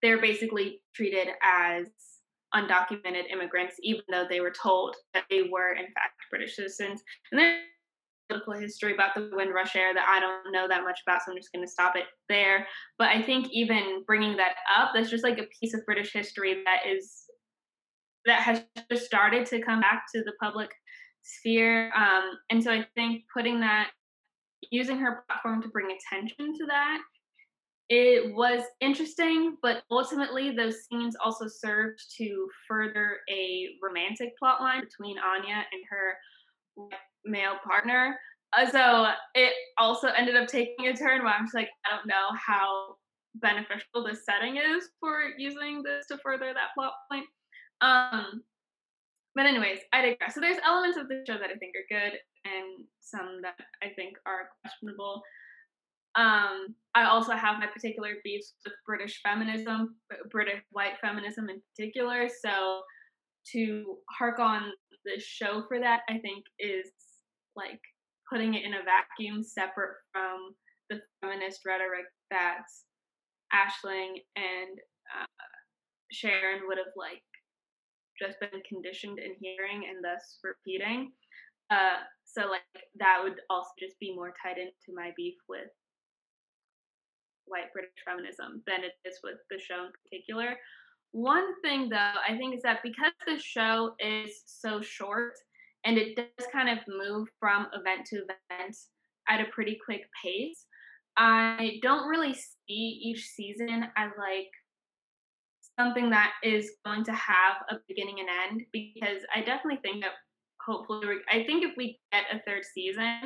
they're 0.02 0.20
basically 0.20 0.80
treated 0.94 1.28
as 1.42 1.86
undocumented 2.54 3.30
immigrants, 3.30 3.76
even 3.82 4.02
though 4.10 4.26
they 4.28 4.40
were 4.40 4.52
told 4.52 4.96
that 5.14 5.24
they 5.30 5.42
were, 5.50 5.72
in 5.72 5.86
fact, 5.86 6.14
British 6.30 6.56
citizens. 6.56 7.02
And 7.30 7.38
there's 7.38 7.62
political 8.28 8.54
history 8.54 8.94
about 8.94 9.14
the 9.14 9.30
Windrush 9.32 9.74
era 9.74 9.94
that 9.94 10.06
I 10.08 10.20
don't 10.20 10.52
know 10.52 10.68
that 10.68 10.84
much 10.84 11.00
about, 11.06 11.22
so 11.24 11.32
I'm 11.32 11.38
just 11.38 11.52
going 11.52 11.64
to 11.64 11.70
stop 11.70 11.96
it 11.96 12.04
there. 12.28 12.66
But 12.98 13.08
I 13.08 13.22
think 13.22 13.48
even 13.52 14.02
bringing 14.06 14.36
that 14.36 14.54
up, 14.76 14.90
that's 14.94 15.10
just 15.10 15.24
like 15.24 15.38
a 15.38 15.46
piece 15.60 15.74
of 15.74 15.84
British 15.86 16.12
history 16.12 16.62
that 16.64 16.90
is 16.90 17.24
that 18.26 18.40
has 18.40 18.62
just 18.90 19.06
started 19.06 19.46
to 19.46 19.62
come 19.62 19.80
back 19.80 20.04
to 20.14 20.22
the 20.22 20.32
public 20.40 20.70
sphere. 21.22 21.90
Um, 21.94 22.32
and 22.50 22.62
so 22.62 22.70
I 22.70 22.86
think 22.94 23.22
putting 23.34 23.60
that, 23.60 23.90
using 24.70 24.98
her 24.98 25.24
platform 25.26 25.62
to 25.62 25.68
bring 25.68 25.86
attention 25.86 26.52
to 26.58 26.66
that 26.66 26.98
it 27.88 28.34
was 28.34 28.62
interesting, 28.80 29.56
but 29.62 29.82
ultimately 29.90 30.50
those 30.50 30.84
scenes 30.84 31.16
also 31.24 31.46
served 31.48 31.98
to 32.18 32.48
further 32.68 33.20
a 33.30 33.68
romantic 33.82 34.36
plot 34.38 34.60
line 34.60 34.82
between 34.82 35.16
Áine 35.16 35.48
and 35.48 35.84
her 35.88 36.88
male 37.24 37.56
partner. 37.64 38.16
Uh, 38.56 38.70
so 38.70 39.06
it 39.34 39.52
also 39.76 40.08
ended 40.08 40.36
up 40.36 40.48
taking 40.48 40.88
a 40.88 40.96
turn 40.96 41.22
where 41.22 41.34
I'm 41.34 41.44
just 41.44 41.54
like, 41.54 41.68
I 41.86 41.94
don't 41.94 42.06
know 42.06 42.34
how 42.34 42.96
beneficial 43.34 44.04
this 44.06 44.24
setting 44.24 44.56
is 44.56 44.88
for 45.00 45.20
using 45.36 45.82
this 45.82 46.06
to 46.08 46.18
further 46.18 46.52
that 46.54 46.74
plot 46.74 46.92
point. 47.10 47.26
Um, 47.80 48.42
but 49.34 49.46
anyways, 49.46 49.80
I 49.92 50.02
digress. 50.02 50.34
So 50.34 50.40
there's 50.40 50.56
elements 50.66 50.98
of 50.98 51.08
the 51.08 51.22
show 51.26 51.34
that 51.34 51.50
I 51.50 51.58
think 51.58 51.74
are 51.76 52.00
good 52.00 52.18
and 52.44 52.84
some 53.00 53.40
that 53.42 53.54
I 53.82 53.88
think 53.94 54.16
are 54.26 54.48
questionable. 54.62 55.22
Um, 56.16 56.74
I 56.94 57.04
also 57.04 57.32
have 57.32 57.60
my 57.60 57.66
particular 57.66 58.14
beefs 58.24 58.54
with 58.64 58.74
British 58.86 59.20
feminism, 59.22 59.96
British 60.30 60.62
white 60.72 60.98
feminism 61.00 61.48
in 61.50 61.60
particular. 61.70 62.28
So 62.28 62.80
to 63.52 63.98
hark 64.18 64.38
on 64.38 64.72
the 65.04 65.20
show 65.20 65.62
for 65.68 65.78
that, 65.78 66.00
I 66.08 66.18
think 66.18 66.44
is 66.58 66.90
like 67.56 67.80
putting 68.30 68.54
it 68.54 68.64
in 68.64 68.74
a 68.74 68.84
vacuum 68.84 69.42
separate 69.42 69.96
from 70.12 70.54
the 70.90 71.00
feminist 71.20 71.60
rhetoric 71.66 72.06
that 72.30 72.64
Aisling 73.52 74.20
and 74.36 74.78
uh, 75.08 75.26
Sharon 76.12 76.62
would 76.66 76.78
have 76.78 76.92
like 76.96 77.22
just 78.18 78.40
been 78.40 78.60
conditioned 78.68 79.18
in 79.18 79.34
hearing 79.40 79.84
and 79.88 80.04
thus 80.04 80.38
repeating. 80.42 81.12
Uh, 81.70 82.04
so 82.24 82.48
like 82.48 82.62
that 82.98 83.20
would 83.22 83.40
also 83.50 83.70
just 83.78 83.98
be 84.00 84.14
more 84.14 84.32
tied 84.42 84.58
into 84.58 84.94
my 84.94 85.10
beef 85.16 85.36
with 85.48 85.68
white 87.46 87.72
British 87.72 87.92
feminism 88.04 88.62
than 88.66 88.84
it 88.84 88.92
is 89.04 89.18
with 89.22 89.36
the 89.50 89.58
show 89.58 89.86
in 89.86 89.92
particular. 90.04 90.56
One 91.12 91.60
thing 91.62 91.88
though, 91.88 92.20
I 92.28 92.36
think 92.36 92.56
is 92.56 92.62
that 92.62 92.82
because 92.82 93.12
the 93.26 93.38
show 93.38 93.94
is 93.98 94.42
so 94.46 94.80
short 94.82 95.34
and 95.84 95.98
it 95.98 96.16
does 96.16 96.46
kind 96.52 96.68
of 96.68 96.78
move 96.88 97.28
from 97.38 97.66
event 97.72 98.06
to 98.06 98.16
event 98.16 98.76
at 99.28 99.40
a 99.40 99.50
pretty 99.52 99.78
quick 99.84 100.02
pace, 100.22 100.66
I 101.16 101.78
don't 101.82 102.08
really 102.08 102.34
see 102.34 103.00
each 103.02 103.26
season 103.26 103.84
as 103.96 104.10
like 104.18 104.50
something 105.78 106.10
that 106.10 106.32
is 106.42 106.70
going 106.84 107.04
to 107.04 107.12
have 107.12 107.56
a 107.70 107.76
beginning 107.88 108.16
and 108.20 108.28
end 108.28 108.62
because 108.72 109.22
I 109.34 109.40
definitely 109.40 109.80
think 109.82 110.02
that 110.02 110.12
hopefully 110.64 111.16
I 111.30 111.44
think 111.44 111.64
if 111.64 111.76
we 111.76 111.98
get 112.12 112.24
a 112.32 112.40
third 112.46 112.62
season 112.64 113.20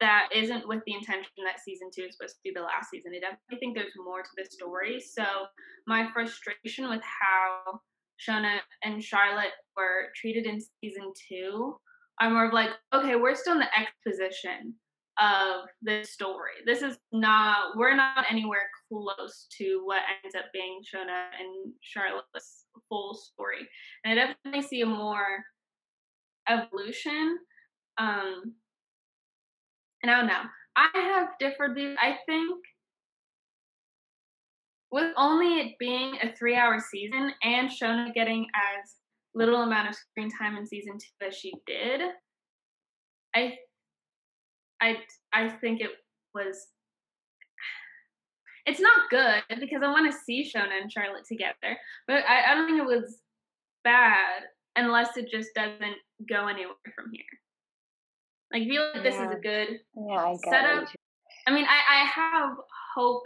that 0.00 0.28
isn't 0.34 0.66
with 0.66 0.80
the 0.84 0.94
intention 0.94 1.30
that 1.44 1.60
season 1.64 1.88
two 1.94 2.02
is 2.02 2.16
supposed 2.16 2.34
to 2.34 2.40
be 2.42 2.52
the 2.54 2.62
last 2.62 2.90
season. 2.90 3.12
I 3.14 3.20
definitely 3.20 3.58
think 3.60 3.76
there's 3.76 3.92
more 3.96 4.22
to 4.22 4.28
the 4.36 4.44
story. 4.44 5.00
So 5.00 5.24
my 5.86 6.08
frustration 6.12 6.90
with 6.90 7.02
how 7.02 7.80
Shona 8.20 8.58
and 8.82 9.02
Charlotte 9.02 9.52
were 9.76 10.08
treated 10.14 10.46
in 10.46 10.60
season 10.82 11.12
two, 11.28 11.76
I'm 12.20 12.34
more 12.34 12.46
of 12.46 12.52
like, 12.52 12.70
okay, 12.94 13.16
we're 13.16 13.34
still 13.34 13.54
in 13.54 13.60
the 13.60 13.78
exposition 13.78 14.74
of 15.20 15.66
this 15.82 16.10
story. 16.10 16.52
This 16.66 16.82
is 16.82 16.98
not, 17.12 17.76
we're 17.76 17.96
not 17.96 18.24
anywhere 18.30 18.68
close 18.88 19.46
to 19.58 19.82
what 19.84 20.02
ends 20.24 20.34
up 20.34 20.46
being 20.52 20.80
Shona 20.82 21.26
and 21.38 21.72
Charlotte's 21.80 22.66
full 22.88 23.14
story. 23.14 23.68
And 24.04 24.18
I 24.18 24.26
definitely 24.26 24.62
see 24.62 24.80
a 24.82 24.86
more 24.86 25.44
evolution. 26.48 27.38
Um, 27.98 28.54
and 30.02 30.10
I 30.10 30.18
don't 30.18 30.26
know. 30.26 30.42
I 30.76 30.88
have 30.94 31.28
differed 31.38 31.74
views. 31.74 31.96
I 32.00 32.16
think 32.26 32.58
with 34.92 35.12
only 35.16 35.58
it 35.58 35.78
being 35.80 36.14
a 36.22 36.36
three 36.36 36.54
hour 36.54 36.78
season 36.78 37.32
and 37.42 37.70
Shona 37.70 38.12
getting 38.14 38.46
as 38.54 38.90
little 39.34 39.62
amount 39.62 39.88
of 39.88 39.94
screen 39.94 40.30
time 40.30 40.56
in 40.56 40.66
season 40.66 40.98
two 40.98 41.26
as 41.26 41.34
she 41.34 41.52
did, 41.66 42.02
I 43.34 43.54
I 44.80 44.98
I 45.32 45.48
think 45.48 45.80
it 45.80 45.90
was 46.34 46.68
it's 48.66 48.80
not 48.80 49.10
good 49.10 49.42
because 49.60 49.82
I 49.82 49.90
want 49.90 50.12
to 50.12 50.18
see 50.18 50.44
Shona 50.44 50.80
and 50.80 50.92
Charlotte 50.92 51.24
together, 51.26 51.76
but 52.06 52.22
I, 52.28 52.52
I 52.52 52.54
don't 52.54 52.66
think 52.66 52.80
it 52.80 52.86
was 52.86 53.18
bad 53.82 54.42
unless 54.76 55.16
it 55.16 55.28
just 55.30 55.50
doesn't 55.54 55.96
go 56.28 56.46
anywhere 56.46 56.74
from 56.94 57.06
here. 57.12 57.24
Like, 58.52 58.68
feel 58.68 58.90
like 58.94 59.02
this 59.02 59.14
yeah. 59.14 59.28
is 59.28 59.34
a 59.34 59.40
good 59.40 59.80
yeah, 59.96 60.14
I 60.14 60.34
setup. 60.48 60.88
I 61.48 61.52
mean, 61.52 61.64
I, 61.64 62.02
I 62.02 62.04
have 62.04 62.50
hope 62.94 63.22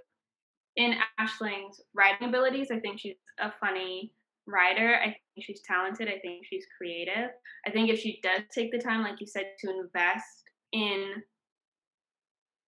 in 0.77 0.95
Aisling's 1.18 1.81
writing 1.95 2.29
abilities. 2.29 2.68
I 2.70 2.81
think 2.81 3.01
she's 3.01 3.16
a 3.41 3.53
funny 3.61 4.12
writer. 4.47 4.97
I 4.97 5.05
think 5.07 5.18
she's 5.41 5.62
talented. 5.62 6.09
I 6.09 6.18
think 6.20 6.47
she's 6.47 6.66
creative. 6.77 7.31
I 7.66 7.70
think 7.70 7.91
if 7.91 7.99
she 7.99 8.20
does 8.22 8.43
take 8.55 8.70
the 8.72 8.79
time, 8.79 9.03
like 9.03 9.20
you 9.20 9.27
said, 9.27 9.47
to 9.61 9.70
invest 9.70 10.45
in 10.72 11.22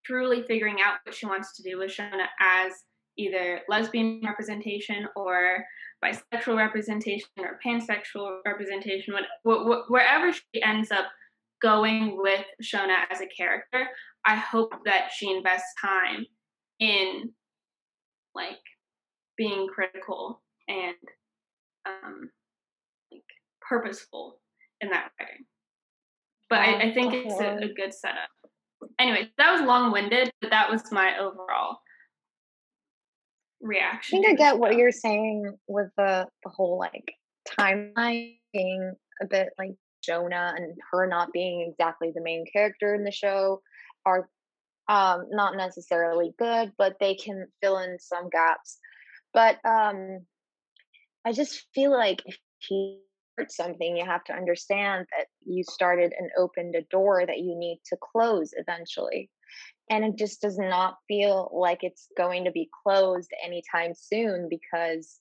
truly 0.05 0.43
figuring 0.43 0.77
out 0.85 0.99
what 1.05 1.15
she 1.15 1.27
wants 1.27 1.57
to 1.57 1.63
do 1.63 1.79
with 1.79 1.91
Shona 1.91 2.27
as 2.41 2.73
either 3.17 3.61
lesbian 3.69 4.23
representation 4.25 5.07
or 5.15 5.65
bisexual 6.03 6.57
representation 6.57 7.29
or 7.39 7.59
pansexual 7.65 8.39
representation, 8.47 9.15
wherever 9.45 10.33
she 10.33 10.63
ends 10.63 10.91
up 10.91 11.07
going 11.61 12.17
with 12.17 12.45
Shona 12.63 13.05
as 13.11 13.21
a 13.21 13.27
character, 13.27 13.89
I 14.25 14.37
hope 14.37 14.73
that 14.85 15.11
she 15.15 15.31
invests 15.31 15.75
time 15.81 16.27
in 16.79 17.33
like 18.39 18.63
being 19.37 19.67
critical 19.69 20.41
and 20.69 20.95
um 21.87 22.31
like 23.11 23.23
purposeful 23.61 24.41
in 24.81 24.91
that 24.91 25.11
writing. 25.21 25.45
But 26.49 26.61
I, 26.61 26.89
I 26.89 26.95
think 26.95 27.13
it's 27.13 27.41
a, 27.41 27.57
a 27.57 27.75
good 27.75 27.93
setup. 27.93 28.31
Anyway, 28.99 29.29
that 29.37 29.53
was 29.53 29.61
long 29.63 29.93
winded, 29.93 30.31
but 30.41 30.51
that 30.51 30.71
was 30.71 30.91
my 30.91 31.19
overall 31.19 31.79
reaction. 33.61 34.19
I 34.19 34.23
think 34.23 34.33
I 34.33 34.35
get 34.35 34.59
what 34.59 34.77
you're 34.77 34.93
saying 34.93 35.53
with 35.67 35.89
the 35.97 36.27
the 36.45 36.51
whole 36.51 36.79
like 36.79 37.13
timeline 37.59 38.37
being 38.53 38.95
a 39.21 39.27
bit 39.27 39.49
like 39.59 39.75
Shona 40.09 40.55
and 40.57 40.75
her 40.93 41.07
not 41.07 41.33
being 41.33 41.69
exactly 41.69 42.13
the 42.15 42.23
main 42.23 42.45
character 42.53 42.95
in 42.95 43.05
the 43.05 43.13
show 43.13 43.61
are 44.07 44.29
um, 44.89 45.27
not 45.31 45.57
necessarily 45.57 46.33
good, 46.39 46.73
but 46.79 46.97
they 46.99 47.15
can 47.15 47.47
fill 47.63 47.79
in 47.79 47.99
some 48.01 48.29
gaps. 48.31 48.79
But 49.35 49.59
um, 49.65 50.21
I 51.25 51.33
just 51.33 51.67
feel 51.75 51.93
like 51.93 52.23
if 52.25 52.37
you 52.71 52.99
start 53.35 53.53
something, 53.53 53.97
you 53.97 54.05
have 54.05 54.25
to 54.25 54.33
understand 54.33 55.07
that 55.17 55.27
you 55.45 55.63
started 55.65 56.13
and 56.19 56.31
opened 56.39 56.75
a 56.75 56.83
door 56.91 57.25
that 57.27 57.39
you 57.39 57.57
need 57.57 57.81
to 57.87 57.97
close 58.01 58.51
eventually. 58.57 59.31
And 59.91 60.05
it 60.05 60.17
just 60.19 60.41
does 60.41 60.59
not 60.59 60.97
feel 61.07 61.51
like 61.53 61.79
it's 61.83 62.09
going 62.17 62.45
to 62.45 62.51
be 62.51 62.69
closed 62.83 63.31
anytime 63.45 63.93
soon 63.95 64.49
because 64.49 65.19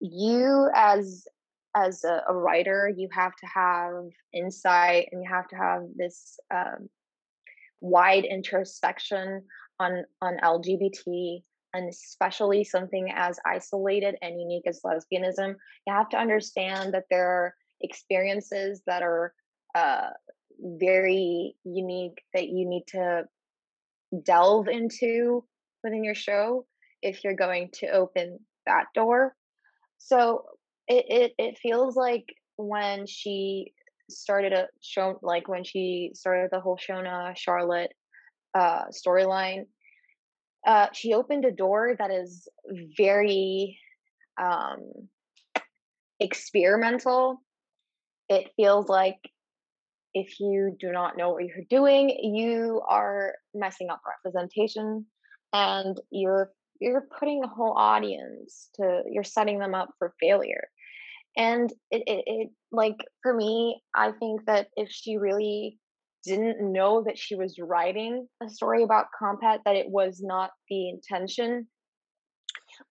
you 0.00 0.68
as 0.74 1.26
as 1.76 2.02
a, 2.04 2.22
a, 2.28 2.34
writer 2.34 2.92
you 2.96 3.08
have 3.12 3.36
to 3.36 3.46
have 3.46 4.04
insight 4.32 5.08
and 5.12 5.22
you 5.22 5.28
have 5.30 5.46
to 5.46 5.56
have 5.56 5.82
this 5.94 6.38
um, 6.52 6.88
wide 7.80 8.24
introspection 8.24 9.42
on 9.78 10.04
on 10.20 10.36
lgbt 10.42 11.42
and 11.72 11.88
especially 11.88 12.64
something 12.64 13.12
as 13.14 13.38
isolated 13.46 14.16
and 14.22 14.40
unique 14.40 14.66
as 14.66 14.82
lesbianism 14.84 15.54
you 15.86 15.92
have 15.92 16.08
to 16.08 16.18
understand 16.18 16.92
that 16.94 17.04
there 17.10 17.28
are 17.28 17.54
experiences 17.80 18.82
that 18.86 19.02
are 19.02 19.32
uh, 19.74 20.10
very 20.62 21.56
unique 21.64 22.22
that 22.34 22.48
you 22.48 22.68
need 22.68 22.84
to 22.88 23.24
delve 24.24 24.68
into 24.68 25.44
within 25.82 26.04
your 26.04 26.14
show 26.14 26.66
if 27.02 27.24
you're 27.24 27.34
going 27.34 27.70
to 27.72 27.86
open 27.88 28.38
that 28.66 28.86
door. 28.94 29.34
So 29.98 30.44
it 30.88 31.04
it, 31.08 31.32
it 31.38 31.58
feels 31.58 31.96
like 31.96 32.26
when 32.56 33.06
she 33.06 33.72
started 34.10 34.52
a 34.52 34.66
show 34.82 35.18
like 35.22 35.48
when 35.48 35.64
she 35.64 36.10
started 36.14 36.50
the 36.50 36.60
whole 36.60 36.78
Shona 36.78 37.36
Charlotte 37.36 37.92
uh 38.54 38.86
storyline 38.86 39.66
uh 40.66 40.88
she 40.92 41.14
opened 41.14 41.44
a 41.44 41.52
door 41.52 41.94
that 41.98 42.10
is 42.10 42.48
very 42.96 43.78
um 44.40 44.80
experimental. 46.18 47.40
It 48.28 48.50
feels 48.56 48.88
like 48.88 49.18
if 50.14 50.38
you 50.40 50.76
do 50.78 50.92
not 50.92 51.16
know 51.16 51.30
what 51.30 51.44
you're 51.44 51.64
doing 51.68 52.10
you 52.34 52.82
are 52.88 53.34
messing 53.54 53.88
up 53.90 54.00
representation 54.06 55.06
and 55.52 55.96
you're 56.10 56.50
you're 56.80 57.06
putting 57.18 57.42
a 57.44 57.48
whole 57.48 57.76
audience 57.76 58.70
to 58.74 59.02
you're 59.10 59.24
setting 59.24 59.58
them 59.58 59.74
up 59.74 59.90
for 59.98 60.14
failure 60.20 60.68
and 61.36 61.72
it, 61.90 62.02
it, 62.06 62.24
it 62.26 62.50
like 62.72 62.96
for 63.22 63.34
me 63.34 63.80
i 63.94 64.10
think 64.12 64.44
that 64.46 64.68
if 64.76 64.90
she 64.90 65.16
really 65.16 65.78
didn't 66.24 66.72
know 66.72 67.02
that 67.04 67.18
she 67.18 67.34
was 67.34 67.58
writing 67.58 68.28
a 68.42 68.48
story 68.48 68.82
about 68.82 69.06
Comphet, 69.20 69.60
that 69.64 69.76
it 69.76 69.88
was 69.88 70.20
not 70.22 70.50
the 70.68 70.88
intention. 70.90 71.66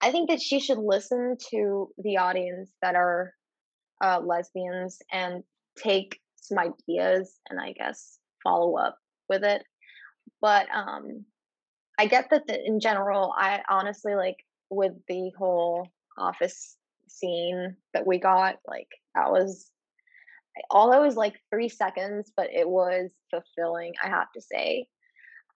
I 0.01 0.11
think 0.11 0.29
that 0.29 0.41
she 0.41 0.59
should 0.59 0.77
listen 0.77 1.37
to 1.51 1.89
the 1.97 2.17
audience 2.17 2.71
that 2.81 2.95
are 2.95 3.33
uh, 4.03 4.19
lesbians 4.19 4.99
and 5.11 5.43
take 5.77 6.19
some 6.37 6.57
ideas 6.57 7.37
and 7.49 7.59
I 7.59 7.73
guess 7.73 8.17
follow 8.43 8.77
up 8.77 8.97
with 9.27 9.43
it. 9.43 9.63
But 10.41 10.67
um, 10.73 11.25
I 11.99 12.07
get 12.07 12.29
that 12.31 12.47
the, 12.47 12.59
in 12.65 12.79
general, 12.79 13.33
I 13.37 13.61
honestly 13.69 14.15
like 14.15 14.37
with 14.69 14.93
the 15.07 15.31
whole 15.37 15.87
office 16.17 16.77
scene 17.11 17.75
that 17.93 18.07
we 18.07 18.19
got, 18.19 18.57
like 18.67 18.89
that 19.15 19.31
was 19.31 19.71
although 20.69 21.03
it 21.03 21.05
was 21.05 21.15
like 21.15 21.39
three 21.49 21.69
seconds, 21.69 22.31
but 22.35 22.49
it 22.53 22.67
was 22.67 23.11
fulfilling, 23.29 23.93
I 24.03 24.09
have 24.09 24.31
to 24.33 24.41
say. 24.41 24.87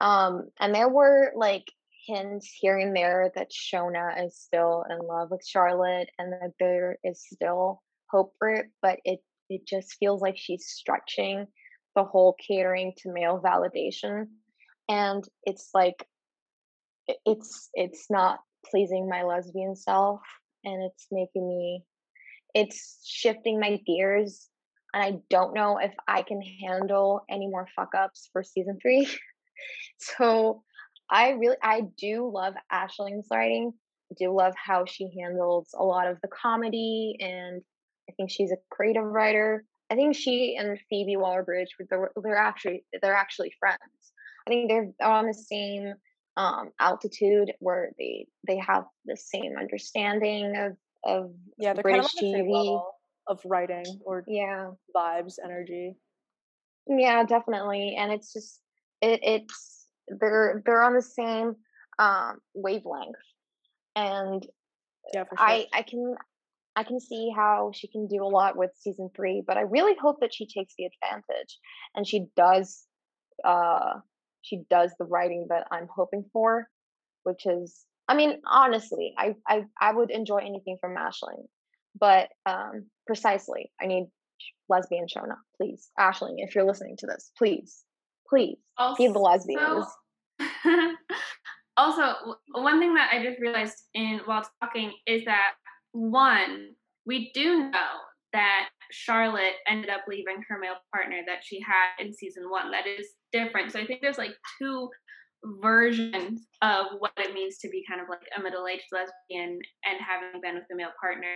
Um, 0.01 0.49
and 0.59 0.73
there 0.73 0.89
were 0.89 1.31
like 1.35 1.65
hints 2.07 2.51
here 2.59 2.77
and 2.77 2.95
there 2.95 3.31
that 3.35 3.51
Shona 3.51 4.25
is 4.25 4.35
still 4.35 4.83
in 4.89 4.99
love 4.99 5.31
with 5.31 5.45
Charlotte 5.45 6.09
and 6.17 6.33
that 6.33 6.51
there 6.59 6.97
is 7.03 7.25
still 7.31 7.81
hope 8.09 8.33
for 8.39 8.49
it, 8.49 8.67
but 8.81 8.99
it 9.05 9.19
it 9.49 9.67
just 9.67 9.95
feels 9.99 10.21
like 10.21 10.37
she's 10.37 10.65
stretching 10.67 11.47
the 11.95 12.03
whole 12.03 12.35
catering 12.47 12.93
to 12.97 13.11
male 13.11 13.41
validation. 13.43 14.27
And 14.89 15.23
it's 15.43 15.69
like 15.73 16.05
it's 17.25 17.69
it's 17.73 18.07
not 18.09 18.39
pleasing 18.65 19.07
my 19.07 19.23
lesbian 19.23 19.75
self 19.75 20.21
and 20.63 20.83
it's 20.83 21.07
making 21.11 21.47
me 21.47 21.83
it's 22.53 23.01
shifting 23.05 23.59
my 23.59 23.79
gears 23.85 24.49
and 24.93 25.03
I 25.03 25.19
don't 25.29 25.55
know 25.55 25.79
if 25.79 25.93
I 26.07 26.21
can 26.21 26.41
handle 26.41 27.21
any 27.29 27.47
more 27.47 27.67
fuck 27.75 27.95
ups 27.97 28.29
for 28.31 28.43
season 28.43 28.77
three. 28.81 29.07
so 29.97 30.61
I 31.09 31.31
really 31.31 31.57
I 31.61 31.81
do 31.97 32.31
love 32.31 32.53
Aisling's 32.71 33.27
writing. 33.31 33.73
I 34.11 34.15
do 34.19 34.31
love 34.31 34.53
how 34.55 34.85
she 34.85 35.09
handles 35.19 35.69
a 35.75 35.83
lot 35.83 36.07
of 36.07 36.17
the 36.21 36.27
comedy 36.27 37.17
and 37.19 37.61
I 38.09 38.13
think 38.13 38.29
she's 38.29 38.51
a 38.51 38.57
creative 38.69 39.03
writer. 39.03 39.65
I 39.89 39.95
think 39.95 40.15
she 40.15 40.55
and 40.59 40.77
Phoebe 40.89 41.17
Waller-Bridge 41.17 41.69
they're, 41.89 42.11
they're 42.21 42.37
actually 42.37 42.85
they're 43.01 43.15
actually 43.15 43.53
friends. 43.59 43.79
I 44.47 44.51
think 44.51 44.69
they're 44.69 44.91
on 45.01 45.25
the 45.25 45.33
same 45.33 45.93
um, 46.37 46.69
altitude 46.79 47.51
where 47.59 47.91
they 47.97 48.27
they 48.47 48.57
have 48.57 48.85
the 49.05 49.17
same 49.17 49.53
understanding 49.59 50.55
of 50.57 50.77
of 51.05 51.31
yeah 51.57 51.73
they're 51.73 51.83
British 51.83 52.13
kind 52.19 52.35
of 52.35 52.45
TV. 52.45 52.81
of 53.27 53.39
writing 53.45 53.85
or 54.05 54.23
yeah 54.27 54.71
vibes 54.95 55.35
energy 55.43 55.95
yeah 56.87 57.23
definitely 57.23 57.95
and 57.97 58.11
it's 58.11 58.33
just 58.33 58.59
it 59.01 59.19
it's 59.23 59.87
they're 60.19 60.61
they're 60.65 60.81
on 60.81 60.93
the 60.93 61.01
same 61.01 61.55
um 61.99 62.37
wavelength 62.53 63.15
and 63.95 64.45
yeah 65.13 65.23
for 65.23 65.37
sure. 65.37 65.47
i 65.47 65.65
i 65.73 65.81
can 65.83 66.15
i 66.75 66.83
can 66.83 66.99
see 66.99 67.31
how 67.33 67.71
she 67.73 67.87
can 67.87 68.07
do 68.07 68.23
a 68.23 68.27
lot 68.27 68.57
with 68.57 68.71
season 68.77 69.09
three 69.15 69.41
but 69.45 69.57
i 69.57 69.61
really 69.61 69.95
hope 70.01 70.19
that 70.19 70.33
she 70.33 70.45
takes 70.45 70.73
the 70.77 70.85
advantage 70.85 71.59
and 71.95 72.07
she 72.07 72.25
does 72.35 72.85
uh 73.45 73.93
she 74.43 74.61
does 74.69 74.91
the 74.99 75.05
writing 75.05 75.47
that 75.49 75.65
i'm 75.71 75.87
hoping 75.93 76.23
for 76.31 76.67
which 77.23 77.45
is 77.45 77.85
i 78.07 78.15
mean 78.15 78.39
honestly 78.45 79.13
i 79.17 79.33
i, 79.47 79.63
I 79.81 79.93
would 79.93 80.11
enjoy 80.11 80.37
anything 80.37 80.77
from 80.79 80.95
Aisling 80.95 81.45
but 81.99 82.29
um, 82.45 82.87
precisely, 83.05 83.71
I 83.81 83.85
need 83.85 84.07
lesbian 84.69 85.05
Shona, 85.05 85.35
please. 85.57 85.89
Aisling, 85.99 86.35
if 86.37 86.55
you're 86.55 86.65
listening 86.65 86.95
to 86.99 87.07
this, 87.07 87.31
please, 87.37 87.83
please 88.27 88.57
feed 88.97 89.13
the 89.13 89.19
lesbians. 89.19 89.85
also, 91.77 92.13
one 92.53 92.79
thing 92.79 92.95
that 92.95 93.11
I 93.11 93.23
just 93.23 93.39
realized 93.39 93.75
in 93.93 94.21
while 94.25 94.47
talking 94.61 94.93
is 95.05 95.25
that 95.25 95.53
one, 95.91 96.69
we 97.05 97.31
do 97.33 97.69
know 97.69 97.89
that 98.33 98.69
Charlotte 98.91 99.53
ended 99.67 99.89
up 99.89 100.01
leaving 100.07 100.43
her 100.49 100.57
male 100.59 100.77
partner 100.93 101.21
that 101.27 101.43
she 101.43 101.61
had 101.61 102.03
in 102.03 102.13
season 102.13 102.49
one. 102.49 102.71
That 102.71 102.87
is 102.87 103.07
different. 103.33 103.71
So 103.71 103.79
I 103.79 103.85
think 103.85 104.01
there's 104.01 104.17
like 104.17 104.35
two 104.57 104.89
versions 105.61 106.47
of 106.61 106.85
what 106.99 107.11
it 107.17 107.33
means 107.33 107.57
to 107.57 107.69
be 107.69 107.83
kind 107.89 107.99
of 107.99 108.07
like 108.07 108.21
a 108.37 108.41
middle-aged 108.41 108.85
lesbian 108.93 109.59
and 109.83 109.99
having 109.99 110.39
been 110.41 110.55
with 110.55 110.63
a 110.71 110.75
male 110.75 110.95
partner 111.01 111.35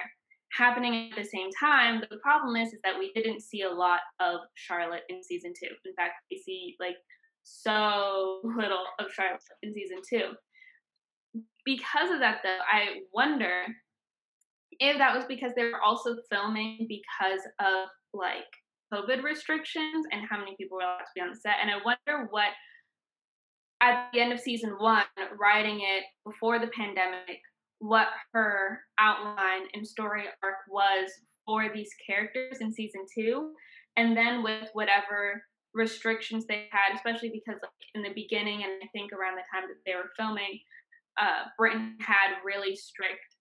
happening 0.58 1.10
at 1.12 1.18
the 1.18 1.28
same 1.28 1.50
time. 1.60 2.02
The 2.10 2.18
problem 2.24 2.56
is, 2.56 2.72
is 2.72 2.80
that 2.86 2.98
we 2.98 3.12
didn't 3.14 3.42
see 3.42 3.64
a 3.64 3.70
lot 3.70 4.00
of 4.22 4.40
Charlotte 4.56 5.04
in 5.10 5.22
season 5.22 5.52
two. 5.62 5.70
In 5.86 5.94
fact, 5.96 6.14
we 6.32 6.38
see 6.38 6.76
like 6.80 6.96
so 7.44 8.40
little 8.44 8.86
of 9.00 9.12
Charlotte 9.12 9.42
in 9.64 9.74
season 9.74 9.98
two. 10.10 10.32
Because 11.66 12.12
of 12.12 12.20
that, 12.20 12.40
though, 12.44 12.60
I 12.72 13.02
wonder 13.14 13.64
if 14.80 14.98
that 14.98 15.16
was 15.16 15.26
because 15.26 15.52
they 15.56 15.66
were 15.66 15.82
also 15.82 16.16
filming 16.32 16.88
because 16.88 17.42
of 17.60 17.90
like 18.14 18.46
COVID 18.94 19.24
restrictions 19.24 20.06
and 20.12 20.26
how 20.30 20.38
many 20.38 20.56
people 20.58 20.78
were 20.78 20.84
allowed 20.84 21.00
to 21.00 21.16
be 21.16 21.22
on 21.22 21.36
set. 21.36 21.56
And 21.62 21.70
I 21.72 21.76
wonder 21.84 22.28
what, 22.30 22.50
at 23.82 24.10
the 24.12 24.20
end 24.20 24.34
of 24.34 24.40
season 24.40 24.72
one, 24.80 25.04
writing 25.40 25.82
it 25.82 26.04
before 26.26 26.60
the 26.60 26.72
pandemic, 26.76 27.40
what 27.80 28.08
her 28.34 28.82
outline 29.00 29.68
and 29.74 29.88
story 29.88 30.24
arc 30.44 30.56
was 30.70 31.12
for 31.46 31.70
these 31.74 31.90
characters 32.06 32.58
in 32.60 32.74
season 32.74 33.06
two, 33.16 33.52
and 33.96 34.18
then 34.18 34.44
with 34.44 34.70
whatever 34.74 35.44
restrictions 35.74 36.46
they 36.46 36.68
had, 36.72 36.96
especially 36.96 37.30
because 37.30 37.62
like 37.62 37.72
in 37.94 38.02
the 38.02 38.14
beginning 38.14 38.64
and 38.64 38.72
I 38.84 38.88
think 38.94 39.14
around 39.14 39.36
the 39.36 39.46
time 39.54 39.68
that 39.68 39.78
they 39.86 39.96
were 39.96 40.10
filming, 40.18 40.60
uh, 41.22 41.46
Britain 41.58 41.96
had 42.02 42.42
really 42.44 42.76
strict 42.76 43.36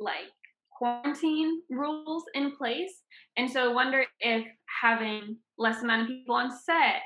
like 0.00 0.32
quarantine 0.78 1.62
rules 1.70 2.24
in 2.34 2.56
place, 2.56 3.02
and 3.36 3.50
so 3.50 3.70
I 3.70 3.74
wonder 3.74 4.04
if 4.20 4.46
having 4.80 5.36
less 5.58 5.82
amount 5.82 6.02
of 6.02 6.08
people 6.08 6.36
on 6.36 6.50
set 6.50 7.02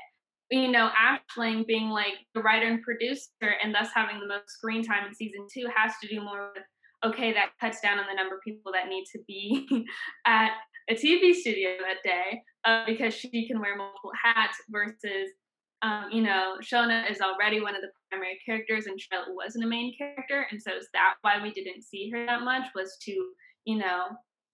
you 0.51 0.71
know, 0.71 0.91
Aisling 1.01 1.65
being 1.65 1.89
like 1.89 2.13
the 2.35 2.41
writer 2.41 2.67
and 2.67 2.81
producer 2.83 3.55
and 3.63 3.73
thus 3.73 3.87
having 3.95 4.19
the 4.19 4.27
most 4.27 4.49
screen 4.49 4.83
time 4.83 5.07
in 5.07 5.15
season 5.15 5.47
two 5.51 5.65
has 5.75 5.93
to 6.01 6.07
do 6.07 6.21
more 6.21 6.51
with 6.53 6.63
okay, 7.03 7.33
that 7.33 7.49
cuts 7.59 7.81
down 7.81 7.99
on 7.99 8.05
the 8.09 8.15
number 8.15 8.35
of 8.35 8.41
people 8.41 8.71
that 8.71 8.87
need 8.87 9.03
to 9.11 9.19
be 9.27 9.67
at 10.25 10.51
a 10.89 10.93
TV 10.93 11.33
studio 11.33 11.71
that 11.81 12.01
day 12.03 12.41
uh, 12.65 12.85
because 12.85 13.13
she 13.13 13.47
can 13.47 13.59
wear 13.59 13.75
multiple 13.75 14.11
hats 14.21 14.57
versus, 14.69 15.29
um, 15.81 16.05
you 16.11 16.21
know, 16.21 16.55
Shona 16.61 17.09
is 17.11 17.19
already 17.19 17.61
one 17.61 17.75
of 17.75 17.81
the 17.81 17.89
primary 18.09 18.39
characters 18.45 18.85
and 18.85 18.99
Charlotte 18.99 19.35
wasn't 19.35 19.65
a 19.65 19.67
main 19.67 19.93
character. 19.97 20.45
And 20.49 20.61
so 20.61 20.71
is 20.77 20.87
that 20.93 21.15
why 21.21 21.41
we 21.41 21.51
didn't 21.51 21.83
see 21.83 22.09
her 22.11 22.25
that 22.25 22.43
much 22.43 22.67
was 22.73 22.95
to, 23.03 23.11
you 23.65 23.77
know, 23.77 24.07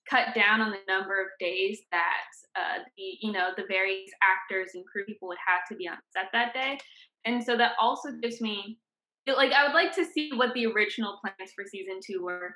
cut 0.10 0.34
down 0.36 0.62
on 0.62 0.72
the 0.72 0.92
number 0.92 1.22
of 1.22 1.28
days 1.40 1.82
that 1.92 2.28
uh, 2.56 2.84
the 2.98 3.18
you 3.22 3.32
know 3.32 3.50
the 3.58 3.66
various 3.68 4.10
actors 4.22 4.72
and 4.74 4.86
crew 4.86 5.06
people 5.06 5.28
would 5.28 5.38
have 5.46 5.62
to 5.70 5.76
be 5.76 5.88
on 5.88 5.98
set 6.14 6.30
that 6.34 6.54
day. 6.54 6.78
And 7.26 7.44
so 7.44 7.58
that 7.58 7.74
also 7.80 8.12
gives 8.22 8.42
me 8.42 8.80
like 9.28 9.52
i 9.52 9.64
would 9.64 9.76
like 9.76 9.94
to 9.94 10.04
see 10.04 10.32
what 10.34 10.52
the 10.56 10.66
original 10.66 11.20
plans 11.22 11.52
for 11.54 11.64
season 11.64 12.00
two 12.04 12.24
were 12.24 12.56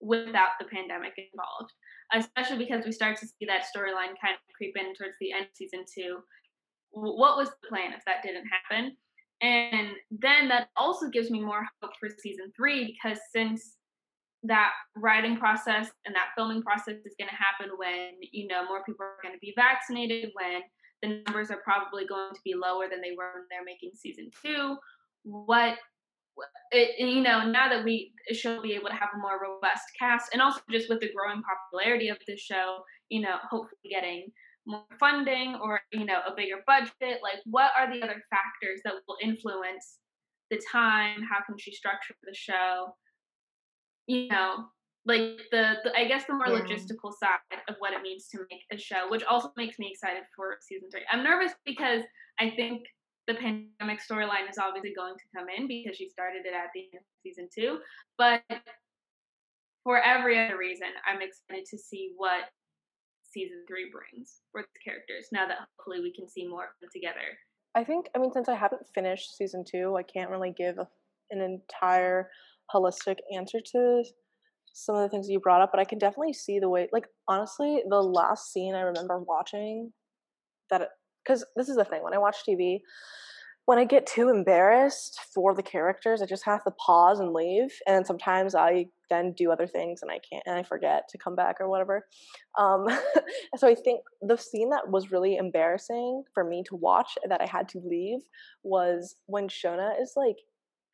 without 0.00 0.58
the 0.58 0.64
pandemic 0.64 1.12
involved 1.16 1.72
especially 2.12 2.58
because 2.58 2.84
we 2.84 2.92
start 2.92 3.16
to 3.18 3.26
see 3.26 3.46
that 3.46 3.64
storyline 3.64 4.14
kind 4.20 4.34
of 4.34 4.54
creep 4.56 4.76
in 4.76 4.94
towards 4.94 5.14
the 5.20 5.32
end 5.32 5.44
of 5.44 5.50
season 5.54 5.84
two. 5.92 6.18
What 6.90 7.36
was 7.36 7.48
the 7.48 7.68
plan 7.68 7.92
if 7.92 8.04
that 8.06 8.22
didn't 8.22 8.46
happen? 8.48 8.96
And 9.42 9.90
then 10.10 10.48
that 10.48 10.68
also 10.76 11.08
gives 11.08 11.30
me 11.30 11.40
more 11.40 11.66
hope 11.80 11.92
for 11.98 12.08
season 12.18 12.52
three 12.56 12.84
because 12.84 13.18
since 13.34 13.76
that 14.44 14.72
writing 14.96 15.36
process 15.36 15.90
and 16.06 16.14
that 16.14 16.28
filming 16.36 16.62
process 16.62 16.96
is 17.04 17.14
going 17.18 17.28
to 17.28 17.36
happen 17.36 17.76
when 17.76 18.12
you 18.32 18.46
know 18.46 18.64
more 18.66 18.82
people 18.84 19.04
are 19.04 19.22
going 19.22 19.34
to 19.34 19.40
be 19.40 19.52
vaccinated 19.56 20.30
when 20.34 20.62
the 21.02 21.22
numbers 21.26 21.50
are 21.50 21.60
probably 21.62 22.06
going 22.06 22.34
to 22.34 22.40
be 22.44 22.54
lower 22.54 22.88
than 22.88 23.00
they 23.00 23.12
were 23.16 23.32
when 23.34 23.46
they're 23.50 23.64
making 23.64 23.90
season 23.94 24.30
two. 24.42 24.76
What 25.24 25.76
it, 26.70 26.98
you 26.98 27.20
know 27.20 27.44
now 27.44 27.68
that 27.68 27.84
we 27.84 28.12
should 28.32 28.62
be 28.62 28.72
able 28.72 28.88
to 28.88 28.94
have 28.94 29.10
a 29.14 29.18
more 29.18 29.40
robust 29.42 29.82
cast 29.98 30.30
and 30.32 30.40
also 30.40 30.60
just 30.70 30.88
with 30.88 31.00
the 31.00 31.10
growing 31.14 31.42
popularity 31.42 32.08
of 32.08 32.16
the 32.26 32.36
show 32.36 32.78
you 33.08 33.20
know 33.20 33.36
hopefully 33.50 33.90
getting 33.90 34.26
more 34.66 34.84
funding 34.98 35.56
or 35.62 35.80
you 35.92 36.04
know 36.04 36.20
a 36.26 36.34
bigger 36.34 36.62
budget 36.66 37.20
like 37.22 37.40
what 37.44 37.72
are 37.78 37.92
the 37.92 38.02
other 38.02 38.22
factors 38.30 38.80
that 38.84 38.94
will 39.06 39.16
influence 39.22 39.98
the 40.50 40.60
time 40.70 41.20
how 41.28 41.40
can 41.44 41.58
she 41.58 41.72
structure 41.72 42.14
the 42.22 42.34
show 42.34 42.94
you 44.10 44.28
know, 44.28 44.66
like 45.06 45.38
the, 45.50 45.76
the 45.84 45.96
I 45.96 46.06
guess 46.06 46.24
the 46.26 46.34
more 46.34 46.48
yeah. 46.48 46.60
logistical 46.60 47.12
side 47.14 47.62
of 47.68 47.76
what 47.78 47.92
it 47.92 48.02
means 48.02 48.26
to 48.28 48.38
make 48.50 48.62
a 48.72 48.76
show, 48.76 49.08
which 49.08 49.22
also 49.22 49.52
makes 49.56 49.78
me 49.78 49.88
excited 49.90 50.24
for 50.36 50.58
season 50.60 50.90
three. 50.90 51.02
I'm 51.10 51.22
nervous 51.22 51.52
because 51.64 52.02
I 52.38 52.50
think 52.50 52.82
the 53.26 53.34
pandemic 53.34 54.00
storyline 54.00 54.50
is 54.50 54.58
obviously 54.58 54.92
going 54.94 55.14
to 55.14 55.38
come 55.38 55.46
in 55.48 55.68
because 55.68 55.96
she 55.96 56.08
started 56.08 56.42
it 56.44 56.54
at 56.54 56.70
the 56.74 56.80
end 56.80 57.00
of 57.00 57.22
season 57.22 57.48
two. 57.56 57.78
But 58.18 58.42
for 59.84 60.02
every 60.02 60.44
other 60.44 60.58
reason, 60.58 60.88
I'm 61.06 61.22
excited 61.22 61.66
to 61.70 61.78
see 61.78 62.10
what 62.16 62.50
season 63.22 63.62
three 63.68 63.90
brings 63.92 64.40
for 64.50 64.62
these 64.62 64.82
characters. 64.84 65.28
Now 65.30 65.46
that 65.46 65.58
hopefully 65.78 66.02
we 66.02 66.12
can 66.12 66.28
see 66.28 66.48
more 66.48 66.64
of 66.64 66.70
them 66.80 66.90
together. 66.92 67.38
I 67.76 67.84
think, 67.84 68.08
I 68.16 68.18
mean, 68.18 68.32
since 68.32 68.48
I 68.48 68.56
haven't 68.56 68.88
finished 68.92 69.36
season 69.36 69.64
two, 69.64 69.96
I 69.96 70.02
can't 70.02 70.30
really 70.30 70.50
give 70.50 70.78
a, 70.78 70.88
an 71.30 71.40
entire 71.40 72.28
holistic 72.74 73.16
answer 73.34 73.58
to 73.72 74.04
some 74.72 74.96
of 74.96 75.02
the 75.02 75.08
things 75.08 75.28
you 75.28 75.40
brought 75.40 75.62
up, 75.62 75.70
but 75.72 75.80
I 75.80 75.84
can 75.84 75.98
definitely 75.98 76.32
see 76.32 76.58
the 76.58 76.68
way, 76.68 76.88
like, 76.92 77.06
honestly, 77.28 77.82
the 77.88 78.00
last 78.00 78.52
scene 78.52 78.74
I 78.74 78.82
remember 78.82 79.18
watching 79.18 79.92
that, 80.70 80.88
because 81.24 81.44
this 81.56 81.68
is 81.68 81.76
the 81.76 81.84
thing, 81.84 82.02
when 82.02 82.14
I 82.14 82.18
watch 82.18 82.36
TV, 82.48 82.80
when 83.66 83.78
I 83.78 83.84
get 83.84 84.06
too 84.06 84.30
embarrassed 84.30 85.20
for 85.32 85.54
the 85.54 85.62
characters, 85.62 86.22
I 86.22 86.26
just 86.26 86.44
have 86.44 86.64
to 86.64 86.72
pause 86.72 87.20
and 87.20 87.32
leave. 87.32 87.72
And 87.86 88.06
sometimes 88.06 88.54
I 88.54 88.86
then 89.10 89.32
do 89.36 89.52
other 89.52 89.66
things 89.66 90.00
and 90.02 90.10
I 90.10 90.18
can't, 90.28 90.42
and 90.46 90.56
I 90.56 90.62
forget 90.62 91.04
to 91.10 91.18
come 91.18 91.36
back 91.36 91.60
or 91.60 91.68
whatever. 91.68 92.06
Um, 92.58 92.86
so 93.56 93.68
I 93.68 93.74
think 93.74 94.00
the 94.22 94.36
scene 94.36 94.70
that 94.70 94.90
was 94.90 95.12
really 95.12 95.36
embarrassing 95.36 96.24
for 96.34 96.42
me 96.42 96.64
to 96.68 96.76
watch 96.76 97.16
that 97.28 97.40
I 97.40 97.46
had 97.46 97.68
to 97.70 97.80
leave 97.84 98.20
was 98.62 99.16
when 99.26 99.46
Shona 99.48 100.00
is 100.00 100.14
like, 100.16 100.36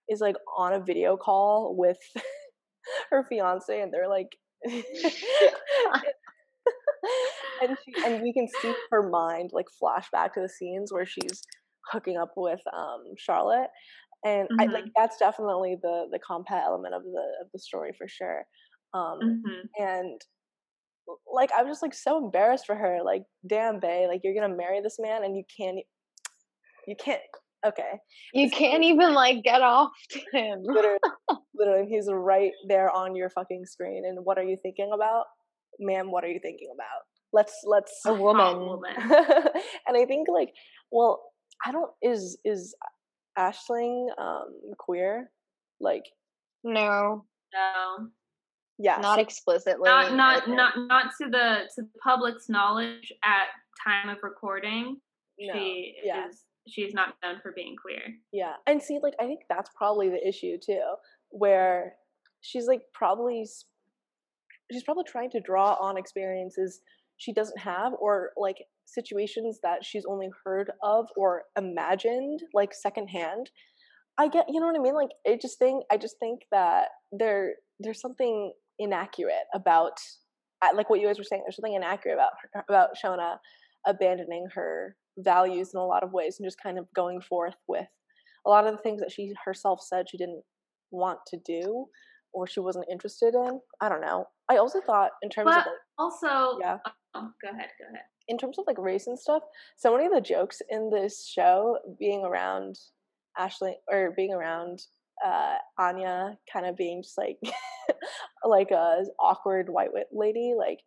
is 0.08 0.20
like 0.20 0.36
on 0.56 0.72
a 0.72 0.80
video 0.80 1.16
call 1.16 1.74
with 1.76 1.98
her 3.10 3.24
fiance 3.28 3.80
and 3.80 3.92
they're 3.92 4.08
like, 4.08 4.28
and 7.62 7.76
she, 7.84 7.92
and 8.04 8.22
we 8.22 8.32
can 8.32 8.48
see 8.60 8.74
her 8.90 9.08
mind 9.08 9.50
like 9.52 9.66
flash 9.78 10.08
back 10.10 10.34
to 10.34 10.40
the 10.40 10.48
scenes 10.48 10.92
where 10.92 11.06
she's 11.06 11.42
hooking 11.90 12.16
up 12.16 12.32
with 12.36 12.60
um 12.76 13.04
Charlotte 13.16 13.70
and 14.24 14.48
mm-hmm. 14.48 14.60
I 14.60 14.72
like 14.72 14.84
that's 14.96 15.18
definitely 15.18 15.76
the 15.80 16.06
the 16.10 16.18
comphet 16.18 16.64
element 16.64 16.94
of 16.94 17.02
the 17.02 17.24
of 17.42 17.48
the 17.52 17.58
story 17.58 17.92
for 17.96 18.08
sure 18.08 18.44
um 18.94 19.18
mm-hmm. 19.22 19.82
and 19.82 20.20
like 21.32 21.50
I 21.56 21.62
was 21.62 21.70
just 21.70 21.82
like 21.82 21.94
so 21.94 22.24
embarrassed 22.24 22.66
for 22.66 22.74
her 22.74 22.98
like 23.04 23.22
damn 23.48 23.78
bae 23.78 24.06
like 24.08 24.22
you're 24.24 24.34
gonna 24.34 24.56
marry 24.56 24.80
this 24.80 24.98
man 24.98 25.22
and 25.24 25.36
you 25.36 25.44
can't 25.56 25.78
you 26.86 26.96
can't 26.98 27.22
okay 27.66 27.98
you 28.32 28.50
can't 28.50 28.84
even 28.84 29.12
like 29.14 29.42
get 29.42 29.62
off 29.62 29.90
to 30.10 30.20
him 30.32 30.60
literally, 30.62 30.98
literally 31.54 31.88
he's 31.88 32.08
right 32.10 32.52
there 32.68 32.90
on 32.90 33.14
your 33.14 33.30
fucking 33.30 33.64
screen 33.66 34.04
and 34.06 34.18
what 34.24 34.38
are 34.38 34.44
you 34.44 34.56
thinking 34.62 34.90
about 34.94 35.24
ma'am 35.80 36.10
what 36.10 36.24
are 36.24 36.28
you 36.28 36.40
thinking 36.40 36.68
about 36.74 37.02
let's 37.32 37.54
let's 37.64 38.00
a 38.06 38.14
woman, 38.14 38.60
woman. 38.60 38.94
and 39.86 39.96
i 39.96 40.04
think 40.04 40.28
like 40.28 40.52
well 40.90 41.20
I 41.64 41.72
don't 41.72 41.90
is 42.02 42.38
is 42.44 42.74
Aisling 43.38 44.08
um 44.18 44.48
queer? 44.78 45.30
Like 45.80 46.04
no. 46.64 47.24
No. 47.54 48.08
Yeah. 48.78 48.98
Not 49.00 49.18
explicitly. 49.18 49.88
Not 49.88 50.14
not 50.14 50.42
okay. 50.42 50.52
not 50.52 50.74
not 50.76 51.04
to 51.20 51.28
the 51.30 51.68
to 51.74 51.82
the 51.82 51.88
public's 52.02 52.48
knowledge 52.48 53.12
at 53.24 53.46
time 53.84 54.08
of 54.08 54.18
recording. 54.22 54.96
No. 55.38 55.54
She 55.54 55.96
yeah. 56.04 56.28
is 56.28 56.42
she's 56.68 56.94
not 56.94 57.14
known 57.22 57.36
for 57.42 57.52
being 57.52 57.76
queer. 57.80 58.02
Yeah. 58.32 58.54
And 58.66 58.82
see 58.82 58.98
like 59.02 59.14
I 59.20 59.24
think 59.24 59.40
that's 59.48 59.70
probably 59.76 60.08
the 60.08 60.26
issue 60.26 60.56
too 60.64 60.82
where 61.30 61.94
she's 62.40 62.66
like 62.66 62.82
probably 62.94 63.46
she's 64.70 64.82
probably 64.84 65.04
trying 65.04 65.30
to 65.30 65.40
draw 65.40 65.74
on 65.74 65.96
experiences 65.96 66.80
she 67.16 67.32
doesn't 67.32 67.58
have 67.58 67.92
or 67.98 68.30
like 68.36 68.56
situations 68.84 69.58
that 69.62 69.84
she's 69.84 70.04
only 70.06 70.28
heard 70.44 70.70
of 70.82 71.06
or 71.16 71.42
imagined 71.58 72.40
like 72.54 72.72
secondhand 72.72 73.50
i 74.18 74.28
get 74.28 74.46
you 74.48 74.60
know 74.60 74.66
what 74.66 74.76
i 74.76 74.82
mean 74.82 74.94
like 74.94 75.10
i 75.26 75.36
just 75.40 75.58
think 75.58 75.84
i 75.90 75.96
just 75.96 76.16
think 76.20 76.40
that 76.52 76.88
there 77.12 77.54
there's 77.80 78.00
something 78.00 78.52
inaccurate 78.78 79.46
about 79.54 79.98
like 80.74 80.88
what 80.88 81.00
you 81.00 81.06
guys 81.06 81.18
were 81.18 81.24
saying 81.24 81.42
there's 81.44 81.56
something 81.56 81.74
inaccurate 81.74 82.14
about 82.14 82.32
about 82.68 82.90
shona 83.02 83.36
abandoning 83.86 84.46
her 84.54 84.96
values 85.18 85.70
in 85.74 85.80
a 85.80 85.86
lot 85.86 86.02
of 86.02 86.12
ways 86.12 86.36
and 86.38 86.46
just 86.46 86.62
kind 86.62 86.78
of 86.78 86.86
going 86.94 87.20
forth 87.20 87.56
with 87.68 87.86
a 88.46 88.50
lot 88.50 88.66
of 88.66 88.76
the 88.76 88.82
things 88.82 89.00
that 89.00 89.10
she 89.10 89.32
herself 89.44 89.80
said 89.82 90.06
she 90.08 90.18
didn't 90.18 90.42
want 90.90 91.18
to 91.26 91.38
do 91.44 91.86
or 92.32 92.46
she 92.46 92.60
wasn't 92.60 92.84
interested 92.90 93.34
in 93.34 93.60
i 93.80 93.88
don't 93.88 94.00
know. 94.00 94.26
I 94.48 94.56
also 94.58 94.80
thought 94.80 95.10
in 95.22 95.30
terms 95.30 95.46
but 95.46 95.58
of 95.58 95.66
like, 95.66 95.74
also 95.98 96.58
yeah. 96.60 96.78
oh, 97.14 97.30
go 97.42 97.50
ahead 97.50 97.70
go 97.78 97.86
ahead. 97.92 98.04
In 98.28 98.38
terms 98.38 98.58
of 98.58 98.64
like 98.66 98.78
race 98.78 99.06
and 99.06 99.18
stuff, 99.18 99.42
so 99.76 99.92
many 99.92 100.06
of 100.06 100.12
the 100.12 100.20
jokes 100.20 100.60
in 100.68 100.90
this 100.90 101.26
show 101.26 101.78
being 101.98 102.24
around 102.24 102.76
Aisling 103.38 103.74
or 103.88 104.12
being 104.16 104.32
around 104.32 104.80
uh, 105.24 105.56
Áine 105.78 106.36
kind 106.52 106.66
of 106.66 106.76
being 106.76 107.02
just 107.02 107.18
like 107.18 107.38
like 108.44 108.70
a 108.70 109.04
awkward 109.20 109.68
white 109.68 109.90
lady, 110.12 110.54
like 110.56 110.80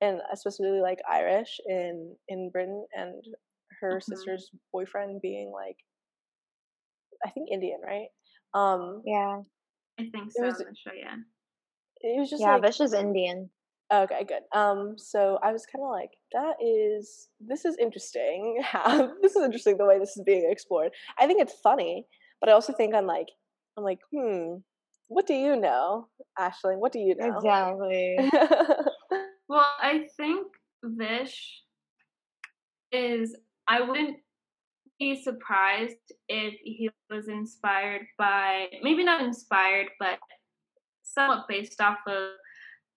and 0.00 0.20
especially 0.32 0.80
like 0.80 0.98
Irish 1.10 1.58
in 1.66 2.16
in 2.28 2.50
Britain, 2.50 2.86
and 2.94 3.22
her 3.80 3.98
mm-hmm. 3.98 4.12
sister's 4.12 4.50
boyfriend 4.72 5.20
being 5.20 5.52
like 5.52 5.76
I 7.24 7.30
think 7.30 7.48
Indian, 7.50 7.80
right? 7.84 8.08
Um 8.54 9.02
Yeah. 9.04 9.40
I 9.98 10.04
think 10.10 10.30
so. 10.32 10.44
It 10.44 10.46
was, 10.46 10.64
show, 10.76 10.90
yeah. 10.94 11.16
It 12.02 12.20
was 12.20 12.28
just 12.28 12.42
yeah, 12.42 12.54
like, 12.54 12.62
Vish 12.62 12.80
is 12.80 12.92
Indian. 12.92 13.48
Okay, 13.92 14.24
good. 14.24 14.42
Um, 14.52 14.94
so 14.96 15.38
I 15.42 15.52
was 15.52 15.64
kind 15.64 15.84
of 15.84 15.90
like, 15.90 16.10
that 16.32 16.56
is, 16.60 17.28
this 17.40 17.64
is 17.64 17.76
interesting. 17.80 18.60
this 19.22 19.36
is 19.36 19.44
interesting 19.44 19.78
the 19.78 19.86
way 19.86 19.98
this 19.98 20.16
is 20.16 20.22
being 20.26 20.48
explored. 20.50 20.90
I 21.18 21.26
think 21.26 21.40
it's 21.40 21.54
funny, 21.62 22.04
but 22.40 22.50
I 22.50 22.52
also 22.52 22.72
think 22.72 22.94
I'm 22.94 23.06
like, 23.06 23.28
I'm 23.78 23.84
like, 23.84 24.00
hmm, 24.12 24.56
what 25.08 25.26
do 25.26 25.34
you 25.34 25.56
know, 25.56 26.08
Aisling? 26.38 26.78
What 26.78 26.92
do 26.92 26.98
you 26.98 27.14
know? 27.16 27.36
Exactly. 27.36 28.16
well, 29.48 29.66
I 29.80 30.08
think 30.16 30.48
Vish 30.82 31.62
is, 32.90 33.36
I 33.68 33.80
wouldn't 33.80 34.18
be 34.98 35.22
surprised 35.22 36.12
if 36.28 36.54
he 36.62 36.90
was 37.10 37.28
inspired 37.28 38.06
by, 38.18 38.66
maybe 38.82 39.04
not 39.04 39.22
inspired, 39.22 39.86
but 39.98 40.18
somewhat 41.02 41.46
based 41.48 41.80
off 41.80 41.98
of 42.06 42.30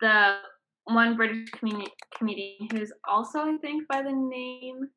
the 0.01 0.37
one 0.85 1.15
British 1.15 1.49
com- 1.51 1.83
comedian 2.17 2.67
who's 2.71 2.91
also, 3.07 3.39
I 3.39 3.57
think, 3.61 3.87
by 3.87 4.01
the 4.01 4.11
name 4.11 4.89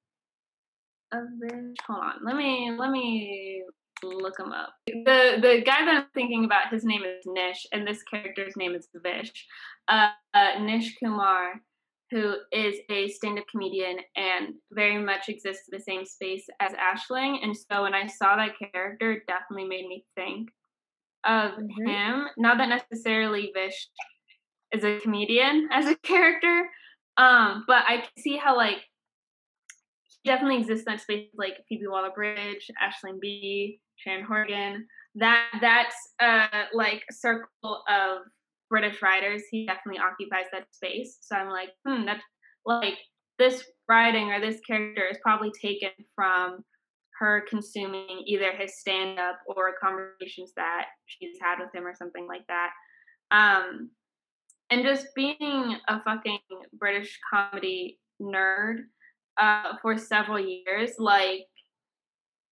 of 1.13 1.25
this. 1.41 1.77
Hold 1.87 2.03
on, 2.03 2.15
let 2.25 2.37
me 2.37 2.75
let 2.79 2.91
me 2.91 3.65
look 4.03 4.39
him 4.39 4.53
up. 4.53 4.75
The 4.87 5.39
the 5.41 5.63
guy 5.65 5.85
that 5.85 5.95
I'm 5.95 6.07
thinking 6.15 6.45
about, 6.45 6.73
his 6.73 6.85
name 6.85 7.03
is 7.05 7.25
Nish, 7.27 7.67
and 7.73 7.87
this 7.87 8.03
character's 8.03 8.57
name 8.57 8.75
is 8.75 8.89
Vish. 8.95 9.47
Uh, 9.89 10.09
uh, 10.35 10.61
Nish 10.61 10.97
Kumar, 10.99 11.61
who 12.13 12.35
is 12.53 12.77
a 12.91 13.09
stand-up 13.09 13.47
comedian 13.51 13.97
and 14.17 14.55
very 14.71 15.03
much 15.03 15.29
exists 15.29 15.65
in 15.71 15.79
the 15.79 15.83
same 15.83 16.05
space 16.05 16.45
as 16.61 16.73
Aisling. 16.73 17.39
And 17.43 17.57
so 17.57 17.83
when 17.83 17.95
I 17.95 18.07
saw 18.07 18.37
that 18.37 18.53
character, 18.59 19.13
it 19.13 19.23
definitely 19.27 19.67
made 19.67 19.87
me 19.89 20.05
think 20.15 20.51
of 21.25 21.53
mm-hmm. 21.53 21.89
him. 21.89 22.29
Not 22.37 22.59
that 22.59 22.69
necessarily 22.69 23.51
Vish 23.55 23.89
is 24.73 24.85
a 24.85 25.01
comedian 25.01 25.71
as 25.73 25.87
a 25.87 25.97
character. 25.97 26.69
Um, 27.17 27.65
but 27.67 27.85
I 27.89 27.99
can 27.99 28.23
see 28.23 28.37
how 28.37 28.57
like 28.57 28.79
he 30.23 30.31
definitely 30.31 30.59
exists 30.59 30.85
in 30.87 30.93
that 30.93 31.01
space 31.01 31.29
like 31.35 31.55
Phoebe 31.69 31.89
Waller 31.89 32.11
Bridge, 32.15 32.71
Aisling 32.83 33.21
Bea., 33.21 33.81
Sharon 33.97 34.25
Horgan. 34.25 34.87
That 35.15 35.47
that's 35.61 35.97
uh 36.21 36.65
like 36.75 37.03
circle 37.11 37.83
of 37.89 38.23
British 38.73 39.03
writers. 39.03 39.43
He 39.51 39.67
definitely 39.67 40.01
occupies 40.01 40.47
that 40.51 40.65
space. 40.71 41.19
So 41.21 41.37
I'm 41.37 41.51
like, 41.51 41.69
hmm, 41.87 42.07
that's 42.07 42.25
like 42.65 42.97
this 43.39 43.63
writing 43.87 44.33
or 44.33 44.41
this 44.41 44.61
character 44.67 45.05
is 45.11 45.19
probably 45.23 45.53
taken 45.61 45.91
from 46.15 46.65
her 47.21 47.45
consuming 47.51 48.23
either 48.27 48.51
his 48.53 48.81
stand 48.81 49.19
up 49.19 49.41
or 49.47 49.75
conversations 49.79 50.53
that 50.57 50.87
she's 51.05 51.37
had 51.41 51.59
with 51.61 51.69
him 51.75 51.87
or 51.87 51.95
something 51.95 52.27
like 52.27 52.47
that. 52.49 52.71
Um, 53.31 53.91
and 54.71 54.83
just 54.83 55.09
being 55.15 55.77
a 55.89 56.03
fucking 56.03 56.39
British 56.79 57.19
comedy 57.31 58.01
nerd 58.23 58.85
uh, 59.39 59.75
for 59.83 59.99
several 59.99 60.41
years, 60.41 60.93
like 60.99 61.45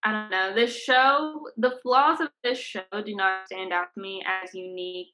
I 0.05 0.12
don't 0.12 0.31
know, 0.31 0.55
this 0.55 0.75
show, 0.75 1.47
the 1.57 1.79
flaws 1.83 2.21
of 2.21 2.29
this 2.45 2.59
show 2.59 2.83
do 2.93 3.14
not 3.14 3.47
stand 3.47 3.73
out 3.73 3.89
to 3.95 4.01
me 4.01 4.23
as 4.27 4.55
unique 4.55 5.12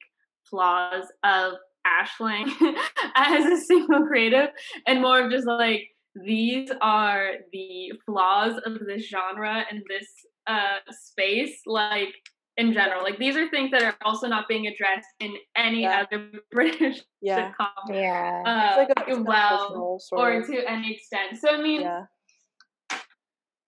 flaws 0.49 1.05
of 1.23 1.53
Aisling 1.85 2.51
as 3.15 3.45
a 3.45 3.57
single 3.57 4.05
creative, 4.05 4.49
and 4.85 5.01
more 5.01 5.25
of 5.25 5.31
just 5.31 5.47
like 5.47 5.83
these 6.25 6.69
are 6.81 7.33
the 7.51 7.93
flaws 8.05 8.59
of 8.65 8.79
this 8.85 9.07
genre 9.07 9.63
and 9.69 9.81
this 9.87 10.07
uh, 10.47 10.79
space. 10.91 11.61
Like 11.65 12.13
in 12.57 12.73
general. 12.73 13.03
Like 13.03 13.19
these 13.19 13.37
are 13.37 13.47
things 13.49 13.71
that 13.71 13.83
are 13.83 13.95
also 14.03 14.27
not 14.27 14.47
being 14.47 14.67
addressed 14.67 15.07
in 15.19 15.33
any 15.55 15.83
yeah. 15.83 16.03
other 16.11 16.29
British 16.51 17.01
yeah. 17.21 17.51
sitcom. 17.51 17.67
Yeah. 17.93 18.43
Uh, 18.45 18.77
like 18.77 18.89
a, 19.07 19.21
well, 19.21 19.99
or 20.11 20.41
to 20.41 20.63
any 20.67 20.95
extent. 20.95 21.37
So 21.39 21.49
I 21.49 21.61
mean, 21.61 21.81
yeah. 21.81 22.03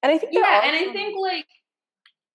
And 0.02 0.12
I 0.14 0.18
think 0.18 0.32
yeah, 0.34 0.62
and 0.64 0.76
I 0.76 0.94
think 0.94 1.16
like 1.20 1.46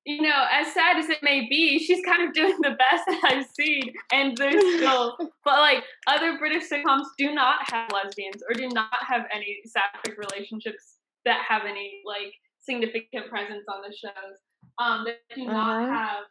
you 0.07 0.21
know, 0.21 0.47
as 0.53 0.73
sad 0.75 0.99
as 0.99 1.09
it 1.09 1.23
may 1.23 1.49
be, 1.49 1.79
she's 1.79 2.05
kind 2.05 2.27
of 2.29 2.35
doing 2.35 2.57
the 2.61 2.71
best 2.79 3.05
that 3.07 3.21
I've 3.25 3.47
seen. 3.47 3.93
And 4.13 4.37
there's 4.37 4.77
still, 4.77 5.17
but 5.45 5.59
like 5.61 5.83
other 6.07 6.39
British 6.39 6.69
sitcoms 6.69 7.07
do 7.17 7.33
not 7.35 7.71
have 7.73 7.91
lesbians 7.93 8.43
or 8.49 8.55
do 8.55 8.69
not 8.69 8.93
have 9.07 9.23
any 9.35 9.61
sapphic 9.65 10.19
relationships 10.19 10.97
that 11.25 11.41
have 11.49 11.63
any 11.67 12.03
like 12.05 12.35
significant 12.61 13.29
presence 13.31 13.65
on 13.69 13.81
the 13.83 13.95
shows. 13.97 14.37
Um, 14.79 15.05
they 15.07 15.17
do 15.35 15.47
not 15.47 15.83
Uh-huh. 15.85 15.93
have 15.95 16.25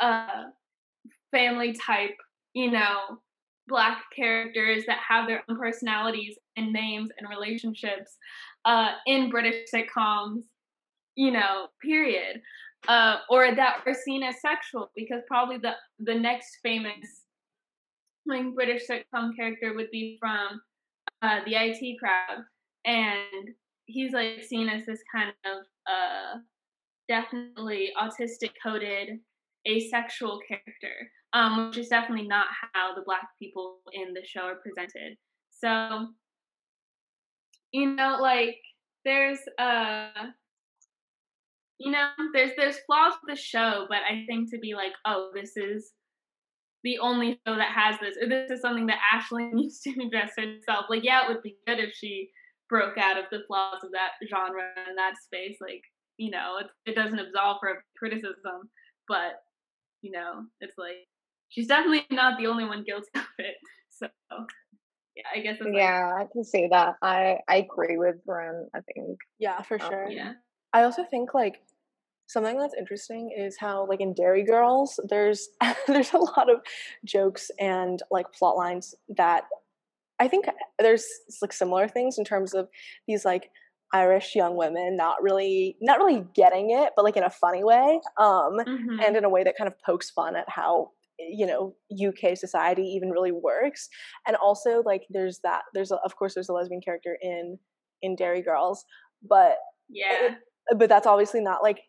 uh 0.00 0.44
family 1.30 1.72
type, 1.74 2.16
you 2.54 2.70
know, 2.70 3.20
black 3.68 4.04
characters 4.14 4.84
that 4.86 4.98
have 5.06 5.26
their 5.28 5.42
own 5.48 5.58
personalities 5.58 6.36
and 6.56 6.72
names 6.72 7.10
and 7.18 7.28
relationships 7.28 8.16
uh 8.64 8.92
in 9.06 9.30
British 9.30 9.70
sitcoms, 9.72 10.42
you 11.16 11.30
know, 11.30 11.68
period. 11.82 12.40
Uh, 12.86 13.18
or 13.28 13.54
that 13.54 13.82
are 13.86 13.94
seen 13.94 14.22
as 14.22 14.40
sexual 14.40 14.90
because 14.94 15.20
probably 15.26 15.58
the 15.58 15.72
the 15.98 16.14
next 16.14 16.58
famous 16.62 17.24
like 18.28 18.54
British 18.54 18.82
sitcom 18.88 19.34
character 19.34 19.74
would 19.74 19.90
be 19.90 20.16
from 20.20 20.60
uh, 21.22 21.40
the 21.44 21.54
IT 21.56 21.98
crowd, 21.98 22.44
and 22.84 23.48
he's 23.86 24.12
like 24.12 24.44
seen 24.44 24.68
as 24.68 24.86
this 24.86 25.00
kind 25.12 25.32
of 25.44 25.64
uh, 25.86 26.38
definitely 27.08 27.90
autistic 28.00 28.50
coded 28.62 29.18
asexual 29.66 30.40
character, 30.46 31.10
um, 31.32 31.68
which 31.68 31.78
is 31.78 31.88
definitely 31.88 32.28
not 32.28 32.46
how 32.74 32.94
the 32.94 33.02
black 33.04 33.28
people 33.38 33.78
in 33.92 34.12
the 34.14 34.24
show 34.24 34.42
are 34.42 34.56
presented. 34.56 35.16
So, 35.50 36.08
you 37.72 37.94
know, 37.96 38.18
like 38.20 38.58
there's 39.04 39.40
uh 39.58 40.10
you 41.78 41.90
know, 41.92 42.08
there's 42.32 42.52
there's 42.56 42.78
flaws 42.86 43.14
with 43.22 43.36
the 43.36 43.40
show, 43.40 43.86
but 43.88 43.98
I 43.98 44.24
think 44.26 44.50
to 44.50 44.58
be 44.58 44.74
like, 44.74 44.92
oh, 45.04 45.30
this 45.34 45.56
is 45.56 45.92
the 46.84 46.98
only 46.98 47.40
show 47.46 47.56
that 47.56 47.72
has 47.74 47.96
this, 48.00 48.16
or 48.22 48.28
this 48.28 48.50
is 48.50 48.60
something 48.60 48.86
that 48.86 48.98
Aisling 49.14 49.52
needs 49.54 49.80
to 49.80 49.90
address 50.06 50.32
herself. 50.36 50.86
Like, 50.88 51.04
yeah, 51.04 51.24
it 51.24 51.28
would 51.28 51.42
be 51.42 51.56
good 51.66 51.78
if 51.78 51.92
she 51.94 52.30
broke 52.68 52.98
out 52.98 53.18
of 53.18 53.24
the 53.30 53.40
flaws 53.46 53.82
of 53.82 53.90
that 53.92 54.12
genre 54.28 54.62
and 54.88 54.98
that 54.98 55.14
space. 55.24 55.56
Like, 55.60 55.82
you 56.18 56.30
know, 56.30 56.56
it, 56.60 56.66
it 56.90 56.94
doesn't 56.94 57.18
absolve 57.18 57.58
her 57.62 57.70
of 57.70 57.76
criticism, 57.96 58.70
but 59.08 59.40
you 60.02 60.10
know, 60.12 60.44
it's 60.60 60.78
like 60.78 61.06
she's 61.48 61.66
definitely 61.66 62.06
not 62.10 62.38
the 62.38 62.46
only 62.46 62.64
one 62.64 62.84
guilty 62.84 63.06
of 63.14 63.22
it. 63.38 63.56
So, 63.90 64.06
yeah, 65.16 65.24
I 65.34 65.40
guess 65.40 65.56
it's 65.56 65.64
like, 65.64 65.74
Yeah, 65.74 66.12
I 66.16 66.26
can 66.32 66.44
see 66.44 66.68
that. 66.70 66.94
I 67.02 67.38
I 67.48 67.56
agree 67.56 67.96
with 67.96 68.16
Ren. 68.26 68.68
I 68.74 68.80
think. 68.94 69.18
Yeah, 69.38 69.62
for 69.62 69.78
Oh, 69.82 69.88
sure. 69.88 70.08
yeah. 70.10 70.34
I 70.72 70.82
also 70.82 71.04
think 71.04 71.34
like 71.34 71.62
something 72.26 72.58
that's 72.58 72.74
interesting 72.74 73.30
is 73.36 73.56
how 73.58 73.86
like 73.86 74.00
in 74.00 74.14
Derry 74.14 74.44
Girls, 74.44 75.00
there's 75.08 75.48
there's 75.86 76.12
a 76.12 76.18
lot 76.18 76.50
of 76.50 76.60
jokes 77.04 77.50
and 77.58 78.00
like 78.10 78.32
plot 78.32 78.56
lines 78.56 78.94
that 79.16 79.44
I 80.20 80.28
think 80.28 80.46
there's 80.78 81.06
like 81.42 81.52
similar 81.52 81.88
things 81.88 82.18
in 82.18 82.24
terms 82.24 82.54
of 82.54 82.68
these 83.06 83.24
like 83.24 83.50
Irish 83.92 84.34
young 84.34 84.56
women 84.56 84.96
not 84.96 85.22
really 85.22 85.76
not 85.80 85.98
really 85.98 86.24
getting 86.34 86.70
it, 86.70 86.92
but 86.96 87.04
like 87.04 87.16
in 87.16 87.22
a 87.22 87.30
funny 87.30 87.64
way, 87.64 88.00
um, 88.18 88.58
Mhm. 88.58 89.06
and 89.06 89.16
in 89.16 89.24
a 89.24 89.30
way 89.30 89.44
that 89.44 89.56
kind 89.56 89.68
of 89.68 89.74
pokes 89.86 90.10
fun 90.10 90.36
at 90.36 90.48
how 90.48 90.90
you 91.18 91.46
know 91.46 91.74
UK 91.90 92.36
society 92.36 92.82
even 92.82 93.10
really 93.10 93.32
works. 93.32 93.88
And 94.26 94.36
also 94.36 94.82
like 94.84 95.06
there's 95.10 95.40
that 95.44 95.62
there's 95.74 95.90
a, 95.90 95.96
of 96.04 96.16
course 96.16 96.34
there's 96.34 96.48
a 96.50 96.52
lesbian 96.52 96.82
character 96.82 97.16
in 97.22 97.58
in 98.02 98.14
Derry 98.16 98.42
Girls, 98.42 98.84
but 99.22 99.56
yeah. 99.88 100.34
But 100.76 100.88
that's 100.88 101.06
obviously 101.06 101.40
not 101.40 101.62
like 101.62 101.80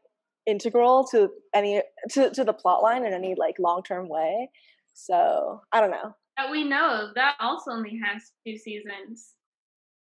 integral 0.45 1.05
to 1.11 1.29
any 1.53 1.81
to, 2.11 2.29
to 2.31 2.43
the 2.43 2.53
plot 2.53 2.81
line 2.81 3.05
in 3.05 3.13
any 3.13 3.35
like 3.37 3.55
long-term 3.59 4.07
way. 4.09 4.49
So 4.93 5.61
i 5.71 5.79
don't 5.79 5.91
know. 5.91 6.15
That 6.37 6.51
we 6.51 6.63
know 6.63 7.11
that 7.15 7.35
also 7.39 7.71
only 7.71 7.99
has 8.03 8.31
two 8.45 8.57
seasons 8.57 9.29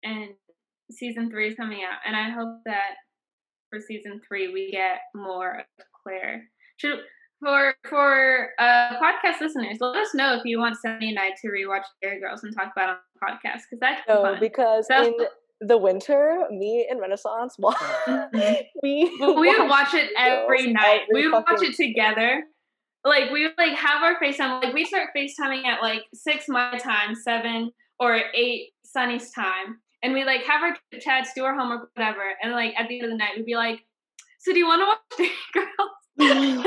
and 0.02 0.30
season 0.90 1.30
three 1.30 1.48
is 1.48 1.54
coming 1.54 1.80
out 1.82 1.98
and 2.04 2.14
i 2.14 2.28
hope 2.28 2.58
that 2.66 2.90
for 3.70 3.80
season 3.80 4.20
three 4.26 4.52
we 4.52 4.70
get 4.70 4.98
more 5.14 5.60
of 5.60 5.84
Clare. 6.02 6.44
Should, 6.76 6.98
for 7.40 7.74
for 7.88 8.50
uh 8.58 8.96
podcast 9.00 9.40
listeners 9.40 9.78
let 9.80 9.96
us 9.96 10.14
know 10.14 10.34
if 10.34 10.44
you 10.44 10.58
want 10.58 10.76
Sunny 10.80 11.10
and 11.10 11.18
I 11.18 11.30
to 11.30 11.48
rewatch 11.48 11.84
Derry 12.02 12.20
Girls 12.20 12.42
and 12.44 12.54
talk 12.54 12.72
about 12.76 12.90
it 12.90 12.92
on 12.92 12.96
the 13.14 13.20
podcast 13.26 13.62
because 13.70 13.80
that's 13.80 14.02
no 14.08 14.22
fun. 14.22 14.38
because 14.40 14.86
So- 14.88 15.02
in 15.04 15.14
the 15.60 15.78
winter 15.78 16.44
me 16.50 16.86
and 16.90 17.00
renaissance 17.00 17.56
Mhm. 17.58 18.64
we 18.82 19.04
we 19.20 19.34
would 19.56 19.68
watch 19.68 19.94
it 19.94 20.10
every 20.16 20.72
night. 20.72 21.02
every 21.08 21.22
we 21.22 21.28
would 21.28 21.44
watch 21.48 21.62
it 21.62 21.76
together. 21.76 22.44
Like 23.04 23.30
we 23.30 23.44
would 23.44 23.54
like 23.58 23.76
have 23.76 24.02
our 24.02 24.18
FaceTime. 24.20 24.62
Like 24.62 24.74
we 24.74 24.84
start 24.84 25.10
FaceTiming 25.16 25.64
at 25.66 25.82
like 25.82 26.02
six 26.12 26.46
my 26.48 26.78
time, 26.78 27.14
seven 27.14 27.70
or 28.00 28.20
eight 28.34 28.70
Sunny's 28.84 29.30
time, 29.30 29.78
and 30.02 30.12
we 30.14 30.24
like 30.24 30.42
have 30.44 30.62
our 30.62 30.76
chats, 31.00 31.30
do 31.34 31.44
our 31.44 31.54
homework, 31.54 31.90
whatever. 31.94 32.22
And 32.42 32.52
like 32.52 32.74
at 32.78 32.88
the 32.88 32.96
end 32.96 33.04
of 33.04 33.10
the 33.10 33.16
night, 33.16 33.32
we'd 33.36 33.46
be 33.46 33.56
like, 33.56 33.80
"So 34.40 34.52
do 34.52 34.58
you 34.58 34.66
want 34.66 34.80
to 34.80 34.86
watch 34.86 35.00
Derry 35.18 35.66
Girls?" 35.66 36.66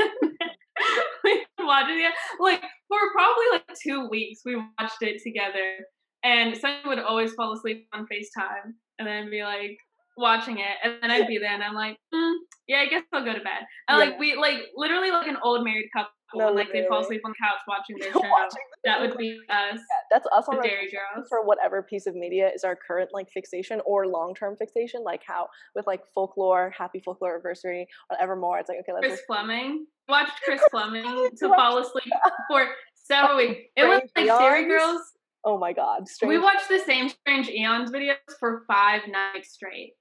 we 1.24 1.32
would 1.58 1.66
watch 1.66 1.86
it. 1.88 2.14
Like 2.40 2.62
for 2.88 2.98
probably 3.12 3.44
like 3.52 3.78
two 3.82 4.08
weeks, 4.08 4.40
we 4.44 4.56
watched 4.56 5.02
it 5.02 5.20
together, 5.22 5.76
and 6.22 6.56
Sunny 6.56 6.80
would 6.86 6.98
always 6.98 7.32
fall 7.34 7.52
asleep 7.52 7.88
on 7.92 8.06
FaceTime, 8.06 8.72
and 8.98 9.06
then 9.06 9.30
be 9.30 9.42
like 9.42 9.76
watching 10.16 10.58
it, 10.58 10.76
and 10.82 10.94
then 11.00 11.10
I'd 11.10 11.28
be 11.28 11.38
there, 11.38 11.52
and 11.52 11.62
I'm 11.62 11.74
like, 11.74 11.96
mm, 12.14 12.34
"Yeah, 12.66 12.78
I 12.78 12.86
guess 12.86 13.02
I'll 13.12 13.24
go 13.24 13.32
to 13.32 13.38
bed." 13.40 13.62
And 13.88 13.98
Yeah. 13.98 14.04
like 14.06 14.18
we 14.18 14.34
like 14.36 14.58
literally 14.76 15.10
like 15.10 15.28
an 15.28 15.36
old 15.42 15.62
married 15.64 15.88
couple, 15.96 16.10
No, 16.34 16.48
and 16.48 16.56
like 16.56 16.72
they'd 16.72 16.88
fall 16.88 17.00
asleep 17.00 17.20
on 17.24 17.30
the 17.32 17.36
couch 17.46 17.60
watching 17.68 17.96
their 18.00 18.12
show. 18.12 18.28
Watching 18.28 18.58
that 18.84 19.00
would 19.00 19.16
be 19.16 19.38
us, 19.48 19.74
Yeah, 19.76 19.78
that's 20.10 20.26
us 20.36 20.46
on 20.48 20.60
Derry 20.62 20.90
Girls. 20.90 21.26
for 21.28 21.44
whatever 21.44 21.82
piece 21.82 22.06
of 22.06 22.14
media 22.16 22.50
is 22.52 22.64
our 22.64 22.74
current 22.76 23.10
like 23.12 23.30
fixation 23.30 23.80
or 23.86 24.06
long-term 24.08 24.56
fixation 24.56 25.02
like 25.04 25.22
how 25.26 25.48
with 25.74 25.86
like 25.86 26.02
folklore 26.14 26.72
happy 26.76 27.00
folklore 27.00 27.34
anniversary 27.34 27.86
or 28.10 28.16
evermore 28.20 28.58
it's 28.58 28.68
like 28.68 28.78
okay 28.80 28.92
let's 28.92 29.06
Chris 29.06 29.20
Fleming. 29.26 29.86
Watched 30.08 30.40
Chris 30.44 30.62
Fleming 30.70 31.30
to 31.38 31.48
fall 31.48 31.78
asleep 31.78 32.12
for 32.50 32.66
several 32.94 33.36
weeks. 33.38 33.60
It 33.76 33.84
was 33.84 34.02
like 34.16 34.26
Derry 34.26 34.66
Girls. 34.66 35.00
Oh 35.48 35.58
my 35.58 35.72
god 35.72 36.06
strange 36.08 36.28
We 36.32 36.38
watched 36.38 36.68
the 36.68 36.82
same 36.90 37.08
Strange 37.08 37.48
Eons 37.48 37.90
videos 37.90 38.32
for 38.40 38.50
five 38.66 39.02
nights 39.08 39.48
straight. 39.56 39.92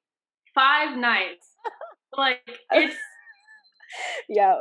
Five 0.53 0.97
nights. 0.97 1.47
Like 2.25 2.39
it's 2.71 2.95
yeah 4.29 4.55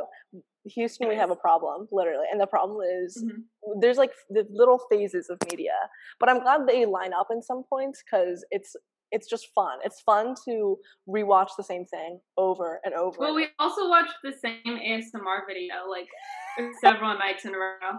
houston 0.75 1.07
we 1.07 1.15
have 1.15 1.31
a 1.31 1.35
problem 1.47 1.87
literally 1.91 2.25
and 2.31 2.39
the 2.39 2.45
problem 2.55 2.79
is 2.99 3.23
Mhm. 3.23 3.81
there's 3.81 3.97
like 4.03 4.13
the 4.29 4.43
little 4.61 4.79
phases 4.91 5.29
of 5.29 5.37
media 5.49 5.77
but 6.19 6.27
i'm 6.29 6.41
glad 6.45 6.67
they 6.67 6.85
line 6.85 7.13
up 7.13 7.27
in 7.31 7.41
some 7.41 7.63
points 7.73 8.03
because 8.03 8.45
it's 8.51 8.75
it's 9.15 9.27
just 9.33 9.47
fun 9.55 9.75
it's 9.87 10.01
fun 10.01 10.35
to 10.45 10.77
rewatch 11.15 11.51
the 11.57 11.63
same 11.71 11.85
thing 11.85 12.19
over 12.37 12.69
and 12.83 12.93
over 12.93 13.17
Well, 13.19 13.35
we 13.41 13.47
also 13.59 13.87
watched 13.95 14.17
the 14.23 14.33
same 14.45 14.75
ASMR 14.91 15.39
video 15.47 15.75
like 15.89 16.09
several 16.81 17.13
nights 17.17 17.45
in 17.45 17.55
a 17.55 17.57
row. 17.57 17.93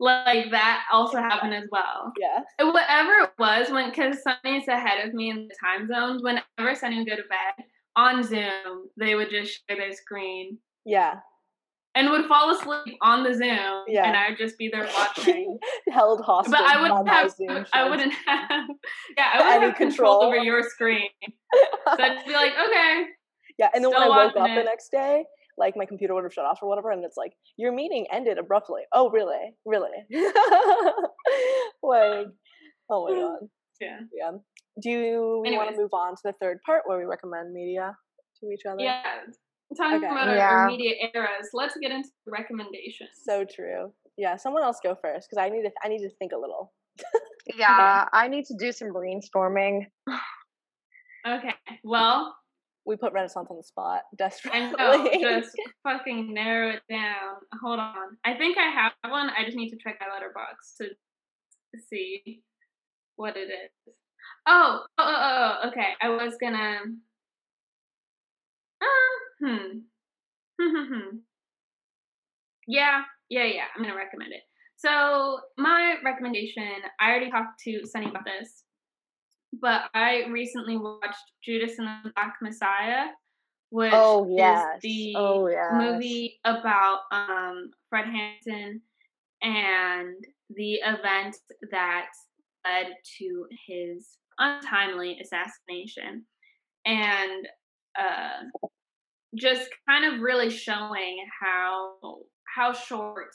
Like 0.00 0.50
that 0.52 0.84
also 0.92 1.18
happened 1.18 1.54
as 1.54 1.64
well. 1.72 2.12
yeah 2.18 2.40
And 2.58 2.72
Whatever 2.72 3.12
it 3.24 3.30
was, 3.38 3.70
when 3.70 3.90
because 3.90 4.22
Sunny's 4.22 4.68
ahead 4.68 5.06
of 5.06 5.12
me 5.14 5.30
in 5.30 5.48
the 5.48 5.54
time 5.62 5.88
zones. 5.88 6.22
Whenever 6.22 6.74
Sunny 6.74 6.98
would 6.98 7.08
go 7.08 7.16
to 7.16 7.22
bed 7.22 7.64
on 7.96 8.22
Zoom, 8.22 8.88
they 8.96 9.14
would 9.16 9.30
just 9.30 9.60
share 9.68 9.76
their 9.76 9.92
screen 9.92 10.58
yeah 10.84 11.14
and 11.94 12.10
would 12.10 12.26
fall 12.26 12.50
asleep 12.50 12.96
on 13.02 13.24
the 13.24 13.34
Zoom, 13.34 13.82
Yeah. 13.88 14.04
and 14.06 14.16
I 14.16 14.28
would 14.28 14.38
just 14.38 14.56
be 14.56 14.68
there 14.68 14.86
watching. 14.94 15.58
held 15.90 16.20
hostage 16.20 16.52
but 16.52 16.60
I 16.60 16.80
wouldn't 16.80 17.08
have. 17.08 17.30
Zoom 17.32 17.66
I 17.72 17.88
wouldn't 17.88 18.12
have. 18.26 18.68
Yeah, 19.16 19.30
I 19.34 19.38
wouldn't 19.58 19.62
have 19.64 19.74
control 19.76 20.20
control. 20.20 20.22
over 20.24 20.36
your 20.36 20.62
screen. 20.62 21.08
So 21.24 22.02
I'd 22.04 22.24
be 22.24 22.32
like, 22.34 22.52
okay, 22.52 23.06
Yeah, 23.58 23.70
and 23.74 23.82
then 23.82 23.90
when 23.90 24.02
I 24.02 24.08
woke 24.08 24.28
up 24.30 24.36
watching 24.36 24.54
the 24.54 24.62
next 24.62 24.90
day, 24.92 25.24
like 25.58 25.76
my 25.76 25.84
computer 25.86 26.14
would 26.14 26.24
have 26.24 26.32
shut 26.32 26.44
off 26.44 26.58
or 26.62 26.68
whatever, 26.68 26.90
and 26.90 27.04
it's 27.04 27.16
like 27.16 27.32
your 27.56 27.72
meeting 27.72 28.06
ended 28.12 28.38
abruptly. 28.38 28.82
Oh, 28.92 29.10
really? 29.10 29.54
Really? 29.66 29.90
like, 31.82 32.26
um, 32.26 32.32
oh 32.90 33.06
my 33.08 33.14
god. 33.20 33.48
yeah. 33.80 34.00
Yeah. 34.14 34.30
Do 34.80 34.90
you 34.90 35.42
want 35.44 35.70
to 35.70 35.76
move 35.76 35.92
on 35.92 36.14
to 36.14 36.20
the 36.24 36.34
third 36.40 36.58
part 36.64 36.82
where 36.86 36.98
we 36.98 37.04
recommend 37.04 37.52
media 37.52 37.96
to 38.40 38.50
each 38.50 38.62
other? 38.68 38.80
Yeah. 38.82 39.02
Talking 39.76 39.96
Okay. 39.98 40.06
about 40.06 40.28
our, 40.28 40.36
Yeah. 40.36 40.48
our 40.50 40.66
media 40.66 40.94
eras, 41.14 41.50
let's 41.52 41.76
get 41.76 41.90
into 41.90 42.08
the 42.24 42.32
recommendations. 42.32 43.10
So 43.24 43.44
true. 43.44 43.92
Yeah, 44.16 44.36
someone 44.36 44.62
else 44.62 44.78
go 44.82 44.94
first 44.94 45.28
because 45.28 45.42
I 45.44 45.48
need 45.50 45.62
to. 45.62 45.70
I 45.84 45.88
need 45.88 45.98
to 45.98 46.10
think 46.18 46.32
a 46.32 46.38
little. 46.38 46.72
Yeah, 47.56 48.06
I 48.12 48.28
need 48.28 48.46
to 48.46 48.54
do 48.58 48.72
some 48.72 48.88
brainstorming. 48.88 49.86
okay, 51.28 51.54
well, 51.84 52.34
We 52.88 52.96
put 52.96 53.12
Renaissance 53.12 53.48
on 53.50 53.58
the 53.58 53.62
spot 53.62 54.02
I 54.12 54.16
desperately. 54.16 54.70
know, 55.22 55.40
just 55.40 55.54
fucking 55.84 56.32
narrow 56.32 56.70
it 56.70 56.82
down. 56.88 57.36
Hold 57.62 57.78
on. 57.80 58.16
I 58.24 58.32
think 58.34 58.56
I 58.56 58.70
have 58.70 58.92
one. 59.10 59.28
I 59.28 59.44
just 59.44 59.58
need 59.58 59.68
to 59.70 59.76
check 59.76 59.98
my 60.00 60.06
Letterboxd 60.06 60.78
to 60.78 61.80
see 61.90 62.42
what 63.16 63.36
it 63.36 63.50
is. 63.50 63.92
Oh, 64.46 64.84
oh, 64.96 65.04
oh, 65.04 65.58
oh, 65.64 65.68
okay. 65.68 65.88
I 66.00 66.08
was 66.08 66.36
gonna. 66.40 66.78
Uh, 68.80 69.46
hmm. 69.46 69.78
yeah, 72.66 73.02
yeah, 73.28 73.44
yeah. 73.44 73.64
I'm 73.76 73.82
gonna 73.82 73.94
recommend 73.94 74.32
it. 74.32 74.40
So 74.76 75.40
my 75.58 75.96
recommendation, 76.02 76.62
I 77.00 77.10
already 77.10 77.30
talked 77.30 77.60
to 77.64 77.84
Sunny 77.84 78.08
about 78.08 78.24
this, 78.24 78.64
but 79.60 79.82
I 79.94 80.24
recently 80.30 80.76
watched 80.76 81.32
Judas 81.44 81.78
and 81.78 81.88
the 82.04 82.12
Black 82.14 82.34
Messiah, 82.42 83.06
which 83.70 83.92
Oh 83.92 84.26
yes. 84.36 84.76
is 84.76 84.82
the 84.82 85.14
Oh 85.16 85.48
yes. 85.48 85.72
movie 85.74 86.40
about 86.44 87.00
um, 87.10 87.70
Fred 87.88 88.06
Hampton 88.06 88.80
and 89.42 90.14
the 90.50 90.74
event 90.74 91.36
that 91.70 92.08
led 92.64 92.94
to 93.18 93.46
his 93.66 94.08
untimely 94.38 95.18
assassination, 95.20 96.24
and 96.84 97.48
uh, 97.98 98.44
just 99.36 99.68
kind 99.88 100.04
of 100.04 100.20
really 100.20 100.50
showing 100.50 101.24
how 101.40 101.94
how 102.56 102.72
short 102.72 103.28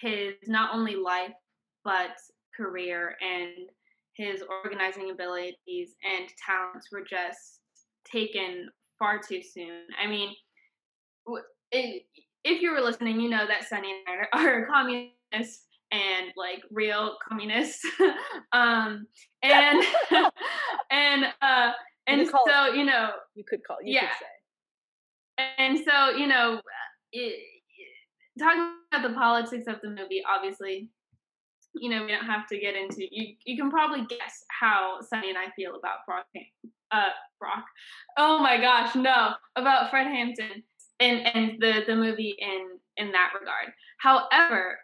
his 0.00 0.34
not 0.46 0.74
only 0.74 0.96
life 0.96 1.32
but 1.84 2.12
career 2.56 3.16
and 3.20 3.68
his 4.20 4.42
organizing 4.64 5.10
abilities 5.10 5.94
and 6.04 6.28
talents 6.46 6.88
were 6.92 7.02
just 7.08 7.60
taken 8.04 8.68
far 8.98 9.18
too 9.18 9.42
soon. 9.42 9.84
I 10.02 10.06
mean, 10.06 10.34
if 11.72 12.62
you 12.62 12.72
were 12.72 12.80
listening, 12.80 13.20
you 13.20 13.30
know 13.30 13.46
that 13.46 13.64
Sunny 13.68 13.92
and 14.06 14.26
I 14.32 14.44
are 14.44 14.66
communists 14.72 15.64
and 15.92 16.26
like 16.36 16.60
real 16.70 17.16
communists. 17.26 17.84
um, 18.52 19.06
and 19.42 19.82
and 20.90 21.24
uh, 21.42 21.72
and 22.06 22.30
call 22.30 22.44
it- 22.46 22.50
so 22.50 22.74
you 22.74 22.84
know, 22.84 23.10
You 23.34 23.44
could 23.48 23.60
call. 23.66 23.78
You 23.82 23.94
Yeah. 23.94 24.00
could 24.08 24.16
say. 25.38 25.54
and 25.58 25.78
so 25.84 26.10
you 26.10 26.26
know, 26.26 26.60
it, 27.12 27.40
talking 28.38 28.74
about 28.92 29.08
the 29.08 29.14
politics 29.14 29.66
of 29.66 29.80
the 29.82 29.88
movie, 29.90 30.22
obviously, 30.28 30.90
you 31.74 31.90
know, 31.90 32.04
we 32.04 32.12
don't 32.12 32.26
have 32.26 32.46
to 32.48 32.58
get 32.58 32.74
into. 32.74 33.06
You 33.10 33.34
you 33.44 33.56
can 33.56 33.70
probably 33.70 34.04
guess 34.06 34.44
how 34.48 34.98
Sunny 35.00 35.28
and 35.28 35.38
I 35.38 35.50
feel 35.56 35.76
about 35.76 36.04
Brock. 36.06 36.26
Uh, 36.90 37.10
Brock. 37.38 37.64
Oh 38.18 38.38
my 38.38 38.60
gosh, 38.60 38.94
no, 38.94 39.34
about 39.56 39.90
Fred 39.90 40.06
Hampton 40.06 40.64
and 41.00 41.26
and 41.34 41.60
the 41.60 41.82
the 41.86 41.96
movie 41.96 42.36
in 42.38 42.78
in 42.96 43.12
that 43.12 43.30
regard. 43.38 43.72
However, 43.98 44.78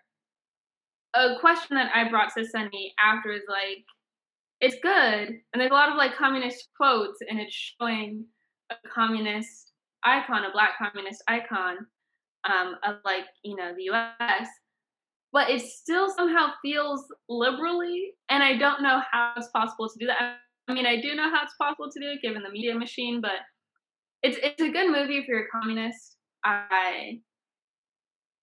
a 1.15 1.39
question 1.41 1.77
that 1.77 1.91
I 1.95 2.09
brought 2.09 2.33
to 2.37 2.45
Sunny 2.45 2.95
after 2.99 3.33
is 3.33 3.43
like, 3.49 3.85
it's 4.61 4.77
good, 4.83 5.29
and 5.53 5.61
there's 5.61 5.71
a 5.71 5.75
lot 5.75 5.91
of 5.91 5.97
like 5.97 6.17
communist 6.17 6.69
quotes, 6.77 7.21
and 7.29 7.39
it's 7.39 7.55
showing 7.55 8.25
a 8.71 8.75
communist 8.89 9.73
icon, 10.03 10.45
a 10.45 10.53
black 10.53 10.79
communist 10.79 11.23
icon 11.29 11.87
um, 12.45 12.77
of 12.85 12.97
like 13.05 13.25
you 13.43 13.57
know 13.57 13.75
the 13.77 13.85
U.S. 13.85 14.49
But 15.37 15.51
it 15.51 15.61
still 15.61 16.09
somehow 16.17 16.53
feels 16.65 17.05
liberally, 17.29 18.15
and 18.31 18.43
I 18.43 18.57
don't 18.57 18.83
know 18.83 19.03
how 19.13 19.35
it's 19.37 19.49
possible 19.49 19.87
to 19.87 19.99
do 20.01 20.07
that. 20.07 20.39
I 20.67 20.73
mean, 20.73 20.87
I 20.87 20.99
do 20.99 21.15
know 21.15 21.29
how 21.29 21.43
it's 21.45 21.53
possible 21.61 21.91
to 21.93 22.01
do 22.01 22.09
it 22.13 22.23
given 22.23 22.43
the 22.43 22.49
media 22.49 22.75
machine, 22.75 23.21
but 23.21 23.45
it's 24.23 24.39
it's 24.43 24.63
a 24.63 24.71
good 24.71 24.91
movie 24.91 25.19
if 25.19 25.29
you're 25.29 25.45
a 25.45 25.49
communist. 25.53 26.17
I 26.43 27.21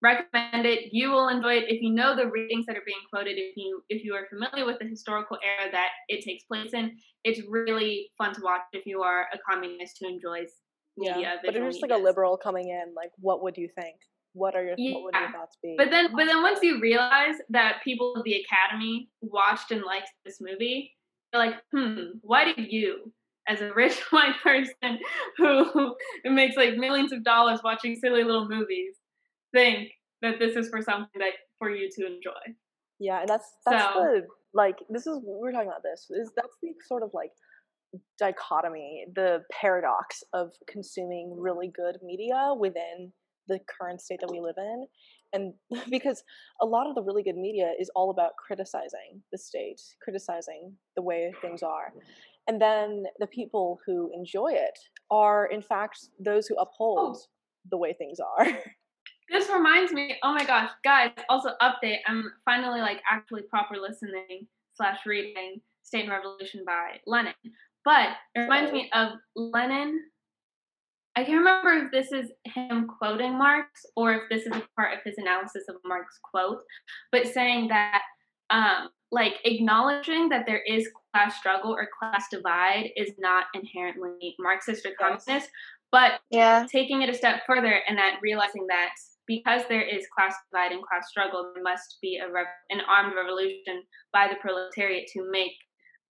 recommend 0.04 0.68
it. 0.68 0.90
You 0.92 1.10
will 1.10 1.30
enjoy 1.30 1.56
it 1.56 1.66
if 1.68 1.82
you 1.82 1.90
know 1.90 2.16
the 2.16 2.28
readings 2.28 2.68
that 2.68 2.78
are 2.78 2.86
being 2.86 3.02
quoted. 3.12 3.40
If 3.40 3.58
you 3.58 3.82
if 3.90 4.04
you 4.06 4.14
are 4.14 4.28
familiar 4.30 4.64
with 4.64 4.78
the 4.78 4.86
historical 4.86 5.40
era 5.44 5.72
that 5.72 5.90
it 6.10 6.24
takes 6.24 6.44
place 6.44 6.76
in, 6.76 6.96
it's 7.24 7.42
really 7.50 8.12
fun 8.20 8.36
to 8.36 8.42
watch 8.44 8.62
if 8.72 8.86
you 8.86 9.02
are 9.02 9.26
a 9.34 9.40
communist 9.52 9.98
who 10.00 10.10
enjoys 10.10 10.52
media. 10.96 11.18
Yeah. 11.20 11.36
But 11.44 11.56
if 11.56 11.56
you're 11.56 11.72
just 11.72 11.82
like 11.82 11.90
a 11.90 11.98
liberal 11.98 12.38
coming 12.38 12.70
in, 12.70 12.94
like, 12.96 13.10
what 13.18 13.42
would 13.42 13.58
you 13.58 13.68
think? 13.74 13.96
What 14.34 14.56
are 14.56 14.64
your 14.64 14.76
what 14.78 15.04
would 15.04 15.16
your 15.16 15.32
thoughts 15.32 15.58
be? 15.62 15.76
But 15.78 15.92
then, 15.92 16.10
but 16.16 16.26
then 16.26 16.42
once 16.42 16.60
you 16.62 16.80
realize 16.82 17.36
that 17.50 17.82
people 17.84 18.16
of 18.16 18.24
the 18.24 18.44
Academy 18.44 19.10
watched 19.22 19.72
and 19.72 19.84
liked 19.84 20.10
this 20.26 20.40
movie, 20.42 20.92
you're 21.32 21.46
like, 21.46 21.56
hmm, 21.72 22.18
why 22.22 22.46
did 22.52 22.72
you, 22.72 23.12
as 23.48 23.62
a 23.62 23.72
rich 23.74 24.00
white 24.12 24.36
person 24.42 25.00
who 25.38 25.96
makes 26.26 26.56
like 26.56 26.76
millions 26.78 27.12
of 27.12 27.24
dollars 27.24 27.60
watching 27.64 27.96
silly 27.96 28.24
little 28.24 28.48
movies, 28.50 28.96
think 29.52 29.92
that 30.22 30.40
this 30.40 30.56
is 30.56 30.70
for 30.70 30.82
something 30.82 31.20
that 31.20 31.34
for 31.60 31.70
you 31.70 31.90
to 31.98 32.06
enjoy? 32.08 32.32
Yeah, 33.00 33.20
and 33.22 33.30
that's 33.30 33.52
that's 33.66 33.84
So- 33.84 34.00
the 34.00 34.28
like 34.56 34.78
this 34.90 35.08
is 35.08 35.18
we 35.18 35.40
were 35.40 35.52
talking 35.52 35.68
about 35.68 35.84
this 35.84 36.08
is 36.12 36.32
that's 36.36 36.56
the 36.62 36.70
sort 36.88 37.04
of 37.04 37.10
like 37.14 37.32
dichotomy, 38.18 39.06
the 39.14 39.44
paradox 39.52 40.24
of 40.34 40.52
consuming 40.68 41.36
really 41.38 41.68
good 41.68 41.98
media 42.04 42.54
within 42.58 43.12
the 43.48 43.60
current 43.80 44.02
state 44.02 44.20
that 44.22 44.32
we 44.32 44.40
live 44.40 44.56
in. 44.58 44.88
And 45.34 45.54
because 45.90 46.24
a 46.62 46.66
lot 46.66 46.88
of 46.88 46.96
the 46.96 47.04
really 47.04 47.24
good 47.24 47.38
media 47.38 47.72
is 47.80 47.90
all 47.96 48.10
about 48.10 48.32
criticizing 48.38 49.22
the 49.32 49.38
state, 49.38 49.82
criticizing 50.02 50.74
the 50.96 51.02
way 51.02 51.34
things 51.42 51.64
are. 51.64 51.90
Mm-hmm. 51.90 52.00
And 52.48 52.62
then 52.62 53.06
the 53.20 53.28
people 53.28 53.80
who 53.86 54.12
enjoy 54.14 54.52
it 54.52 54.78
are, 55.10 55.46
in 55.46 55.62
fact, 55.62 56.00
those 56.20 56.46
who 56.46 56.56
uphold 56.56 57.18
oh. 57.18 57.22
the 57.72 57.78
way 57.78 57.94
things 57.94 58.20
are. 58.20 58.48
This 59.30 59.50
reminds 59.50 59.94
me, 59.94 60.16
oh 60.22 60.34
my 60.34 60.46
gosh, 60.46 60.70
guys, 60.84 61.12
also 61.30 61.52
update. 61.62 62.00
I'm 62.08 62.26
finally 62.46 62.82
like 62.82 63.02
actually 63.10 63.44
proper 63.44 63.76
listening 63.78 64.48
slash 64.76 65.00
reading 65.06 65.62
State 65.82 66.04
and 66.04 66.12
Revolution 66.12 66.64
by 66.66 67.00
Lenin. 67.08 67.34
But 67.86 68.10
it 68.36 68.42
reminds 68.42 68.72
me 68.72 68.90
of 68.94 69.14
Lenin. 69.36 70.00
I 71.16 71.24
can't 71.24 71.38
remember 71.38 71.86
if 71.86 71.92
this 71.92 72.12
is 72.12 72.32
him 72.46 72.88
quoting 72.88 73.38
Marx 73.38 73.86
or 73.96 74.14
if 74.14 74.22
this 74.32 74.44
is 74.48 74.56
a 74.56 74.64
part 74.76 74.94
of 74.94 75.00
his 75.06 75.18
analysis 75.18 75.64
of 75.70 75.76
Marx's 75.86 76.20
quote, 76.24 76.64
but 77.12 77.28
saying 77.28 77.68
that 77.68 78.02
um, 78.50 78.90
like 79.12 79.36
acknowledging 79.46 80.30
that 80.30 80.46
there 80.48 80.62
is 80.68 80.90
class 81.14 81.38
struggle 81.38 81.72
or 81.72 81.88
class 82.00 82.26
divide 82.32 82.90
is 82.96 83.12
not 83.20 83.46
inherently 83.54 84.36
Marxist 84.40 84.86
or 84.86 84.92
communist, 85.00 85.50
but 85.92 86.20
Yeah. 86.32 86.66
taking 86.70 87.04
it 87.04 87.10
a 87.10 87.14
step 87.14 87.44
further 87.46 87.82
and 87.88 87.98
that 87.98 88.20
realizing 88.22 88.66
that 88.68 88.90
because 89.28 89.62
there 89.70 89.84
is 89.84 90.08
class 90.08 90.36
divide 90.52 90.72
and 90.72 90.84
class 90.84 91.10
struggle, 91.10 91.52
there 91.54 91.64
must 91.64 91.98
be 92.02 92.18
a 92.18 92.30
rev- 92.30 92.48
an 92.72 92.82
armed 92.82 93.16
revolution 93.16 93.84
by 94.12 94.28
the 94.28 94.36
proletariat 94.36 95.08
to 95.14 95.30
make 95.32 95.54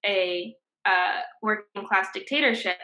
a 0.05 0.55
uh, 0.85 1.21
working 1.41 1.85
class 1.85 2.07
dictatorship. 2.13 2.77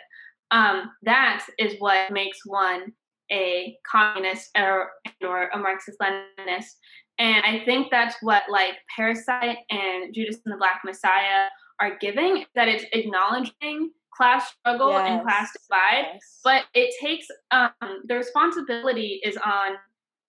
Um, 0.51 0.91
that 1.03 1.45
is 1.57 1.75
what 1.79 2.11
makes 2.11 2.39
one 2.45 2.93
a 3.31 3.77
communist 3.89 4.49
or, 4.57 4.89
or 5.21 5.49
a 5.49 5.57
Marxist 5.57 5.97
Leninist. 5.99 6.65
And 7.19 7.43
I 7.45 7.63
think 7.65 7.89
that's 7.91 8.15
what 8.21 8.43
like 8.49 8.75
Parasite 8.95 9.57
and 9.69 10.13
Judas 10.13 10.37
and 10.45 10.53
the 10.53 10.57
Black 10.57 10.81
Messiah 10.83 11.47
are 11.79 11.97
giving, 11.99 12.45
that 12.55 12.67
it's 12.67 12.85
acknowledging 12.93 13.91
class 14.19 14.51
struggle 14.59 14.97
and 14.97 15.21
class 15.23 15.49
divide 15.53 16.13
yes. 16.13 16.39
but 16.43 16.63
it 16.73 16.93
takes 17.01 17.27
um, 17.51 17.69
the 18.05 18.15
responsibility 18.15 19.21
is 19.23 19.37
on 19.37 19.75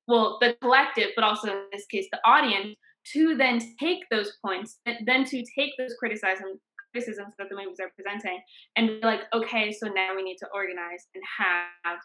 well 0.07 0.39
the 0.41 0.57
collective 0.61 1.09
but 1.17 1.25
also 1.25 1.49
in 1.49 1.63
this 1.73 1.87
case 1.87 2.07
the 2.13 2.21
audience 2.25 2.77
to 3.05 3.37
then 3.37 3.59
take 3.81 3.99
those 4.11 4.33
points 4.45 4.79
then 5.07 5.25
to 5.25 5.45
take 5.59 5.73
those 5.77 5.95
criticism 5.99 6.61
criticisms 6.93 7.35
that 7.39 7.49
the 7.51 7.57
movies 7.57 7.79
are 7.81 7.91
presenting 7.97 8.41
and 8.77 8.89
be 8.89 9.01
like 9.03 9.21
okay 9.35 9.73
so 9.73 9.87
now 9.89 10.15
we 10.15 10.23
need 10.23 10.37
to 10.37 10.47
organize 10.55 11.07
and 11.15 11.23
have 11.39 11.99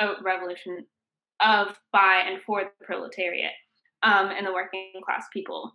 a 0.00 0.22
revolution 0.22 0.84
of 1.44 1.68
by 1.92 2.22
and 2.26 2.40
for 2.46 2.62
the 2.64 2.84
proletariat 2.84 3.52
um, 4.02 4.30
and 4.36 4.46
the 4.46 4.52
working 4.52 4.92
class 5.04 5.26
people 5.32 5.72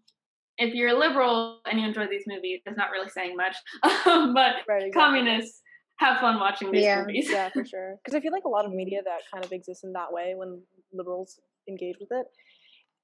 if 0.57 0.73
you're 0.73 0.89
a 0.89 0.97
liberal 0.97 1.59
and 1.65 1.79
you 1.79 1.87
enjoy 1.87 2.07
these 2.07 2.23
movies 2.27 2.61
that's 2.65 2.77
not 2.77 2.91
really 2.91 3.09
saying 3.09 3.35
much 3.35 3.55
but 3.83 4.63
right, 4.67 4.83
exactly. 4.87 4.91
communists 4.91 5.61
have 5.99 6.19
fun 6.19 6.39
watching 6.39 6.71
these 6.71 6.83
Yeah. 6.83 7.01
movies 7.01 7.27
yeah, 7.29 7.49
for 7.49 7.63
sure. 7.65 7.95
Because 8.03 8.15
I 8.17 8.19
feel 8.21 8.31
like 8.31 8.45
a 8.45 8.49
lot 8.49 8.65
of 8.65 8.71
media 8.71 9.01
that 9.03 9.21
kind 9.31 9.45
of 9.45 9.51
exists 9.51 9.83
in 9.83 9.93
that 9.93 10.11
way 10.11 10.33
when 10.35 10.61
liberals 10.91 11.39
engage 11.69 11.95
with 11.99 12.09
it, 12.11 12.25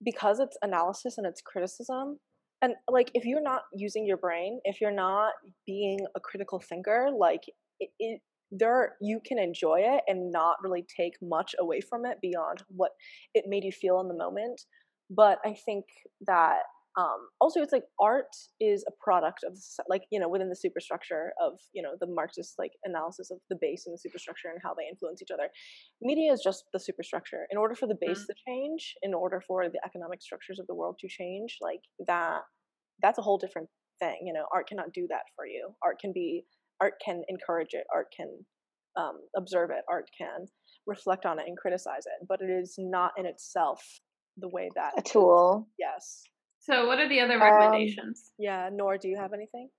because 0.04 0.40
it's 0.40 0.58
analysis 0.62 1.18
and 1.18 1.26
it's 1.28 1.42
criticism. 1.42 2.20
And 2.62 2.76
like, 2.90 3.12
if 3.14 3.26
you're 3.26 3.42
not 3.42 3.64
using 3.74 4.06
your 4.06 4.18
brain, 4.18 4.60
if 4.66 4.82
you're 4.82 4.92
not 4.92 5.34
being 5.66 6.00
a 6.16 6.20
critical 6.20 6.60
thinker, 6.60 7.10
like 7.18 7.44
it, 7.80 7.90
it 8.00 8.22
there 8.52 8.96
you 9.00 9.22
can 9.26 9.38
enjoy 9.38 9.80
it 9.80 10.02
and 10.08 10.32
not 10.32 10.58
really 10.64 10.86
take 10.98 11.14
much 11.22 11.56
away 11.60 11.82
from 11.82 12.06
it 12.06 12.18
beyond 12.22 12.64
what 12.70 12.92
it 13.34 13.46
made 13.48 13.64
you 13.64 13.72
feel 13.72 14.02
in 14.02 14.08
the 14.08 14.16
moment. 14.16 14.62
But 15.10 15.40
I 15.46 15.54
think 15.54 15.86
that 16.28 16.60
um, 16.98 17.30
also 17.40 17.62
it's 17.62 17.72
like 17.72 17.84
art 18.02 18.34
is 18.60 18.84
a 18.88 18.92
product 19.04 19.44
of 19.46 19.58
like 19.88 20.04
you 20.12 20.20
know 20.20 20.28
within 20.28 20.50
the 20.50 20.56
superstructure 20.56 21.32
of 21.42 21.54
you 21.74 21.82
know 21.82 21.92
the 22.00 22.08
marxist 22.08 22.56
like 22.58 22.72
analysis 22.84 23.32
of 23.32 23.38
the 23.50 23.58
base 23.62 23.84
and 23.86 23.94
the 23.94 24.00
superstructure 24.00 24.50
and 24.50 24.60
how 24.64 24.74
they 24.74 24.88
influence 24.90 25.22
each 25.22 25.34
other 25.34 25.50
media 26.02 26.32
is 26.32 26.42
just 26.44 26.64
the 26.74 26.80
superstructure 26.80 27.46
in 27.52 27.58
order 27.58 27.76
for 27.76 27.88
the 27.88 27.98
base 28.00 28.26
to 28.26 28.34
change 28.48 28.96
in 29.04 29.14
order 29.14 29.42
for 29.48 29.70
the 29.70 29.80
economic 29.86 30.22
structures 30.22 30.60
of 30.60 30.68
the 30.68 30.76
world 30.76 30.96
to 31.00 31.08
change 31.08 31.58
like 31.62 31.82
that 32.08 32.42
that's 33.02 33.20
a 33.20 33.22
whole 33.22 33.38
different 33.38 33.70
thing 34.00 34.18
you 34.26 34.34
know 34.34 34.46
art 34.54 34.68
cannot 34.68 34.92
do 34.94 35.06
that 35.10 35.24
for 35.36 35.46
you 35.46 35.70
art 35.84 36.00
can 36.00 36.12
be 36.14 36.44
art 36.82 36.94
can 37.04 37.22
encourage 37.30 37.74
it 37.74 37.86
art 37.94 38.08
can 38.16 38.28
um, 38.98 39.20
observe 39.38 39.70
it 39.70 39.84
art 39.90 40.10
can 40.18 40.48
reflect 40.90 41.26
on 41.26 41.40
it 41.40 41.46
and 41.48 41.58
criticize 41.58 42.06
it, 42.06 42.28
but 42.28 42.42
it 42.42 42.50
is 42.50 42.76
not 42.78 43.12
in 43.18 43.26
itself 43.26 43.82
the 44.38 44.50
way 44.50 44.70
that 44.76 44.92
a 44.98 45.02
tool. 45.02 45.68
Yes. 45.78 46.24
So, 46.70 46.88
what 46.88 47.00
are 47.00 47.10
the 47.10 47.20
other 47.22 47.34
Um, 47.36 47.42
recommendations? 47.42 48.32
Yeah. 48.38 48.70
Nour, 48.72 48.98
do 48.98 49.08
you 49.08 49.18
have 49.18 49.34
anything? 49.34 49.70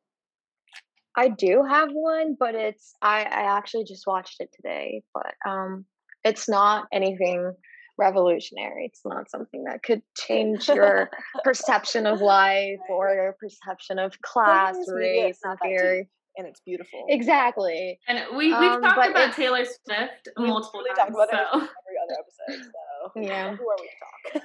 I 1.17 1.29
do 1.29 1.63
have 1.63 1.91
one, 1.93 2.37
but 2.39 2.55
it's 2.55 2.95
I 3.03 3.21
I 3.25 3.57
actually 3.57 3.85
just 3.85 4.07
watched 4.07 4.41
it 4.41 4.51
today, 4.53 5.03
but 5.15 5.35
um 5.45 5.85
it's 6.25 6.49
not 6.49 6.87
anything 6.93 7.53
revolutionary. 7.99 8.87
It's 8.87 9.03
not 9.05 9.31
something 9.31 9.65
that 9.65 9.83
could 9.83 10.03
change 10.17 10.69
your 10.69 11.11
perception 11.45 12.07
of 12.07 12.21
life 12.21 12.79
or 12.91 13.13
your 13.15 13.37
perception 13.41 13.99
of 13.99 14.21
class, 14.23 14.75
Sometimes 14.75 14.89
media 14.95 15.11
is 15.11 15.25
race, 15.27 15.39
and 15.45 15.51
not 15.51 15.59
theory. 15.63 16.09
and 16.37 16.47
it's 16.47 16.61
beautiful. 16.61 17.07
Exactly. 17.09 17.99
and 18.09 18.19
we 18.37 18.49
we've 18.49 18.55
um, 18.55 18.83
talked 18.83 19.11
about 19.11 19.35
Taylor 19.35 19.65
Swift 19.65 20.29
multiple 20.39 20.83
times. 20.97 21.15
So, 21.15 21.23
every 21.23 21.97
other 22.03 22.17
episode. 22.23 22.65
So 22.65 23.21
Yeah. 23.21 23.57
who 23.57 23.69
are 23.69 23.77
we 23.81 23.89
to 23.89 24.41
talk? 24.41 24.43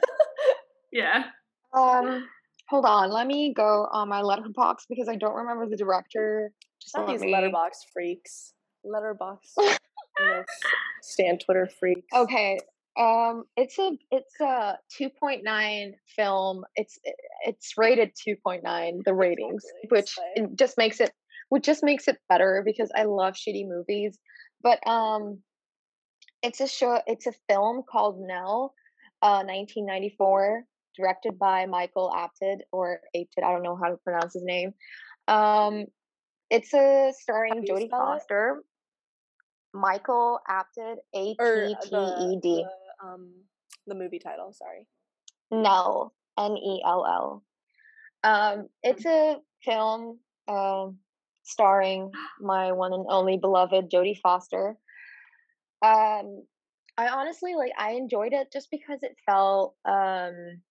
yeah. 0.91 1.23
Um 1.75 2.27
hold 2.69 2.85
on, 2.85 3.11
let 3.11 3.27
me 3.27 3.53
go 3.53 3.87
on 3.91 4.09
my 4.09 4.21
Letterboxd 4.21 4.85
because 4.89 5.07
I 5.07 5.15
don't 5.15 5.35
remember 5.35 5.67
the 5.67 5.77
director. 5.77 6.51
Just 6.81 6.95
Not 6.95 7.07
these 7.07 7.21
me 7.21 7.33
Letterboxd 7.33 7.91
freaks. 7.93 8.53
Letterboxd. 8.85 9.77
stand 11.01 11.41
Twitter 11.45 11.69
freaks. 11.79 12.07
Okay. 12.15 12.59
Um 12.97 13.43
it's 13.57 13.77
a 13.77 13.91
it's 14.09 14.39
a 14.39 14.77
2.9 14.99 15.91
film. 16.15 16.63
It's 16.75 16.97
it's 17.45 17.73
rated 17.77 18.11
2.9 18.27 19.03
the 19.03 19.13
ratings, 19.13 19.65
which 19.89 20.15
just 20.55 20.77
makes 20.77 21.01
it 21.01 21.11
which 21.49 21.65
just 21.65 21.83
makes 21.83 22.07
it 22.07 22.17
better 22.29 22.63
because 22.65 22.89
I 22.95 23.03
love 23.03 23.33
shitty 23.33 23.67
movies. 23.67 24.17
But 24.63 24.79
um 24.87 25.39
it's 26.41 26.61
a 26.61 26.67
show 26.67 27.01
it's 27.05 27.27
a 27.27 27.33
film 27.49 27.83
called 27.89 28.19
Nell 28.19 28.73
uh 29.21 29.43
1994 29.43 30.63
directed 30.95 31.37
by 31.37 31.65
Michael 31.65 32.11
Apted 32.15 32.61
or 32.71 32.99
Apted, 33.15 33.43
I 33.43 33.51
don't 33.51 33.63
know 33.63 33.75
how 33.75 33.89
to 33.89 33.97
pronounce 33.97 34.33
his 34.33 34.43
name. 34.43 34.73
Um 35.27 35.85
it's 36.49 36.73
a 36.73 37.11
starring 37.19 37.65
Jodie? 37.65 37.89
Foster. 37.89 38.63
Michael 39.73 40.39
Apted, 40.47 40.97
A 41.13 41.35
Or 41.39 41.67
P 41.67 41.75
T 41.83 41.89
the, 41.89 42.29
E 42.31 42.39
D. 42.41 42.65
the, 42.65 43.07
um 43.07 43.31
the 43.87 43.95
movie 43.95 44.19
title, 44.19 44.53
sorry. 44.53 44.87
Nell, 45.51 46.13
N 46.39 46.57
E 46.57 46.81
L 46.85 47.05
L. 47.05 47.43
Um, 48.23 48.69
it's 48.81 49.05
a 49.05 49.37
film 49.63 50.19
um, 50.47 50.97
starring 51.43 52.11
my 52.39 52.71
one 52.71 52.93
and 52.93 53.05
only 53.09 53.37
beloved 53.37 53.91
Jodie 53.91 54.19
Foster. 54.19 54.75
Um, 55.83 56.43
I 56.97 57.09
honestly 57.09 57.55
like 57.55 57.73
I 57.77 57.91
enjoyed 57.91 58.33
it 58.33 58.51
just 58.51 58.71
because 58.71 59.03
it 59.03 59.15
felt 59.25 59.75
um, 59.85 60.61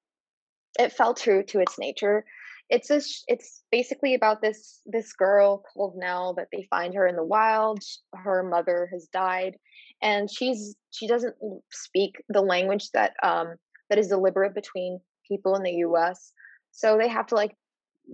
it 0.78 0.92
fell 0.92 1.14
true 1.14 1.42
to 1.44 1.60
its 1.60 1.78
nature. 1.78 2.24
It's 2.70 2.90
a 2.90 3.00
it's 3.26 3.62
basically 3.70 4.14
about 4.14 4.40
this 4.40 4.80
this 4.86 5.12
girl 5.12 5.62
called 5.72 5.96
Nell 5.96 6.34
that 6.34 6.48
they 6.50 6.66
find 6.70 6.94
her 6.94 7.06
in 7.06 7.16
the 7.16 7.24
wild. 7.24 7.82
Her 8.14 8.42
mother 8.42 8.88
has 8.92 9.08
died, 9.12 9.56
and 10.02 10.30
she's 10.30 10.74
she 10.90 11.06
doesn't 11.06 11.36
speak 11.70 12.16
the 12.28 12.40
language 12.40 12.90
that 12.92 13.14
um 13.22 13.56
that 13.90 13.98
is 13.98 14.08
deliberate 14.08 14.54
between 14.54 15.00
people 15.28 15.56
in 15.56 15.62
the 15.62 15.84
US. 15.86 16.32
So 16.72 16.96
they 16.98 17.08
have 17.08 17.26
to 17.28 17.34
like 17.34 17.54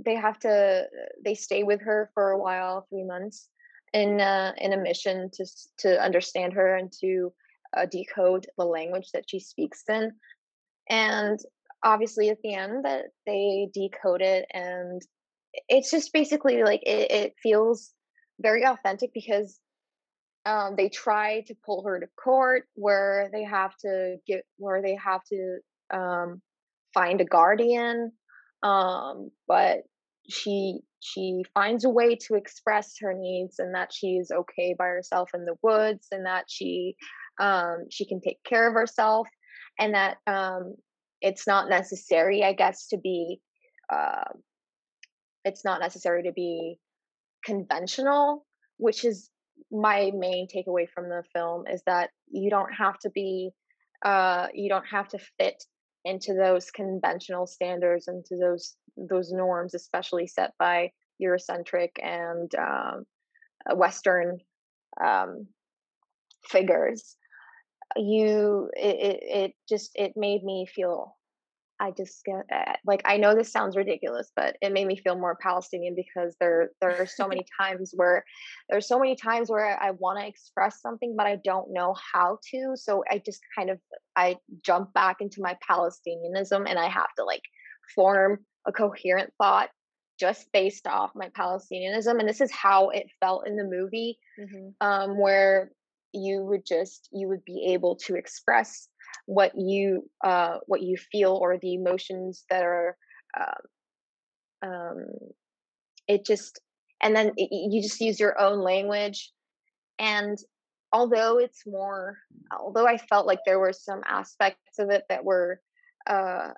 they 0.05 0.17
have 0.17 0.39
to 0.41 0.87
they 1.25 1.35
stay 1.35 1.63
with 1.63 1.81
her 1.83 2.11
for 2.15 2.31
a 2.31 2.39
while, 2.39 2.87
3 2.91 3.05
months 3.05 3.49
in 3.93 4.21
uh, 4.21 4.53
in 4.59 4.73
a 4.73 4.77
mission 4.77 5.31
to 5.33 5.47
to 5.79 6.03
understand 6.03 6.53
her 6.55 6.77
and 6.77 6.93
to 7.01 7.33
uh, 7.77 7.87
decode 7.87 8.47
the 8.59 8.65
language 8.65 9.11
that 9.13 9.29
she 9.29 9.41
speaks 9.41 9.85
in. 9.89 10.13
And 10.89 11.39
obviously 11.83 12.29
at 12.29 12.39
the 12.43 12.55
end 12.55 12.85
that 12.85 13.07
they 13.27 13.69
decode 13.73 14.21
it 14.21 14.47
and 14.53 15.03
it's 15.69 15.91
just 15.91 16.13
basically 16.13 16.63
like 16.63 16.83
it, 16.85 17.11
it 17.11 17.35
feels 17.43 17.93
very 18.41 18.65
authentic 18.65 19.11
because 19.13 19.59
um, 20.47 20.75
they 20.77 20.89
try 20.89 21.43
to 21.43 21.55
pull 21.65 21.85
her 21.85 22.01
to 22.01 22.07
court 22.23 22.65
where 22.75 23.29
they 23.33 23.45
have 23.45 23.77
to 23.79 24.17
get 24.27 24.45
where 24.57 24.81
they 24.81 24.97
have 24.97 25.23
to 25.25 25.59
um, 25.93 26.41
find 26.95 27.21
a 27.21 27.25
guardian 27.25 28.13
um, 28.63 29.31
but 29.49 29.81
she 30.29 30.81
she 31.01 31.43
finds 31.55 31.85
a 31.85 31.91
way 31.91 32.15
to 32.15 32.35
express 32.35 32.95
her 33.01 33.15
needs 33.15 33.59
and 33.59 33.75
that 33.75 33.93
she's 33.93 34.31
okay 34.31 34.75
by 34.79 34.87
herself 34.87 35.31
in 35.35 35.45
the 35.45 35.57
woods 35.63 36.09
and 36.13 36.27
that 36.27 36.45
she 36.49 36.95
um, 37.39 37.87
she 37.91 38.05
can 38.05 38.21
take 38.21 38.39
care 38.45 38.69
of 38.69 38.75
herself 38.75 39.27
and 39.79 39.95
that 39.95 40.19
um, 40.27 40.75
it's 41.21 41.47
not 41.47 41.69
necessary 41.69 42.43
i 42.45 42.53
guess 42.53 42.87
to 42.89 42.99
be 42.99 43.41
uh, 43.93 44.25
it's 45.45 45.65
not 45.65 45.81
necessary 45.81 46.23
to 46.23 46.33
be 46.33 46.77
conventional 47.45 48.47
which 48.77 49.05
is 49.05 49.31
my 49.71 50.11
main 50.15 50.47
takeaway 50.49 50.89
from 50.89 51.09
the 51.09 51.23
film 51.35 51.65
is 51.67 51.83
that 51.87 52.11
you 52.31 52.51
don't 52.51 52.73
have 52.73 52.99
to 52.99 53.11
be 53.11 53.51
uh 54.05 54.47
you 54.55 54.69
don't 54.69 54.87
have 54.87 55.09
to 55.09 55.19
fit 55.39 55.63
into 56.05 56.35
those 56.35 56.71
conventional 56.71 57.47
standards 57.47 58.09
into 58.09 58.37
those 58.41 58.75
those 58.97 59.33
norms 59.33 59.75
especially 59.75 60.27
set 60.27 60.53
by 60.59 60.91
eurocentric 61.23 61.91
and 62.03 62.55
um, 62.55 63.05
western 63.77 64.39
um, 65.03 65.47
figures 66.45 67.17
you 67.97 68.71
it, 68.77 68.97
it 68.97 69.21
it 69.23 69.53
just 69.69 69.91
it 69.95 70.13
made 70.17 70.43
me 70.45 70.67
feel 70.67 71.17
I 71.83 71.93
just 71.93 72.23
get 72.27 72.45
uh, 72.55 72.75
like 72.85 73.01
I 73.07 73.17
know 73.17 73.35
this 73.35 73.51
sounds 73.51 73.75
ridiculous, 73.75 74.31
but 74.37 74.57
it 74.61 74.71
made 74.73 74.87
me 74.87 74.97
feel 74.97 75.17
more 75.17 75.39
Palestinian 75.41 75.95
because 75.95 76.37
there 76.39 76.71
there 76.81 77.01
are 77.01 77.07
so 77.07 77.27
many 77.27 77.45
times 77.61 77.93
where 77.95 78.25
there's 78.69 78.87
so 78.87 78.99
many 78.99 79.17
times 79.17 79.49
where 79.51 79.83
I 79.83 79.93
want 79.93 80.19
to 80.19 80.27
express 80.27 80.81
something 80.83 81.15
but 81.17 81.27
I 81.27 81.37
don't 81.43 81.73
know 81.73 81.95
how 82.13 82.39
to. 82.51 82.73
So 82.75 83.03
I 83.11 83.23
just 83.25 83.41
kind 83.57 83.71
of 83.71 83.79
I 84.15 84.37
jump 84.63 84.93
back 84.93 85.17
into 85.21 85.41
my 85.41 85.57
Palestinianism 85.67 86.69
and 86.69 86.79
I 86.79 86.89
have 86.89 87.15
to 87.17 87.25
like 87.25 87.43
form 87.95 88.41
a 88.67 88.73
coherent 88.73 89.33
thought 89.39 89.71
just 90.19 90.53
based 90.53 90.87
off 90.87 91.13
my 91.15 91.31
Palestinianism. 91.31 92.21
And 92.21 92.29
this 92.29 92.43
is 92.43 92.53
how 92.53 92.91
it 92.91 93.07
felt 93.21 93.47
in 93.47 93.57
the 93.57 93.65
movie, 93.65 94.19
Mm-hmm. 94.39 94.87
um, 94.87 95.19
where 95.19 95.73
you 96.13 96.43
would 96.43 96.67
just 96.67 97.09
you 97.13 97.29
would 97.29 97.45
be 97.45 97.73
able 97.73 97.97
to 97.97 98.15
express 98.15 98.89
what 99.27 99.53
you 99.57 100.09
uh 100.25 100.59
what 100.67 100.83
you 100.83 100.97
feel 100.97 101.33
or 101.41 101.59
the 101.59 101.75
emotions 101.75 102.45
that 102.51 102.63
are 102.63 102.97
um, 103.39 104.69
um 104.71 105.07
it 106.09 106.25
just 106.25 106.61
and 107.01 107.15
then 107.15 107.33
it, 107.37 107.49
you 107.51 107.83
just 107.83 108.01
use 108.01 108.21
your 108.21 108.39
own 108.39 108.61
language. 108.61 109.31
And 109.99 110.39
although 110.93 111.39
it's 111.39 111.63
more 111.67 112.19
although 112.59 112.87
i 112.87 112.97
felt 112.97 113.25
like 113.27 113.39
there 113.47 113.61
were 113.61 113.73
some 113.73 114.03
aspects 114.09 114.81
of 114.81 114.91
it 114.91 115.05
that 115.09 115.25
were 115.25 115.61
uh 116.09 116.49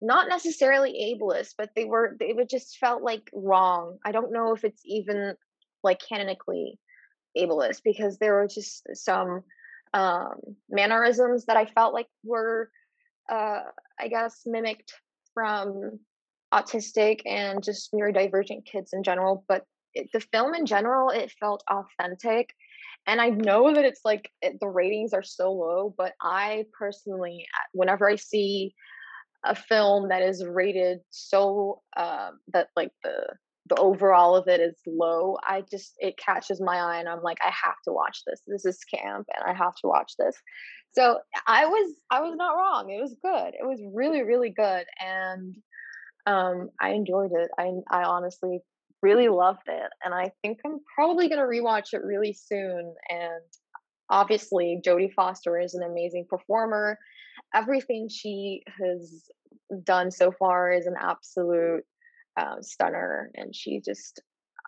not 0.00 0.28
necessarily 0.28 0.92
ableist 1.14 1.54
but 1.58 1.68
they 1.76 1.84
were 1.84 2.16
they 2.18 2.32
would 2.32 2.48
just 2.48 2.78
felt 2.78 3.02
like 3.02 3.28
wrong. 3.34 3.98
I 4.04 4.12
don't 4.12 4.32
know 4.32 4.54
if 4.54 4.64
it's 4.64 4.82
even 4.86 5.34
like 5.82 6.00
canonically 6.00 6.78
ableist 7.36 7.82
because 7.84 8.18
there 8.18 8.34
were 8.34 8.48
just 8.48 8.86
some 8.94 9.42
um, 9.94 10.40
mannerisms 10.68 11.46
that 11.46 11.56
I 11.56 11.66
felt 11.66 11.94
like 11.94 12.08
were, 12.24 12.70
uh, 13.30 13.62
I 13.98 14.08
guess, 14.08 14.42
mimicked 14.46 14.92
from 15.34 16.00
autistic 16.52 17.20
and 17.26 17.62
just 17.62 17.92
neurodivergent 17.92 18.64
kids 18.64 18.92
in 18.92 19.02
general. 19.02 19.44
But 19.48 19.64
it, 19.94 20.08
the 20.12 20.20
film 20.20 20.54
in 20.54 20.66
general, 20.66 21.10
it 21.10 21.32
felt 21.38 21.62
authentic. 21.70 22.54
And 23.06 23.20
I 23.20 23.30
know 23.30 23.72
that 23.72 23.84
it's 23.84 24.00
like 24.04 24.30
it, 24.42 24.58
the 24.60 24.68
ratings 24.68 25.12
are 25.12 25.22
so 25.22 25.52
low, 25.52 25.94
but 25.96 26.14
I 26.20 26.66
personally, 26.78 27.46
whenever 27.72 28.08
I 28.08 28.16
see 28.16 28.74
a 29.44 29.54
film 29.54 30.08
that 30.08 30.22
is 30.22 30.44
rated 30.44 30.98
so 31.10 31.82
uh, 31.96 32.30
that 32.52 32.68
like 32.76 32.90
the 33.04 33.34
the 33.68 33.76
overall 33.76 34.36
of 34.36 34.48
it 34.48 34.60
is 34.60 34.76
low 34.86 35.36
i 35.42 35.62
just 35.70 35.94
it 35.98 36.16
catches 36.18 36.60
my 36.60 36.76
eye 36.76 36.98
and 36.98 37.08
i'm 37.08 37.22
like 37.22 37.38
i 37.42 37.50
have 37.50 37.80
to 37.84 37.92
watch 37.92 38.22
this. 38.26 38.40
This 38.46 38.64
is 38.64 38.78
camp 38.84 39.26
and 39.34 39.44
i 39.44 39.54
have 39.56 39.74
to 39.76 39.88
watch 39.88 40.12
this. 40.18 40.36
So 40.92 41.18
i 41.46 41.66
was 41.66 41.94
i 42.10 42.20
was 42.20 42.34
not 42.36 42.56
wrong. 42.56 42.90
It 42.90 43.00
was 43.00 43.16
good. 43.22 43.54
It 43.54 43.66
was 43.66 43.80
really 43.92 44.22
really 44.22 44.50
good 44.50 44.86
and 45.00 45.56
um 46.26 46.70
i 46.80 46.90
enjoyed 46.90 47.32
it. 47.32 47.50
I 47.58 47.72
i 47.90 48.04
honestly 48.04 48.60
really 49.02 49.28
loved 49.28 49.68
it 49.68 49.90
and 50.04 50.14
i 50.14 50.32
think 50.42 50.58
i'm 50.64 50.80
probably 50.94 51.28
going 51.28 51.38
to 51.38 51.46
rewatch 51.46 51.92
it 51.92 52.02
really 52.02 52.32
soon 52.32 52.94
and 53.10 53.42
obviously 54.08 54.80
jodie 54.84 55.12
foster 55.12 55.58
is 55.58 55.74
an 55.74 55.82
amazing 55.82 56.26
performer. 56.28 56.98
Everything 57.54 58.08
she 58.08 58.62
has 58.80 59.28
done 59.82 60.10
so 60.10 60.32
far 60.32 60.72
is 60.72 60.86
an 60.86 60.94
absolute 60.98 61.84
um, 62.36 62.62
stunner 62.62 63.30
and 63.34 63.54
she 63.54 63.80
just 63.80 64.20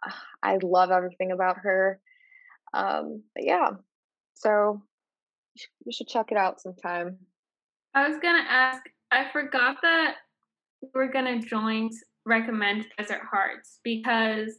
uh, 0.06 0.12
i 0.42 0.58
love 0.62 0.90
everything 0.90 1.32
about 1.32 1.58
her 1.58 2.00
um 2.74 3.22
but 3.34 3.44
yeah 3.44 3.70
so 4.34 4.82
You 5.84 5.92
should 5.92 6.08
check 6.08 6.30
it 6.30 6.38
out 6.38 6.60
sometime. 6.60 7.18
I 7.94 8.08
was 8.08 8.18
gonna 8.22 8.44
ask. 8.48 8.82
I 9.10 9.30
forgot 9.32 9.76
that 9.82 10.16
we're 10.94 11.10
gonna 11.10 11.40
join 11.40 11.90
recommend 12.24 12.86
Desert 12.96 13.22
Hearts 13.30 13.80
because 13.82 14.58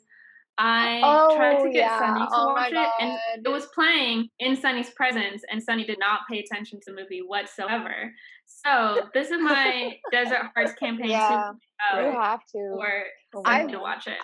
I 0.57 1.01
oh, 1.03 1.35
tried 1.37 1.63
to 1.63 1.69
get 1.69 1.75
yeah. 1.75 1.99
Sunny 1.99 2.19
to 2.19 2.27
oh 2.31 2.47
watch 2.47 2.71
it, 2.71 2.89
and 2.99 3.45
it 3.45 3.49
was 3.49 3.67
playing 3.67 4.29
in 4.39 4.55
Sunny's 4.55 4.89
presence, 4.91 5.43
and 5.49 5.61
Sunny 5.61 5.85
did 5.85 5.99
not 5.99 6.21
pay 6.29 6.39
attention 6.39 6.79
to 6.81 6.91
the 6.91 7.01
movie 7.01 7.21
whatsoever. 7.25 8.11
So 8.51 9.07
this 9.13 9.29
is 9.31 9.41
my 9.41 9.93
Desert 10.11 10.47
Hearts 10.55 10.73
campaign 10.73 11.09
Yeah, 11.11 11.51
to 11.93 12.01
you 12.03 12.11
have 12.11 12.41
to. 12.51 12.69
for 12.75 13.03
Oh 13.35 13.41
my 13.43 13.59
Sunny 13.61 13.71
to 13.73 13.77
I- 13.79 13.81
watch 13.81 14.07
it. 14.07 14.17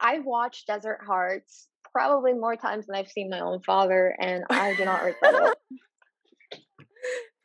I've 0.00 0.24
watched 0.24 0.66
Desert 0.68 1.00
Hearts 1.04 1.66
probably 1.92 2.32
more 2.34 2.54
times 2.54 2.86
than 2.86 2.94
I've 2.96 3.08
seen 3.08 3.28
my 3.30 3.40
own 3.40 3.60
father, 3.62 4.14
and 4.20 4.44
I 4.50 4.74
do 4.74 4.84
not 4.84 5.02
regret 5.02 5.34
it. 5.34 5.80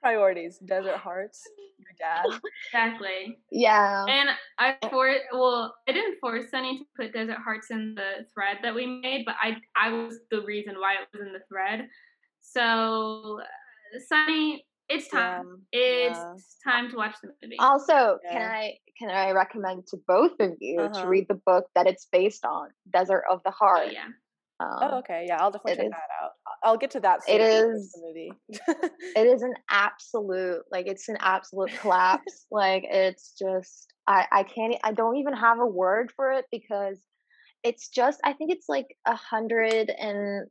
Priorities: 0.03 0.59
Desert 0.59 0.97
Hearts, 0.97 1.41
your 1.80 1.88
dad. 1.97 2.25
Exactly. 2.67 3.39
Yeah. 3.51 4.05
And 4.05 4.30
I 4.59 4.75
for 4.89 5.15
well, 5.31 5.73
I 5.88 5.93
didn't 5.93 6.19
force 6.19 6.51
Sunny 6.51 6.80
to 6.80 6.85
put 6.97 7.13
Desert 7.13 7.38
Hearts 7.43 7.71
in 7.71 7.95
the 7.95 8.25
thread 8.34 8.57
that 8.63 8.75
we 8.75 8.85
made, 8.85 9.23
but 9.25 9.35
I 9.41 9.55
I 9.77 9.89
was 9.91 10.19
the 10.30 10.41
reason 10.41 10.75
why 10.77 10.95
it 10.95 11.07
was 11.13 11.25
in 11.25 11.31
the 11.34 11.39
thread. 11.49 11.88
So, 12.41 13.39
uh, 13.41 13.99
Sunny, 14.09 14.65
it's 14.89 15.07
time. 15.07 15.64
It's 15.72 16.18
yeah. 16.18 16.72
time 16.72 16.89
to 16.91 16.97
watch 16.97 17.15
the 17.22 17.30
movie. 17.41 17.55
Also, 17.60 18.19
can 18.31 18.41
I 18.41 18.73
can 18.99 19.10
I 19.10 19.31
recommend 19.31 19.88
to 19.88 19.97
both 20.07 20.34
of 20.39 20.51
you 20.60 20.80
Uh-huh. 20.81 21.01
to 21.03 21.07
read 21.07 21.27
the 21.27 21.39
book 21.45 21.65
that 21.76 21.88
it's 21.88 22.05
based 22.11 22.45
on, 22.45 22.69
Desert 22.91 23.23
of 23.30 23.41
the 23.43 23.51
oh 23.51 23.55
Heart. 23.60 23.93
yeah. 23.93 24.05
Um, 24.60 24.69
Oh, 24.81 24.97
okay. 24.99 25.26
Yeah, 25.27 25.38
I'll 25.41 25.51
definitely 25.51 25.76
check 25.77 25.85
is- 25.85 25.91
that 25.91 26.23
out. 26.23 26.31
I- 26.47 26.68
I'll 26.69 26.77
get 26.77 26.91
to 26.91 26.99
that. 27.01 27.23
Soon 27.26 27.35
It 27.35 27.41
after 27.41 27.53
I 27.53 27.65
watch 27.68 27.76
is- 27.76 27.91
the 27.91 28.01
movie. 28.07 28.31
It 29.15 29.27
is 29.27 29.41
an 29.49 29.53
absolute 29.69 30.61
like 30.72 30.88
it's 30.88 31.10
an 31.10 31.18
absolute 31.19 31.72
collapse. 31.80 32.45
like 32.51 32.84
it's 32.88 33.34
just 33.38 33.91
I 34.07 34.27
I 34.31 34.43
can't 34.43 34.76
I 34.84 34.91
don't 34.93 35.18
even 35.18 35.34
have 35.34 35.60
a 35.60 35.65
word 35.65 36.11
for 36.15 36.31
it 36.34 36.45
because 36.51 36.99
it's 37.64 37.88
just 37.89 38.19
I 38.23 38.34
think 38.34 38.51
it's 38.51 38.68
like 38.69 38.88
a 39.07 39.15
hundred 39.15 39.89
and 39.89 40.47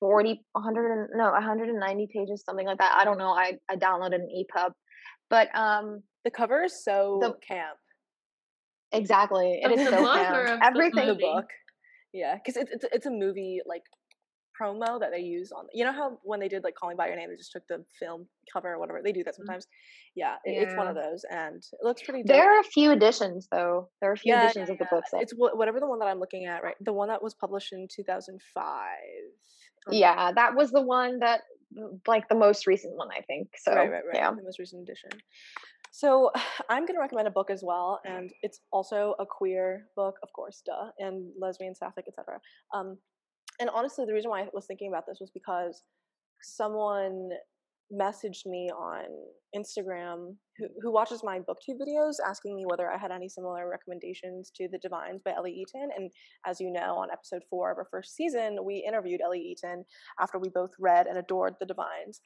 forty, 0.00 0.42
hundred 0.56 0.90
and 0.92 1.08
no, 1.14 1.32
hundred 1.34 1.68
and 1.68 1.78
ninety 1.78 2.08
pages, 2.12 2.42
something 2.44 2.66
like 2.66 2.78
that. 2.78 2.94
I 2.98 3.04
don't 3.04 3.18
know. 3.18 3.30
I 3.32 3.58
I 3.70 3.76
downloaded 3.76 4.14
an 4.16 4.28
EPUB, 4.34 4.72
but 5.28 5.48
um 5.54 6.02
the 6.24 6.30
cover 6.30 6.64
is 6.64 6.82
so 6.84 7.18
The- 7.22 7.34
camp. 7.46 7.78
exactly 8.92 9.60
it 9.62 9.70
Of 9.70 9.78
is 9.78 9.84
the 9.84 9.96
so 9.96 10.02
book 10.02 10.14
camp. 10.16 10.36
or 10.36 10.44
of 10.44 10.58
the 10.60 10.66
everything 10.66 11.06
The 11.06 11.14
book. 11.14 11.46
Yeah, 12.12 12.34
because 12.34 12.56
it's 12.56 12.72
it's 12.72 12.84
it's 12.92 13.06
a 13.06 13.10
movie 13.10 13.60
like 13.66 13.82
promo 14.60 15.00
that 15.00 15.10
they 15.12 15.20
use 15.20 15.52
on. 15.52 15.64
You 15.72 15.84
know 15.84 15.92
how 15.92 16.18
when 16.24 16.40
they 16.40 16.48
did 16.48 16.64
like 16.64 16.74
Calling 16.74 16.96
by 16.96 17.06
Your 17.06 17.16
Name, 17.16 17.30
they 17.30 17.36
just 17.36 17.52
took 17.52 17.62
the 17.68 17.82
film 17.98 18.26
cover 18.52 18.74
or 18.74 18.78
whatever. 18.78 19.00
They 19.02 19.12
do 19.12 19.22
that 19.24 19.34
sometimes. 19.36 19.66
Yeah, 20.16 20.34
it, 20.44 20.62
it's 20.64 20.74
one 20.76 20.88
of 20.88 20.96
those, 20.96 21.24
and 21.30 21.56
it 21.56 21.84
looks 21.84 22.02
pretty. 22.02 22.22
Dope. 22.24 22.36
There 22.36 22.56
are 22.56 22.60
a 22.60 22.64
few 22.64 22.90
editions 22.90 23.46
though. 23.50 23.88
There 24.00 24.10
are 24.10 24.14
a 24.14 24.18
few 24.18 24.34
Yeah, 24.34 24.44
editions 24.44 24.68
of 24.68 24.76
the 24.78 24.86
books. 24.90 25.10
That, 25.12 25.22
It's 25.22 25.32
whatever 25.36 25.78
the 25.80 25.86
one 25.86 26.00
that 26.00 26.06
I'm 26.06 26.18
looking 26.18 26.44
at, 26.46 26.62
right? 26.64 26.74
The 26.80 26.92
one 26.92 27.08
that 27.08 27.22
was 27.22 27.32
published 27.34 27.72
in 27.72 27.86
2005. 27.94 28.74
Yeah, 29.90 30.32
that 30.32 30.54
was 30.54 30.70
the 30.70 30.82
one 30.82 31.20
that 31.20 31.42
like 32.06 32.28
the 32.28 32.34
most 32.34 32.66
recent 32.66 32.96
one 32.96 33.08
I 33.16 33.20
think. 33.22 33.48
So 33.58 33.72
right, 33.72 33.90
right, 33.90 34.02
right. 34.06 34.14
yeah. 34.14 34.30
The 34.30 34.42
most 34.42 34.58
recent 34.58 34.82
edition. 34.82 35.10
So 35.92 36.30
I'm 36.68 36.84
going 36.84 36.94
to 36.94 37.00
recommend 37.00 37.28
a 37.28 37.32
book 37.32 37.50
as 37.50 37.62
well, 37.64 38.00
and 38.04 38.30
it's 38.42 38.60
also 38.72 39.14
a 39.18 39.26
queer 39.26 39.86
book, 39.96 40.16
of 40.22 40.32
course, 40.32 40.62
duh, 40.64 40.90
and 40.98 41.30
lesbian, 41.38 41.74
sapphic, 41.74 42.06
etc. 42.08 42.40
Um, 42.74 42.98
and 43.60 43.68
honestly, 43.70 44.04
the 44.06 44.14
reason 44.14 44.30
why 44.30 44.42
I 44.42 44.48
was 44.52 44.66
thinking 44.66 44.88
about 44.88 45.04
this 45.06 45.18
was 45.20 45.30
because 45.30 45.82
someone 46.42 47.30
messaged 47.92 48.46
me 48.46 48.70
on 48.70 49.04
Instagram 49.56 50.36
who, 50.56 50.64
mm. 50.64 50.68
who 50.80 50.92
watches 50.92 51.22
my 51.24 51.38
booktube 51.38 51.78
videos 51.80 52.14
asking 52.26 52.54
me 52.54 52.64
whether 52.66 52.90
I 52.90 52.98
had 52.98 53.10
any 53.10 53.28
similar 53.28 53.68
recommendations 53.68 54.50
to 54.56 54.68
The 54.68 54.78
Divines 54.78 55.22
by 55.24 55.32
Ellie 55.32 55.52
Eaton. 55.52 55.88
And 55.96 56.10
as 56.46 56.60
you 56.60 56.70
know, 56.70 56.96
on 56.96 57.10
episode 57.10 57.42
four 57.50 57.72
of 57.72 57.78
our 57.78 57.86
first 57.90 58.14
season, 58.14 58.58
we 58.64 58.84
interviewed 58.86 59.20
Ellie 59.20 59.40
Eaton 59.40 59.84
after 60.20 60.38
we 60.38 60.48
both 60.48 60.70
read 60.78 61.06
and 61.06 61.18
adored 61.18 61.54
The 61.58 61.66
Divines. 61.66 62.20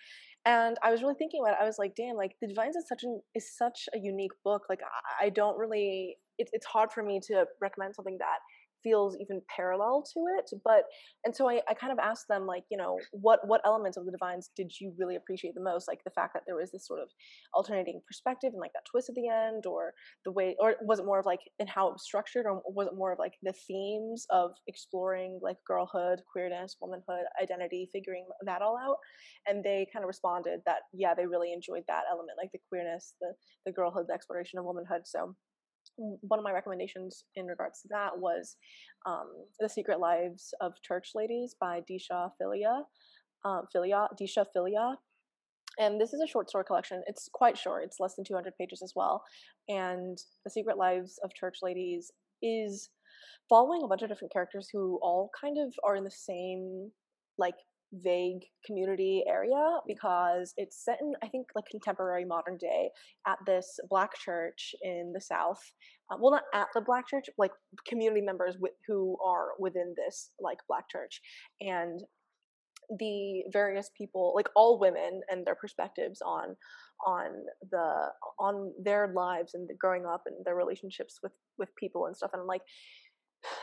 And 0.44 0.76
I 0.82 0.90
was 0.90 1.02
really 1.02 1.14
thinking 1.18 1.40
about 1.42 1.54
it. 1.54 1.62
I 1.62 1.66
was 1.66 1.78
like, 1.78 1.94
damn, 1.96 2.16
like 2.16 2.32
The 2.40 2.48
Divines 2.48 2.76
is 2.76 2.86
such 2.88 3.02
an 3.02 3.20
is 3.34 3.56
such 3.56 3.88
a 3.94 3.98
unique 3.98 4.32
book. 4.44 4.62
Like 4.68 4.80
I, 4.82 5.26
I 5.26 5.28
don't 5.30 5.58
really 5.58 6.16
it's 6.38 6.50
it's 6.52 6.66
hard 6.66 6.90
for 6.92 7.02
me 7.02 7.20
to 7.28 7.46
recommend 7.60 7.94
something 7.94 8.18
that 8.18 8.38
feels 8.84 9.16
even 9.20 9.40
parallel 9.54 10.04
to 10.12 10.20
it 10.38 10.48
but 10.64 10.84
and 11.24 11.34
so 11.34 11.48
I, 11.48 11.60
I 11.68 11.74
kind 11.74 11.92
of 11.92 11.98
asked 11.98 12.28
them 12.28 12.46
like 12.46 12.64
you 12.70 12.76
know 12.76 12.98
what 13.10 13.40
what 13.46 13.62
elements 13.64 13.96
of 13.96 14.04
the 14.04 14.12
divines 14.12 14.50
did 14.56 14.72
you 14.80 14.92
really 14.98 15.16
appreciate 15.16 15.54
the 15.54 15.62
most? 15.62 15.88
Like 15.88 16.02
the 16.04 16.10
fact 16.10 16.34
that 16.34 16.42
there 16.46 16.56
was 16.56 16.70
this 16.70 16.86
sort 16.86 17.00
of 17.00 17.08
alternating 17.52 18.00
perspective 18.06 18.50
and 18.52 18.60
like 18.60 18.72
that 18.74 18.84
twist 18.90 19.08
at 19.08 19.14
the 19.14 19.28
end 19.28 19.66
or 19.66 19.92
the 20.24 20.32
way 20.32 20.56
or 20.60 20.74
was 20.82 20.98
it 20.98 21.06
more 21.06 21.18
of 21.18 21.26
like 21.26 21.40
in 21.58 21.66
how 21.66 21.88
it 21.88 21.92
was 21.92 22.04
structured 22.04 22.46
or 22.46 22.62
was 22.66 22.88
it 22.88 22.96
more 22.96 23.12
of 23.12 23.18
like 23.18 23.34
the 23.42 23.54
themes 23.66 24.26
of 24.30 24.52
exploring 24.66 25.38
like 25.42 25.56
girlhood 25.66 26.20
queerness 26.30 26.76
womanhood 26.80 27.24
identity 27.42 27.88
figuring 27.92 28.26
that 28.44 28.62
all 28.62 28.78
out? 28.78 28.96
And 29.46 29.64
they 29.64 29.86
kind 29.92 30.04
of 30.04 30.08
responded 30.08 30.60
that 30.66 30.82
yeah 30.92 31.14
they 31.14 31.26
really 31.26 31.52
enjoyed 31.52 31.84
that 31.88 32.04
element 32.10 32.38
like 32.40 32.52
the 32.52 32.58
queerness 32.68 33.14
the 33.20 33.32
the 33.66 33.72
girlhood 33.72 34.06
the 34.08 34.14
exploration 34.14 34.58
of 34.58 34.64
womanhood 34.64 35.02
so 35.04 35.34
one 35.96 36.38
of 36.38 36.44
my 36.44 36.52
recommendations 36.52 37.24
in 37.36 37.46
regards 37.46 37.80
to 37.82 37.88
that 37.90 38.18
was 38.18 38.56
um, 39.06 39.28
The 39.60 39.68
Secret 39.68 40.00
Lives 40.00 40.52
of 40.60 40.72
Church 40.82 41.10
Ladies 41.14 41.54
by 41.60 41.82
Deesha 41.90 42.30
Philyaw. 42.40 42.82
Um, 43.44 43.62
Deesha 43.74 44.44
Philyaw. 44.56 44.94
And 45.78 46.00
this 46.00 46.12
is 46.12 46.20
a 46.20 46.26
short 46.26 46.48
story 46.48 46.64
collection. 46.64 47.02
It's 47.06 47.28
quite 47.32 47.58
short, 47.58 47.84
it's 47.84 47.98
less 47.98 48.14
than 48.14 48.24
200 48.24 48.52
pages 48.58 48.80
as 48.82 48.92
well. 48.94 49.24
And 49.68 50.16
The 50.44 50.50
Secret 50.50 50.78
Lives 50.78 51.18
of 51.24 51.34
Church 51.34 51.58
Ladies 51.62 52.12
is 52.42 52.90
following 53.48 53.82
a 53.82 53.88
bunch 53.88 54.02
of 54.02 54.08
different 54.08 54.32
characters 54.32 54.68
who 54.72 54.98
all 55.02 55.30
kind 55.38 55.58
of 55.58 55.74
are 55.84 55.96
in 55.96 56.04
the 56.04 56.10
same, 56.10 56.90
like, 57.38 57.54
vague 58.02 58.40
community 58.66 59.24
area 59.28 59.78
because 59.86 60.52
it's 60.56 60.84
set 60.84 60.98
in 61.00 61.12
i 61.22 61.28
think 61.28 61.46
like 61.54 61.64
contemporary 61.70 62.24
modern 62.24 62.56
day 62.58 62.88
at 63.26 63.38
this 63.46 63.78
black 63.88 64.10
church 64.18 64.74
in 64.82 65.12
the 65.14 65.20
south 65.20 65.60
uh, 66.10 66.16
well 66.20 66.32
not 66.32 66.42
at 66.54 66.66
the 66.74 66.80
black 66.80 67.08
church 67.08 67.26
like 67.38 67.50
community 67.88 68.20
members 68.20 68.56
with, 68.60 68.72
who 68.86 69.16
are 69.24 69.50
within 69.58 69.94
this 69.96 70.30
like 70.40 70.58
black 70.68 70.88
church. 70.90 71.20
And 71.60 72.00
the 72.98 73.44
various 73.50 73.90
people 73.96 74.34
like 74.36 74.48
all 74.54 74.78
women 74.78 75.22
and 75.30 75.46
their 75.46 75.54
perspectives 75.54 76.20
on 76.20 76.54
on 77.06 77.30
the 77.70 78.08
on 78.38 78.72
their 78.82 79.10
lives 79.14 79.54
and 79.54 79.66
the 79.66 79.74
growing 79.80 80.04
up 80.04 80.22
and 80.26 80.44
their 80.44 80.54
relationships 80.54 81.18
with 81.22 81.32
with 81.56 81.74
people 81.76 82.06
and 82.06 82.14
stuff. 82.16 82.30
And 82.34 82.42
I'm 82.42 82.46
like 82.46 82.60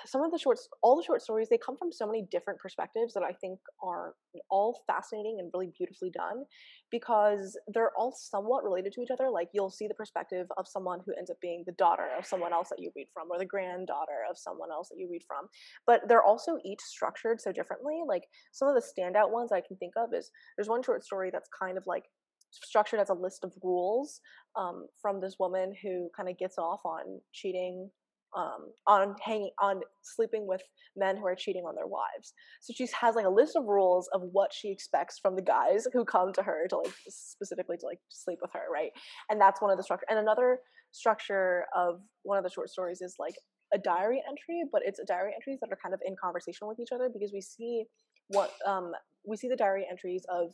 some 0.06 0.24
of 0.24 0.32
the 0.32 0.38
shorts 0.38 0.68
all 0.82 0.96
the 0.96 1.04
short 1.04 1.22
stories 1.22 1.48
they 1.50 1.58
come 1.58 1.78
from 1.78 1.92
so 1.92 2.06
many 2.06 2.26
different 2.32 2.60
perspectives 2.60 3.14
that 3.14 3.24
i 3.24 3.32
think 3.32 3.60
are 3.84 4.14
all 4.50 4.82
fascinating 4.88 5.38
and 5.40 5.52
really 5.54 5.72
beautifully 5.78 6.12
done 6.12 6.44
because 6.92 7.58
they're 7.74 7.92
all 7.98 8.14
somewhat 8.16 8.64
related 8.64 8.92
to 8.92 9.02
each 9.02 9.12
other 9.12 9.30
like 9.30 9.48
you'll 9.54 9.70
see 9.70 9.88
the 9.88 9.94
perspective 9.94 10.48
of 10.58 10.68
someone 10.68 11.00
who 11.06 11.14
ends 11.18 11.30
up 11.30 11.38
being 11.42 11.64
the 11.66 11.74
daughter 11.74 12.08
of 12.18 12.26
someone 12.26 12.54
else 12.54 12.70
that 12.70 12.80
you 12.80 12.92
read 12.96 13.08
from 13.14 13.28
or 13.32 13.38
the 13.38 13.46
granddaughter 13.46 14.26
of 14.30 14.38
someone 14.38 14.72
else 14.72 14.90
that 14.90 14.98
you 14.98 15.08
read 15.10 15.24
from 15.28 15.48
but 15.86 16.02
they're 16.08 16.24
also 16.24 16.58
each 16.66 16.82
structured 16.82 17.40
so 17.40 17.52
differently 17.52 18.02
like 18.08 18.24
some 18.52 18.68
of 18.68 18.76
the 18.76 18.82
standout 18.82 19.32
ones 19.32 19.52
i 19.52 19.62
can 19.62 19.78
think 19.78 19.94
of 19.98 20.10
is 20.14 20.32
there's 20.58 20.70
one 20.70 20.84
short 20.84 21.04
story 21.04 21.30
that's 21.32 21.50
kind 21.60 21.78
of 21.78 21.84
like 21.86 22.04
structured 22.52 23.00
as 23.00 23.10
a 23.10 23.14
list 23.14 23.44
of 23.44 23.54
rules 23.64 24.20
um, 24.58 24.88
from 25.02 25.22
this 25.22 25.38
woman 25.40 25.74
who 25.82 26.10
kind 26.16 26.30
of 26.30 26.38
gets 26.38 26.58
off 26.58 26.82
on 26.86 27.22
cheating 27.34 27.90
um, 28.36 28.72
on 28.88 29.16
hanging 29.24 29.52
on 29.62 29.82
sleeping 30.02 30.48
with 30.48 30.62
men 30.96 31.18
who 31.18 31.26
are 31.26 31.36
cheating 31.36 31.64
on 31.64 31.76
their 31.76 31.88
wives. 31.88 32.34
So 32.62 32.74
she 32.76 32.88
has 33.00 33.16
like 33.16 33.26
a 33.26 33.30
list 33.30 33.56
of 33.56 33.66
rules 33.66 34.10
of 34.14 34.22
what 34.32 34.52
she 34.54 34.72
expects 34.72 35.20
from 35.20 35.36
the 35.36 35.42
guys 35.42 35.88
who 35.94 36.06
come 36.06 36.34
to 36.34 36.44
her 36.44 36.68
to 36.70 36.78
like 36.78 36.94
specifically 37.10 37.78
to 37.78 37.86
like 37.86 38.00
sleep 38.10 38.40
with 38.42 38.52
her, 38.54 38.66
right? 38.72 38.92
And 39.30 39.40
that's 39.40 39.62
one 39.62 39.72
of 39.72 39.78
the 39.78 39.84
structure. 39.84 40.06
And 40.10 40.20
another 40.20 40.60
structure 40.92 41.66
of 41.76 42.02
one 42.24 42.38
of 42.38 42.44
the 42.44 42.50
short 42.50 42.70
stories 42.70 43.02
is 43.02 43.16
like 43.20 43.36
a 43.74 43.78
diary 43.78 44.22
entry, 44.30 44.64
but 44.72 44.82
it's 44.86 45.00
diary 45.08 45.32
entries 45.36 45.60
that 45.62 45.72
are 45.72 45.80
kind 45.82 45.94
of 45.94 46.02
in 46.06 46.16
conversation 46.22 46.68
with 46.68 46.80
each 46.80 46.92
other 46.94 47.10
because 47.12 47.32
we 47.34 47.42
see 47.42 47.86
what 48.28 48.54
um 48.66 48.92
we 49.26 49.38
see 49.38 49.48
the 49.48 49.56
diary 49.56 49.86
entries 49.90 50.26
of 50.30 50.54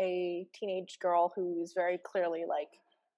a 0.00 0.46
teenage 0.54 0.98
girl 1.00 1.32
who 1.34 1.60
is 1.62 1.72
very 1.74 1.98
clearly 2.04 2.44
like 2.48 2.68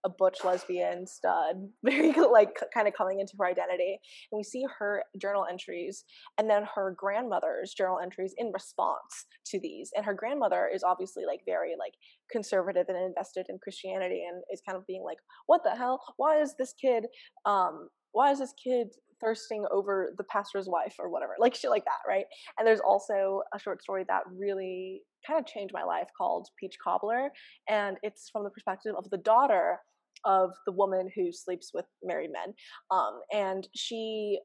a 0.05 0.09
butch 0.09 0.39
lesbian 0.45 1.07
stud, 1.07 1.57
very 1.85 2.13
like 2.13 2.59
kind 2.73 2.89
of 2.89 2.95
coming 2.95 3.21
into 3.21 3.35
her 3.39 3.47
identity. 3.47 3.99
And 4.31 4.39
we 4.39 4.43
see 4.43 4.65
her 4.79 5.05
journal 5.21 5.47
entries 5.51 6.05
and 6.39 6.49
then 6.49 6.65
her 6.75 6.95
grandmother's 6.97 7.75
journal 7.75 7.99
entries 8.03 8.35
in 8.39 8.51
response 8.53 9.27
to 9.47 9.61
these. 9.61 9.91
And 9.97 10.05
her 10.05 10.15
grandmother 10.15 10.71
is 10.73 10.83
obviously 10.83 11.25
like 11.27 11.41
very 11.47 11.75
like 11.79 11.95
conservative 12.31 12.87
and 12.89 12.99
invested 12.99 13.47
in 13.49 13.59
Christianity 13.63 14.25
and 14.29 14.43
is 14.53 14.63
kind 14.67 14.77
of 14.77 14.87
being 14.87 15.03
like, 15.05 15.19
what 15.47 15.63
the 15.65 15.77
hell? 15.77 16.01
Why 16.17 16.41
is 16.41 16.55
this 16.59 16.75
kid 16.81 17.07
um 17.45 17.89
why 18.13 18.33
is 18.33 18.41
this 18.41 18.53
kid 18.63 18.89
thirsting 19.21 19.65
over 19.71 20.15
the 20.17 20.25
pastor's 20.25 20.67
wife 20.67 20.95
or 20.99 21.11
whatever, 21.11 21.37
like 21.39 21.55
shit 21.55 21.71
like 21.71 21.85
that, 21.85 22.09
right? 22.09 22.25
And 22.59 22.67
there's 22.67 22.81
also 22.81 23.43
a 23.55 23.59
short 23.59 23.83
story 23.83 24.05
that 24.09 24.23
really 24.35 25.03
kind 25.27 25.39
of 25.39 25.47
changed 25.47 25.75
my 25.75 25.85
life 25.85 26.09
called 26.17 26.49
Peach 26.59 26.77
Cobbler, 26.83 27.31
and 27.69 27.99
it's 28.03 28.31
from 28.31 28.45
the 28.45 28.51
perspective 28.51 28.95
of 28.97 29.09
the 29.11 29.19
daughter 29.19 29.79
of 30.25 30.51
the 30.67 30.73
woman 30.73 31.09
who 31.15 31.33
sleeps 31.33 31.71
with 31.73 31.87
married 32.03 32.31
men, 32.33 32.55
um, 32.91 33.21
and 33.33 33.69
she 33.75 34.41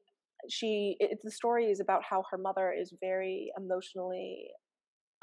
she 0.49 0.95
it, 0.99 1.19
the 1.23 1.31
story 1.31 1.71
is 1.71 1.79
about 1.79 2.03
how 2.07 2.23
her 2.29 2.37
mother 2.37 2.71
is 2.71 2.93
very 3.01 3.51
emotionally 3.57 4.47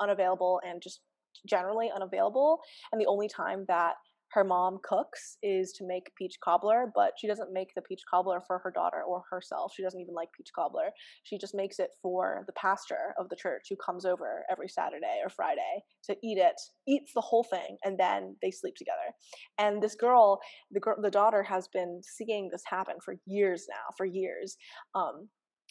unavailable 0.01 0.61
and 0.67 0.83
just 0.83 1.01
generally 1.47 1.91
unavailable 1.95 2.61
and 2.91 3.01
the 3.01 3.07
only 3.07 3.29
time 3.29 3.65
that 3.69 3.95
her 4.33 4.45
mom 4.45 4.79
cooks 4.83 5.37
is 5.43 5.73
to 5.73 5.87
make 5.87 6.15
peach 6.17 6.37
cobbler, 6.43 6.87
but 6.95 7.13
she 7.19 7.27
doesn't 7.27 7.53
make 7.53 7.69
the 7.75 7.83
peach 7.83 8.01
cobbler 8.11 8.41
for 8.47 8.59
her 8.59 8.71
daughter 8.71 9.03
or 9.07 9.23
herself. 9.31 9.73
She 9.77 9.83
doesn't 9.83 10.01
even 10.01 10.15
like 10.15 10.29
peach 10.37 10.51
cobbler. 10.55 10.91
She 11.25 11.39
just 11.39 11.55
makes 11.55 11.79
it 11.79 11.91
for 12.01 12.45
the 12.47 12.53
pastor 12.55 13.15
of 13.19 13.29
the 13.29 13.37
church 13.37 13.67
who 13.69 13.77
comes 13.77 14.05
over 14.05 14.45
every 14.51 14.69
Saturday 14.69 15.21
or 15.23 15.29
Friday 15.29 15.85
to 16.05 16.17
eat 16.25 16.39
it, 16.39 16.61
eats 16.89 17.13
the 17.15 17.21
whole 17.21 17.45
thing, 17.45 17.77
and 17.85 17.99
then 17.99 18.37
they 18.43 18.51
sleep 18.51 18.75
together. 18.77 19.15
And 19.59 19.83
this 19.83 19.95
girl, 19.95 20.41
the 20.71 20.81
girl, 20.81 20.97
the 21.01 21.11
daughter 21.11 21.43
has 21.43 21.69
been 21.73 22.01
seeing 22.03 22.49
this 22.51 22.63
happen 22.67 22.97
for 23.05 23.17
years 23.27 23.67
now, 23.69 23.95
for 23.97 24.07
years. 24.07 24.57
Um, 24.95 25.29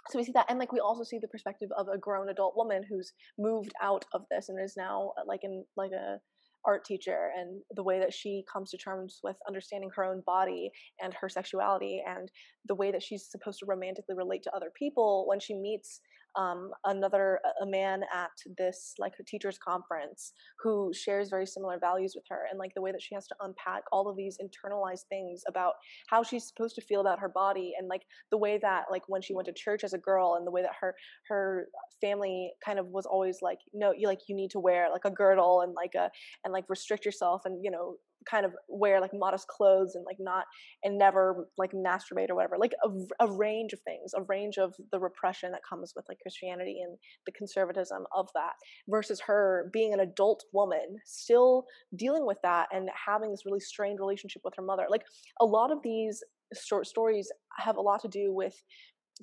so 0.10 0.18
we 0.18 0.24
see 0.24 0.32
that 0.34 0.48
and 0.50 0.58
like 0.58 0.72
we 0.72 0.80
also 0.80 1.04
see 1.04 1.20
the 1.22 1.28
perspective 1.28 1.70
of 1.78 1.88
a 1.88 1.98
grown 1.98 2.30
adult 2.30 2.56
woman 2.58 2.82
who's 2.90 3.14
moved 3.38 3.72
out 3.84 4.04
of 4.14 4.24
this 4.32 4.50
and 4.50 4.60
is 4.60 4.74
now 4.76 5.12
uh, 5.20 5.22
like 5.28 5.42
in 5.44 5.64
like 5.78 5.92
a 5.92 6.18
art 6.66 6.86
teacher 6.86 7.32
and 7.38 7.62
the 7.76 7.84
way 7.84 8.00
that 8.00 8.14
she 8.14 8.44
comes 8.52 8.70
to 8.72 8.78
terms 8.78 9.20
with 9.24 9.36
understanding 9.48 9.90
her 9.96 10.04
own 10.04 10.22
body 10.26 10.70
and 11.02 11.14
her 11.14 11.30
sexuality 11.30 12.04
and 12.08 12.30
the 12.68 12.76
way 12.76 12.92
that 12.92 13.04
she's 13.04 13.30
supposed 13.30 13.60
to 13.60 13.66
romantically 13.66 14.16
relate 14.16 14.44
to 14.44 14.56
other 14.56 14.72
people 14.78 15.26
when 15.28 15.40
she 15.40 15.56
meets 15.56 16.02
um, 16.36 16.72
another 16.86 17.40
a 17.62 17.66
man 17.66 18.02
at 18.14 18.32
this 18.58 18.94
like 18.98 19.14
a 19.20 19.24
teachers 19.24 19.58
conference 19.58 20.34
who 20.62 20.92
shares 20.94 21.30
very 21.30 21.46
similar 21.46 21.78
values 21.80 22.14
with 22.16 22.24
her 22.30 22.48
and 22.50 22.60
like 22.60 22.72
the 22.76 22.82
way 22.82 22.92
that 22.92 23.02
she 23.02 23.16
has 23.16 23.28
to 23.28 23.36
unpack 23.42 23.84
all 23.92 24.08
of 24.08 24.16
these 24.16 24.38
internalized 24.38 25.06
things 25.10 25.44
about 25.48 25.74
how 26.10 26.24
she's 26.24 26.48
supposed 26.48 26.76
to 26.76 26.82
feel 26.82 27.02
about 27.02 27.20
her 27.20 27.30
body 27.30 27.74
and 27.78 27.88
like 27.88 28.04
the 28.32 28.38
way 28.38 28.58
that 28.62 28.86
like 28.90 29.04
when 29.08 29.22
she 29.22 29.34
went 29.34 29.46
to 29.46 29.54
church 29.54 29.84
as 29.84 29.94
a 29.94 29.98
girl 29.98 30.36
and 30.36 30.48
the 30.48 30.52
way 30.52 30.62
that 30.62 30.72
her 30.80 30.96
her 31.28 31.68
family 32.00 32.52
kind 32.64 32.80
of 32.80 32.88
was 32.88 33.06
always 33.06 33.40
like 33.42 33.60
no 33.74 33.92
you 33.96 34.08
like 34.08 34.20
you 34.28 34.36
need 34.36 34.52
to 34.52 34.60
wear 34.60 34.90
like 34.92 35.06
a 35.06 35.12
girdle 35.12 35.62
and 35.62 35.74
like 35.74 35.96
a 35.96 36.10
and 36.44 36.54
like 36.54 36.66
restrict 36.70 37.06
yourself 37.06 37.42
and 37.46 37.64
you 37.64 37.72
know 37.72 37.96
kind 38.30 38.46
of 38.46 38.54
wear 38.70 39.02
like 39.02 39.12
modest 39.14 39.48
clothes 39.48 39.96
and 39.96 40.06
like 40.06 40.18
not 40.20 40.46
and 40.84 40.98
never 40.98 41.48
like 41.58 41.72
masturbate 41.72 42.30
or 42.30 42.36
whatever 42.36 42.58
like 42.60 42.74
a, 42.84 43.26
a 43.26 43.32
range 43.32 43.74
of 43.74 43.80
things 43.82 44.12
a 44.16 44.22
range 44.24 44.58
of 44.58 44.74
the 44.92 45.00
repression 45.00 45.52
that 45.52 45.62
comes 45.68 45.94
with 45.96 46.06
like 46.08 46.18
christianity 46.22 46.80
and 46.84 46.98
the 47.26 47.32
conservatism 47.32 48.06
of 48.16 48.28
that 48.34 48.54
versus 48.90 49.22
her 49.26 49.70
being 49.74 49.94
an 49.94 50.00
adult 50.00 50.44
woman 50.54 50.98
still 51.06 51.66
dealing 51.96 52.26
with 52.26 52.38
that 52.44 52.68
and 52.72 52.90
having 53.06 53.32
this 53.32 53.46
really 53.46 53.60
strained 53.60 54.00
relationship 54.00 54.42
with 54.44 54.54
her 54.56 54.64
mother. 54.64 54.86
Like 54.90 55.04
a 55.40 55.46
lot 55.46 55.72
of 55.72 55.80
these 55.84 56.24
short 56.54 56.86
stories 56.86 57.32
have 57.58 57.78
a 57.78 57.82
lot 57.82 58.02
to 58.02 58.08
do 58.08 58.34
with 58.34 58.56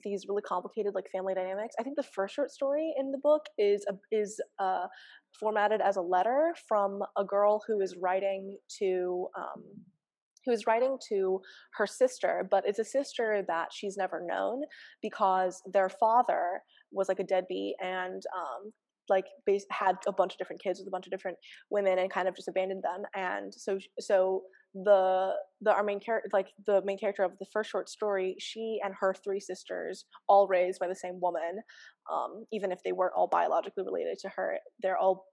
these 0.02 0.26
really 0.28 0.42
complicated 0.42 0.94
like 0.94 1.10
family 1.10 1.34
dynamics. 1.34 1.74
I 1.78 1.82
think 1.82 1.96
the 1.96 2.02
first 2.02 2.34
short 2.34 2.50
story 2.50 2.92
in 2.98 3.10
the 3.10 3.18
book 3.18 3.42
is 3.58 3.84
a, 3.88 3.94
is 4.14 4.40
uh, 4.58 4.86
formatted 5.38 5.80
as 5.80 5.96
a 5.96 6.02
letter 6.02 6.54
from 6.68 7.00
a 7.16 7.24
girl 7.24 7.62
who 7.66 7.80
is 7.80 7.96
writing 8.00 8.56
to 8.78 9.28
um, 9.36 9.62
who 10.46 10.52
is 10.52 10.66
writing 10.66 10.96
to 11.10 11.40
her 11.74 11.86
sister, 11.86 12.48
but 12.50 12.64
it's 12.66 12.78
a 12.78 12.84
sister 12.84 13.44
that 13.48 13.68
she's 13.72 13.96
never 13.96 14.22
known 14.24 14.62
because 15.02 15.62
their 15.72 15.88
father 15.88 16.62
was 16.90 17.08
like 17.08 17.20
a 17.20 17.24
deadbeat 17.24 17.74
and 17.80 18.22
um, 18.34 18.72
like 19.08 19.26
had 19.70 19.96
a 20.06 20.12
bunch 20.12 20.32
of 20.32 20.38
different 20.38 20.62
kids 20.62 20.78
with 20.78 20.88
a 20.88 20.90
bunch 20.90 21.06
of 21.06 21.10
different 21.10 21.36
women 21.70 21.98
and 21.98 22.10
kind 22.10 22.28
of 22.28 22.36
just 22.36 22.48
abandoned 22.48 22.82
them 22.82 23.02
and 23.14 23.52
so 23.54 23.78
so 23.98 24.42
the 24.74 25.32
the 25.62 25.72
our 25.72 25.82
main 25.82 25.98
character 25.98 26.28
like 26.32 26.48
the 26.66 26.82
main 26.84 26.98
character 26.98 27.24
of 27.24 27.32
the 27.38 27.46
first 27.52 27.70
short 27.70 27.88
story 27.88 28.36
she 28.38 28.78
and 28.84 28.94
her 28.94 29.14
three 29.24 29.40
sisters 29.40 30.04
all 30.28 30.46
raised 30.46 30.78
by 30.78 30.86
the 30.86 30.94
same 30.94 31.18
woman 31.20 31.60
um, 32.12 32.44
even 32.52 32.70
if 32.70 32.78
they 32.84 32.92
weren't 32.92 33.14
all 33.16 33.26
biologically 33.26 33.84
related 33.84 34.18
to 34.18 34.28
her 34.28 34.58
they're 34.82 34.98
all 34.98 35.26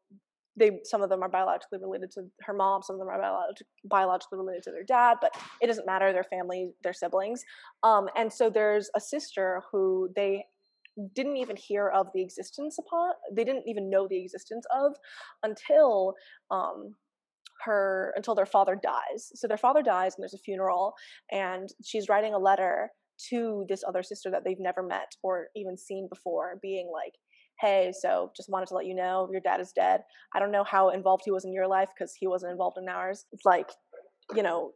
they 0.57 0.79
some 0.83 1.01
of 1.01 1.09
them 1.09 1.21
are 1.21 1.29
biologically 1.29 1.79
related 1.79 2.09
to 2.11 2.21
her 2.41 2.53
mom 2.53 2.81
some 2.81 2.95
of 2.95 2.99
them 2.99 3.09
are 3.09 3.19
biolog- 3.19 3.61
biologically 3.85 4.37
related 4.37 4.63
to 4.63 4.71
their 4.71 4.83
dad 4.83 5.17
but 5.21 5.31
it 5.61 5.67
doesn't 5.67 5.85
matter 5.85 6.13
their 6.13 6.23
family 6.23 6.71
their 6.83 6.93
siblings. 6.93 7.43
Um, 7.83 8.07
and 8.15 8.31
so 8.31 8.49
there's 8.49 8.89
a 8.95 9.01
sister 9.01 9.61
who 9.71 10.09
they 10.15 10.45
didn't 11.13 11.35
even 11.35 11.57
hear 11.57 11.89
of 11.89 12.07
the 12.13 12.21
existence 12.21 12.77
upon 12.79 13.11
they 13.33 13.43
didn't 13.43 13.67
even 13.67 13.89
know 13.89 14.07
the 14.07 14.17
existence 14.17 14.65
of 14.73 14.95
until 15.43 16.13
um, 16.51 16.95
her 17.64 18.14
until 18.15 18.36
their 18.36 18.45
father 18.45 18.77
dies. 18.82 19.32
So 19.36 19.48
their 19.48 19.57
father 19.57 19.82
dies 19.82 20.14
and 20.15 20.23
there's 20.23 20.34
a 20.34 20.44
funeral 20.44 20.94
and 21.32 21.69
she's 21.84 22.10
writing 22.10 22.34
a 22.34 22.40
letter 22.40 22.90
to 23.30 23.65
this 23.69 23.84
other 23.88 24.03
sister 24.03 24.30
that 24.32 24.44
they've 24.44 24.60
never 24.60 24.84
met 24.84 25.11
or 25.23 25.48
even 25.56 25.77
seen 25.77 26.07
before 26.10 26.60
being 26.61 26.90
like 26.94 27.14
hey 27.61 27.94
so 27.98 28.30
just 28.36 28.49
wanted 28.49 28.68
to 28.68 28.73
let 28.73 28.86
you 28.86 28.94
know 28.94 29.30
your 29.32 29.41
dad 29.41 29.61
is 29.61 29.72
dead. 29.72 30.02
I 30.34 30.40
don't 30.40 30.52
know 30.52 30.65
how 30.65 30.90
involved 30.90 31.23
he 31.23 31.32
was 31.32 31.45
in 31.45 31.53
your 31.53 31.68
life 31.68 31.90
because 31.98 32.14
he 32.19 32.27
wasn't 32.27 32.52
involved 32.52 32.77
in 32.77 32.90
ours. 32.90 33.26
It's 33.32 33.45
like 33.45 33.69
you 34.36 34.44
know 34.44 34.72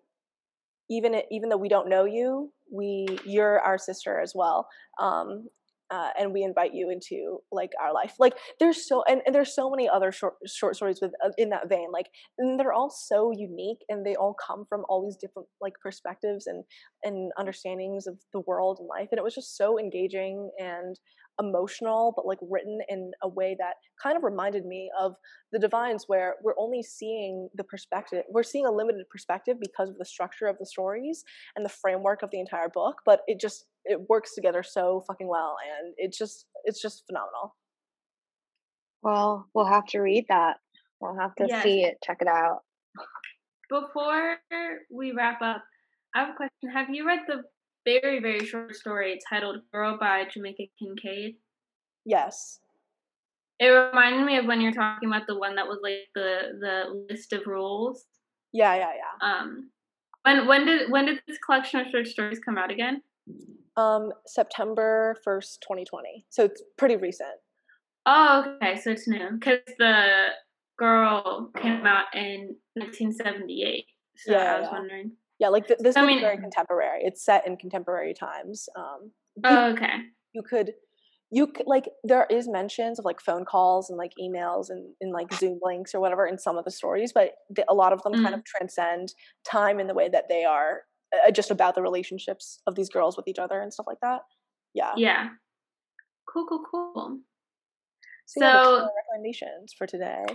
even 0.90 1.22
even 1.32 1.50
though 1.50 1.58
we 1.58 1.70
don't 1.70 1.90
know 1.90 2.06
you 2.06 2.52
we 2.72 3.08
you're 3.26 3.60
our 3.60 3.78
sister 3.78 4.20
as 4.20 4.34
well. 4.36 4.68
Um, 5.02 5.48
uh, 5.91 6.10
and 6.20 6.34
we 6.34 6.44
invite 6.44 6.74
you 6.74 6.90
into 6.90 7.40
like 7.52 7.72
our 7.82 7.94
life. 7.94 8.14
Like 8.20 8.34
there's 8.60 8.88
so 8.88 9.03
and, 9.07 9.22
and 9.26 9.34
there's 9.34 9.56
so 9.56 9.70
many 9.70 9.90
other 9.90 10.11
short 10.11 10.36
short 10.48 10.76
stories 10.76 10.99
with 11.02 11.11
uh, 11.26 11.30
in 11.38 11.49
that 11.49 11.70
vein 11.70 11.88
like 11.91 12.07
they're 12.38 12.74
all 12.74 12.90
so 12.90 13.32
unique 13.32 13.80
and 13.90 14.06
they 14.06 14.16
all 14.16 14.36
come 14.45 14.66
from 14.68 14.84
all 14.90 15.03
these 15.03 15.18
different 15.18 15.48
like 15.61 15.74
perspectives 15.82 16.48
and 16.48 16.64
and 17.03 17.32
understandings 17.38 18.07
of 18.07 18.18
the 18.34 18.41
world 18.41 18.78
and 18.80 18.88
life 18.88 19.10
and 19.11 19.20
it 19.20 19.24
was 19.24 19.36
just 19.36 19.57
so 19.57 19.80
engaging 19.80 20.49
and 20.60 20.99
emotional 21.40 22.14
but 22.16 22.26
like 22.26 22.38
written 22.41 22.80
in 22.90 23.11
a 23.24 23.28
way 23.28 23.56
that 23.57 23.76
kind 24.02 24.18
of 24.18 24.24
reminded 24.24 24.66
me 24.66 24.90
of 24.99 25.14
the 25.52 25.60
divines 25.60 26.06
where 26.07 26.36
we're 26.44 26.57
only 26.57 26.84
seeing 26.84 27.49
the 27.56 27.64
perspective 27.64 28.24
we're 28.30 28.44
seeing 28.44 28.66
a 28.66 28.72
limited 28.72 29.06
perspective 29.10 29.57
because 29.60 29.90
of 29.90 29.98
the 29.98 30.06
structure 30.06 30.48
of 30.48 30.57
the 30.60 30.66
stories 30.66 31.24
and 31.56 31.66
the 31.66 31.70
framework 31.70 32.22
of 32.22 32.30
the 32.32 32.40
entire 32.40 32.70
book 32.70 32.98
but 33.06 33.22
it 33.28 33.40
just 33.40 33.66
it 33.86 33.99
works 34.10 34.36
together 34.36 34.64
so 34.64 35.03
fucking 35.07 35.28
well 35.28 35.56
and 35.82 35.94
it's 35.98 36.18
just 36.18 36.45
it's 36.66 36.82
just 36.82 37.03
phenomenal. 37.07 37.56
Well 39.02 39.48
we'll 39.53 39.66
have 39.66 39.86
to 39.88 39.99
read 39.99 40.26
that. 40.30 40.57
We'll 40.99 41.18
have 41.20 41.36
to 41.36 41.45
yes. 41.48 41.64
see 41.64 41.84
it 41.84 41.98
check 42.03 42.18
it 42.22 42.28
out. 42.28 42.60
Before 43.70 44.38
we 44.91 45.11
wrap 45.11 45.41
up 45.41 45.64
i 46.16 46.20
have 46.22 46.30
a 46.30 46.34
question. 46.34 46.72
Have 46.74 46.88
you 46.90 47.06
read 47.06 47.20
the 47.28 47.44
very 48.02 48.20
very 48.20 48.45
short 48.45 48.76
story 48.76 49.20
titled 49.30 49.57
girl 49.72 49.98
by 49.99 50.26
jamaica 50.32 50.64
kincaid 50.78 51.36
yes 52.06 52.60
it 53.60 53.68
reminded 53.68 54.26
me 54.26 54.38
of 54.38 54.45
when 54.45 54.61
you're 54.61 54.72
talking 54.72 55.10
about 55.10 55.28
the 55.28 55.38
one 55.38 55.56
that 55.56 55.68
was 55.68 55.80
like 55.84 56.07
the 56.16 56.60
the 56.60 57.06
list 57.10 57.34
of 57.34 57.41
rules 57.45 58.06
yeah 58.53 58.76
yeah 58.76 58.91
yeah 58.95 59.28
um 59.28 59.70
when 60.24 60.48
when 60.48 60.66
did 60.66 60.91
when 60.91 61.06
did 61.06 61.22
this 61.28 61.38
collection 61.45 61.80
of 61.80 61.88
short 61.88 62.07
stories 62.07 62.40
come 62.40 62.57
out 62.57 62.72
again 62.72 63.02
um, 63.80 64.11
September 64.26 65.16
1st, 65.26 65.61
2020. 65.61 66.26
So 66.30 66.44
it's 66.44 66.61
pretty 66.78 66.95
recent. 66.95 67.30
Oh, 68.06 68.56
okay. 68.61 68.76
So 68.76 68.91
it's 68.91 69.07
new. 69.07 69.32
Because 69.34 69.60
the 69.78 70.30
girl 70.78 71.52
came 71.56 71.86
out 71.86 72.06
in 72.14 72.56
1978. 72.74 73.86
So 74.18 74.32
yeah, 74.32 74.38
I 74.38 74.60
was 74.60 74.68
yeah. 74.70 74.78
wondering. 74.78 75.11
Yeah, 75.40 75.48
like 75.49 75.68
th- 75.68 75.80
this 75.82 75.95
is 75.95 76.03
mean, 76.03 76.20
very 76.20 76.38
contemporary. 76.38 76.99
It's 77.03 77.24
set 77.24 77.48
in 77.48 77.56
contemporary 77.56 78.14
times. 78.14 78.68
Um, 78.78 79.11
oh, 79.45 79.72
okay. 79.72 79.94
You 80.34 80.44
could, 80.44 80.74
you 81.32 81.48
could, 81.48 81.66
like, 81.66 81.86
there 82.03 82.28
is 82.30 82.48
mentions 82.49 82.99
of 82.99 83.06
like 83.06 83.22
phone 83.22 83.45
calls 83.45 83.90
and 83.90 83.98
like 83.98 84.11
emails 84.22 84.70
and, 84.70 84.94
and 84.99 85.14
like 85.14 85.34
Zoom 85.34 85.60
links 85.64 85.95
or 85.95 86.02
whatever 86.02 86.28
in 86.28 86.38
some 86.38 86.57
of 86.57 86.66
the 86.66 86.72
stories, 86.72 87.14
but 87.14 87.32
the, 87.49 87.64
a 87.70 87.74
lot 87.74 87.94
of 87.94 88.03
them 88.03 88.14
mm. 88.14 88.24
kind 88.24 88.36
of 88.36 88.44
transcend 88.44 89.14
time 89.49 89.80
in 89.80 89.88
the 89.88 89.94
way 89.94 90.10
that 90.10 90.26
they 90.28 90.44
are 90.44 90.82
uh, 91.26 91.32
just 91.32 91.52
about 91.52 91.74
the 91.74 91.82
relationships 91.82 92.60
of 92.68 92.76
these 92.76 92.90
girls 92.90 93.16
with 93.16 93.28
each 93.28 93.40
other 93.40 93.61
and 93.61 93.74
stuff 93.74 93.88
like 93.88 93.99
that. 94.02 94.22
Yeah. 94.74 94.91
Yeah. 94.98 95.30
Cool, 96.32 96.45
cool, 96.48 96.64
cool. 96.70 97.20
So, 98.26 98.41
so 98.41 98.76
yeah, 98.76 98.88
recommendations 99.14 99.74
for 99.76 99.88
today. 99.88 100.26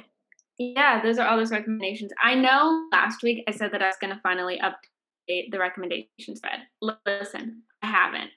Yeah, 0.58 1.02
those 1.02 1.18
are 1.18 1.28
all 1.28 1.36
those 1.36 1.50
recommendations. 1.50 2.10
I 2.22 2.34
know 2.34 2.86
last 2.90 3.22
week 3.22 3.44
I 3.48 3.52
said 3.52 3.72
that 3.72 3.82
I 3.82 3.86
was 3.86 3.96
going 4.00 4.14
to 4.14 4.20
finally 4.22 4.58
update 4.62 4.90
the 5.28 5.58
recommendations 5.58 6.40
thread. 6.40 6.60
Listen, 7.06 7.62
I 7.82 7.86
haven't. 7.86 8.30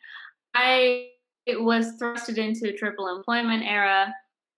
I 0.53 1.07
it 1.45 1.61
was 1.61 1.93
thrusted 2.01 2.37
into 2.37 2.69
a 2.69 2.77
triple 2.77 3.07
employment 3.15 3.63
era. 3.63 4.13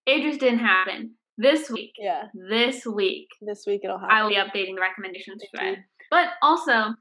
It 0.06 0.23
just 0.23 0.39
didn't 0.39 0.60
happen. 0.60 1.11
This 1.38 1.69
week, 1.69 1.93
yeah, 1.97 2.23
this 2.34 2.85
week, 2.85 3.27
this 3.41 3.64
week 3.65 3.81
it'll 3.84 3.99
happen. 3.99 4.15
I 4.15 4.23
will 4.23 4.30
be 4.30 4.35
updating 4.35 4.76
the 4.76 4.81
recommendations 4.81 5.41
thread. 5.56 5.84
But 6.11 6.30
also, 6.41 6.95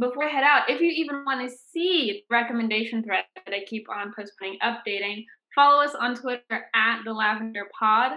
before 0.00 0.24
I 0.24 0.28
head 0.28 0.44
out, 0.44 0.68
if 0.68 0.80
you 0.80 0.88
even 0.88 1.24
want 1.24 1.48
to 1.48 1.56
see 1.72 2.24
the 2.28 2.34
recommendation 2.34 3.04
thread 3.04 3.24
that 3.44 3.54
I 3.54 3.64
keep 3.66 3.86
on 3.88 4.12
postponing 4.16 4.58
updating, 4.62 5.24
follow 5.54 5.82
us 5.82 5.94
on 5.94 6.16
Twitter 6.16 6.66
at 6.74 7.02
the 7.04 7.12
Lavender 7.12 7.68
Pod. 7.78 8.12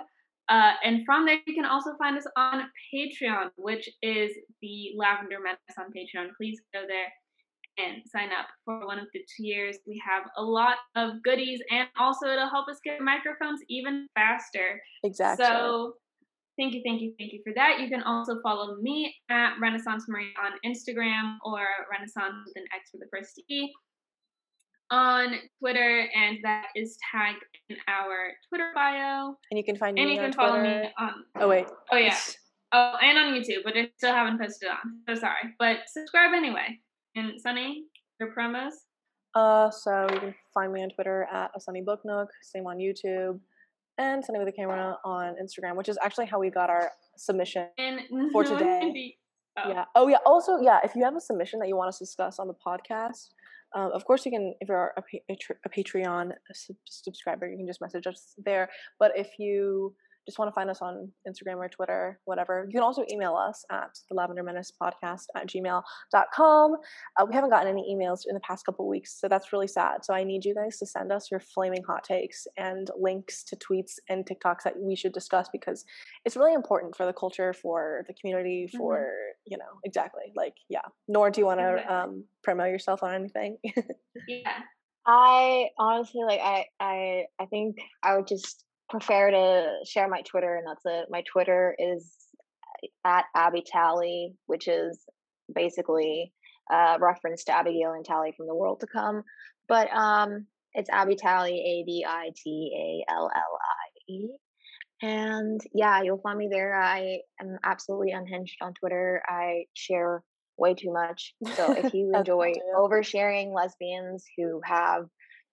Uh, 0.50 0.74
and 0.84 1.06
from 1.06 1.26
there, 1.26 1.38
you 1.46 1.54
can 1.54 1.66
also 1.66 1.92
find 1.98 2.18
us 2.18 2.26
on 2.36 2.64
Patreon, 2.94 3.52
which 3.58 3.88
is 4.02 4.32
the 4.62 4.92
Lavender 4.98 5.38
Menace 5.44 5.60
on 5.78 5.86
Patreon. 5.96 6.30
Please 6.38 6.60
go 6.74 6.82
there 6.88 7.08
and 7.78 8.02
sign 8.08 8.30
up 8.30 8.48
for 8.66 8.86
one 8.86 9.00
of 9.00 9.08
the 9.14 9.22
tiers. 9.38 9.78
We 9.88 10.02
have 10.06 10.24
a 10.38 10.44
lot 10.44 10.78
of 10.96 11.22
goodies, 11.24 11.62
and 11.72 11.88
also 12.00 12.28
it'll 12.28 12.50
help 12.50 12.68
us 12.68 12.80
get 12.84 13.00
microphones 13.00 13.62
even 13.70 14.08
faster. 14.16 14.82
Exactly. 15.04 15.46
So 15.46 15.94
thank 16.58 16.74
you, 16.74 16.82
thank 16.84 17.02
you, 17.02 17.14
thank 17.20 17.32
you 17.32 17.42
for 17.46 17.54
that. 17.54 17.80
You 17.80 17.88
can 17.88 18.02
also 18.04 18.42
follow 18.42 18.76
me 18.82 19.16
at 19.30 19.54
Renaissance 19.62 20.06
Marie 20.10 20.34
on 20.44 20.54
Instagram 20.70 21.38
or 21.46 21.62
Renaissance 21.92 22.34
with 22.48 22.58
an 22.58 22.66
X 22.76 22.90
for 22.92 22.98
the 22.98 23.08
first 23.12 23.42
E 23.50 23.72
on 24.92 25.36
Twitter, 25.60 26.08
and 26.16 26.38
that 26.44 26.68
is 26.76 26.98
tagged 27.12 27.44
in 27.70 27.78
our 27.88 28.32
Twitter 28.50 28.72
bio. 28.74 29.36
and 29.52 29.58
you 29.58 29.64
can 29.64 29.76
find 29.76 29.98
And 30.00 30.10
me 30.10 30.16
you 30.16 30.22
on 30.22 30.26
can 30.32 30.34
follow 30.34 30.60
Twitter. 30.60 30.82
me 30.82 30.90
on. 30.98 31.14
Oh 31.40 31.48
wait. 31.48 31.68
Oh 31.92 31.98
yeah. 31.98 32.18
Oh, 32.72 32.96
and 33.02 33.18
on 33.18 33.34
YouTube, 33.34 33.64
but 33.64 33.76
I 33.78 33.90
still 33.98 34.14
haven't 34.14 34.40
posted 34.40 34.70
on. 34.70 35.00
So 35.08 35.16
sorry, 35.20 35.56
but 35.60 35.78
subscribe 35.88 36.34
anyway. 36.34 36.80
And 37.16 37.40
Sunny, 37.42 37.86
your 38.20 38.34
promos. 38.36 38.74
Uh, 39.36 39.70
so 39.72 40.08
you 40.14 40.20
can 40.20 40.36
find 40.54 40.72
me 40.74 40.82
on 40.84 40.90
Twitter 40.90 41.28
at 41.32 41.52
a 41.56 41.60
sunny 41.60 41.82
book 41.82 42.02
nook. 42.04 42.30
Same 42.42 42.66
on 42.68 42.78
YouTube, 42.78 43.40
and 43.98 44.24
Sunny 44.24 44.40
with 44.40 44.48
a 44.48 44.52
camera 44.52 44.98
on 45.04 45.36
Instagram, 45.42 45.76
which 45.76 45.90
is 45.90 45.98
actually 46.04 46.26
how 46.28 46.40
we 46.40 46.50
got 46.50 46.70
our 46.70 46.92
submission. 47.18 47.68
And 47.78 48.02
For 48.32 48.44
today. 48.54 49.16
Oh. 49.58 49.70
Yeah. 49.70 49.86
Oh 49.96 50.08
yeah. 50.08 50.18
Also, 50.26 50.60
yeah. 50.62 50.80
If 50.84 50.96
you 50.96 51.04
have 51.04 51.16
a 51.16 51.22
submission 51.22 51.60
that 51.60 51.68
you 51.68 51.76
want 51.76 51.90
us 51.90 51.98
to 52.00 52.06
discuss 52.06 52.40
on 52.40 52.48
the 52.48 52.54
podcast, 52.56 53.30
um, 53.76 53.92
of 53.94 54.06
course 54.06 54.26
you 54.26 54.32
can. 54.32 54.56
If 54.62 54.68
you're 54.68 54.94
a, 54.98 55.04
a, 55.30 55.38
a 55.66 55.70
Patreon 55.70 56.32
sub- 56.54 56.76
subscriber, 56.86 57.48
you 57.48 57.58
can 57.58 57.68
just 57.68 57.82
message 57.82 58.08
us 58.08 58.34
there. 58.38 58.70
But 59.00 59.12
if 59.16 59.38
you 59.38 59.96
just 60.30 60.40
want 60.40 60.50
to 60.50 60.54
find 60.54 60.70
us 60.70 60.82
on 60.82 61.12
Instagram 61.28 61.58
or 61.58 61.68
Twitter, 61.70 62.20
whatever, 62.26 62.66
you 62.68 62.74
can 62.74 62.84
also 62.84 63.04
email 63.12 63.36
us 63.36 63.66
at 63.72 63.90
the 64.10 64.16
Lavender 64.16 64.44
Menace 64.44 64.72
Podcast 64.82 65.26
at 65.36 65.48
gmail.com. 65.48 66.74
Uh, 67.20 67.26
we 67.28 67.34
haven't 67.34 67.50
gotten 67.50 67.68
any 67.68 67.96
emails 67.96 68.22
in 68.28 68.34
the 68.36 68.40
past 68.42 68.66
couple 68.66 68.88
weeks, 68.88 69.20
so 69.20 69.28
that's 69.28 69.52
really 69.52 69.68
sad. 69.68 70.06
So 70.06 70.14
I 70.14 70.24
need 70.24 70.46
you 70.46 70.54
guys 70.56 70.78
to 70.78 70.86
send 70.86 71.12
us 71.12 71.30
your 71.32 71.40
flaming 71.40 71.84
hot 71.88 72.04
takes 72.04 72.48
and 72.58 72.90
links 72.98 73.44
to 73.46 73.56
tweets 73.56 73.94
and 74.08 74.26
TikToks 74.26 74.64
that 74.64 74.80
we 74.80 74.96
should 74.96 75.14
discuss 75.14 75.50
because 75.52 75.84
it's 76.26 76.38
really 76.38 76.54
important 76.54 76.96
for 76.96 77.06
the 77.06 77.14
culture, 77.14 77.54
for 77.54 78.04
the 78.08 78.14
community, 78.14 78.68
Mm-hmm. 78.70 78.78
for 78.78 79.10
you 79.46 79.58
know 79.58 79.80
exactly. 79.84 80.32
Like 80.36 80.54
yeah, 80.70 80.82
Nour, 81.08 81.32
do 81.32 81.42
you 81.42 81.46
want 81.46 81.60
to 81.60 81.94
um, 81.94 82.26
promote 82.44 82.70
yourself 82.70 83.04
on 83.04 83.14
anything? 83.16 83.58
Yeah. 84.28 84.60
I 85.08 85.70
honestly 85.80 86.22
like 86.24 86.40
I 86.42 86.66
I 86.80 87.24
I 87.40 87.46
think 87.46 87.78
I 88.04 88.16
would 88.16 88.28
just 88.28 88.64
prefer 88.90 89.32
to 89.32 89.86
share 89.86 90.08
my 90.08 90.22
Twitter 90.22 90.56
and 90.56 90.68
that's 90.68 90.86
it. 90.86 91.08
My 91.10 91.24
Twitter 91.32 91.76
is 91.78 92.12
at 93.06 93.26
Abby 93.36 93.64
Tally, 93.66 94.34
which 94.46 94.68
is 94.68 95.00
basically 95.54 96.32
a 96.72 96.98
reference 97.00 97.44
to 97.46 97.56
Abigail 97.56 97.94
and 97.94 98.06
Tallie 98.06 98.34
from 98.36 98.48
the 98.48 98.56
world 98.56 98.82
to 98.82 98.88
come. 98.88 99.24
But 99.68 99.92
um 99.94 100.48
it's 100.74 100.90
Abby 100.90 101.16
Tally, 101.16 101.60
A 101.60 101.84
B 101.86 102.06
I 102.08 102.32
T 102.36 103.04
A 103.10 103.12
L 103.12 103.30
L 103.34 103.60
I 103.62 104.12
E. 104.12 104.30
And 105.02 105.62
yeah, 105.74 106.02
you'll 106.02 106.22
find 106.22 106.38
me 106.38 106.50
there. 106.52 106.76
I 106.80 107.20
am 107.42 107.58
absolutely 107.64 108.12
unhinged 108.12 108.58
on 108.62 108.74
Twitter. 108.74 109.22
I 109.28 109.66
share 109.74 110.24
way 110.58 110.74
too 110.74 110.92
much. 110.92 111.34
So 111.56 111.72
if 111.72 111.94
you 111.94 112.12
enjoy 112.14 112.54
oversharing 112.76 113.54
lesbians 113.54 114.26
who 114.38 114.62
have 114.64 115.06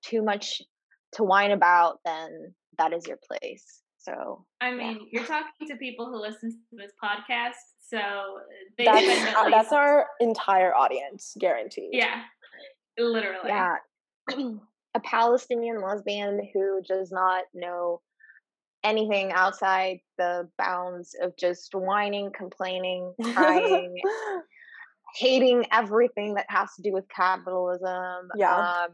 too 0.05 0.23
much 0.23 0.63
to 1.13 1.23
whine 1.25 1.51
about, 1.53 2.01
then 2.05 2.55
that 2.79 2.93
is 2.93 3.07
your 3.07 3.19
place. 3.27 3.81
So 3.99 4.45
I 4.61 4.71
Yeah. 4.71 4.77
mean, 4.77 5.09
you're 5.11 5.25
talking 5.25 5.67
to 5.69 5.77
people 5.77 6.07
who 6.07 6.17
listen 6.21 6.51
to 6.51 6.77
this 6.77 6.93
podcast, 7.03 7.55
so 7.81 7.99
they 8.79 8.85
that's 8.85 9.37
uh, 9.37 9.51
that's 9.51 9.73
our 9.73 10.07
entire 10.21 10.75
audience, 10.75 11.37
guaranteed. 11.39 11.91
yeah, 11.93 12.23
literally. 12.99 13.49
yeah, 13.49 13.77
a 14.95 15.01
Palestinian 15.03 15.81
lesbian 15.83 16.41
who 16.53 16.83
does 16.87 17.11
not 17.11 17.45
know 17.55 18.01
anything 18.85 19.33
outside 19.33 19.99
the 20.19 20.49
bounds 20.59 21.17
of 21.21 21.37
just 21.37 21.75
whining, 21.75 22.31
complaining, 22.31 23.13
crying, 23.33 23.97
hating 25.17 25.65
everything 25.73 26.35
that 26.35 26.47
has 26.49 26.69
to 26.77 26.83
do 26.83 26.93
with 26.93 27.09
capitalism. 27.09 28.29
Yeah. 28.37 28.57
Um, 28.57 28.91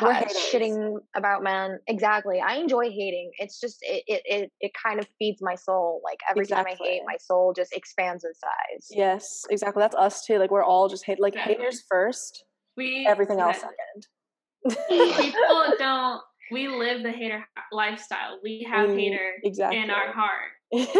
We're 0.00 0.22
shitting 0.52 0.96
about 1.14 1.42
men. 1.42 1.78
Exactly. 1.86 2.40
I 2.40 2.56
enjoy 2.56 2.90
hating. 2.90 3.30
It's 3.38 3.58
just 3.60 3.78
it 3.82 4.02
it 4.06 4.22
it, 4.24 4.52
it 4.60 4.72
kind 4.80 4.98
of 5.00 5.06
feeds 5.18 5.40
my 5.42 5.54
soul. 5.54 6.00
Like 6.04 6.20
every 6.30 6.46
time 6.46 6.64
I 6.66 6.76
hate, 6.78 7.02
my 7.06 7.16
soul 7.20 7.52
just 7.56 7.72
expands 7.74 8.24
in 8.24 8.32
size. 8.34 8.86
yes, 8.90 9.44
exactly. 9.50 9.80
That's 9.82 9.96
us 9.96 10.24
too. 10.24 10.38
Like 10.38 10.50
we're 10.50 10.64
all 10.64 10.88
just 10.88 11.04
hate 11.04 11.20
like 11.20 11.34
Exactly. 11.34 11.54
haters 11.56 11.82
first, 11.90 12.44
we 12.76 13.06
everything 13.08 13.40
else 13.40 13.58
yeah, 13.62 14.74
second. 14.74 15.18
people 15.20 15.64
don't. 15.78 16.20
We 16.52 16.68
live 16.68 17.02
the 17.02 17.10
hater 17.10 17.44
lifestyle. 17.72 18.38
We 18.42 18.66
have 18.70 18.90
We- 18.90 19.04
hater 19.04 19.32
exactly. 19.44 19.78
in 19.80 19.90
our 19.90 20.12
heart. 20.12 20.52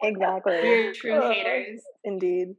Exactly. 0.00 0.52
We're 0.62 0.92
true 0.94 1.14
Oh. 1.14 1.32
haters. 1.32 1.80
Indeed. 2.04 2.54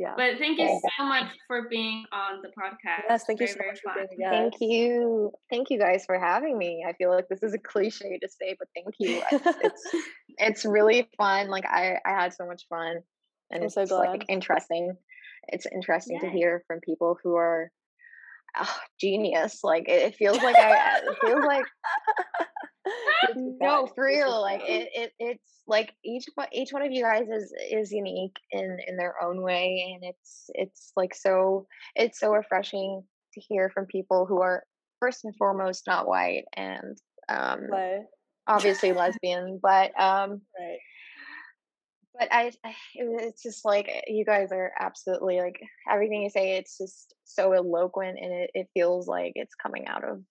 Yeah. 0.00 0.14
But 0.16 0.38
thank 0.38 0.58
you 0.58 0.64
Exactly. 0.64 0.90
so 0.96 1.04
much 1.04 1.26
for 1.46 1.68
being 1.68 2.06
on 2.10 2.40
the 2.40 2.48
podcast. 2.48 3.02
yes, 3.06 3.24
thank 3.26 3.38
you 3.38 3.46
so 3.46 3.58
much 3.66 3.80
for 3.82 3.92
being 3.94 4.26
a 4.26 4.30
Thank 4.30 4.54
you. 4.58 5.30
Thank 5.50 5.68
you 5.68 5.78
guys 5.78 6.06
for 6.06 6.18
having 6.18 6.56
me. 6.56 6.82
I 6.88 6.94
feel 6.94 7.10
like 7.10 7.28
this 7.28 7.42
is 7.42 7.52
a 7.52 7.58
cliche 7.58 8.18
to 8.18 8.26
say, 8.26 8.56
but 8.58 8.68
thank 8.74 8.94
you. 8.98 9.22
It's 9.30 9.58
it's, 9.62 9.94
it's 10.38 10.64
really 10.64 11.06
fun. 11.18 11.48
Like 11.48 11.66
I 11.66 11.98
I 12.06 12.12
had 12.12 12.32
so 12.32 12.46
much 12.46 12.62
fun, 12.70 13.02
and 13.50 13.60
I'm 13.60 13.64
it's 13.64 13.74
so 13.74 13.98
like 13.98 14.24
interesting. 14.30 14.96
It's 15.48 15.66
interesting 15.66 16.18
to 16.20 16.30
hear 16.30 16.64
from 16.66 16.80
people 16.80 17.18
who 17.22 17.36
are 17.36 17.70
ah, 18.56 18.80
genius. 19.00 19.60
Like 19.62 19.88
it, 19.88 20.02
it 20.02 20.14
feels 20.16 20.42
like 20.42 20.56
I 20.56 20.98
it 20.98 21.18
feels 21.20 21.44
like 21.44 21.64
no 23.36 23.86
for 23.86 24.04
real 24.04 24.40
like 24.40 24.62
it, 24.66 24.88
it 24.94 25.12
it's 25.18 25.62
like 25.66 25.92
each 26.04 26.26
one 26.34 26.48
each 26.52 26.72
one 26.72 26.82
of 26.82 26.92
you 26.92 27.02
guys 27.02 27.28
is 27.28 27.52
is 27.70 27.92
unique 27.92 28.36
in 28.52 28.78
in 28.86 28.96
their 28.96 29.14
own 29.22 29.42
way 29.42 29.94
and 29.94 30.02
it's 30.04 30.50
it's 30.54 30.92
like 30.96 31.14
so 31.14 31.66
it's 31.94 32.18
so 32.18 32.32
refreshing 32.32 33.02
to 33.34 33.40
hear 33.40 33.70
from 33.70 33.86
people 33.86 34.26
who 34.26 34.40
are 34.40 34.64
first 34.98 35.24
and 35.24 35.36
foremost 35.36 35.86
not 35.86 36.08
white 36.08 36.44
and 36.56 36.98
um 37.28 37.66
obviously 38.46 38.92
lesbian 38.92 39.58
but 39.62 39.98
um 40.00 40.40
Right. 40.58 40.78
But 42.18 42.28
I, 42.32 42.52
I 42.64 42.74
it's 42.94 43.42
just 43.42 43.64
like 43.64 43.88
you 44.06 44.24
guys 44.24 44.50
are 44.52 44.72
absolutely 44.78 45.40
like 45.40 45.60
everything 45.90 46.22
you 46.22 46.30
say 46.30 46.56
it's 46.56 46.76
just 46.78 47.14
so 47.24 47.52
eloquent 47.52 48.18
and 48.20 48.32
it, 48.32 48.50
it 48.54 48.68
feels 48.74 49.06
like 49.06 49.32
it's 49.34 49.54
coming 49.54 49.86
out 49.86 50.04
of 50.04 50.22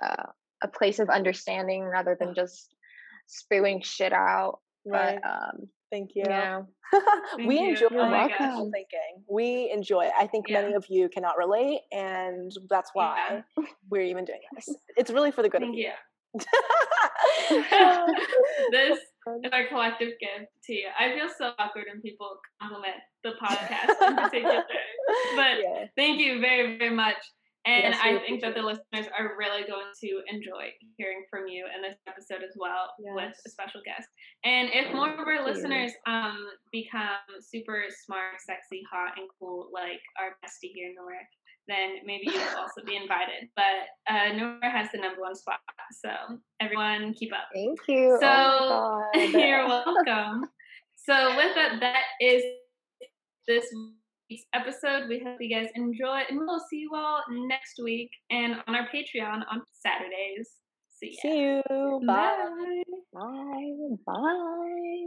uh, 0.00 0.24
a 0.62 0.68
place 0.68 0.98
of 0.98 1.08
understanding 1.10 1.82
rather 1.84 2.16
than 2.18 2.34
just 2.34 2.74
spewing 3.26 3.82
shit 3.82 4.12
out 4.12 4.60
Right. 4.88 5.18
but 5.22 5.28
um 5.28 5.68
Thank 5.90 6.10
you. 6.14 6.22
you 6.24 6.28
know 6.30 6.66
we 7.46 7.60
you. 7.60 7.70
enjoy 7.70 7.88
Oh 7.92 8.28
gosh. 8.28 8.38
thinking. 8.72 9.24
We 9.28 9.70
enjoy 9.72 10.04
it. 10.06 10.12
I 10.18 10.26
think 10.28 10.46
many 10.48 10.74
of 10.74 10.84
you 10.88 11.08
cannot 11.08 11.36
relate, 11.36 11.80
and 11.90 12.52
that's 12.70 12.90
why 12.94 13.42
we're 13.90 14.02
even 14.02 14.24
doing 14.24 14.38
this. 14.54 14.68
It's 14.96 15.10
really 15.10 15.32
for 15.32 15.42
the 15.42 15.48
good 15.48 15.62
Thank 15.62 15.74
of 15.74 15.78
you. 15.78 15.90
you. 17.48 17.56
this 18.70 18.98
is 19.44 19.50
our 19.52 19.66
collective 19.68 20.12
gift 20.20 20.50
to 20.64 20.72
you. 20.72 20.88
I 20.98 21.14
feel 21.14 21.28
so 21.28 21.52
awkward 21.58 21.86
when 21.92 22.00
people 22.00 22.38
compliment 22.60 22.96
the 23.24 23.32
podcast 23.42 24.08
in 24.08 24.16
particular. 24.22 24.62
But 25.34 25.58
yeah. 25.62 25.84
thank 25.96 26.20
you 26.20 26.40
very, 26.40 26.78
very 26.78 26.94
much. 26.94 27.18
And 27.66 27.82
Yes, 27.82 27.98
I 28.00 28.18
think 28.22 28.40
that 28.42 28.54
the 28.54 28.62
listeners 28.62 29.10
are 29.10 29.34
really 29.36 29.66
going 29.66 29.90
to 29.90 30.10
enjoy 30.30 30.70
hearing 30.96 31.26
from 31.28 31.48
you 31.48 31.66
in 31.66 31.82
this 31.82 31.98
episode 32.06 32.46
as 32.46 32.54
well 32.54 32.94
with 32.98 33.34
a 33.44 33.50
special 33.50 33.82
guest. 33.84 34.06
And 34.44 34.70
if 34.72 34.94
more 34.94 35.10
of 35.10 35.26
our 35.26 35.44
listeners 35.44 35.90
um 36.06 36.46
become 36.70 37.26
super 37.40 37.82
smart, 38.06 38.38
sexy, 38.38 38.86
hot, 38.86 39.18
and 39.18 39.26
cool 39.40 39.66
like 39.74 39.98
our 40.14 40.38
bestie 40.46 40.70
here, 40.78 40.94
Nour, 40.94 41.18
then 41.68 41.96
maybe 42.04 42.26
you 42.26 42.38
will 42.38 42.60
also 42.60 42.82
be 42.84 42.96
invited. 42.96 43.48
But 43.56 44.12
uh, 44.12 44.32
Nour 44.36 44.58
has 44.62 44.88
the 44.92 44.98
number 44.98 45.20
one 45.20 45.34
spot, 45.34 45.60
so 46.02 46.10
everyone 46.60 47.14
keep 47.14 47.32
up. 47.32 47.48
thank 47.54 47.78
you 47.88 48.18
So 48.20 48.28
oh 48.30 49.10
you're 49.14 49.66
welcome. 49.66 50.48
So 50.96 51.36
with 51.36 51.54
that, 51.54 51.80
that 51.80 52.04
is 52.20 52.42
this 53.46 53.66
week's 54.28 54.44
episode. 54.54 55.08
We 55.08 55.22
hope 55.24 55.38
you 55.40 55.54
guys 55.54 55.70
enjoy, 55.74 56.22
and 56.28 56.38
we'll 56.38 56.64
see 56.70 56.78
you 56.78 56.90
all 56.94 57.22
next 57.30 57.80
week 57.82 58.10
and 58.30 58.56
on 58.66 58.74
our 58.74 58.88
Patreon 58.88 59.42
on 59.50 59.62
Saturdays. 59.72 60.50
See 60.88 61.10
ya. 61.10 61.18
See 61.22 61.38
you. 61.40 62.00
Bye. 62.06 62.82
Bye. 63.12 63.22
bye 64.06 64.14
bye 64.14 65.06